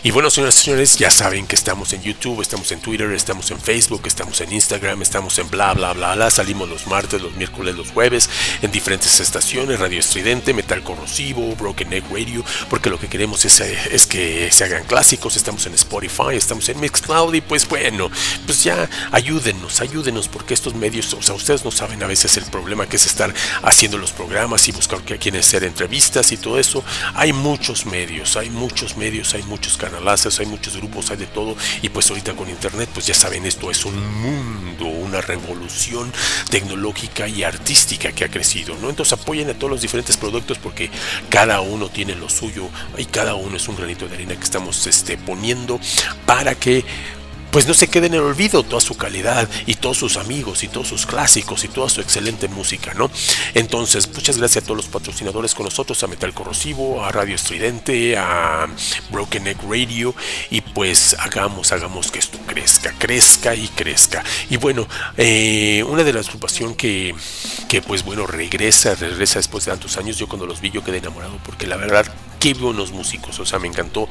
Y 0.04 0.12
bueno, 0.12 0.30
señoras 0.30 0.56
y 0.60 0.64
señores, 0.66 0.96
ya 0.96 1.10
saben 1.10 1.48
que 1.48 1.56
estamos 1.56 1.92
en 1.92 2.02
YouTube, 2.02 2.40
estamos 2.40 2.70
en 2.70 2.80
Twitter, 2.80 3.10
estamos 3.10 3.50
en 3.50 3.58
Facebook, 3.58 4.02
estamos 4.04 4.40
en 4.40 4.52
Instagram, 4.52 5.02
estamos 5.02 5.36
en 5.40 5.50
bla 5.50 5.74
bla 5.74 5.92
bla 5.92 6.14
bla. 6.14 6.30
Salimos 6.30 6.68
los 6.68 6.86
martes, 6.86 7.20
los 7.20 7.34
miércoles, 7.34 7.74
los 7.74 7.90
jueves 7.90 8.30
en 8.62 8.70
diferentes 8.70 9.18
estaciones, 9.18 9.80
Radio 9.80 9.98
Estridente, 9.98 10.54
Metal 10.54 10.84
Corrosivo, 10.84 11.56
Broken 11.56 11.92
Egg 11.92 12.04
Radio, 12.12 12.44
porque 12.70 12.90
lo 12.90 13.00
que 13.00 13.08
queremos 13.08 13.44
es, 13.44 13.58
eh, 13.58 13.76
es 13.90 14.06
que 14.06 14.48
se 14.52 14.64
hagan 14.64 14.84
clásicos. 14.84 15.36
Estamos 15.36 15.66
en 15.66 15.74
Spotify, 15.74 16.34
estamos 16.36 16.68
en 16.68 16.78
Mixcloud 16.78 17.34
y 17.34 17.40
pues 17.40 17.66
bueno, 17.66 18.08
pues 18.46 18.62
ya 18.62 18.88
ayúdenos, 19.10 19.80
ayúdenos, 19.80 20.28
porque 20.28 20.54
estos 20.54 20.76
medios, 20.76 21.12
o 21.14 21.22
sea, 21.22 21.34
ustedes 21.34 21.64
no 21.64 21.72
saben 21.72 22.00
a 22.04 22.06
veces 22.06 22.36
el 22.36 22.44
problema 22.44 22.88
que 22.88 22.96
es 22.96 23.06
estar 23.06 23.34
haciendo 23.62 23.98
los 23.98 24.12
programas 24.12 24.68
y 24.68 24.72
buscar 24.72 25.00
que 25.00 25.18
quieren 25.18 25.40
hacer 25.40 25.64
entrevistas 25.64 26.30
y 26.30 26.36
todo 26.36 26.60
eso. 26.60 26.84
Hay 27.14 27.32
muchos 27.32 27.84
medios, 27.84 28.36
hay 28.36 28.48
muchos 28.48 28.96
medios, 28.96 29.34
hay 29.34 29.42
muchos 29.42 29.76
canalazos, 29.98 30.38
hay 30.40 30.46
muchos 30.46 30.76
grupos, 30.76 31.10
hay 31.10 31.16
de 31.16 31.26
todo. 31.26 31.56
Y 31.82 31.88
pues 31.88 32.08
ahorita 32.10 32.34
con 32.34 32.48
internet, 32.48 32.88
pues 32.92 33.06
ya 33.06 33.14
saben, 33.14 33.44
esto 33.44 33.70
es 33.70 33.84
un 33.84 33.96
mundo, 34.22 34.86
una 34.86 35.20
revolución 35.20 36.12
tecnológica 36.50 37.28
y 37.28 37.42
artística 37.42 38.12
que 38.12 38.24
ha 38.24 38.30
crecido, 38.30 38.76
¿no? 38.80 38.90
Entonces 38.90 39.12
apoyen 39.12 39.50
a 39.50 39.54
todos 39.54 39.70
los 39.70 39.80
diferentes 39.80 40.16
productos 40.16 40.58
porque 40.58 40.90
cada 41.28 41.60
uno 41.60 41.88
tiene 41.88 42.14
lo 42.14 42.28
suyo 42.28 42.68
y 42.96 43.04
cada 43.06 43.34
uno 43.34 43.56
es 43.56 43.68
un 43.68 43.76
granito 43.76 44.08
de 44.08 44.14
arena 44.14 44.36
que 44.36 44.44
estamos 44.44 44.86
este, 44.86 45.16
poniendo 45.16 45.80
para 46.26 46.54
que 46.54 46.84
pues 47.50 47.66
no 47.66 47.74
se 47.74 47.88
quede 47.88 48.06
en 48.06 48.14
el 48.14 48.20
olvido 48.20 48.62
toda 48.62 48.80
su 48.80 48.96
calidad 48.96 49.48
y 49.66 49.74
todos 49.74 49.98
sus 49.98 50.16
amigos 50.16 50.64
y 50.64 50.68
todos 50.68 50.88
sus 50.88 51.06
clásicos 51.06 51.64
y 51.64 51.68
toda 51.68 51.88
su 51.88 52.00
excelente 52.00 52.48
música, 52.48 52.94
¿no? 52.94 53.10
Entonces, 53.54 54.08
muchas 54.14 54.38
gracias 54.38 54.64
a 54.64 54.66
todos 54.66 54.78
los 54.78 54.86
patrocinadores 54.86 55.54
con 55.54 55.64
nosotros, 55.64 56.02
a 56.02 56.06
Metal 56.06 56.32
Corrosivo, 56.34 57.04
a 57.04 57.12
Radio 57.12 57.34
Estridente, 57.34 58.16
a 58.16 58.66
Broken 59.10 59.46
Egg 59.46 59.58
Radio 59.68 60.14
y 60.50 60.60
pues 60.60 61.16
hagamos, 61.18 61.72
hagamos 61.72 62.10
que 62.10 62.18
esto 62.18 62.38
crezca, 62.46 62.94
crezca 62.98 63.54
y 63.54 63.68
crezca. 63.68 64.24
Y 64.50 64.56
bueno, 64.56 64.86
eh, 65.16 65.84
una 65.88 66.04
de 66.04 66.12
las 66.12 66.28
agrupaciones 66.28 66.76
que, 66.76 67.14
que 67.68 67.82
pues 67.82 68.04
bueno, 68.04 68.26
regresa, 68.26 68.94
regresa 68.94 69.38
después 69.38 69.64
de 69.64 69.72
tantos 69.72 69.96
años, 69.96 70.18
yo 70.18 70.28
cuando 70.28 70.46
los 70.46 70.60
vi 70.60 70.70
yo 70.70 70.84
quedé 70.84 70.98
enamorado 70.98 71.38
porque 71.44 71.66
la 71.66 71.76
verdad 71.76 72.06
qué 72.38 72.54
buenos 72.54 72.92
músicos, 72.92 73.38
o 73.40 73.46
sea, 73.46 73.58
me 73.58 73.68
encantó. 73.68 74.08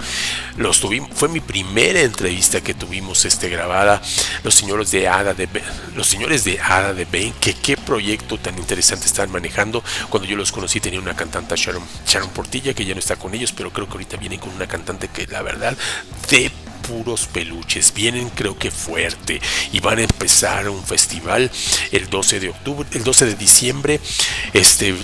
Los 0.58 0.80
tuvimos, 0.80 1.10
fue 1.14 1.30
mi 1.30 1.40
primera 1.40 2.02
entrevista 2.02 2.62
que 2.62 2.74
tuvimos 2.74 3.26
este 3.26 3.50
grabada. 3.50 4.02
Los 4.44 4.56
señores 4.56 4.92
de 4.92 5.08
Ada 5.08 5.34
de 5.34 5.48
los 5.96 6.08
señores 6.08 6.44
de 6.44 6.60
Ada 6.60 6.94
de 6.94 7.06
Bain, 7.06 7.34
que 7.40 7.54
qué 7.54 7.78
proyecto 7.78 8.38
tan 8.38 8.58
interesante 8.58 9.06
estaban 9.06 9.32
manejando. 9.32 9.84
Cuando 10.10 10.28
yo 10.28 10.36
los 10.36 10.52
conocí 10.52 10.80
tenía 10.80 11.00
una 11.00 11.16
cantante 11.16 11.56
Sharon, 11.56 11.84
Sharon 12.06 12.30
Portilla 12.30 12.74
que 12.74 12.86
ya 12.86 12.94
no 12.94 13.00
está 13.00 13.16
con 13.16 13.34
ellos, 13.34 13.54
pero 13.54 13.72
creo 13.72 13.88
que 13.88 13.94
ahorita 13.94 14.18
vienen 14.18 14.40
con 14.40 14.50
una 14.50 14.68
cantante 14.68 15.08
que 15.08 15.26
la 15.28 15.42
verdad 15.42 15.76
de 16.30 16.52
puros 16.88 17.28
peluches. 17.28 17.94
Vienen 17.94 18.30
creo 18.30 18.58
que 18.58 18.72
fuerte 18.72 19.42
y 19.72 19.80
van 19.80 20.00
a 20.00 20.04
empezar 20.04 20.70
un 20.70 20.84
festival 20.84 21.52
el 21.92 22.10
12 22.10 22.40
de 22.40 22.50
octubre, 22.50 22.88
el 22.94 23.04
12 23.04 23.26
de 23.26 23.36
diciembre, 23.36 24.00
este 24.54 24.96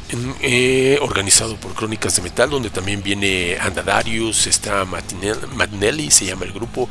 eh, 0.42 0.98
organizado 1.02 1.56
por 1.58 1.74
Crónicas 1.74 2.16
de 2.16 2.22
Metal, 2.22 2.50
donde 2.50 2.70
también 2.70 3.04
viene 3.04 3.58
Andadarius, 3.60 4.48
está 4.48 4.86
Matinelli, 4.86 6.12
se 6.12 6.26
llama 6.26 6.46
el 6.46 6.54
grupo. 6.54 6.88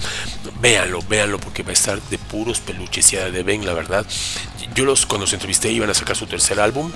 Véanlo, 0.60 1.00
véanlo 1.08 1.38
porque 1.38 1.62
va 1.62 1.70
a 1.70 1.74
estar 1.74 2.00
de 2.02 2.18
puros 2.18 2.60
peluches 2.60 3.12
y 3.12 3.16
de 3.16 3.42
Ben, 3.42 3.64
la 3.64 3.74
verdad. 3.74 4.06
Yo 4.74 4.84
los 4.84 5.06
cuando 5.06 5.24
los 5.24 5.32
entrevisté 5.32 5.70
iban 5.70 5.90
a 5.90 5.94
sacar 5.94 6.16
su 6.16 6.26
tercer 6.26 6.60
álbum 6.60 6.90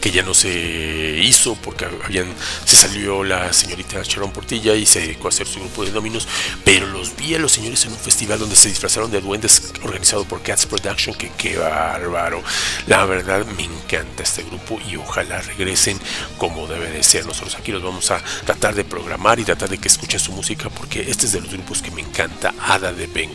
que 0.00 0.10
ya 0.10 0.22
no 0.22 0.34
se 0.34 1.18
hizo 1.22 1.54
porque 1.56 1.86
habían, 2.04 2.26
se 2.64 2.76
salió 2.76 3.24
la 3.24 3.52
señorita 3.52 4.02
Sharon 4.02 4.32
Portilla 4.32 4.74
y 4.74 4.86
se 4.86 5.00
dedicó 5.00 5.28
a 5.28 5.30
hacer 5.30 5.46
su 5.46 5.60
grupo 5.60 5.84
de 5.84 5.90
dominos, 5.90 6.28
pero 6.64 6.86
los 6.86 7.16
vi 7.16 7.34
a 7.34 7.38
los 7.38 7.52
señores 7.52 7.84
en 7.84 7.92
un 7.92 7.98
festival 7.98 8.38
donde 8.38 8.56
se 8.56 8.68
disfrazaron 8.68 9.10
de 9.10 9.20
duendes 9.20 9.72
organizado 9.82 10.24
por 10.24 10.42
Cats 10.42 10.66
Production, 10.66 11.14
que 11.14 11.30
qué 11.36 11.56
bárbaro. 11.56 12.42
La 12.86 13.04
verdad 13.04 13.44
me 13.56 13.64
encanta 13.64 14.22
este 14.22 14.42
grupo 14.42 14.78
y 14.88 14.96
ojalá 14.96 15.40
regresen 15.40 15.98
como 16.38 16.66
debe 16.66 16.90
de 16.90 17.02
ser. 17.02 17.26
Nosotros 17.26 17.54
aquí 17.56 17.72
los 17.72 17.82
vamos 17.82 18.10
a 18.10 18.22
tratar 18.44 18.74
de 18.74 18.84
programar 18.84 19.38
y 19.38 19.44
tratar 19.44 19.68
de 19.68 19.78
que 19.78 19.88
escuchen 19.88 20.20
su 20.20 20.32
música 20.32 20.68
porque 20.70 21.02
este 21.10 21.26
es 21.26 21.32
de 21.32 21.40
los 21.40 21.50
grupos 21.50 21.82
que 21.82 21.90
me 21.90 22.02
encanta, 22.02 22.54
Ada 22.60 22.92
de 22.92 23.06
Beng. 23.06 23.32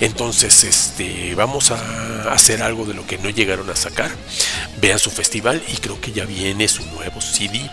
Entonces, 0.00 0.64
este, 0.64 1.34
vamos 1.34 1.70
a 1.70 2.32
hacer 2.32 2.62
algo 2.62 2.84
de 2.84 2.94
lo 2.94 3.06
que 3.06 3.18
no 3.18 3.30
llegaron 3.30 3.68
a 3.70 3.76
sacar. 3.76 4.10
Vean 4.80 4.98
su 4.98 5.10
festival 5.10 5.62
y 5.68 5.76
creo 5.76 5.99
que 6.00 6.12
ya 6.12 6.24
viene 6.24 6.68
su 6.68 6.84
nuevo 6.86 7.20
CD, 7.20 7.70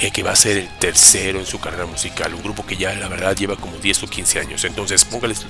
eh, 0.00 0.10
que 0.10 0.22
va 0.22 0.32
a 0.32 0.36
ser 0.36 0.58
el 0.58 0.68
tercero 0.78 1.38
en 1.38 1.46
su 1.46 1.58
carrera 1.58 1.86
musical. 1.86 2.34
Un 2.34 2.42
grupo 2.42 2.64
que 2.64 2.76
ya, 2.76 2.94
la 2.94 3.08
verdad, 3.08 3.36
lleva 3.36 3.56
como 3.56 3.78
10 3.78 4.04
o 4.04 4.06
15 4.08 4.40
años. 4.40 4.64
Entonces, 4.64 5.04
póngales, 5.04 5.46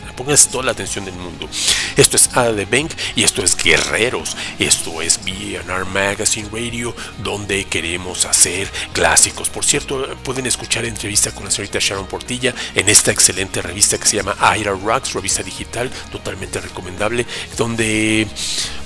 toda 0.49 0.65
la 0.65 0.73
atención 0.73 1.05
del 1.05 1.15
mundo. 1.15 1.49
Esto 1.97 2.17
es 2.17 2.31
Ada 2.35 2.53
de 2.53 2.65
Bank 2.65 2.93
y 3.17 3.25
esto 3.25 3.43
es 3.43 3.57
Guerreros. 3.57 4.37
Esto 4.59 5.03
es 5.03 5.21
BNR 5.25 5.85
Magazine 5.87 6.49
Radio, 6.53 6.95
donde 7.23 7.65
queremos 7.65 8.25
hacer 8.25 8.71
clásicos. 8.93 9.49
Por 9.49 9.65
cierto, 9.65 10.17
pueden 10.23 10.47
escuchar 10.47 10.85
entrevista 10.85 11.33
con 11.33 11.45
la 11.45 11.51
señorita 11.51 11.79
Sharon 11.81 12.07
Portilla 12.07 12.55
en 12.75 12.89
esta 12.89 13.11
excelente 13.11 13.63
revista 13.63 13.99
que 13.99 14.07
se 14.07 14.17
llama 14.17 14.37
Aira 14.39 14.73
Rocks, 14.73 15.13
revista 15.13 15.43
digital, 15.43 15.91
totalmente 16.11 16.61
recomendable, 16.61 17.27
donde 17.57 18.27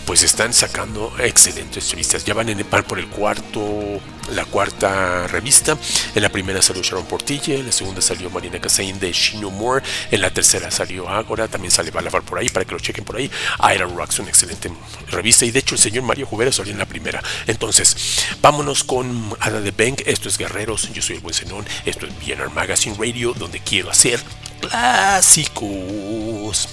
pues 0.06 0.22
están 0.22 0.52
sacando 0.52 1.12
excelentes 1.18 1.90
revistas. 1.90 2.24
Ya 2.24 2.35
van, 2.35 2.48
en, 2.48 2.64
par 2.64 2.85
por 2.85 2.98
el 2.98 3.09
cuarto, 3.09 4.01
la 4.32 4.44
cuarta 4.44 5.26
revista. 5.26 5.76
En 6.14 6.22
la 6.22 6.28
primera 6.28 6.62
salió 6.62 6.82
Sharon 6.82 7.06
Portilla, 7.06 7.55
en 7.55 7.66
la 7.66 7.72
segunda 7.72 8.01
salió 8.01 8.31
Marina 8.31 8.60
Casain 8.60 8.98
de 8.98 9.12
Shino 9.12 9.51
Moore, 9.51 9.85
en 10.10 10.20
la 10.20 10.32
tercera 10.32 10.70
salió 10.70 11.09
Agora, 11.09 11.48
también 11.48 11.70
sale 11.70 11.90
Balabar 11.90 12.22
por 12.22 12.39
ahí, 12.39 12.48
para 12.48 12.64
que 12.64 12.72
lo 12.72 12.78
chequen 12.78 13.05
por 13.05 13.16
ahí. 13.16 13.31
Iron 13.74 13.97
Rocks, 13.97 14.18
una 14.18 14.28
excelente 14.28 14.70
revista. 15.10 15.44
Y 15.44 15.51
de 15.51 15.60
hecho 15.60 15.74
el 15.74 15.81
señor 15.81 16.05
Mario 16.05 16.26
Jubera 16.26 16.52
salió 16.52 16.72
en 16.72 16.78
la 16.78 16.86
primera. 16.86 17.22
Entonces, 17.47 18.24
vámonos 18.43 18.85
con 18.85 19.35
Ada 19.40 19.60
de 19.60 19.70
Bank. 19.70 20.02
Esto 20.06 20.28
es 20.28 20.39
Guerreros, 20.39 20.93
yo 20.93 21.02
soy 21.02 21.16
el 21.16 21.22
buen 21.22 21.35
Zenón. 21.35 21.64
Esto 21.85 22.06
es 22.06 22.12
BNR 22.18 22.51
Magazine 22.51 22.97
Radio, 22.98 23.35
donde 23.35 23.60
quiero 23.60 23.90
hacer 23.90 24.20
clásicos. 24.60 26.68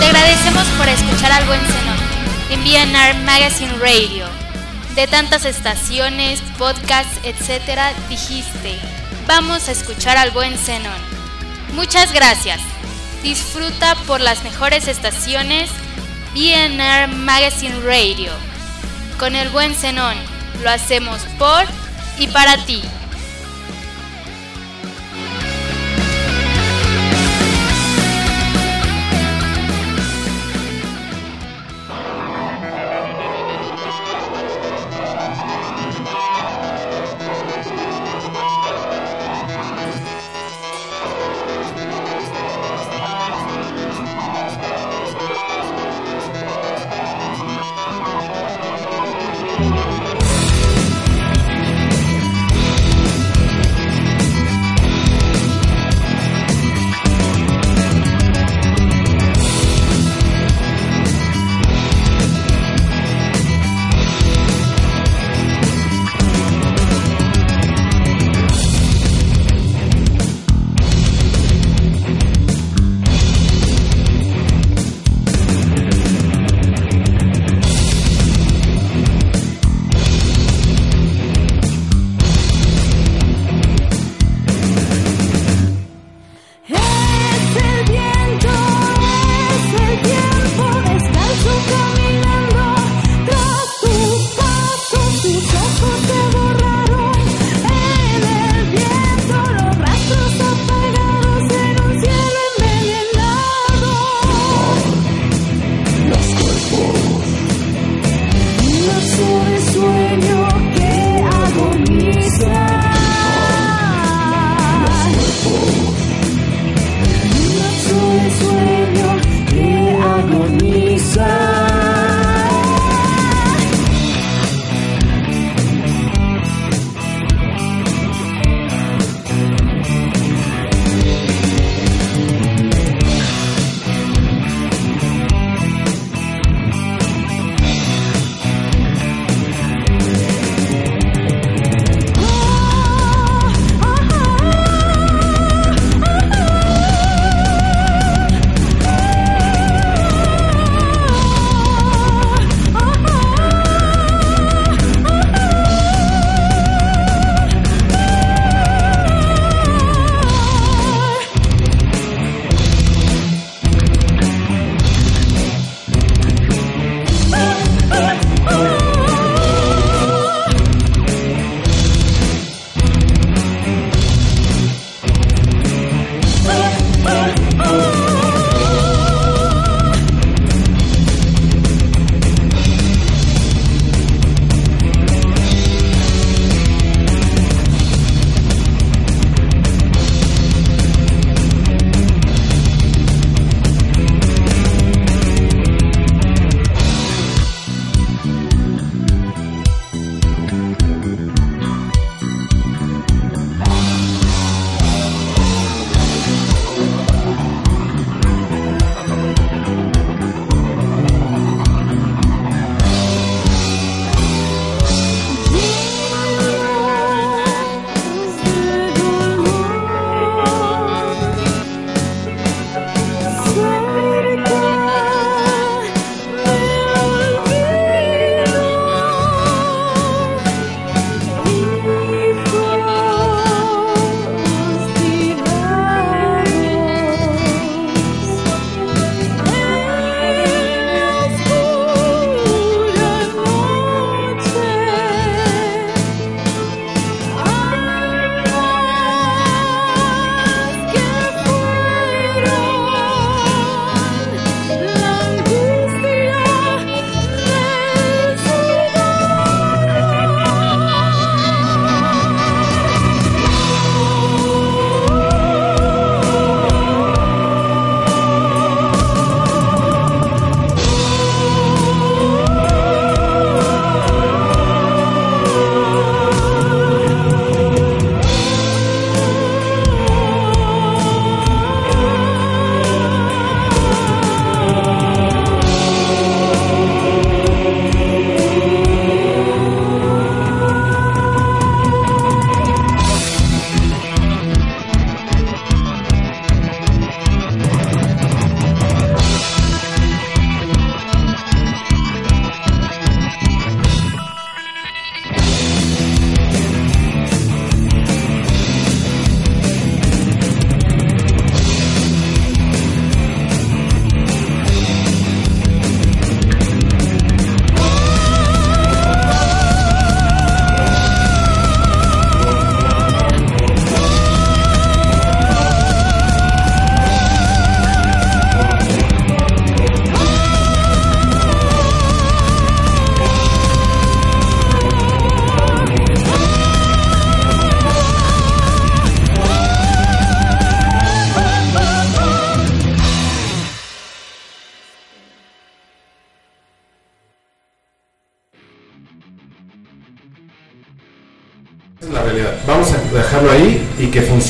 Te 0.00 0.06
agradecemos 0.06 0.66
por 0.78 0.88
escuchar 0.88 1.30
al 1.30 1.44
buen 1.44 1.60
Zenón 1.60 1.98
en 2.48 2.64
BNR 2.64 3.22
Magazine 3.22 3.74
Radio. 3.74 4.26
De 4.94 5.06
tantas 5.06 5.44
estaciones, 5.44 6.40
podcasts, 6.56 7.20
etc., 7.22 7.94
dijiste, 8.08 8.78
vamos 9.26 9.68
a 9.68 9.72
escuchar 9.72 10.16
al 10.16 10.30
buen 10.30 10.56
Zenón. 10.56 10.98
Muchas 11.74 12.14
gracias. 12.14 12.62
Disfruta 13.22 13.94
por 14.06 14.22
las 14.22 14.42
mejores 14.42 14.88
estaciones 14.88 15.68
BNR 16.32 17.14
Magazine 17.14 17.78
Radio. 17.80 18.32
Con 19.18 19.36
el 19.36 19.50
buen 19.50 19.74
Zenón, 19.74 20.16
lo 20.62 20.70
hacemos 20.70 21.20
por 21.38 21.66
y 22.18 22.26
para 22.28 22.56
ti. 22.64 22.82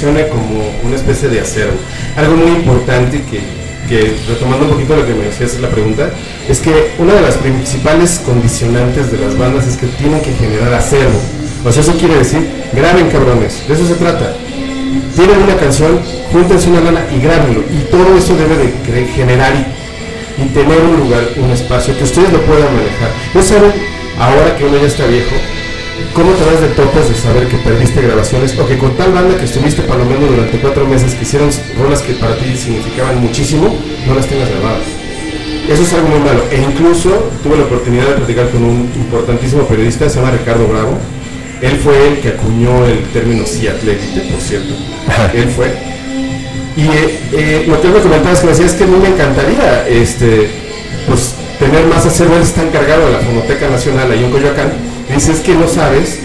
Como 0.01 0.73
una 0.83 0.97
especie 0.97 1.29
de 1.29 1.41
acervo. 1.41 1.77
Algo 2.17 2.37
muy 2.37 2.53
importante 2.53 3.23
que, 3.23 3.41
que, 3.89 4.17
retomando 4.29 4.65
un 4.65 4.73
poquito 4.73 4.97
lo 4.97 5.07
que 5.07 5.13
me 5.13 5.25
decías 5.25 5.61
la 5.61 5.69
pregunta, 5.69 6.11
es 6.49 6.59
que 6.61 6.93
una 6.99 7.15
de 7.15 7.21
las 7.21 7.35
principales 7.37 8.21
condicionantes 8.25 9.13
de 9.13 9.19
las 9.19 9.37
bandas 9.37 9.67
es 9.67 9.77
que 9.77 9.87
tienen 9.87 10.21
que 10.23 10.33
generar 10.33 10.73
acervo. 10.73 11.21
O 11.65 11.71
sea, 11.71 11.83
eso 11.83 11.93
quiere 11.99 12.17
decir, 12.17 12.49
graben 12.73 13.11
cabrones, 13.11 13.63
de 13.69 13.75
eso 13.75 13.87
se 13.87 13.95
trata. 13.95 14.35
Tienen 15.15 15.43
una 15.43 15.57
canción, 15.57 16.01
júntense 16.33 16.71
una 16.71 16.81
lana 16.81 17.05
y 17.15 17.21
grábenlo. 17.21 17.61
Y 17.71 17.91
todo 17.91 18.17
eso 18.17 18.35
debe 18.37 18.57
de 18.57 19.07
generar 19.09 19.53
y, 19.55 20.43
y 20.43 20.47
tener 20.49 20.81
un 20.81 21.01
lugar, 21.01 21.29
un 21.37 21.51
espacio 21.51 21.97
que 21.97 22.05
ustedes 22.05 22.33
lo 22.33 22.41
puedan 22.41 22.75
manejar. 22.75 23.11
No 23.35 23.43
saben, 23.43 23.73
ahora 24.19 24.57
que 24.57 24.65
uno 24.65 24.79
ya 24.79 24.87
está 24.87 25.05
viejo, 25.07 25.37
¿Cómo 26.15 26.33
te 26.33 26.45
das 26.45 26.61
de 26.61 26.69
topes 26.69 27.09
de 27.09 27.15
saber 27.15 27.47
que 27.47 27.57
perdiste 27.59 28.03
grabaciones 28.03 28.59
o 28.59 28.67
que 28.67 28.77
con 28.79 28.97
tal 28.97 29.13
banda 29.13 29.39
que 29.39 29.45
estuviste 29.45 29.83
palomeando 29.83 30.27
durante 30.27 30.59
cuatro 30.59 30.85
meses 30.87 31.15
que 31.15 31.23
hicieron 31.23 31.49
rolas 31.79 32.03
que 32.03 32.15
para 32.15 32.37
ti 32.37 32.57
significaban 32.57 33.21
muchísimo, 33.21 33.77
no 34.07 34.15
las 34.17 34.27
tengas 34.27 34.51
grabadas? 34.51 34.83
Eso 35.69 35.83
es 35.83 35.93
algo 35.93 36.09
muy 36.09 36.19
malo. 36.19 36.43
E 36.51 36.61
incluso 36.61 37.31
tuve 37.45 37.59
la 37.59 37.65
oportunidad 37.65 38.09
de 38.09 38.15
platicar 38.15 38.51
con 38.51 38.65
un 38.65 38.91
importantísimo 38.97 39.63
periodista, 39.69 40.11
se 40.11 40.17
llama 40.19 40.33
Ricardo 40.33 40.67
Bravo. 40.67 40.99
Él 41.63 41.79
fue 41.79 42.09
el 42.09 42.19
que 42.19 42.31
acuñó 42.31 42.87
el 42.87 43.05
término 43.13 43.45
Ciatlégite, 43.47 44.21
por 44.33 44.41
cierto. 44.41 44.75
Él 45.33 45.49
fue. 45.49 45.69
Y 46.77 46.83
eh, 46.83 47.21
eh, 47.33 47.65
lo 47.69 47.81
que 47.81 47.87
él 47.87 47.95
me 47.95 48.01
comentaba 48.01 48.33
es 48.33 48.41
que 48.41 48.47
me 48.47 48.53
decía, 48.53 48.67
es 48.67 48.73
que 48.73 48.85
a 48.85 48.87
mí 48.89 48.97
me 49.01 49.09
encantaría 49.09 49.87
este, 49.87 50.51
pues, 51.07 51.35
tener 51.61 51.87
más 51.87 52.05
acervo. 52.05 52.35
Él 52.35 52.43
está 52.43 52.63
encargado 52.63 53.07
de 53.07 53.13
la 53.13 53.19
Fonoteca 53.19 53.69
Nacional 53.69 54.11
ahí 54.11 54.25
en 54.25 54.31
Coyoacán. 54.31 54.90
Y 55.11 55.15
dice, 55.15 55.33
es 55.33 55.41
que 55.41 55.55
no 55.55 55.67
sabes 55.67 56.21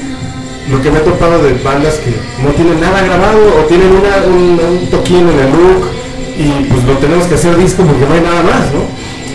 lo 0.70 0.82
que 0.82 0.92
me 0.92 1.00
he 1.00 1.02
topado 1.02 1.42
de 1.44 1.54
bandas 1.64 1.96
que 1.96 2.12
no 2.44 2.52
tienen 2.52 2.80
nada 2.80 3.02
grabado 3.02 3.40
o 3.60 3.66
tienen 3.66 3.90
un, 3.90 4.60
un 4.60 4.90
toquín 4.90 5.28
en 5.30 5.40
el 5.40 5.52
look 5.52 5.90
y 6.38 6.66
pues 6.66 6.84
lo 6.84 6.98
tenemos 6.98 7.26
que 7.26 7.36
hacer 7.36 7.58
disco 7.58 7.84
porque 7.84 8.06
no 8.06 8.14
hay 8.14 8.22
nada 8.22 8.44
más, 8.44 8.74
¿no? 8.74 8.86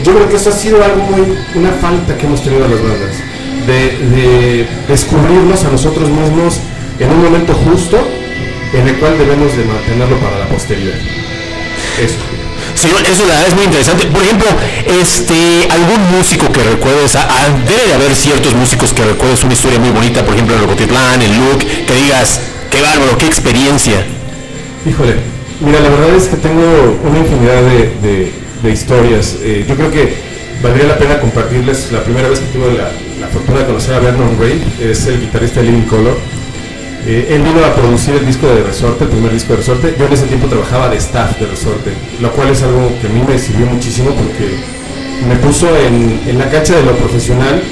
Yo 0.04 0.14
creo 0.14 0.28
que 0.28 0.36
eso 0.36 0.50
ha 0.50 0.52
sido 0.52 0.82
algo 0.82 1.02
muy, 1.02 1.36
una 1.54 1.70
falta 1.72 2.16
que 2.16 2.26
hemos 2.26 2.42
tenido 2.42 2.66
las 2.68 2.82
bandas, 2.82 3.16
de, 3.66 4.16
de 4.16 4.68
descubrirnos 4.88 5.64
a 5.64 5.70
nosotros 5.70 6.08
mismos 6.08 6.60
en 6.98 7.10
un 7.10 7.22
momento 7.22 7.52
justo 7.54 7.98
en 8.72 8.88
el 8.88 8.96
cual 8.96 9.18
debemos 9.18 9.56
de 9.56 9.64
mantenerlo 9.64 10.16
para 10.18 10.38
la 10.38 10.46
posteridad. 10.46 10.94
Eso. 12.00 12.29
Sí, 12.80 12.88
eso 13.12 13.26
la 13.26 13.34
verdad 13.34 13.48
es 13.48 13.54
muy 13.54 13.64
interesante. 13.64 14.06
Por 14.06 14.22
ejemplo, 14.22 14.46
este, 15.02 15.68
algún 15.70 16.00
músico 16.16 16.50
que 16.50 16.62
recuerdes, 16.62 17.14
a- 17.16 17.22
a- 17.24 17.48
debe 17.68 17.86
de 17.88 17.94
haber 17.94 18.14
ciertos 18.14 18.54
músicos 18.54 18.92
que 18.94 19.04
recuerdes 19.04 19.42
una 19.44 19.52
historia 19.52 19.78
muy 19.78 19.90
bonita, 19.90 20.24
por 20.24 20.34
ejemplo, 20.34 20.54
el 20.56 20.62
Rocotitlán, 20.62 21.20
el 21.20 21.30
Look, 21.36 21.58
que 21.58 21.94
digas, 21.94 22.40
qué 22.70 22.80
bárbaro, 22.80 23.18
qué 23.18 23.26
experiencia. 23.26 24.02
Híjole, 24.88 25.16
mira, 25.60 25.80
la 25.80 25.90
verdad 25.90 26.14
es 26.16 26.24
que 26.28 26.36
tengo 26.36 26.98
una 27.04 27.18
infinidad 27.18 27.60
de 27.62 28.70
historias. 28.72 29.36
Eh, 29.42 29.64
yo 29.68 29.74
creo 29.74 29.90
que 29.90 30.14
valdría 30.62 30.86
la 30.86 30.96
pena 30.98 31.20
compartirles. 31.20 31.92
La 31.92 32.02
primera 32.02 32.28
vez 32.28 32.38
que 32.40 32.46
tuve 32.46 32.72
la, 32.78 32.90
la 33.20 33.28
fortuna 33.28 33.58
de 33.60 33.66
conocer 33.66 33.94
a 33.94 33.98
Vernon 33.98 34.36
Ray, 34.40 34.62
es 34.80 35.06
el 35.06 35.20
guitarrista 35.20 35.60
de 35.60 35.66
Living 35.66 35.82
Color. 35.86 36.18
Eh, 37.06 37.28
él 37.30 37.42
vino 37.42 37.64
a 37.64 37.74
producir 37.74 38.14
el 38.14 38.26
disco 38.26 38.46
de 38.46 38.62
Resorte, 38.62 39.04
el 39.04 39.10
primer 39.10 39.32
disco 39.32 39.52
de 39.52 39.58
Resorte. 39.58 39.94
Yo 39.98 40.06
en 40.06 40.12
ese 40.12 40.26
tiempo 40.26 40.46
trabajaba 40.48 40.88
de 40.88 40.96
staff 40.96 41.38
de 41.38 41.46
Resorte, 41.46 41.92
lo 42.20 42.30
cual 42.32 42.50
es 42.50 42.62
algo 42.62 42.92
que 43.00 43.06
a 43.06 43.10
mí 43.10 43.22
me 43.26 43.38
sirvió 43.38 43.66
muchísimo 43.66 44.10
porque 44.10 44.56
me 45.26 45.36
puso 45.36 45.66
en, 45.76 46.38
la 46.38 46.48
cancha 46.50 46.76
de 46.76 46.82
lo 46.82 46.96
profesional. 46.96 47.62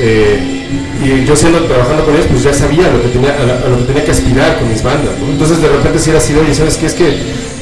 eh, 0.00 0.56
y 1.02 1.24
yo 1.24 1.34
siendo 1.34 1.64
trabajando 1.64 2.04
con 2.04 2.14
ellos, 2.14 2.26
pues 2.30 2.42
ya 2.44 2.54
sabía 2.54 2.92
lo 2.92 3.02
que 3.02 3.08
tenía, 3.08 3.34
a, 3.34 3.68
lo 3.68 3.78
que 3.78 3.84
tenía 3.84 4.04
que 4.04 4.10
aspirar 4.10 4.58
con 4.58 4.68
mis 4.68 4.82
bandas. 4.82 5.14
Entonces 5.18 5.60
de 5.60 5.68
repente 5.68 5.98
si 5.98 6.10
era 6.10 6.18
así, 6.18 6.34
oye, 6.34 6.54
¿sabes 6.54 6.76
qué? 6.76 6.86
Es 6.86 6.94
que 6.94 7.18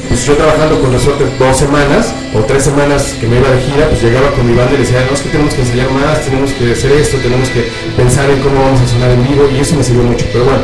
pues 0.09 0.25
yo 0.25 0.33
trabajando 0.33 0.81
con 0.81 0.91
Resorte 0.91 1.23
dos 1.37 1.57
semanas 1.57 2.13
o 2.33 2.39
tres 2.39 2.63
semanas 2.63 3.15
que 3.19 3.27
me 3.27 3.37
iba 3.37 3.49
de 3.49 3.61
gira, 3.61 3.87
pues 3.89 4.01
llegaba 4.01 4.31
con 4.31 4.49
mi 4.49 4.57
banda 4.57 4.73
y 4.73 4.77
decía, 4.77 5.05
no, 5.07 5.13
es 5.13 5.21
que 5.21 5.29
tenemos 5.29 5.53
que 5.53 5.61
ensayar 5.61 5.89
más, 5.91 6.21
tenemos 6.25 6.51
que 6.51 6.71
hacer 6.71 6.91
esto, 6.93 7.17
tenemos 7.17 7.49
que 7.49 7.69
pensar 7.95 8.29
en 8.29 8.39
cómo 8.41 8.59
vamos 8.59 8.81
a 8.81 8.87
sonar 8.87 9.11
en 9.11 9.23
vivo 9.23 9.47
y 9.55 9.59
eso 9.59 9.75
me 9.75 9.83
sirvió 9.83 10.03
mucho. 10.03 10.25
Pero 10.33 10.45
bueno, 10.45 10.63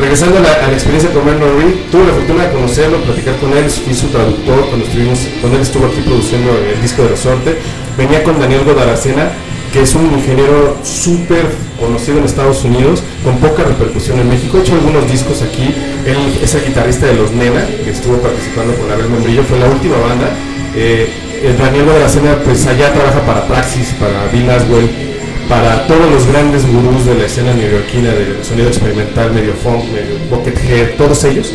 regresando 0.00 0.38
a 0.38 0.40
la, 0.40 0.52
a 0.64 0.68
la 0.68 0.72
experiencia 0.72 1.10
con 1.12 1.24
Vernon 1.24 1.60
Reed, 1.60 1.74
tuve 1.92 2.06
la 2.06 2.14
fortuna 2.14 2.44
de 2.46 2.52
conocerlo, 2.52 2.98
platicar 3.02 3.36
con 3.36 3.56
él, 3.56 3.70
fui 3.70 3.94
su 3.94 4.08
traductor 4.08 4.66
cuando 4.66 4.86
estuvimos, 4.86 5.18
cuando 5.40 5.56
él 5.58 5.62
estuvo 5.62 5.86
aquí 5.86 6.00
produciendo 6.00 6.50
el 6.56 6.80
disco 6.80 7.02
de 7.02 7.08
Resorte. 7.10 7.58
Venía 7.96 8.22
con 8.24 8.40
Daniel 8.40 8.64
Godaracena, 8.64 9.30
que 9.72 9.82
es 9.82 9.94
un 9.94 10.12
ingeniero 10.12 10.78
súper 10.82 11.44
conocido 11.78 12.18
en 12.18 12.24
Estados 12.24 12.64
Unidos, 12.64 13.02
con 13.22 13.36
poca 13.38 13.62
repercusión 13.62 14.18
en 14.18 14.28
México. 14.28 14.58
He 14.58 14.60
hecho 14.62 14.74
algunos 14.74 15.10
discos 15.10 15.42
aquí. 15.42 15.74
Él 16.06 16.16
es 16.42 16.54
el 16.54 16.64
guitarrista 16.64 17.06
de 17.06 17.14
Los 17.14 17.32
Nena, 17.32 17.66
que 17.84 17.90
estuvo 17.90 18.16
participando 18.18 18.74
con 18.74 18.90
Abel 18.90 19.08
Membrillo, 19.08 19.44
fue 19.44 19.58
la 19.58 19.68
última 19.68 19.98
banda. 19.98 20.30
Eh, 20.74 21.10
el 21.44 21.58
Daniel 21.58 21.84
Godaracena, 21.86 22.36
pues 22.44 22.66
allá 22.66 22.92
trabaja 22.92 23.20
para 23.26 23.46
Praxis, 23.46 23.94
para 23.98 24.26
Bill 24.32 24.48
Aswell, 24.50 25.09
para 25.50 25.84
todos 25.88 26.08
los 26.08 26.26
grandes 26.28 26.64
gurús 26.64 27.04
de 27.06 27.16
la 27.16 27.26
escena 27.26 27.52
neoyorquina 27.52 28.12
del 28.12 28.44
sonido 28.44 28.68
experimental, 28.68 29.32
medio 29.32 29.52
funk, 29.54 29.82
medio 29.92 30.14
buckethead, 30.30 30.96
todos 30.96 31.24
ellos, 31.24 31.50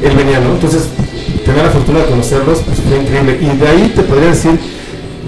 él 0.00 0.16
venía, 0.16 0.38
¿no? 0.38 0.52
Entonces, 0.52 0.84
tener 1.44 1.64
la 1.64 1.70
fortuna 1.70 1.98
de 1.98 2.04
conocerlos, 2.06 2.60
pues 2.60 2.78
fue 2.78 2.98
increíble. 2.98 3.38
Y 3.40 3.58
de 3.58 3.68
ahí 3.68 3.92
te 3.96 4.02
podría 4.02 4.28
decir, 4.28 4.52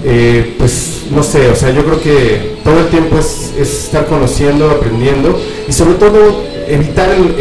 eh, 0.05 0.55
pues, 0.57 1.07
no 1.11 1.25
sé, 1.25 1.49
o 1.49 1.57
sea, 1.57 1.71
yo 1.71 1.85
creo 1.85 2.01
que 2.01 2.55
todo 2.63 2.79
el 2.79 2.87
tiempo 2.87 3.19
es, 3.19 3.53
es 3.59 3.85
estar 3.87 4.07
conociendo, 4.07 4.71
aprendiendo 4.71 5.37
y 5.69 5.73
sobre 5.73 5.95
todo 5.95 6.45
evitar 6.69 7.11
el, 7.11 7.35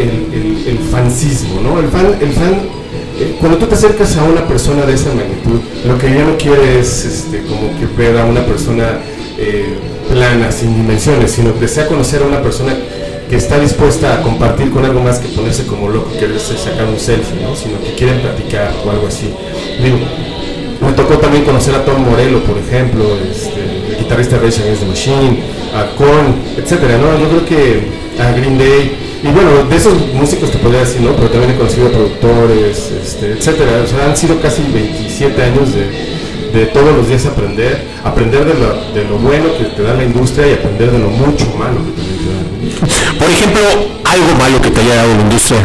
el, 0.66 0.78
fansismo, 0.90 1.60
¿no? 1.60 1.78
El 1.78 1.88
fan, 1.88 2.06
el 2.20 2.32
fan 2.32 2.54
eh, 3.20 3.36
cuando 3.38 3.58
tú 3.58 3.66
te 3.66 3.76
acercas 3.76 4.16
a 4.16 4.24
una 4.24 4.46
persona 4.46 4.84
de 4.84 4.94
esa 4.94 5.10
magnitud, 5.10 5.60
lo 5.86 5.98
que 5.98 6.12
yo 6.12 6.24
no 6.24 6.36
quiere 6.36 6.80
es 6.80 7.04
este, 7.04 7.42
como 7.42 7.70
que 7.78 7.86
ver 7.96 8.18
a 8.18 8.24
una 8.24 8.44
persona 8.44 8.98
eh, 9.38 9.78
plana, 10.14 10.52
sin 10.52 10.74
dimensiones, 10.76 11.32
sino 11.32 11.52
que 11.54 11.60
desea 11.60 11.86
conocer 11.86 12.22
a 12.22 12.26
una 12.26 12.40
persona 12.40 12.72
que 13.28 13.36
está 13.36 13.58
dispuesta 13.58 14.14
a 14.14 14.22
compartir 14.22 14.70
con 14.70 14.84
algo 14.84 15.00
más 15.00 15.18
que 15.18 15.28
ponerse 15.28 15.66
como 15.66 15.88
loco, 15.88 16.12
quererse 16.18 16.56
sacar 16.56 16.86
un 16.86 16.98
selfie, 16.98 17.42
¿no? 17.42 17.56
sino 17.56 17.80
que 17.82 17.92
quieren 17.94 18.20
platicar 18.20 18.72
o 18.86 18.90
algo 18.90 19.08
así. 19.08 19.30
Digo, 19.82 19.98
me 20.80 20.92
tocó 20.92 21.18
también 21.18 21.44
conocer 21.44 21.74
a 21.74 21.84
Tom 21.84 22.08
Morello, 22.08 22.42
por 22.44 22.56
ejemplo, 22.58 23.04
este, 23.28 23.60
el 23.90 23.96
guitarrista 23.98 24.38
de 24.38 24.46
Rage 24.46 24.62
Against 24.62 24.82
the 24.82 24.88
Machine, 24.88 25.42
a 25.74 25.96
Korn, 25.96 26.34
etcétera, 26.58 26.98
¿no? 26.98 27.18
Yo 27.18 27.28
creo 27.28 27.46
que 27.46 28.22
a 28.22 28.30
Green 28.32 28.58
Day, 28.58 28.92
y 29.22 29.28
bueno, 29.28 29.64
de 29.68 29.76
esos 29.76 29.94
músicos 30.12 30.50
te 30.50 30.58
podría 30.58 30.80
decir, 30.80 31.00
¿no? 31.00 31.16
Pero 31.16 31.28
también 31.30 31.52
he 31.52 31.56
conocido 31.56 31.90
productores, 31.90 32.92
este, 33.02 33.32
etcétera. 33.32 33.82
O 33.82 33.86
sea, 33.88 34.06
han 34.06 34.16
sido 34.16 34.38
casi 34.40 34.62
27 34.62 35.42
años 35.42 35.74
de, 35.74 35.88
de 36.54 36.66
todos 36.66 36.96
los 36.96 37.08
días 37.08 37.26
aprender, 37.26 37.84
aprender 38.04 38.44
de 38.44 38.54
lo, 38.54 38.74
de 38.94 39.04
lo 39.08 39.18
bueno 39.18 39.46
que 39.58 39.64
te 39.64 39.82
da 39.82 39.94
la 39.94 40.04
industria 40.04 40.46
y 40.48 40.52
aprender 40.54 40.90
de 40.92 40.98
lo 41.00 41.08
mucho 41.10 41.46
malo 41.58 41.80
que 41.84 42.02
te 42.02 42.14
da. 42.30 43.18
Por 43.18 43.28
ejemplo, 43.30 43.60
algo 44.04 44.34
malo 44.38 44.60
que 44.62 44.70
te 44.70 44.80
haya 44.80 44.94
dado 44.96 45.14
la 45.16 45.20
industria. 45.22 45.60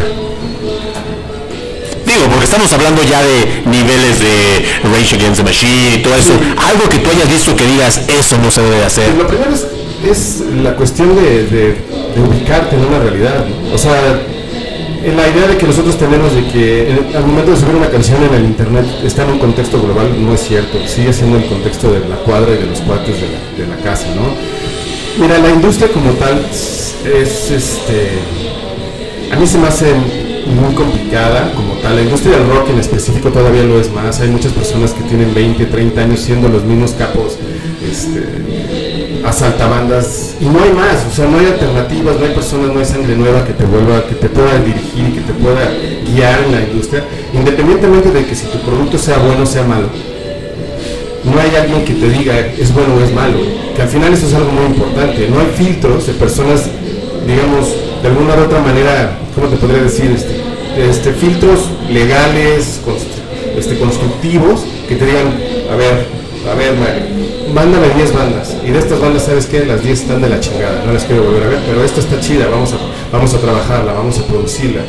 Digo, 2.06 2.26
porque 2.30 2.44
estamos 2.44 2.72
hablando 2.72 3.02
ya 3.04 3.22
de 3.22 3.62
niveles 3.66 4.18
de 4.18 4.66
Rage 4.92 5.14
Against 5.16 5.36
the 5.36 5.44
Machine 5.44 5.94
y 5.96 6.02
todo 6.02 6.16
eso. 6.16 6.32
Algo 6.68 6.88
que 6.88 6.98
tú 6.98 7.10
hayas 7.10 7.28
visto 7.30 7.54
que 7.56 7.66
digas, 7.66 8.00
eso 8.08 8.36
no 8.38 8.50
se 8.50 8.60
debe 8.62 8.76
de 8.76 8.84
hacer. 8.84 9.14
Lo 9.14 9.28
primero 9.28 9.50
es, 9.54 9.66
es 10.10 10.40
la 10.62 10.74
cuestión 10.74 11.14
de, 11.14 11.44
de- 11.46 11.76
de 12.16 12.20
ubicarte 12.20 12.74
en 12.74 12.84
una 12.84 12.98
realidad. 12.98 13.44
O 13.72 13.78
sea, 13.78 14.20
la 15.16 15.28
idea 15.28 15.46
de 15.48 15.56
que 15.56 15.66
nosotros 15.66 15.96
tenemos 15.98 16.34
de 16.34 16.44
que 16.48 16.90
en- 16.90 17.16
al 17.16 17.26
momento 17.26 17.52
de 17.52 17.56
subir 17.56 17.74
una 17.74 17.88
canción 17.88 18.22
en 18.22 18.34
el 18.34 18.44
internet 18.44 18.84
está 19.04 19.24
en 19.24 19.30
un 19.30 19.38
contexto 19.38 19.80
global, 19.80 20.08
no 20.18 20.34
es 20.34 20.40
cierto. 20.40 20.78
Sigue 20.86 21.12
siendo 21.12 21.38
el 21.38 21.46
contexto 21.46 21.90
de 21.92 22.00
la 22.00 22.16
cuadra 22.16 22.52
y 22.54 22.58
de 22.58 22.66
los 22.66 22.80
la, 22.80 23.64
de 23.64 23.66
la 23.70 23.76
casa, 23.82 24.06
¿no? 24.14 24.22
Mira, 25.22 25.38
la 25.38 25.50
industria 25.50 25.88
como 25.92 26.10
tal 26.12 26.38
es 26.50 27.50
este. 27.50 28.10
A 29.32 29.36
mí 29.36 29.46
se 29.46 29.58
me 29.58 29.68
hace 29.68 29.86
muy 30.46 30.74
complicada 30.74 31.52
como 31.54 31.74
tal. 31.74 31.96
La 31.96 32.02
industria 32.02 32.36
del 32.36 32.48
rock 32.48 32.70
en 32.70 32.78
específico 32.80 33.30
todavía 33.30 33.62
lo 33.64 33.80
es 33.80 33.90
más. 33.92 34.20
Hay 34.20 34.28
muchas 34.28 34.52
personas 34.52 34.92
que 34.92 35.02
tienen 35.02 35.32
20, 35.34 35.64
30 35.66 36.00
años 36.02 36.20
siendo 36.20 36.48
los 36.48 36.64
mismos 36.64 36.92
capos, 36.92 37.36
este, 37.90 38.89
asaltabandas 39.24 40.34
y 40.40 40.46
no 40.46 40.62
hay 40.62 40.72
más. 40.72 41.06
O 41.10 41.14
sea, 41.14 41.26
no 41.26 41.38
hay 41.38 41.46
alternativas, 41.46 42.18
no 42.18 42.26
hay 42.26 42.34
personas, 42.34 42.72
no 42.72 42.80
hay 42.80 42.86
sangre 42.86 43.16
nueva 43.16 43.44
que 43.44 43.52
te 43.52 43.64
vuelva, 43.64 44.06
que 44.06 44.14
te 44.14 44.28
pueda 44.28 44.58
dirigir 44.58 45.08
y 45.08 45.12
que 45.12 45.20
te 45.20 45.32
pueda 45.32 45.70
guiar 46.06 46.44
en 46.44 46.52
la 46.52 46.60
industria, 46.62 47.04
independientemente 47.32 48.10
de 48.10 48.24
que 48.24 48.34
si 48.34 48.46
tu 48.46 48.58
producto 48.58 48.98
sea 48.98 49.18
bueno 49.18 49.42
o 49.42 49.46
sea 49.46 49.62
malo 49.62 49.88
no 51.24 51.40
hay 51.40 51.54
alguien 51.54 51.84
que 51.84 51.94
te 51.94 52.08
diga 52.08 52.38
es 52.38 52.72
bueno 52.72 52.94
o 52.94 53.00
es 53.00 53.12
malo, 53.12 53.38
que 53.74 53.82
al 53.82 53.88
final 53.88 54.12
eso 54.12 54.26
es 54.26 54.34
algo 54.34 54.50
muy 54.52 54.66
importante, 54.66 55.28
no 55.28 55.40
hay 55.40 55.48
filtros 55.56 56.06
de 56.06 56.14
personas, 56.14 56.64
digamos, 57.26 57.74
de 58.02 58.08
alguna 58.08 58.34
u 58.36 58.44
otra 58.44 58.60
manera, 58.60 59.18
¿cómo 59.34 59.48
te 59.48 59.56
podría 59.56 59.82
decir? 59.82 60.10
Este, 60.10 60.40
este, 60.88 61.12
filtros 61.12 61.68
legales, 61.90 62.80
este, 63.56 63.78
constructivos, 63.78 64.64
que 64.88 64.96
te 64.96 65.04
digan, 65.04 65.26
a 65.70 65.76
ver, 65.76 66.06
a 66.50 66.54
ver, 66.54 66.74
mándame 67.54 67.88
10 67.90 68.14
bandas, 68.14 68.56
y 68.64 68.70
de 68.70 68.78
estas 68.78 69.00
bandas, 69.00 69.24
¿sabes 69.24 69.46
qué? 69.46 69.64
Las 69.64 69.82
10 69.82 70.00
están 70.00 70.22
de 70.22 70.28
la 70.28 70.40
chingada, 70.40 70.82
no 70.84 70.92
las 70.92 71.04
quiero 71.04 71.24
volver 71.24 71.42
a 71.44 71.48
ver, 71.48 71.60
pero 71.66 71.84
esta 71.84 72.00
está 72.00 72.20
chida, 72.20 72.46
vamos 72.48 72.72
a... 72.72 72.76
vamos 73.12 73.34
a 73.34 73.38
trabajarla, 73.38 73.92
vamos 73.92 74.18
a 74.18 74.22
producirla. 74.24 74.82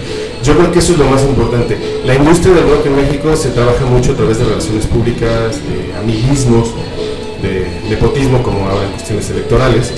Yo 0.44 0.56
creo 0.58 0.72
que 0.72 0.80
eso 0.80 0.94
es 0.94 1.00
lo 1.00 1.06
más 1.06 1.22
importante. 1.22 1.78
La 2.06 2.16
industria 2.16 2.54
del 2.56 2.70
rock 2.70 2.86
en 2.88 2.96
México 2.96 3.36
se 3.36 3.50
trabaja 3.50 3.86
mucho 3.86 4.14
a 4.14 4.16
través 4.16 4.40
de 4.40 4.46
relaciones 4.46 4.86
públicas, 4.88 5.58
de 5.58 5.94
amiguismos, 6.00 6.70
de 7.42 7.68
nepotismo, 7.90 8.42
como 8.42 8.68
ahora 8.68 8.86
en 8.86 8.92
cuestiones 8.92 9.30
electorales. 9.30 9.94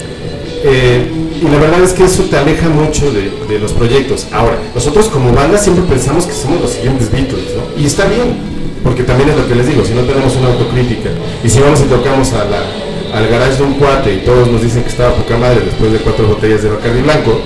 Eh, 0.65 1.09
y 1.41 1.45
la 1.45 1.57
verdad 1.59 1.83
es 1.83 1.93
que 1.93 2.05
eso 2.05 2.23
te 2.23 2.37
aleja 2.37 2.69
mucho 2.69 3.11
de, 3.11 3.31
de 3.47 3.59
los 3.59 3.73
proyectos. 3.73 4.27
Ahora, 4.31 4.57
nosotros 4.73 5.07
como 5.07 5.33
banda 5.33 5.57
siempre 5.57 5.83
pensamos 5.83 6.25
que 6.25 6.33
somos 6.33 6.61
los 6.61 6.71
siguientes 6.71 7.11
Beatles, 7.11 7.55
¿no? 7.55 7.81
Y 7.81 7.85
está 7.85 8.05
bien, 8.05 8.52
porque 8.83 9.03
también 9.03 9.29
es 9.29 9.37
lo 9.37 9.47
que 9.47 9.55
les 9.55 9.67
digo, 9.67 9.83
si 9.85 9.93
no 9.93 10.01
tenemos 10.01 10.35
una 10.35 10.49
autocrítica, 10.49 11.09
y 11.43 11.49
si 11.49 11.59
vamos 11.59 11.79
y 11.81 11.83
tocamos 11.83 12.31
al 12.33 13.27
garage 13.27 13.57
de 13.57 13.63
un 13.63 13.73
cuate 13.75 14.13
y 14.13 14.17
todos 14.25 14.49
nos 14.49 14.61
dicen 14.61 14.83
que 14.83 14.89
estaba 14.89 15.13
poca 15.15 15.37
madre 15.37 15.61
después 15.65 15.91
de 15.91 15.99
cuatro 15.99 16.27
botellas 16.27 16.63
de 16.63 16.69
Bacardi 16.69 17.01
Blanco, 17.01 17.41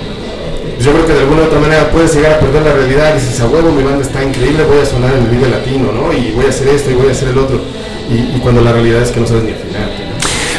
pues 0.78 0.86
yo 0.86 0.92
creo 0.92 1.06
que 1.06 1.12
de 1.12 1.20
alguna 1.20 1.42
u 1.42 1.44
otra 1.46 1.58
manera 1.58 1.90
puedes 1.90 2.14
llegar 2.14 2.34
a 2.34 2.38
perder 2.38 2.62
la 2.62 2.72
realidad 2.72 3.10
y 3.16 3.20
dices, 3.20 3.40
a 3.40 3.48
huevo, 3.48 3.72
mi 3.72 3.82
banda 3.82 4.02
está 4.02 4.22
increíble, 4.22 4.62
voy 4.64 4.78
a 4.78 4.86
sonar 4.86 5.12
en 5.14 5.24
el 5.24 5.30
video 5.30 5.48
latino, 5.48 5.90
¿no? 5.92 6.12
Y 6.12 6.30
voy 6.30 6.46
a 6.46 6.50
hacer 6.50 6.68
esto 6.68 6.90
y 6.90 6.94
voy 6.94 7.08
a 7.08 7.10
hacer 7.10 7.28
el 7.28 7.38
otro. 7.38 7.60
Y, 8.08 8.38
cuando 8.38 8.62
la 8.62 8.72
realidad 8.72 9.02
es 9.02 9.10
que 9.10 9.18
no 9.18 9.26
sabes 9.26 9.42
ni 9.42 9.50
al 9.50 9.58
final. 9.58 9.90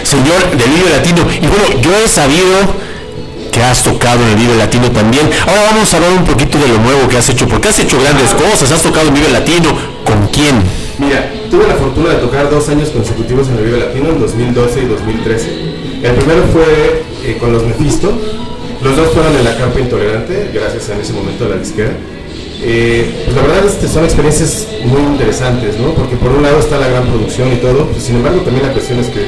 Señor 0.04 0.42
del 0.52 0.70
Vive 0.70 0.90
Latino, 0.90 1.22
y 1.32 1.48
bueno, 1.48 1.82
yo 1.82 1.96
he 1.96 2.08
sabido 2.08 2.89
has 3.64 3.84
tocado 3.84 4.22
en 4.24 4.30
el 4.30 4.36
Vive 4.36 4.56
Latino 4.56 4.92
también. 4.92 5.30
Ahora 5.48 5.64
vamos 5.64 5.94
a 5.94 5.98
hablar 5.98 6.12
un 6.14 6.24
poquito 6.24 6.58
de 6.58 6.68
lo 6.68 6.78
nuevo 6.80 7.08
que 7.08 7.18
has 7.18 7.30
hecho, 7.30 7.48
porque 7.48 7.70
has 7.70 7.80
hecho 7.80 8.00
grandes 8.00 8.34
cosas, 8.34 8.72
has 8.72 8.82
tocado 8.82 9.08
en 9.08 9.14
Vive 9.14 9.30
Latino. 9.30 9.70
¿Con 10.04 10.28
quién? 10.28 10.62
Mira, 10.98 11.32
tuve 11.50 11.68
la 11.68 11.76
fortuna 11.76 12.10
de 12.10 12.16
tocar 12.16 12.50
dos 12.50 12.68
años 12.70 12.90
consecutivos 12.90 13.48
en 13.50 13.58
el 13.58 13.66
Vive 13.66 13.80
Latino, 13.80 14.10
en 14.10 14.20
2012 14.20 14.82
y 14.82 14.86
2013. 14.86 15.50
El 16.04 16.16
primero 16.16 16.44
fue 16.52 17.04
eh, 17.24 17.38
con 17.40 17.54
los 17.54 17.64
Mephisto. 17.64 18.14
Los 18.82 18.96
dos 18.96 19.10
fueron 19.14 19.36
en 19.36 19.44
la 19.44 19.58
Campa 19.58 19.80
Intolerante, 19.80 20.52
gracias 20.54 20.90
en 20.90 21.02
ese 21.02 21.14
momento 21.14 21.46
a 21.46 21.50
la 21.50 21.58
disquera. 21.58 21.92
Eh, 22.62 23.24
pues 23.26 23.36
la 23.36 23.42
verdad 23.42 23.66
es 23.66 23.74
que 23.74 23.88
son 23.88 24.04
experiencias 24.04 24.68
muy 24.84 25.02
interesantes, 25.02 25.78
¿no? 25.78 25.94
Porque 25.94 26.16
por 26.16 26.32
un 26.32 26.44
lado 26.44 26.60
está 26.60 26.78
la 26.78 26.88
gran 26.88 27.06
producción 27.06 27.52
y 27.54 27.58
todo, 27.58 27.88
pues 27.88 28.04
sin 28.04 28.18
embargo 28.18 28.42
también 28.42 28.68
la 28.68 28.74
cuestión 28.74 29.00
es 29.00 29.08
que 29.08 29.28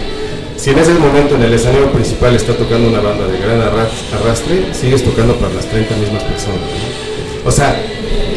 si 0.58 0.70
en 0.70 0.80
ese 0.80 0.94
momento 0.94 1.36
en 1.36 1.44
el 1.44 1.54
escenario 1.54 1.92
principal 1.92 2.36
está 2.36 2.54
tocando 2.54 2.90
una 2.90 3.00
banda 3.00 3.28
de 3.28 3.38
gran 3.40 3.62
arrastre, 3.62 4.74
sigues 4.74 5.04
tocando 5.04 5.36
para 5.36 5.54
las 5.54 5.66
30 5.66 5.96
mismas 5.98 6.24
personas. 6.24 6.60
O 7.46 7.52
sea, 7.52 7.76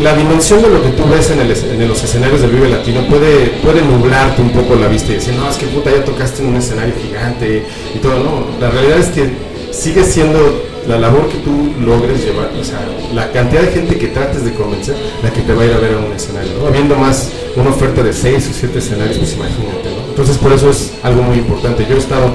la 0.01 0.17
dimensión 0.17 0.63
de 0.63 0.69
lo 0.69 0.83
que 0.83 0.89
tú 0.91 1.05
ves 1.09 1.31
en, 1.31 1.89
los 1.89 2.03
escenarios 2.03 2.41
del 2.41 2.51
Vive 2.51 2.69
Latino 2.69 3.03
puede, 3.09 3.47
puede 3.63 3.83
nublarte 3.83 4.43
un 4.43 4.51
poco 4.51 4.75
la 4.77 4.89
vista 4.89 5.13
y 5.13 5.17
decir, 5.17 5.35
no, 5.35 5.49
es 5.49 5.57
que 5.57 5.67
puta, 5.67 5.91
ya 5.91 6.05
tocaste 6.05 6.43
en 6.43 6.49
un 6.49 6.57
escenario 6.57 6.95
gigante 7.01 7.65
y 7.95 7.99
todo. 7.99 8.19
No, 8.19 8.47
la 8.61 8.71
realidad 8.71 8.99
es 8.99 9.09
que 9.09 9.31
sigue 9.71 10.05
siendo 10.05 10.74
la 10.89 10.99
labor 10.99 11.29
que 11.29 11.39
tú 11.39 11.73
logres 11.81 12.25
llevar, 12.25 12.51
o 12.61 12.65
sea, 12.65 12.81
la 13.15 13.31
cantidad 13.33 13.63
de 13.63 13.69
gente 13.69 13.97
que 13.97 14.09
trates 14.09 14.45
de 14.45 14.53
convencer, 14.53 14.97
la 15.23 15.31
que 15.31 15.41
te 15.41 15.55
va 15.55 15.63
a 15.63 15.67
ir 15.67 15.73
a 15.73 15.79
ver 15.79 15.95
a 15.95 15.99
un 15.99 16.13
escenario, 16.13 16.53
¿no? 16.59 16.67
Habiendo 16.67 16.97
más 16.97 17.31
una 17.57 17.71
oferta 17.71 18.03
de 18.03 18.13
seis 18.13 18.49
o 18.51 18.53
siete 18.53 18.79
escenarios, 18.79 19.19
pues 19.19 19.35
imagínate, 19.35 19.91
¿no? 19.91 20.09
Entonces 20.09 20.39
por 20.39 20.53
eso 20.53 20.71
es 20.71 20.93
algo 21.03 21.23
muy 21.23 21.39
importante. 21.39 21.87
Yo 21.89 21.97
he 21.97 21.99
estado 21.99 22.31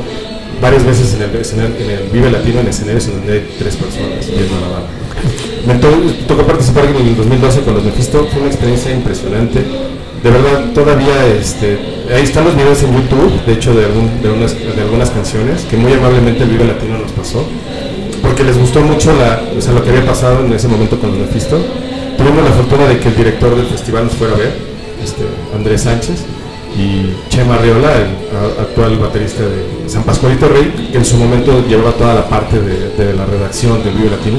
varias 0.62 0.86
veces 0.86 1.14
en 1.14 1.22
el, 1.22 1.76
en 1.82 1.90
el 1.90 2.10
Vive 2.10 2.32
Latino 2.32 2.60
en 2.60 2.68
escenarios 2.68 3.08
en 3.08 3.14
donde 3.18 3.34
hay 3.34 3.56
tres 3.58 3.76
personas 3.76 4.28
viendo 4.28 4.58
a 4.58 4.62
la 4.62 4.68
banda. 4.68 4.90
Me 5.68 5.76
to 5.76 5.88
tocó 6.28 6.44
participar 6.46 6.86
en 6.86 6.96
el 6.96 7.16
2012 7.16 7.62
con 7.62 7.74
los 7.76 7.84
Mephisto, 7.84 8.28
fue 8.32 8.42
una 8.42 8.50
experiencia 8.50 8.92
impresionante. 8.92 9.60
De 10.24 10.32
verdad, 10.32 10.74
todavía 10.74 11.26
este, 11.28 11.80
ahí 12.14 12.24
están 12.24 12.46
los 12.46 12.56
videos 12.56 12.84
en 12.84 12.94
YouTube, 12.94 13.46
de 13.46 13.54
hecho, 13.54 13.74
de, 13.74 13.86
algún, 13.86 14.10
de, 14.22 14.76
de 14.76 14.82
algunas 14.82 15.10
canciones 15.12 15.62
que 15.70 15.78
muy 15.78 15.94
amablemente 15.94 16.44
el 16.44 16.50
Vive 16.50 16.66
Latino 16.66 16.98
nos 16.98 17.12
pasó 17.12 17.46
porque 18.30 18.44
les 18.44 18.60
gustó 18.60 18.82
mucho 18.82 19.10
o 19.10 19.60
sea, 19.62 19.74
lo 19.74 19.84
que 19.84 19.90
había 19.90 20.06
pasado 20.06 20.46
en 20.46 20.54
ese 20.54 20.68
momento 20.68 21.00
con 21.00 21.10
los 21.10 21.18
Mephisto. 21.18 21.58
Tuvimos 22.16 22.44
la 22.44 22.52
fortuna 22.52 22.86
de 22.86 23.00
que 23.00 23.08
el 23.08 23.16
director 23.16 23.56
del 23.56 23.66
festival 23.66 24.04
nos 24.04 24.14
fuera 24.14 24.36
a 24.36 24.38
ver, 24.38 24.54
este, 25.04 25.24
Andrés 25.56 25.82
Sánchez, 25.82 26.26
y 26.78 27.16
Chema 27.30 27.56
Arriola, 27.56 27.92
el 27.96 28.62
actual 28.62 29.00
baterista 29.00 29.42
de 29.42 29.90
San 29.90 30.04
Pascualito 30.04 30.48
Rey, 30.48 30.90
que 30.92 31.00
en 31.00 31.06
su 31.06 31.18
momento 31.18 31.66
llevaba 31.68 31.94
toda 31.94 32.14
la 32.14 32.30
parte 32.30 32.62
de, 32.62 33.14
la 33.16 33.26
redacción 33.26 33.84
del 33.84 33.96
Vive 33.96 34.12
Latino. 34.12 34.38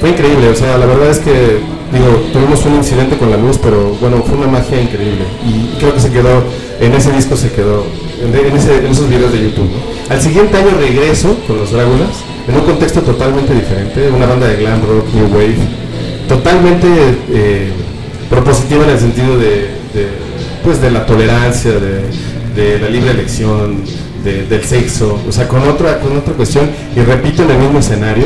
Fue 0.00 0.10
increíble, 0.10 0.48
o 0.48 0.54
sea, 0.56 0.76
la 0.76 0.86
verdad 0.86 1.10
es 1.10 1.20
que, 1.20 1.60
digo, 1.92 2.20
tuvimos 2.32 2.66
un 2.66 2.74
incidente 2.74 3.16
con 3.16 3.30
la 3.30 3.36
luz, 3.36 3.60
pero 3.62 3.96
bueno, 4.00 4.24
fue 4.26 4.38
una 4.38 4.48
magia 4.48 4.80
increíble. 4.80 5.24
Y 5.46 5.78
creo 5.78 5.94
que 5.94 6.00
se 6.00 6.10
quedó, 6.10 6.42
en 6.80 6.92
ese 6.94 7.12
disco 7.12 7.36
se 7.36 7.52
quedó, 7.52 7.86
en, 8.20 8.90
esos 8.90 9.08
videos 9.08 9.32
de 9.32 9.38
YouTube. 9.44 9.70
Al 10.10 10.20
siguiente 10.20 10.56
año 10.56 10.70
regreso 10.80 11.36
con 11.46 11.58
los 11.58 11.70
Dráculas, 11.70 12.25
en 12.48 12.54
un 12.54 12.60
contexto 12.62 13.00
totalmente 13.02 13.54
diferente, 13.54 14.10
una 14.10 14.26
banda 14.26 14.46
de 14.46 14.56
glam 14.56 14.80
rock, 14.82 15.12
new 15.14 15.26
wave, 15.26 15.56
totalmente 16.28 16.86
eh, 17.30 17.70
propositiva 18.30 18.84
en 18.84 18.90
el 18.90 18.98
sentido 18.98 19.38
de, 19.38 19.70
pues 20.62 20.80
de 20.80 20.90
la 20.90 21.06
tolerancia, 21.06 21.72
de, 21.72 22.78
la 22.78 22.88
libre 22.88 23.10
elección, 23.10 23.82
de, 24.24 24.44
del 24.46 24.64
sexo, 24.64 25.20
o 25.28 25.32
sea, 25.32 25.46
con 25.46 25.62
otra, 25.68 26.00
con 26.00 26.16
otra 26.16 26.34
cuestión, 26.34 26.68
y 26.96 27.00
repito 27.00 27.42
en 27.42 27.50
el 27.50 27.58
mismo 27.58 27.78
escenario. 27.80 28.24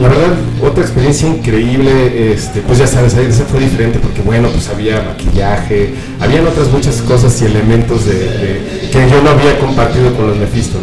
La 0.00 0.08
verdad, 0.08 0.28
otra 0.62 0.82
experiencia 0.82 1.28
increíble, 1.28 2.32
este, 2.32 2.62
pues 2.62 2.78
ya 2.78 2.86
sabes, 2.86 3.14
ahí 3.16 3.26
fue 3.50 3.60
diferente 3.60 3.98
porque 3.98 4.22
bueno, 4.22 4.48
pues 4.48 4.68
había 4.68 5.02
maquillaje, 5.02 5.92
habían 6.20 6.46
otras 6.46 6.68
muchas 6.68 7.02
cosas 7.02 7.38
y 7.42 7.46
elementos 7.46 8.04
que 8.04 9.10
yo 9.10 9.22
no 9.22 9.30
había 9.30 9.58
compartido 9.58 10.14
con 10.14 10.28
los 10.28 10.38
Mephisto. 10.38 10.78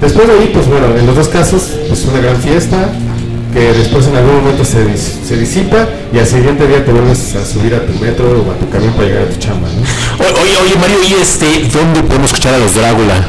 Después 0.00 0.28
de 0.28 0.34
ahí, 0.34 0.50
pues 0.52 0.68
bueno, 0.68 0.86
en 0.96 1.06
los 1.06 1.16
dos 1.16 1.28
casos, 1.28 1.72
pues 1.88 2.04
una 2.04 2.20
gran 2.20 2.36
fiesta, 2.36 2.88
que 3.52 3.72
después 3.72 4.06
en 4.06 4.16
algún 4.16 4.36
momento 4.36 4.64
se, 4.64 4.84
dis 4.84 5.18
se, 5.26 5.36
disipa 5.36 5.88
y 6.12 6.18
al 6.18 6.26
siguiente 6.26 6.66
día 6.66 6.84
te 6.84 6.92
vuelves 6.92 7.34
a 7.34 7.44
subir 7.44 7.74
a 7.74 7.84
tu 7.84 7.92
metro 7.94 8.44
o 8.46 8.52
a 8.52 8.54
tu 8.56 8.68
camión 8.70 8.92
para 8.92 9.08
llegar 9.08 9.22
a 9.22 9.30
tu 9.30 9.38
chamba, 9.38 9.68
¿no? 9.68 10.24
Oye, 10.42 10.56
oye 10.62 10.76
Mario, 10.78 10.98
¿y 11.08 11.14
este, 11.20 11.46
dónde 11.72 12.02
podemos 12.02 12.26
escuchar 12.26 12.54
a 12.54 12.58
los 12.58 12.74
Drácula? 12.74 13.24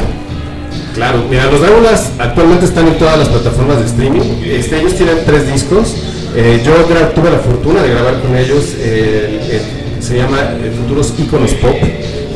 Claro, 0.93 1.23
mira, 1.29 1.49
los 1.49 1.61
Dráculas 1.61 2.11
actualmente 2.19 2.65
están 2.65 2.87
en 2.87 2.97
todas 2.97 3.17
las 3.17 3.29
plataformas 3.29 3.79
de 3.79 3.85
streaming. 3.85 4.43
Este, 4.43 4.79
ellos 4.79 4.95
tienen 4.95 5.17
tres 5.25 5.51
discos. 5.51 5.95
Eh, 6.35 6.61
yo 6.63 6.73
tuve 7.15 7.31
la 7.31 7.39
fortuna 7.39 7.81
de 7.81 7.89
grabar 7.89 8.21
con 8.21 8.35
ellos. 8.35 8.75
Eh, 8.77 9.39
eh, 9.51 9.61
se 10.01 10.17
llama 10.17 10.37
Futuros 10.81 11.13
Iconos 11.17 11.53
Pop. 11.53 11.75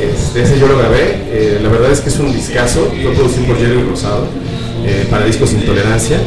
Este, 0.03 0.43
ese 0.43 0.59
yo 0.59 0.67
lo 0.67 0.77
grabé. 0.77 1.21
Eh, 1.31 1.59
la 1.61 1.69
verdad 1.69 1.91
es 1.91 2.01
que 2.01 2.09
es 2.09 2.19
un 2.19 2.31
discazo. 2.33 2.91
Fue 3.01 3.11
producido 3.13 3.47
por 3.47 3.57
Jerry 3.57 3.83
Rosado 3.83 4.27
eh, 4.85 5.07
para 5.09 5.25
Discos 5.25 5.53
Intolerancia. 5.53 6.19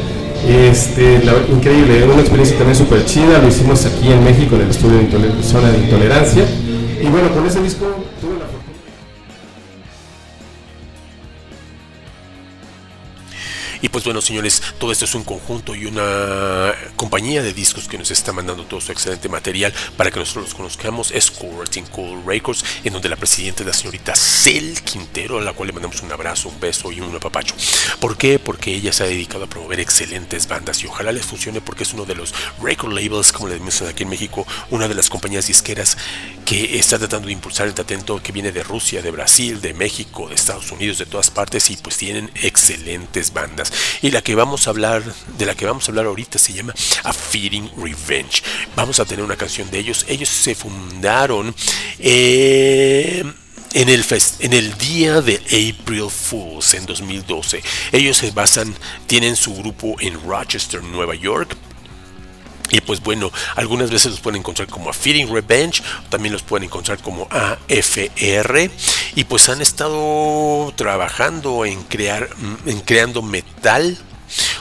Este, 0.48 1.20
increíble, 1.50 2.04
una 2.04 2.20
experiencia 2.20 2.56
también 2.56 2.76
súper 2.76 3.04
chida. 3.04 3.38
Lo 3.38 3.48
hicimos 3.48 3.84
aquí 3.84 4.10
en 4.10 4.22
México, 4.24 4.56
en 4.56 4.62
el 4.62 4.70
estudio 4.70 4.98
de 4.98 5.42
Zona 5.42 5.70
de 5.70 5.78
Intolerancia. 5.78 6.44
Y 7.00 7.06
bueno, 7.08 7.30
con 7.32 7.46
ese 7.46 7.62
disco 7.62 7.86
Y 13.82 13.88
pues 13.88 14.04
bueno, 14.04 14.20
señores, 14.20 14.62
todo 14.78 14.92
esto 14.92 15.04
es 15.04 15.14
un 15.14 15.24
conjunto 15.24 15.74
y 15.74 15.86
una 15.86 16.74
compañía 16.96 17.42
de 17.42 17.52
discos 17.52 17.88
que 17.88 17.98
nos 17.98 18.10
está 18.10 18.32
mandando 18.32 18.64
todo 18.64 18.80
su 18.80 18.92
excelente 18.92 19.28
material 19.28 19.72
para 19.96 20.10
que 20.10 20.18
nosotros 20.18 20.46
los 20.46 20.54
conozcamos. 20.54 21.10
Es 21.10 21.30
Courting 21.30 21.86
Cool 21.86 22.24
Records, 22.26 22.64
en 22.84 22.92
donde 22.92 23.08
la 23.08 23.16
presidenta 23.16 23.62
es 23.62 23.66
la 23.66 23.74
señorita 23.74 24.14
Cel 24.14 24.80
Quintero, 24.82 25.38
a 25.38 25.42
la 25.42 25.52
cual 25.52 25.68
le 25.68 25.72
mandamos 25.72 26.02
un 26.02 26.12
abrazo, 26.12 26.48
un 26.48 26.60
beso 26.60 26.90
y 26.92 27.00
un 27.00 27.14
apapacho. 27.14 27.54
¿Por 28.00 28.16
qué? 28.16 28.38
Porque 28.38 28.74
ella 28.74 28.92
se 28.92 29.04
ha 29.04 29.06
dedicado 29.06 29.44
a 29.44 29.48
promover 29.48 29.80
excelentes 29.80 30.48
bandas 30.48 30.82
y 30.82 30.86
ojalá 30.86 31.12
les 31.12 31.26
funcione 31.26 31.60
porque 31.60 31.82
es 31.82 31.92
uno 31.92 32.04
de 32.04 32.14
los 32.14 32.34
record 32.62 32.92
labels, 32.92 33.32
como 33.32 33.48
le 33.48 33.54
decimos 33.54 33.82
aquí 33.82 34.02
en 34.02 34.10
México, 34.10 34.46
una 34.70 34.88
de 34.88 34.94
las 34.94 35.08
compañías 35.08 35.46
disqueras 35.46 35.96
que 36.44 36.78
está 36.78 36.98
tratando 36.98 37.26
de 37.26 37.32
impulsar 37.32 37.66
el 37.66 37.74
talento 37.74 38.22
que 38.22 38.32
viene 38.32 38.52
de 38.52 38.62
Rusia, 38.62 39.02
de 39.02 39.10
Brasil, 39.10 39.60
de 39.60 39.74
México, 39.74 40.28
de 40.28 40.34
Estados 40.34 40.70
Unidos, 40.72 40.98
de 40.98 41.06
todas 41.06 41.30
partes 41.30 41.70
y 41.70 41.76
pues 41.76 41.96
tienen 41.96 42.30
excelentes 42.34 43.32
bandas. 43.32 43.72
Y 44.02 44.10
la 44.10 44.22
que 44.22 44.34
vamos 44.34 44.66
a 44.66 44.70
hablar, 44.70 45.02
de 45.38 45.46
la 45.46 45.54
que 45.54 45.66
vamos 45.66 45.88
a 45.88 45.92
hablar 45.92 46.06
ahorita 46.06 46.38
se 46.38 46.52
llama 46.52 46.74
A 47.04 47.12
Feeding 47.12 47.70
Revenge. 47.76 48.42
Vamos 48.74 49.00
a 49.00 49.04
tener 49.04 49.24
una 49.24 49.36
canción 49.36 49.70
de 49.70 49.78
ellos. 49.78 50.04
Ellos 50.08 50.28
se 50.28 50.54
fundaron 50.54 51.54
eh, 51.98 53.24
en 53.72 53.88
el, 53.88 54.04
fest, 54.04 54.42
en 54.42 54.52
el 54.52 54.76
día 54.78 55.20
de 55.20 55.36
April 55.46 56.10
Fools 56.10 56.74
en 56.74 56.86
2012. 56.86 57.62
Ellos 57.92 58.16
se 58.16 58.30
basan, 58.30 58.74
tienen 59.06 59.36
su 59.36 59.54
grupo 59.54 59.96
en 60.00 60.20
Rochester, 60.26 60.82
Nueva 60.82 61.14
York, 61.14 61.56
y 62.70 62.80
pues 62.80 63.02
bueno, 63.02 63.30
algunas 63.54 63.90
veces 63.90 64.12
los 64.12 64.20
pueden 64.20 64.40
encontrar 64.40 64.68
como 64.68 64.90
a 64.90 64.92
Feeding 64.92 65.32
Revenge, 65.32 65.82
también 66.08 66.32
los 66.32 66.42
pueden 66.42 66.64
encontrar 66.64 66.98
como 66.98 67.28
AFR. 67.30 68.70
Y 69.14 69.24
pues 69.24 69.48
han 69.48 69.60
estado 69.60 70.72
trabajando 70.76 71.64
en 71.64 71.82
crear, 71.84 72.28
en 72.66 72.80
creando 72.80 73.22
metal 73.22 73.98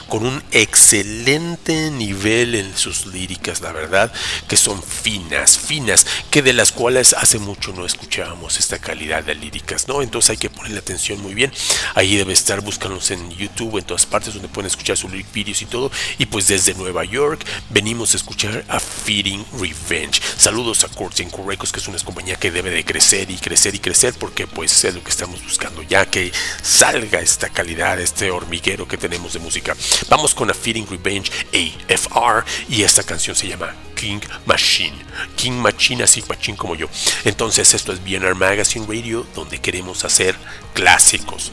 con 0.08 0.24
un 0.24 0.42
excelente 0.52 1.90
nivel 1.90 2.54
en 2.54 2.76
sus 2.76 3.06
líricas, 3.06 3.60
la 3.60 3.72
verdad, 3.72 4.12
que 4.48 4.56
son 4.56 4.82
finas, 4.82 5.58
finas, 5.58 6.06
que 6.30 6.42
de 6.42 6.52
las 6.52 6.72
cuales 6.72 7.14
hace 7.14 7.38
mucho 7.38 7.72
no 7.72 7.84
escuchábamos 7.84 8.58
esta 8.58 8.78
calidad 8.78 9.24
de 9.24 9.34
líricas, 9.34 9.88
¿no? 9.88 10.02
Entonces 10.02 10.30
hay 10.30 10.36
que 10.36 10.50
ponerle 10.50 10.78
atención 10.78 11.20
muy 11.20 11.34
bien. 11.34 11.52
Ahí 11.94 12.16
debe 12.16 12.32
estar, 12.32 12.60
búscanos 12.60 13.10
en 13.10 13.30
YouTube, 13.30 13.78
en 13.78 13.84
todas 13.84 14.06
partes 14.06 14.34
donde 14.34 14.48
pueden 14.48 14.66
escuchar 14.66 14.96
sus 14.96 15.10
lyric 15.10 15.32
videos 15.32 15.62
y 15.62 15.66
todo. 15.66 15.90
Y 16.18 16.26
pues 16.26 16.46
desde 16.46 16.74
Nueva 16.74 17.04
York 17.04 17.44
venimos 17.70 18.14
a 18.14 18.16
escuchar 18.16 18.64
a 18.68 18.78
Feeding 18.78 19.44
Revenge. 19.58 20.20
Saludos 20.36 20.84
a 20.84 20.88
Courts 20.88 21.18
Records, 21.46 21.72
que 21.72 21.80
es 21.80 21.88
una 21.88 21.98
compañía 21.98 22.36
que 22.36 22.50
debe 22.50 22.70
de 22.70 22.84
crecer 22.84 23.30
y 23.30 23.36
crecer 23.36 23.74
y 23.74 23.78
crecer 23.78 24.14
porque 24.14 24.46
pues 24.46 24.84
es 24.84 24.94
lo 24.94 25.02
que 25.02 25.10
estamos 25.10 25.42
buscando 25.42 25.82
ya 25.82 26.06
que 26.06 26.32
salga 26.62 27.20
esta 27.20 27.48
calidad, 27.48 28.00
este 28.00 28.30
hormiguero 28.30 28.86
que 28.86 28.98
tenemos 28.98 29.32
de 29.32 29.38
música. 29.38 29.55
Vamos 30.08 30.34
con 30.34 30.50
a 30.50 30.54
Feeding 30.54 30.86
Revenge 30.88 31.30
AFR 31.52 32.44
y 32.68 32.82
esta 32.82 33.02
canción 33.02 33.34
se 33.36 33.48
llama 33.48 33.74
King 33.94 34.20
Machine. 34.44 34.96
King 35.36 35.52
Machine, 35.52 36.04
así 36.04 36.22
machine 36.28 36.56
como 36.56 36.74
yo. 36.74 36.88
Entonces 37.24 37.74
esto 37.74 37.92
es 37.92 38.02
BNR 38.02 38.34
Magazine 38.34 38.86
Radio 38.86 39.26
donde 39.34 39.58
queremos 39.58 40.04
hacer 40.04 40.36
clásicos. 40.74 41.52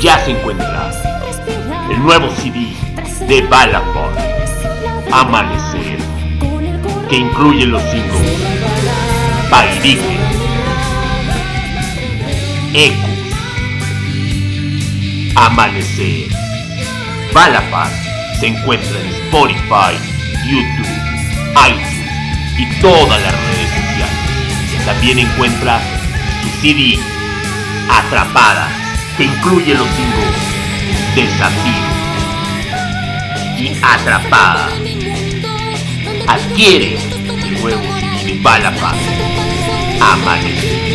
Ya 0.00 0.24
se 0.24 0.30
encuentra 0.32 0.90
el 1.90 2.02
nuevo 2.02 2.28
CD 2.36 2.74
de 3.26 3.42
Balafon, 3.42 4.14
Amanecer, 5.10 5.98
que 7.08 7.16
incluye 7.16 7.66
los 7.66 7.82
singles 7.90 8.32
Pairique, 9.52 10.21
Ecos, 12.74 13.10
Amanecer. 15.36 16.28
Balafon 17.34 17.90
se 18.40 18.46
encuentra 18.46 18.98
en 18.98 19.08
Spotify, 19.08 19.94
YouTube, 20.48 20.86
iTunes 21.68 22.58
y 22.58 22.80
todas 22.80 23.22
las 23.22 23.32
redes 23.32 23.70
sociales. 23.70 24.84
También 24.86 25.18
encuentra 25.18 25.82
su 26.42 26.60
CD 26.62 26.98
Atrapada, 27.90 28.68
que 29.18 29.24
incluye 29.24 29.74
los 29.74 29.88
singles 29.88 30.52
Desafío 31.14 31.72
y 33.58 33.76
Atrapada. 33.82 34.70
Adquiere 36.26 36.96
el 36.96 37.60
nuevo 37.60 37.82
CD 38.18 38.34
de 38.34 40.00
Amanecer. 40.00 40.91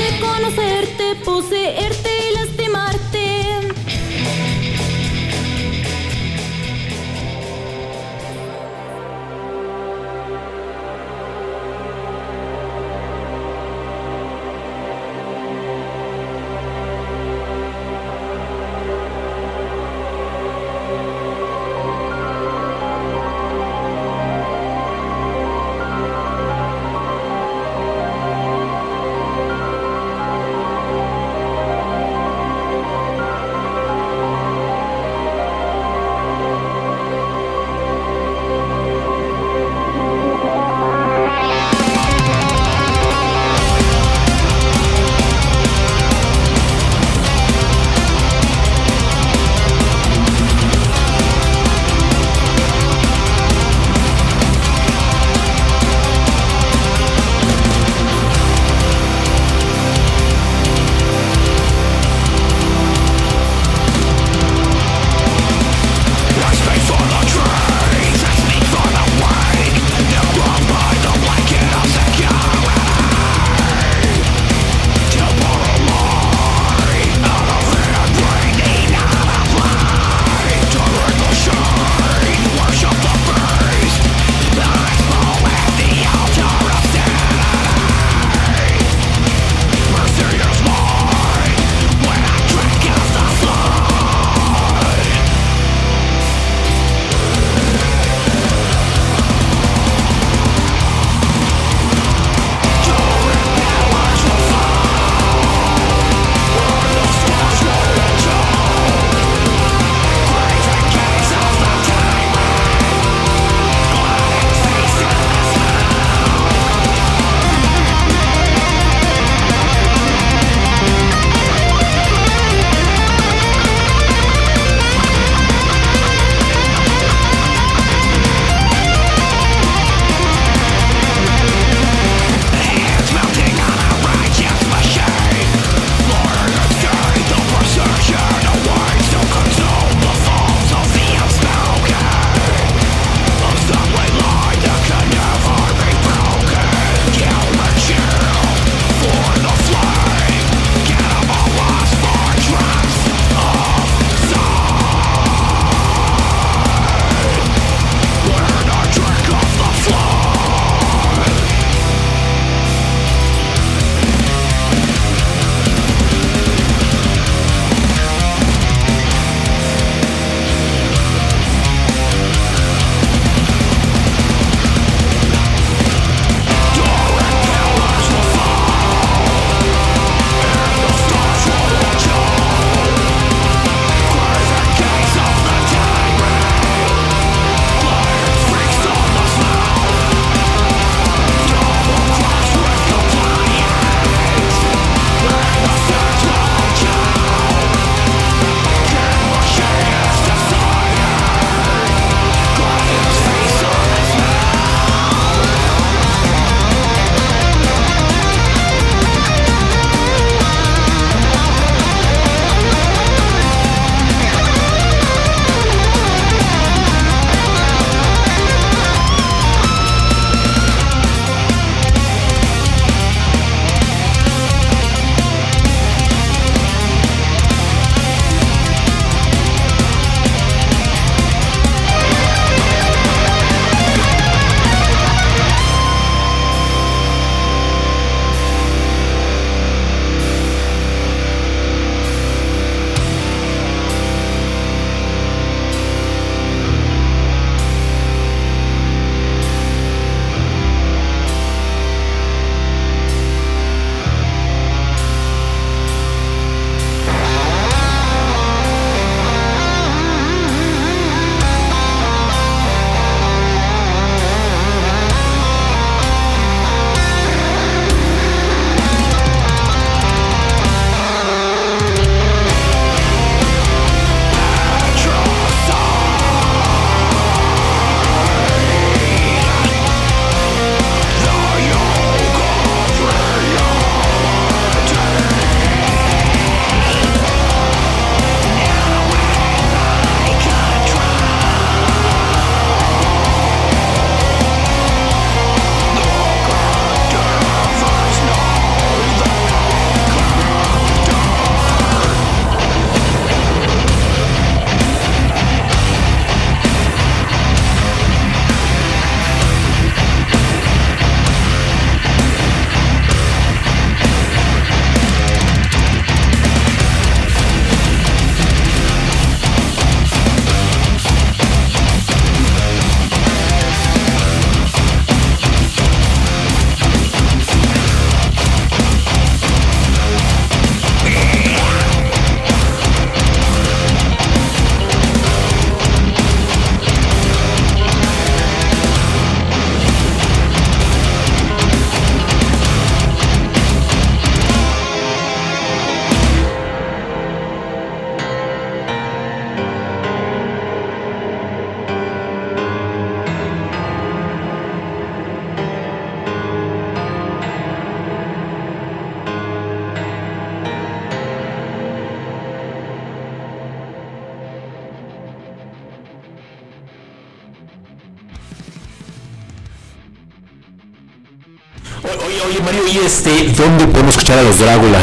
Este, 373.07 373.31
dónde 373.57 373.85
podemos 373.87 374.11
escuchar 374.15 374.37
a 374.39 374.43
los 374.43 374.59
Drácula? 374.59 374.99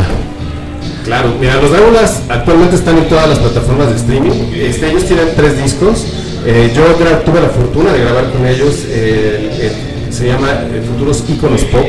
Claro, 1.04 1.34
mira, 1.40 1.56
los 1.60 1.70
Dráculas 1.70 2.20
actualmente 2.28 2.76
están 2.76 2.98
en 2.98 3.08
todas 3.08 3.28
las 3.28 3.38
plataformas 3.38 3.88
de 3.90 3.96
streaming. 3.96 4.52
Este, 4.54 4.90
ellos 4.90 5.04
tienen 5.06 5.28
tres 5.36 5.62
discos. 5.62 6.04
Eh, 6.46 6.70
yo 6.76 6.82
tuve 7.24 7.40
la 7.40 7.48
fortuna 7.48 7.92
de 7.92 8.00
grabar 8.00 8.30
con 8.30 8.46
ellos. 8.46 8.84
el- 8.92 9.94
se 10.10 10.28
llama 10.28 10.48
eh, 10.52 10.80
Futuros 10.86 11.24
Iconos 11.28 11.64
Pop. 11.64 11.86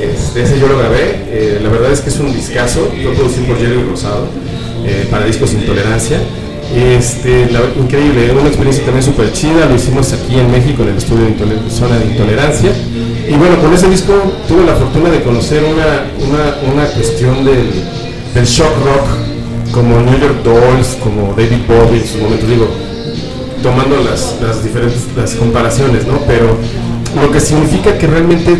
Este, 0.00 0.42
ese 0.42 0.58
yo 0.58 0.68
lo 0.68 0.78
grabé. 0.78 1.26
eh, 1.28 1.60
la 1.62 1.68
verdad 1.68 1.92
es 1.92 2.00
que 2.00 2.08
es 2.10 2.18
un 2.18 2.32
discazo. 2.32 2.90
Fue 3.02 3.12
producido 3.12 3.46
por 3.46 3.58
Jerry 3.58 3.82
Rosado 3.82 4.26
para 5.10 5.26
discos 5.26 5.52
Intolerancia. 5.52 6.18
Este, 6.74 7.48
increíble, 7.78 8.30
una 8.32 8.48
experiencia 8.48 8.84
también 8.84 9.02
súper 9.04 9.32
chida. 9.32 9.66
Lo 9.68 9.74
hicimos 9.74 10.12
aquí 10.12 10.38
en 10.38 10.50
México, 10.50 10.82
en 10.82 10.90
el 10.90 10.96
estudio 10.98 11.24
de 11.26 11.70
Zona 11.70 11.98
de 11.98 12.06
Intolerancia. 12.06 12.70
Y 13.28 13.34
bueno, 13.34 13.58
con 13.60 13.74
ese 13.74 13.88
disco 13.90 14.14
tuve 14.48 14.64
la 14.64 14.74
fortuna 14.74 15.10
de 15.10 15.22
conocer 15.22 15.62
una, 15.62 16.06
una, 16.26 16.72
una 16.72 16.86
cuestión 16.92 17.44
del, 17.44 17.70
del 18.34 18.44
shock 18.46 18.72
rock, 18.84 19.72
como 19.72 20.00
New 20.00 20.18
York 20.18 20.42
Dolls, 20.42 20.96
como 21.02 21.34
David 21.36 21.58
Bowie 21.68 22.00
en 22.00 22.08
sus 22.08 22.22
momentos, 22.22 22.48
digo, 22.48 22.68
tomando 23.62 23.98
las, 23.98 24.36
las 24.40 24.64
diferentes 24.64 25.02
las 25.14 25.34
comparaciones, 25.34 26.06
¿no? 26.06 26.18
Pero 26.26 26.56
lo 27.20 27.30
que 27.30 27.38
significa 27.38 27.98
que 27.98 28.06
realmente 28.06 28.56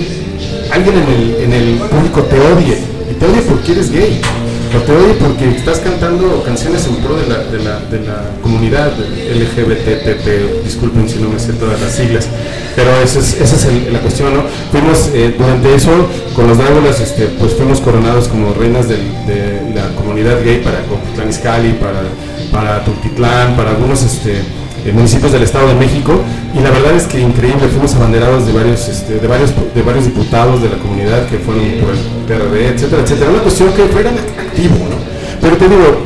alguien 0.70 0.96
en 0.98 1.08
el, 1.08 1.36
en 1.44 1.52
el 1.54 1.78
público 1.78 2.22
te 2.24 2.38
odie, 2.38 2.78
y 3.10 3.14
te 3.14 3.24
odie 3.24 3.40
porque 3.48 3.72
eres 3.72 3.90
gay, 3.90 4.20
o 4.76 4.80
te 4.82 4.92
odie 4.92 5.14
porque 5.14 5.48
estás 5.56 5.78
cantando 5.78 6.42
canciones 6.44 6.86
en 6.86 6.96
pro 6.96 7.16
de 7.16 7.26
la, 7.26 7.38
de 7.38 7.58
la, 7.58 7.80
de 7.80 8.00
la 8.00 8.22
comunidad 8.42 8.92
LGBTTP, 8.98 10.64
disculpen 10.64 11.08
si 11.08 11.18
no 11.18 11.30
me 11.30 11.38
sé 11.38 11.54
todas 11.54 11.80
las 11.80 11.92
siglas, 11.92 12.28
pero 12.76 12.90
esa 13.02 13.20
es, 13.20 13.40
esa 13.40 13.56
es 13.56 13.92
la 13.92 14.00
cuestión, 14.00 14.34
¿no? 14.34 14.42
Fuimos, 14.70 15.10
eh, 15.14 15.34
durante 15.38 15.74
eso, 15.74 15.90
con 16.34 16.48
los 16.48 16.58
Dráculas, 16.58 17.00
este, 17.00 17.26
pues 17.38 17.54
fuimos 17.54 17.80
coronados 17.80 18.28
como 18.28 18.52
reinas 18.52 18.88
de 18.88 18.98
la 19.74 19.88
comunidad 19.96 20.44
gay 20.44 20.58
para 20.62 20.82
Coquitlán 20.82 21.30
Izcalli, 21.30 21.72
para, 21.74 22.02
para 22.52 22.84
Tultitlán, 22.84 23.56
para 23.56 23.70
algunos 23.70 24.02
este, 24.02 24.42
eh, 24.84 24.92
municipios 24.92 25.32
del 25.32 25.42
Estado 25.42 25.68
de 25.68 25.74
México, 25.74 26.20
y 26.54 26.60
la 26.60 26.70
verdad 26.70 26.94
es 26.94 27.04
que 27.04 27.20
increíble, 27.20 27.68
fuimos 27.68 27.94
abanderados 27.94 28.46
de 28.46 28.52
varios, 28.52 28.86
este, 28.88 29.18
de 29.18 29.26
varios, 29.26 29.50
de 29.74 29.82
varios 29.82 30.04
diputados 30.04 30.62
de 30.62 30.68
la 30.68 30.76
comunidad 30.76 31.26
que 31.26 31.38
fueron 31.38 31.64
por 31.80 31.90
el 31.90 31.98
PRD, 32.26 32.68
etcétera, 32.68 33.02
etcétera, 33.02 33.30
una 33.30 33.40
cuestión 33.40 33.72
que 33.72 33.84
fue. 33.84 34.04
Pero 35.48 35.56
te 35.56 35.68
digo, 35.70 35.96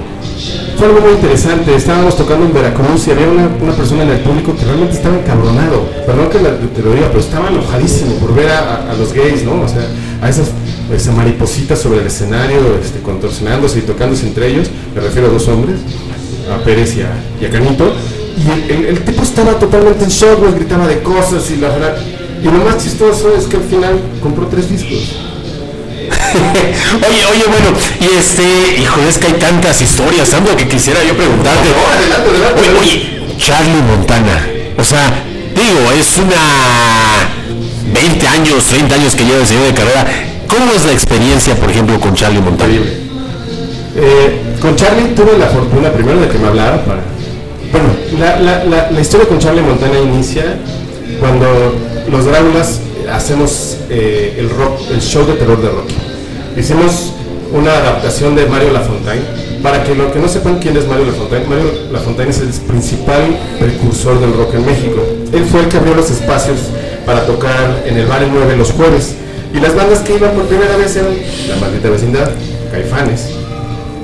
fue 0.78 0.86
algo 0.86 1.00
muy 1.00 1.12
interesante. 1.14 1.74
Estábamos 1.74 2.16
tocando 2.16 2.46
en 2.46 2.54
Veracruz 2.54 3.08
y 3.08 3.10
había 3.10 3.26
una, 3.28 3.48
una 3.60 3.72
persona 3.72 4.04
en 4.04 4.10
el 4.10 4.20
público 4.20 4.54
que 4.56 4.64
realmente 4.64 4.94
estaba 4.94 5.16
encabronado. 5.18 5.84
Perdón 6.06 6.28
que 6.30 6.38
te 6.38 6.80
lo 6.82 6.94
diga, 6.94 7.08
pero 7.08 7.18
estaba 7.18 7.48
enojadísimo 7.48 8.14
por 8.20 8.32
ver 8.36 8.50
a, 8.50 8.94
los 8.96 9.12
gays, 9.12 9.42
¿no? 9.42 9.62
O 9.62 9.68
sea, 9.68 9.82
a 10.20 10.28
esas, 10.28 10.46
esas 10.94 11.16
maripositas 11.16 11.80
sobre 11.80 12.02
el 12.02 12.06
escenario, 12.06 12.78
este, 12.80 13.00
contorsionándose 13.00 13.80
y 13.80 13.82
tocándose 13.82 14.28
entre 14.28 14.46
ellos. 14.46 14.70
Me 14.94 15.00
refiero 15.00 15.26
a 15.26 15.32
dos 15.32 15.48
hombres, 15.48 15.80
a 16.48 16.62
Pérez 16.62 16.94
y 16.96 17.02
a, 17.02 17.50
Canito. 17.50 17.92
Y 18.38 18.72
el, 18.72 18.84
el- 18.86 19.00
tipo 19.00 19.24
estaba 19.24 19.58
totalmente 19.58 20.04
en 20.04 20.10
shock, 20.10 20.38
güey, 20.38 20.54
gritaba 20.54 20.86
de 20.86 21.02
cosas 21.02 21.50
y 21.50 21.56
la 21.56 21.68
verdad. 21.68 21.96
Y 22.40 22.44
lo 22.44 22.64
más 22.64 22.78
chistoso 22.78 23.34
es 23.36 23.46
que 23.46 23.56
al 23.56 23.64
final 23.64 24.00
compró 24.22 24.46
tres 24.46 24.70
discos. 24.70 25.16
Oye, 27.08 27.24
oye, 27.30 27.44
bueno, 27.46 27.76
y 28.00 28.18
este, 28.18 28.42
hijo, 28.80 29.00
es 29.08 29.18
que 29.18 29.26
hay 29.28 29.32
tantas 29.34 29.80
historias, 29.82 30.30
tanto 30.30 30.56
que 30.56 30.66
quisiera 30.68 31.02
yo 31.04 31.14
preguntarte. 31.16 31.68
Oye, 32.58 32.78
oye, 32.80 33.36
Charlie 33.38 33.82
Montana, 33.82 34.46
o 34.78 34.84
sea, 34.84 35.10
digo, 35.54 35.90
es 35.98 36.16
una 36.18 37.32
20 37.92 38.28
años, 38.28 38.64
30 38.66 38.94
años 38.94 39.14
que 39.14 39.24
lleva 39.24 39.38
el 39.40 39.46
señor 39.46 39.64
de 39.66 39.74
carrera. 39.74 40.06
¿Cómo 40.48 40.72
es 40.72 40.84
la 40.84 40.92
experiencia, 40.92 41.54
por 41.54 41.70
ejemplo, 41.70 41.98
con 42.00 42.14
Charlie 42.14 42.40
Montana? 42.40 42.74
Eh, 43.96 44.40
con 44.60 44.76
Charlie 44.76 45.14
tuve 45.14 45.36
la 45.38 45.46
fortuna 45.46 45.90
primero 45.92 46.20
de 46.20 46.28
que 46.28 46.38
me 46.38 46.48
hablara 46.48 46.84
para... 46.84 47.00
Bueno, 47.72 47.88
la, 48.18 48.38
la- 48.40 48.64
la- 48.64 48.90
la 48.90 49.00
historia 49.00 49.26
con 49.26 49.38
Charlie 49.38 49.62
Montana 49.62 49.98
inicia 49.98 50.44
cuando 51.20 51.74
los 52.10 52.24
Dráculas 52.26 52.80
hacemos 53.10 53.76
eh, 53.90 54.36
el 54.38 54.50
rock, 54.50 54.80
el 54.90 55.00
show 55.00 55.26
de 55.26 55.34
terror 55.34 55.60
de 55.60 55.68
Rocky. 55.68 55.94
Hicimos 56.56 57.14
una 57.52 57.72
adaptación 57.72 58.34
de 58.36 58.46
Mario 58.46 58.72
Lafontaine. 58.72 59.24
Para 59.62 59.84
que 59.84 59.94
lo 59.94 60.12
que 60.12 60.18
no 60.18 60.28
sepan 60.28 60.58
quién 60.58 60.76
es 60.76 60.86
Mario 60.86 61.06
Lafontaine, 61.06 61.46
Mario 61.46 61.72
Lafontaine 61.92 62.30
es 62.30 62.40
el 62.40 62.48
principal 62.48 63.38
precursor 63.60 64.20
del 64.20 64.34
rock 64.34 64.54
en 64.54 64.66
México. 64.66 65.00
Él 65.32 65.44
fue 65.44 65.60
el 65.60 65.68
que 65.68 65.76
abrió 65.76 65.94
los 65.94 66.10
espacios 66.10 66.58
para 67.06 67.24
tocar 67.26 67.82
en 67.86 67.96
el 67.96 68.06
Bar 68.06 68.22
El 68.22 68.32
9 68.32 68.56
los 68.56 68.72
jueves. 68.72 69.14
Y 69.54 69.60
las 69.60 69.74
bandas 69.74 70.00
que 70.00 70.16
iban 70.16 70.32
por 70.32 70.46
primera 70.46 70.76
vez 70.76 70.96
eran 70.96 71.14
La 71.48 71.56
Maldita 71.56 71.90
Vecindad, 71.90 72.30
Caifanes, 72.70 73.28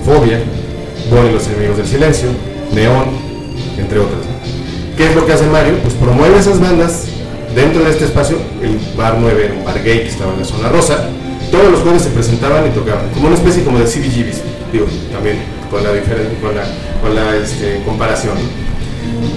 Fobia, 0.05 0.41
Bonnie 1.11 1.31
y 1.31 1.35
los 1.35 1.47
Enemigos 1.49 1.77
del 1.79 1.87
Silencio, 1.87 2.29
Neón, 2.73 3.07
entre 3.79 3.99
otras. 3.99 4.21
¿Qué 4.97 5.09
es 5.09 5.15
lo 5.15 5.27
que 5.27 5.33
hace 5.33 5.47
Mario? 5.47 5.75
Pues 5.83 5.95
promueve 5.95 6.39
esas 6.39 6.61
bandas 6.61 7.05
dentro 7.55 7.83
de 7.83 7.91
este 7.91 8.05
espacio, 8.05 8.37
el 8.63 8.79
Bar 8.97 9.17
9 9.19 9.45
era 9.45 9.55
un 9.55 9.65
bar 9.65 9.83
gay 9.83 10.03
que 10.03 10.09
estaba 10.09 10.33
en 10.33 10.41
la 10.41 10.45
zona 10.45 10.69
rosa, 10.69 11.09
todos 11.51 11.71
los 11.71 11.81
jueves 11.81 12.03
se 12.03 12.11
presentaban 12.11 12.67
y 12.67 12.71
tocaban, 12.71 13.09
como 13.11 13.29
una 13.29 13.37
especie 13.37 13.65
como 13.65 13.79
de 13.79 13.85
CBGBs, 13.85 14.43
digo, 14.73 14.87
también 15.13 15.39
con 15.71 15.83
la, 15.83 15.91
con 15.91 16.55
la, 16.55 16.65
con 17.03 17.15
la 17.15 17.37
este, 17.37 17.83
comparación. 17.85 18.35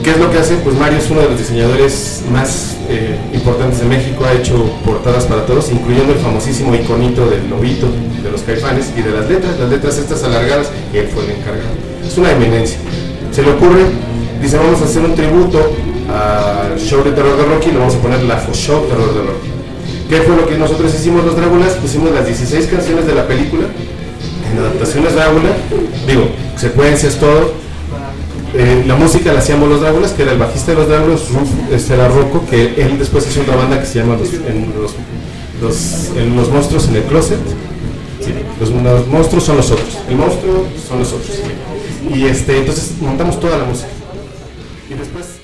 ¿Qué 0.04 0.12
es 0.12 0.18
lo 0.18 0.32
que 0.32 0.40
hace? 0.40 0.56
Pues 0.58 0.76
Mario 0.76 1.00
es 1.00 1.10
uno 1.10 1.22
de 1.22 1.30
los 1.30 1.38
diseñadores 1.38 2.24
más 2.32 2.78
eh, 2.90 3.18
importantes 3.34 3.80
de 3.80 3.86
México, 3.86 4.26
ha 4.26 4.34
hecho 4.34 4.66
portadas 4.86 5.26
para 5.26 5.46
todos, 5.46 5.72
incluyendo 5.72 6.14
el 6.14 6.20
famosísimo 6.20 6.74
iconito 6.76 7.30
del 7.30 7.50
lobito, 7.50 7.88
de 8.24 8.32
los 8.32 8.42
caifanes 8.42 8.92
y 8.98 9.02
de 9.02 9.12
las 9.12 9.30
letras, 9.30 9.60
las 9.60 9.70
letras 9.70 9.98
estas 9.98 10.24
alargadas, 10.24 10.70
él 10.94 11.08
fue 11.08 11.26
el 11.26 11.32
encargado. 11.32 11.70
Es 12.06 12.18
una 12.18 12.32
eminencia. 12.32 12.78
Se 13.32 13.44
le 13.44 13.52
ocurre, 13.52 13.86
dice, 14.42 14.58
vamos 14.58 14.82
a 14.82 14.86
hacer 14.86 15.04
un 15.04 15.16
tributo 15.16 15.60
al 16.10 16.78
show 16.78 17.04
de 17.04 17.12
terror 17.12 17.38
de 17.38 17.46
Rocky 17.46 17.72
le 17.72 17.78
vamos 17.78 17.96
a 17.96 18.00
poner 18.00 18.24
la 18.24 18.38
Fo 18.38 18.54
Show 18.54 18.86
Terror 18.88 19.14
de 19.14 19.22
Rocky. 19.22 19.61
¿Qué 20.12 20.18
fue 20.24 20.36
lo 20.36 20.46
que 20.46 20.58
nosotros 20.58 20.94
hicimos 20.94 21.24
los 21.24 21.38
Dráculas? 21.38 21.72
Pusimos 21.76 22.12
las 22.12 22.26
16 22.26 22.66
canciones 22.68 23.08
de 23.08 23.16
la 23.16 23.26
película, 23.28 23.64
en 24.52 24.60
adaptaciones 24.60 25.16
Drácula, 25.16 25.52
digo, 26.06 26.28
secuencias, 26.58 27.16
todo, 27.16 27.54
eh, 28.54 28.84
la 28.86 28.96
música 28.98 29.32
la 29.32 29.40
hacíamos 29.40 29.70
los 29.70 29.80
Dráculas, 29.80 30.12
que 30.12 30.24
era 30.24 30.34
el 30.34 30.38
bajista 30.38 30.72
de 30.74 30.78
los 30.80 30.90
Dráculas, 30.90 31.22
este 31.72 31.94
era 31.94 32.10
Rocco, 32.10 32.44
que 32.50 32.74
él 32.76 33.00
después 33.00 33.26
hizo 33.26 33.40
otra 33.40 33.56
banda 33.56 33.80
que 33.80 33.86
se 33.86 34.00
llama 34.00 34.18
Los, 34.18 34.34
los, 34.34 34.92
los- 35.62 36.26
los 36.36 36.50
Monstruos 36.50 36.90
en 36.90 36.96
el 36.98 37.04
Closet. 37.04 37.40
Los, 38.60 38.70
los 38.70 39.08
monstruos 39.08 39.44
son 39.44 39.58
los 39.58 39.72
otros. 39.72 39.98
El 40.08 40.16
monstruo 40.18 40.68
son 40.88 41.00
los 41.00 41.08
otros. 41.14 41.32
Y 42.14 42.26
este, 42.26 42.58
entonces 42.60 42.92
montamos 43.02 43.40
toda 43.40 43.58
la 43.58 43.64
música. 43.64 43.88
Y 44.88 44.94
después. 44.94 45.41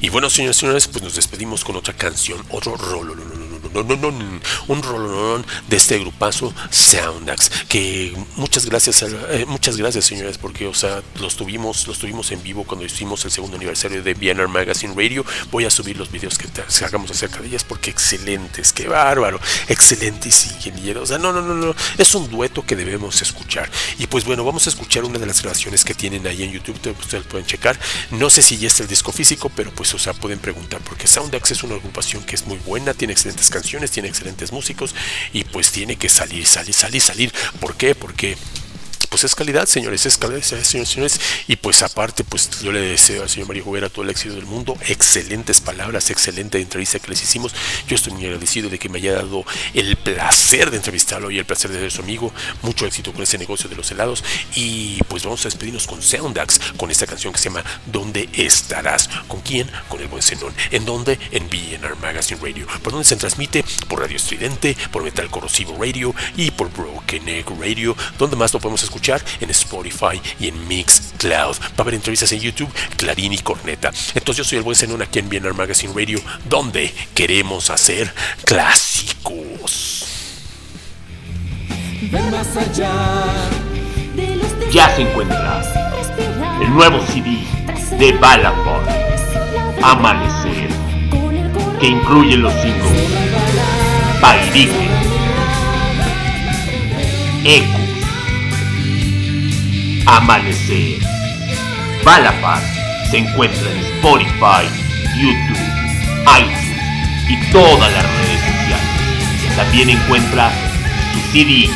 Y 0.00 0.10
bueno, 0.10 0.30
señores 0.30 0.56
y 0.58 0.60
señores, 0.60 0.86
pues 0.88 1.02
nos 1.02 1.14
despedimos 1.16 1.64
con 1.64 1.76
otra 1.76 1.94
canción, 1.94 2.44
otro 2.50 2.76
rolón, 2.76 4.40
un 4.68 4.82
rolón 4.82 5.44
de 5.68 5.76
este 5.76 5.98
grupazo 5.98 6.54
Soundax, 6.70 7.50
que 7.68 8.16
muchas 8.36 8.64
gracias, 8.66 9.02
eh, 9.02 9.44
muchas 9.46 9.76
gracias 9.76 10.04
señores, 10.06 10.38
porque 10.38 10.66
o 10.66 10.74
sea, 10.74 11.02
los 11.20 11.36
tuvimos, 11.36 11.86
los 11.86 11.98
tuvimos 11.98 12.30
en 12.32 12.42
vivo 12.42 12.64
cuando 12.64 12.86
hicimos 12.86 13.24
el 13.24 13.30
segundo 13.30 13.56
aniversario 13.56 14.02
de 14.02 14.14
BNR 14.14 14.48
Magazine 14.48 14.94
Radio. 14.96 15.24
Voy 15.50 15.64
a 15.64 15.70
subir 15.70 15.96
los 15.96 16.10
videos 16.10 16.38
que 16.38 16.48
hagamos 16.84 17.10
acerca 17.10 17.40
de 17.40 17.48
ellas 17.48 17.64
porque 17.64 17.90
excelentes, 17.90 18.72
qué 18.72 18.88
bárbaro, 18.88 19.40
excelentes 19.68 20.46
ingenieros. 20.46 21.04
O 21.04 21.06
sea, 21.06 21.18
no, 21.18 21.32
no, 21.32 21.42
no, 21.42 21.54
no, 21.54 21.74
es 21.98 22.14
un 22.14 22.30
dueto 22.30 22.64
que 22.64 22.76
debemos 22.76 23.20
escuchar. 23.22 23.70
Y 23.98 24.06
pues 24.06 24.24
bueno, 24.24 24.44
vamos 24.44 24.66
a 24.66 24.70
escuchar 24.70 25.04
una 25.04 25.18
de 25.18 25.26
las 25.26 25.42
grabaciones 25.42 25.84
que 25.84 25.94
tienen 25.94 26.26
ahí 26.26 26.42
en 26.42 26.52
YouTube, 26.52 26.78
te- 26.80 26.90
ustedes 26.90 27.24
pueden 27.26 27.46
checar. 27.46 27.78
No 28.10 28.30
sé 28.30 28.42
si 28.42 28.58
ya 28.58 28.68
está 28.68 28.82
el 28.84 28.88
disco 28.88 29.12
físico, 29.12 29.50
pero 29.54 29.70
pues 29.72 29.87
o 29.94 29.98
sea, 29.98 30.12
pueden 30.14 30.38
preguntar 30.38 30.80
porque 30.82 31.06
Soundax 31.06 31.50
es 31.50 31.62
una 31.62 31.74
agrupación 31.74 32.22
que 32.24 32.34
es 32.34 32.46
muy 32.46 32.58
buena, 32.58 32.94
tiene 32.94 33.12
excelentes 33.12 33.50
canciones, 33.50 33.90
tiene 33.90 34.08
excelentes 34.08 34.52
músicos 34.52 34.94
y 35.32 35.44
pues 35.44 35.70
tiene 35.70 35.96
que 35.96 36.08
salir, 36.08 36.46
salir, 36.46 36.74
salir, 36.74 37.00
salir. 37.00 37.32
¿Por 37.60 37.76
qué? 37.76 37.94
Porque 37.94 38.36
pues 39.06 39.24
es 39.24 39.34
calidad, 39.34 39.66
señores, 39.66 40.06
es 40.06 40.16
calidad, 40.16 40.42
señores, 40.42 40.88
señores. 40.88 41.20
Y 41.46 41.56
pues 41.56 41.82
aparte, 41.82 42.24
pues 42.24 42.50
yo 42.62 42.72
le 42.72 42.80
deseo 42.80 43.22
al 43.22 43.28
señor 43.28 43.48
Mario 43.48 43.64
Jovera 43.64 43.88
todo 43.88 44.04
el 44.04 44.10
éxito 44.10 44.34
del 44.34 44.46
mundo. 44.46 44.76
Excelentes 44.88 45.60
palabras, 45.60 46.10
excelente 46.10 46.60
entrevista 46.60 46.98
que 46.98 47.08
les 47.08 47.22
hicimos. 47.22 47.54
Yo 47.86 47.94
estoy 47.96 48.12
muy 48.12 48.24
agradecido 48.24 48.68
de 48.70 48.78
que 48.78 48.88
me 48.88 48.98
haya 48.98 49.14
dado 49.14 49.44
el 49.74 49.96
placer 49.96 50.70
de 50.70 50.76
entrevistarlo 50.76 51.30
y 51.30 51.38
el 51.38 51.44
placer 51.44 51.70
de 51.70 51.80
ser 51.80 51.90
su 51.90 52.02
amigo. 52.02 52.32
Mucho 52.62 52.86
éxito 52.86 53.12
con 53.12 53.22
ese 53.22 53.38
negocio 53.38 53.68
de 53.68 53.76
los 53.76 53.90
helados. 53.90 54.24
Y 54.54 55.02
pues 55.04 55.24
vamos 55.24 55.40
a 55.42 55.48
despedirnos 55.48 55.86
con 55.86 56.02
Soundax, 56.02 56.60
con 56.76 56.90
esta 56.90 57.06
canción 57.06 57.32
que 57.32 57.38
se 57.38 57.50
llama 57.50 57.64
¿Dónde 57.86 58.28
estarás? 58.32 59.08
¿Con 59.28 59.40
quién? 59.40 59.70
Con 59.88 60.00
el 60.00 60.08
buen 60.08 60.22
Zenón. 60.22 60.54
¿En 60.70 60.84
dónde? 60.84 61.18
En 61.30 61.48
BNR 61.48 61.96
Magazine 62.00 62.40
Radio. 62.40 62.66
¿Por 62.82 62.92
dónde 62.92 63.06
se 63.06 63.16
transmite? 63.16 63.64
Por 63.88 64.00
Radio 64.00 64.16
Estridente, 64.16 64.76
por 64.90 65.02
Metal 65.02 65.28
Corrosivo 65.30 65.76
Radio 65.78 66.14
y 66.36 66.50
por 66.50 66.70
Broken 66.72 67.28
Egg 67.28 67.46
Radio. 67.60 67.96
¿Dónde 68.18 68.36
más 68.36 68.52
lo 68.52 68.60
podemos 68.60 68.82
escuchar? 68.88 69.22
en 69.40 69.50
Spotify 69.50 70.20
y 70.40 70.48
en 70.48 70.68
Mixcloud. 70.68 71.56
Va 71.56 71.74
a 71.78 71.82
haber 71.82 71.94
entrevistas 71.94 72.32
en 72.32 72.40
YouTube, 72.40 72.70
Clarín 72.96 73.32
y 73.32 73.38
Corneta. 73.38 73.92
Entonces 74.14 74.36
yo 74.36 74.44
soy 74.44 74.58
el 74.58 74.64
buen 74.64 74.76
Zenón 74.76 75.02
aquí 75.02 75.18
en 75.18 75.28
BNR 75.28 75.54
Magazine 75.54 75.92
Radio, 75.94 76.20
donde 76.48 76.92
queremos 77.14 77.70
hacer 77.70 78.12
clásicos. 78.44 80.06
Ya 84.70 84.94
se 84.94 85.02
encuentra 85.02 85.62
el 86.60 86.72
nuevo 86.72 87.04
CD 87.06 87.38
de 87.98 88.12
Balapod, 88.12 88.86
Amanecer, 89.82 90.68
que 91.80 91.86
incluye 91.86 92.36
los 92.36 92.52
singles 92.54 93.08
Pairique, 94.20 94.88
Ecos, 97.44 97.87
Amanecer. 100.08 101.00
Balapod 102.02 102.62
se 103.10 103.18
encuentra 103.18 103.70
en 103.70 103.78
Spotify, 103.78 104.64
YouTube, 105.14 105.58
iTunes 106.38 107.28
y 107.28 107.36
todas 107.52 107.92
las 107.92 108.02
redes 108.02 108.40
sociales. 108.40 109.56
También 109.56 109.90
encuentra 109.90 110.50
su 111.12 111.32
CD 111.32 111.68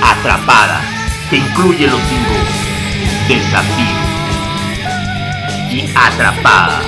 Atrapada, 0.00 0.80
que 1.28 1.38
incluye 1.38 1.88
los 1.88 2.00
singles 2.02 2.70
Desafío 3.26 3.84
y 5.70 5.90
Atrapada. 5.94 6.82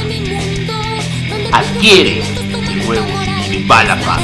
Adquiere 1.52 2.22
el 2.52 2.86
nuevo 2.86 3.06
CD 3.24 3.58
de 3.58 3.64
Balapod, 3.66 4.20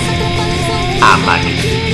Amanecer. 1.02 1.87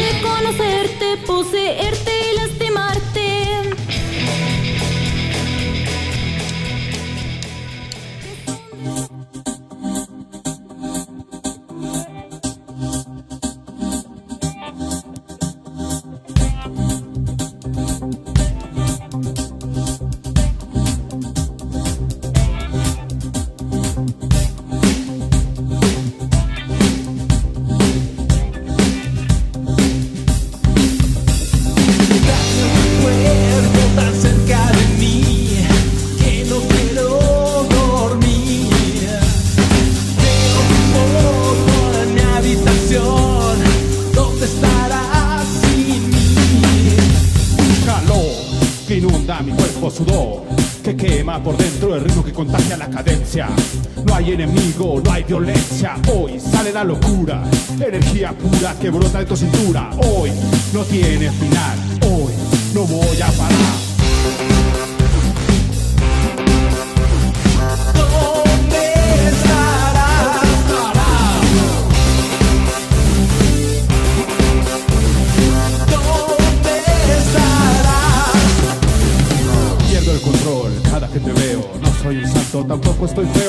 Locura, 56.84 57.42
energía 57.80 58.32
pura 58.32 58.74
que 58.78 58.90
brota 58.90 59.20
de 59.20 59.24
tu 59.24 59.36
cintura. 59.36 59.90
Hoy 59.98 60.30
no 60.72 60.82
tiene 60.82 61.30
final, 61.30 61.78
hoy 62.02 62.32
no 62.74 62.82
voy 62.82 63.22
a 63.22 63.26
parar. 63.32 63.74
¿Dónde 67.94 68.94
estarás? 69.28 70.42
¿Dónde 75.90 76.74
estarás? 77.18 78.32
Pierdo 79.88 80.12
el 80.12 80.20
control, 80.20 80.72
cada 80.90 81.08
que 81.08 81.20
te 81.20 81.32
veo, 81.32 81.70
no 81.80 81.88
soy 82.02 82.16
un 82.18 82.26
santo, 82.30 82.64
tampoco 82.66 83.06
estoy 83.06 83.26
feo 83.26 83.43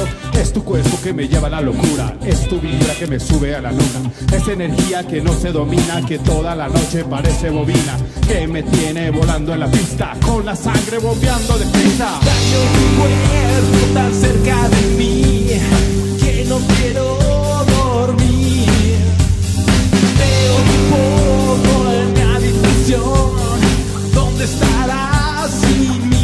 me 1.15 1.27
lleva 1.27 1.47
a 1.47 1.49
la 1.49 1.61
locura. 1.61 2.13
Es 2.25 2.47
tu 2.47 2.59
vibra 2.59 2.93
que 2.99 3.07
me 3.07 3.19
sube 3.19 3.55
a 3.55 3.61
la 3.61 3.71
luna. 3.71 4.11
Es 4.33 4.47
energía 4.47 5.07
que 5.07 5.21
no 5.21 5.33
se 5.33 5.51
domina, 5.51 6.05
que 6.05 6.19
toda 6.19 6.55
la 6.55 6.67
noche 6.67 7.05
parece 7.05 7.49
bobina. 7.49 7.97
Que 8.27 8.45
me 8.47 8.63
tiene 8.63 9.11
volando 9.11 9.53
en 9.53 9.61
la 9.61 9.71
pista, 9.71 10.17
con 10.25 10.45
la 10.45 10.55
sangre 10.55 10.99
bombeando 10.99 11.57
de 11.57 11.65
prisa. 11.67 12.19
Daño 12.23 12.59
tu 12.75 12.85
cuerpo 12.99 13.93
tan 13.93 14.13
cerca 14.13 14.69
de 14.69 14.81
mí 14.97 15.47
que 16.19 16.45
no 16.49 16.59
quiero 16.75 17.17
dormir. 17.77 18.67
Veo 20.19 20.55
tu 20.67 20.77
foto 20.91 21.93
en 21.93 22.13
mi 22.13 22.19
habitación. 22.19 23.55
¿Dónde 24.13 24.43
estarás 24.43 25.51
sin 25.51 26.09
mí? 26.09 26.15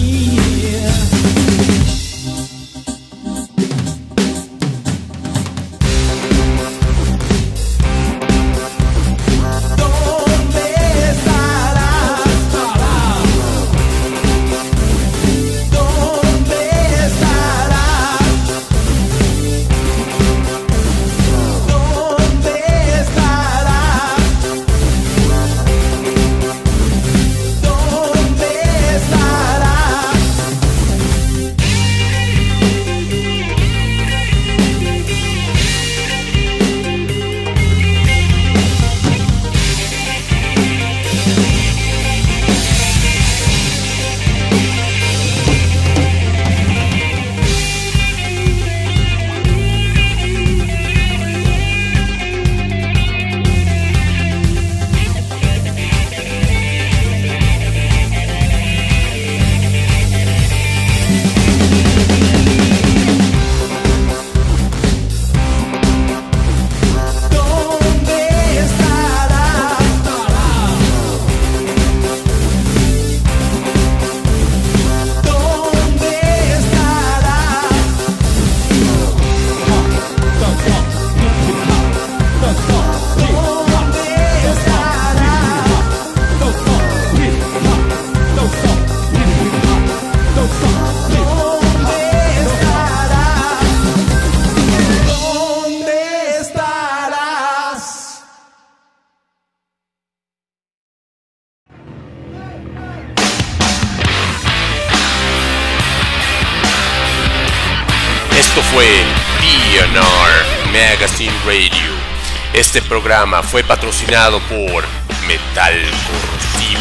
Este 112.74 112.84
programa 112.84 113.44
fue 113.44 113.66
patrocinado 113.66 114.40
por 114.44 114.86
Metal 115.28 115.74
Corrosivo 116.08 116.80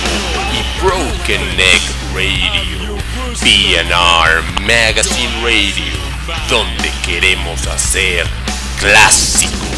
y 0.52 0.80
Broken 0.80 1.56
Neck 1.56 1.82
Radio. 2.14 2.96
DNR 3.40 4.60
Magazine 4.60 5.42
Radio, 5.42 5.92
donde 6.48 6.92
queremos 7.04 7.66
hacer 7.66 8.24
clásico. 8.78 9.69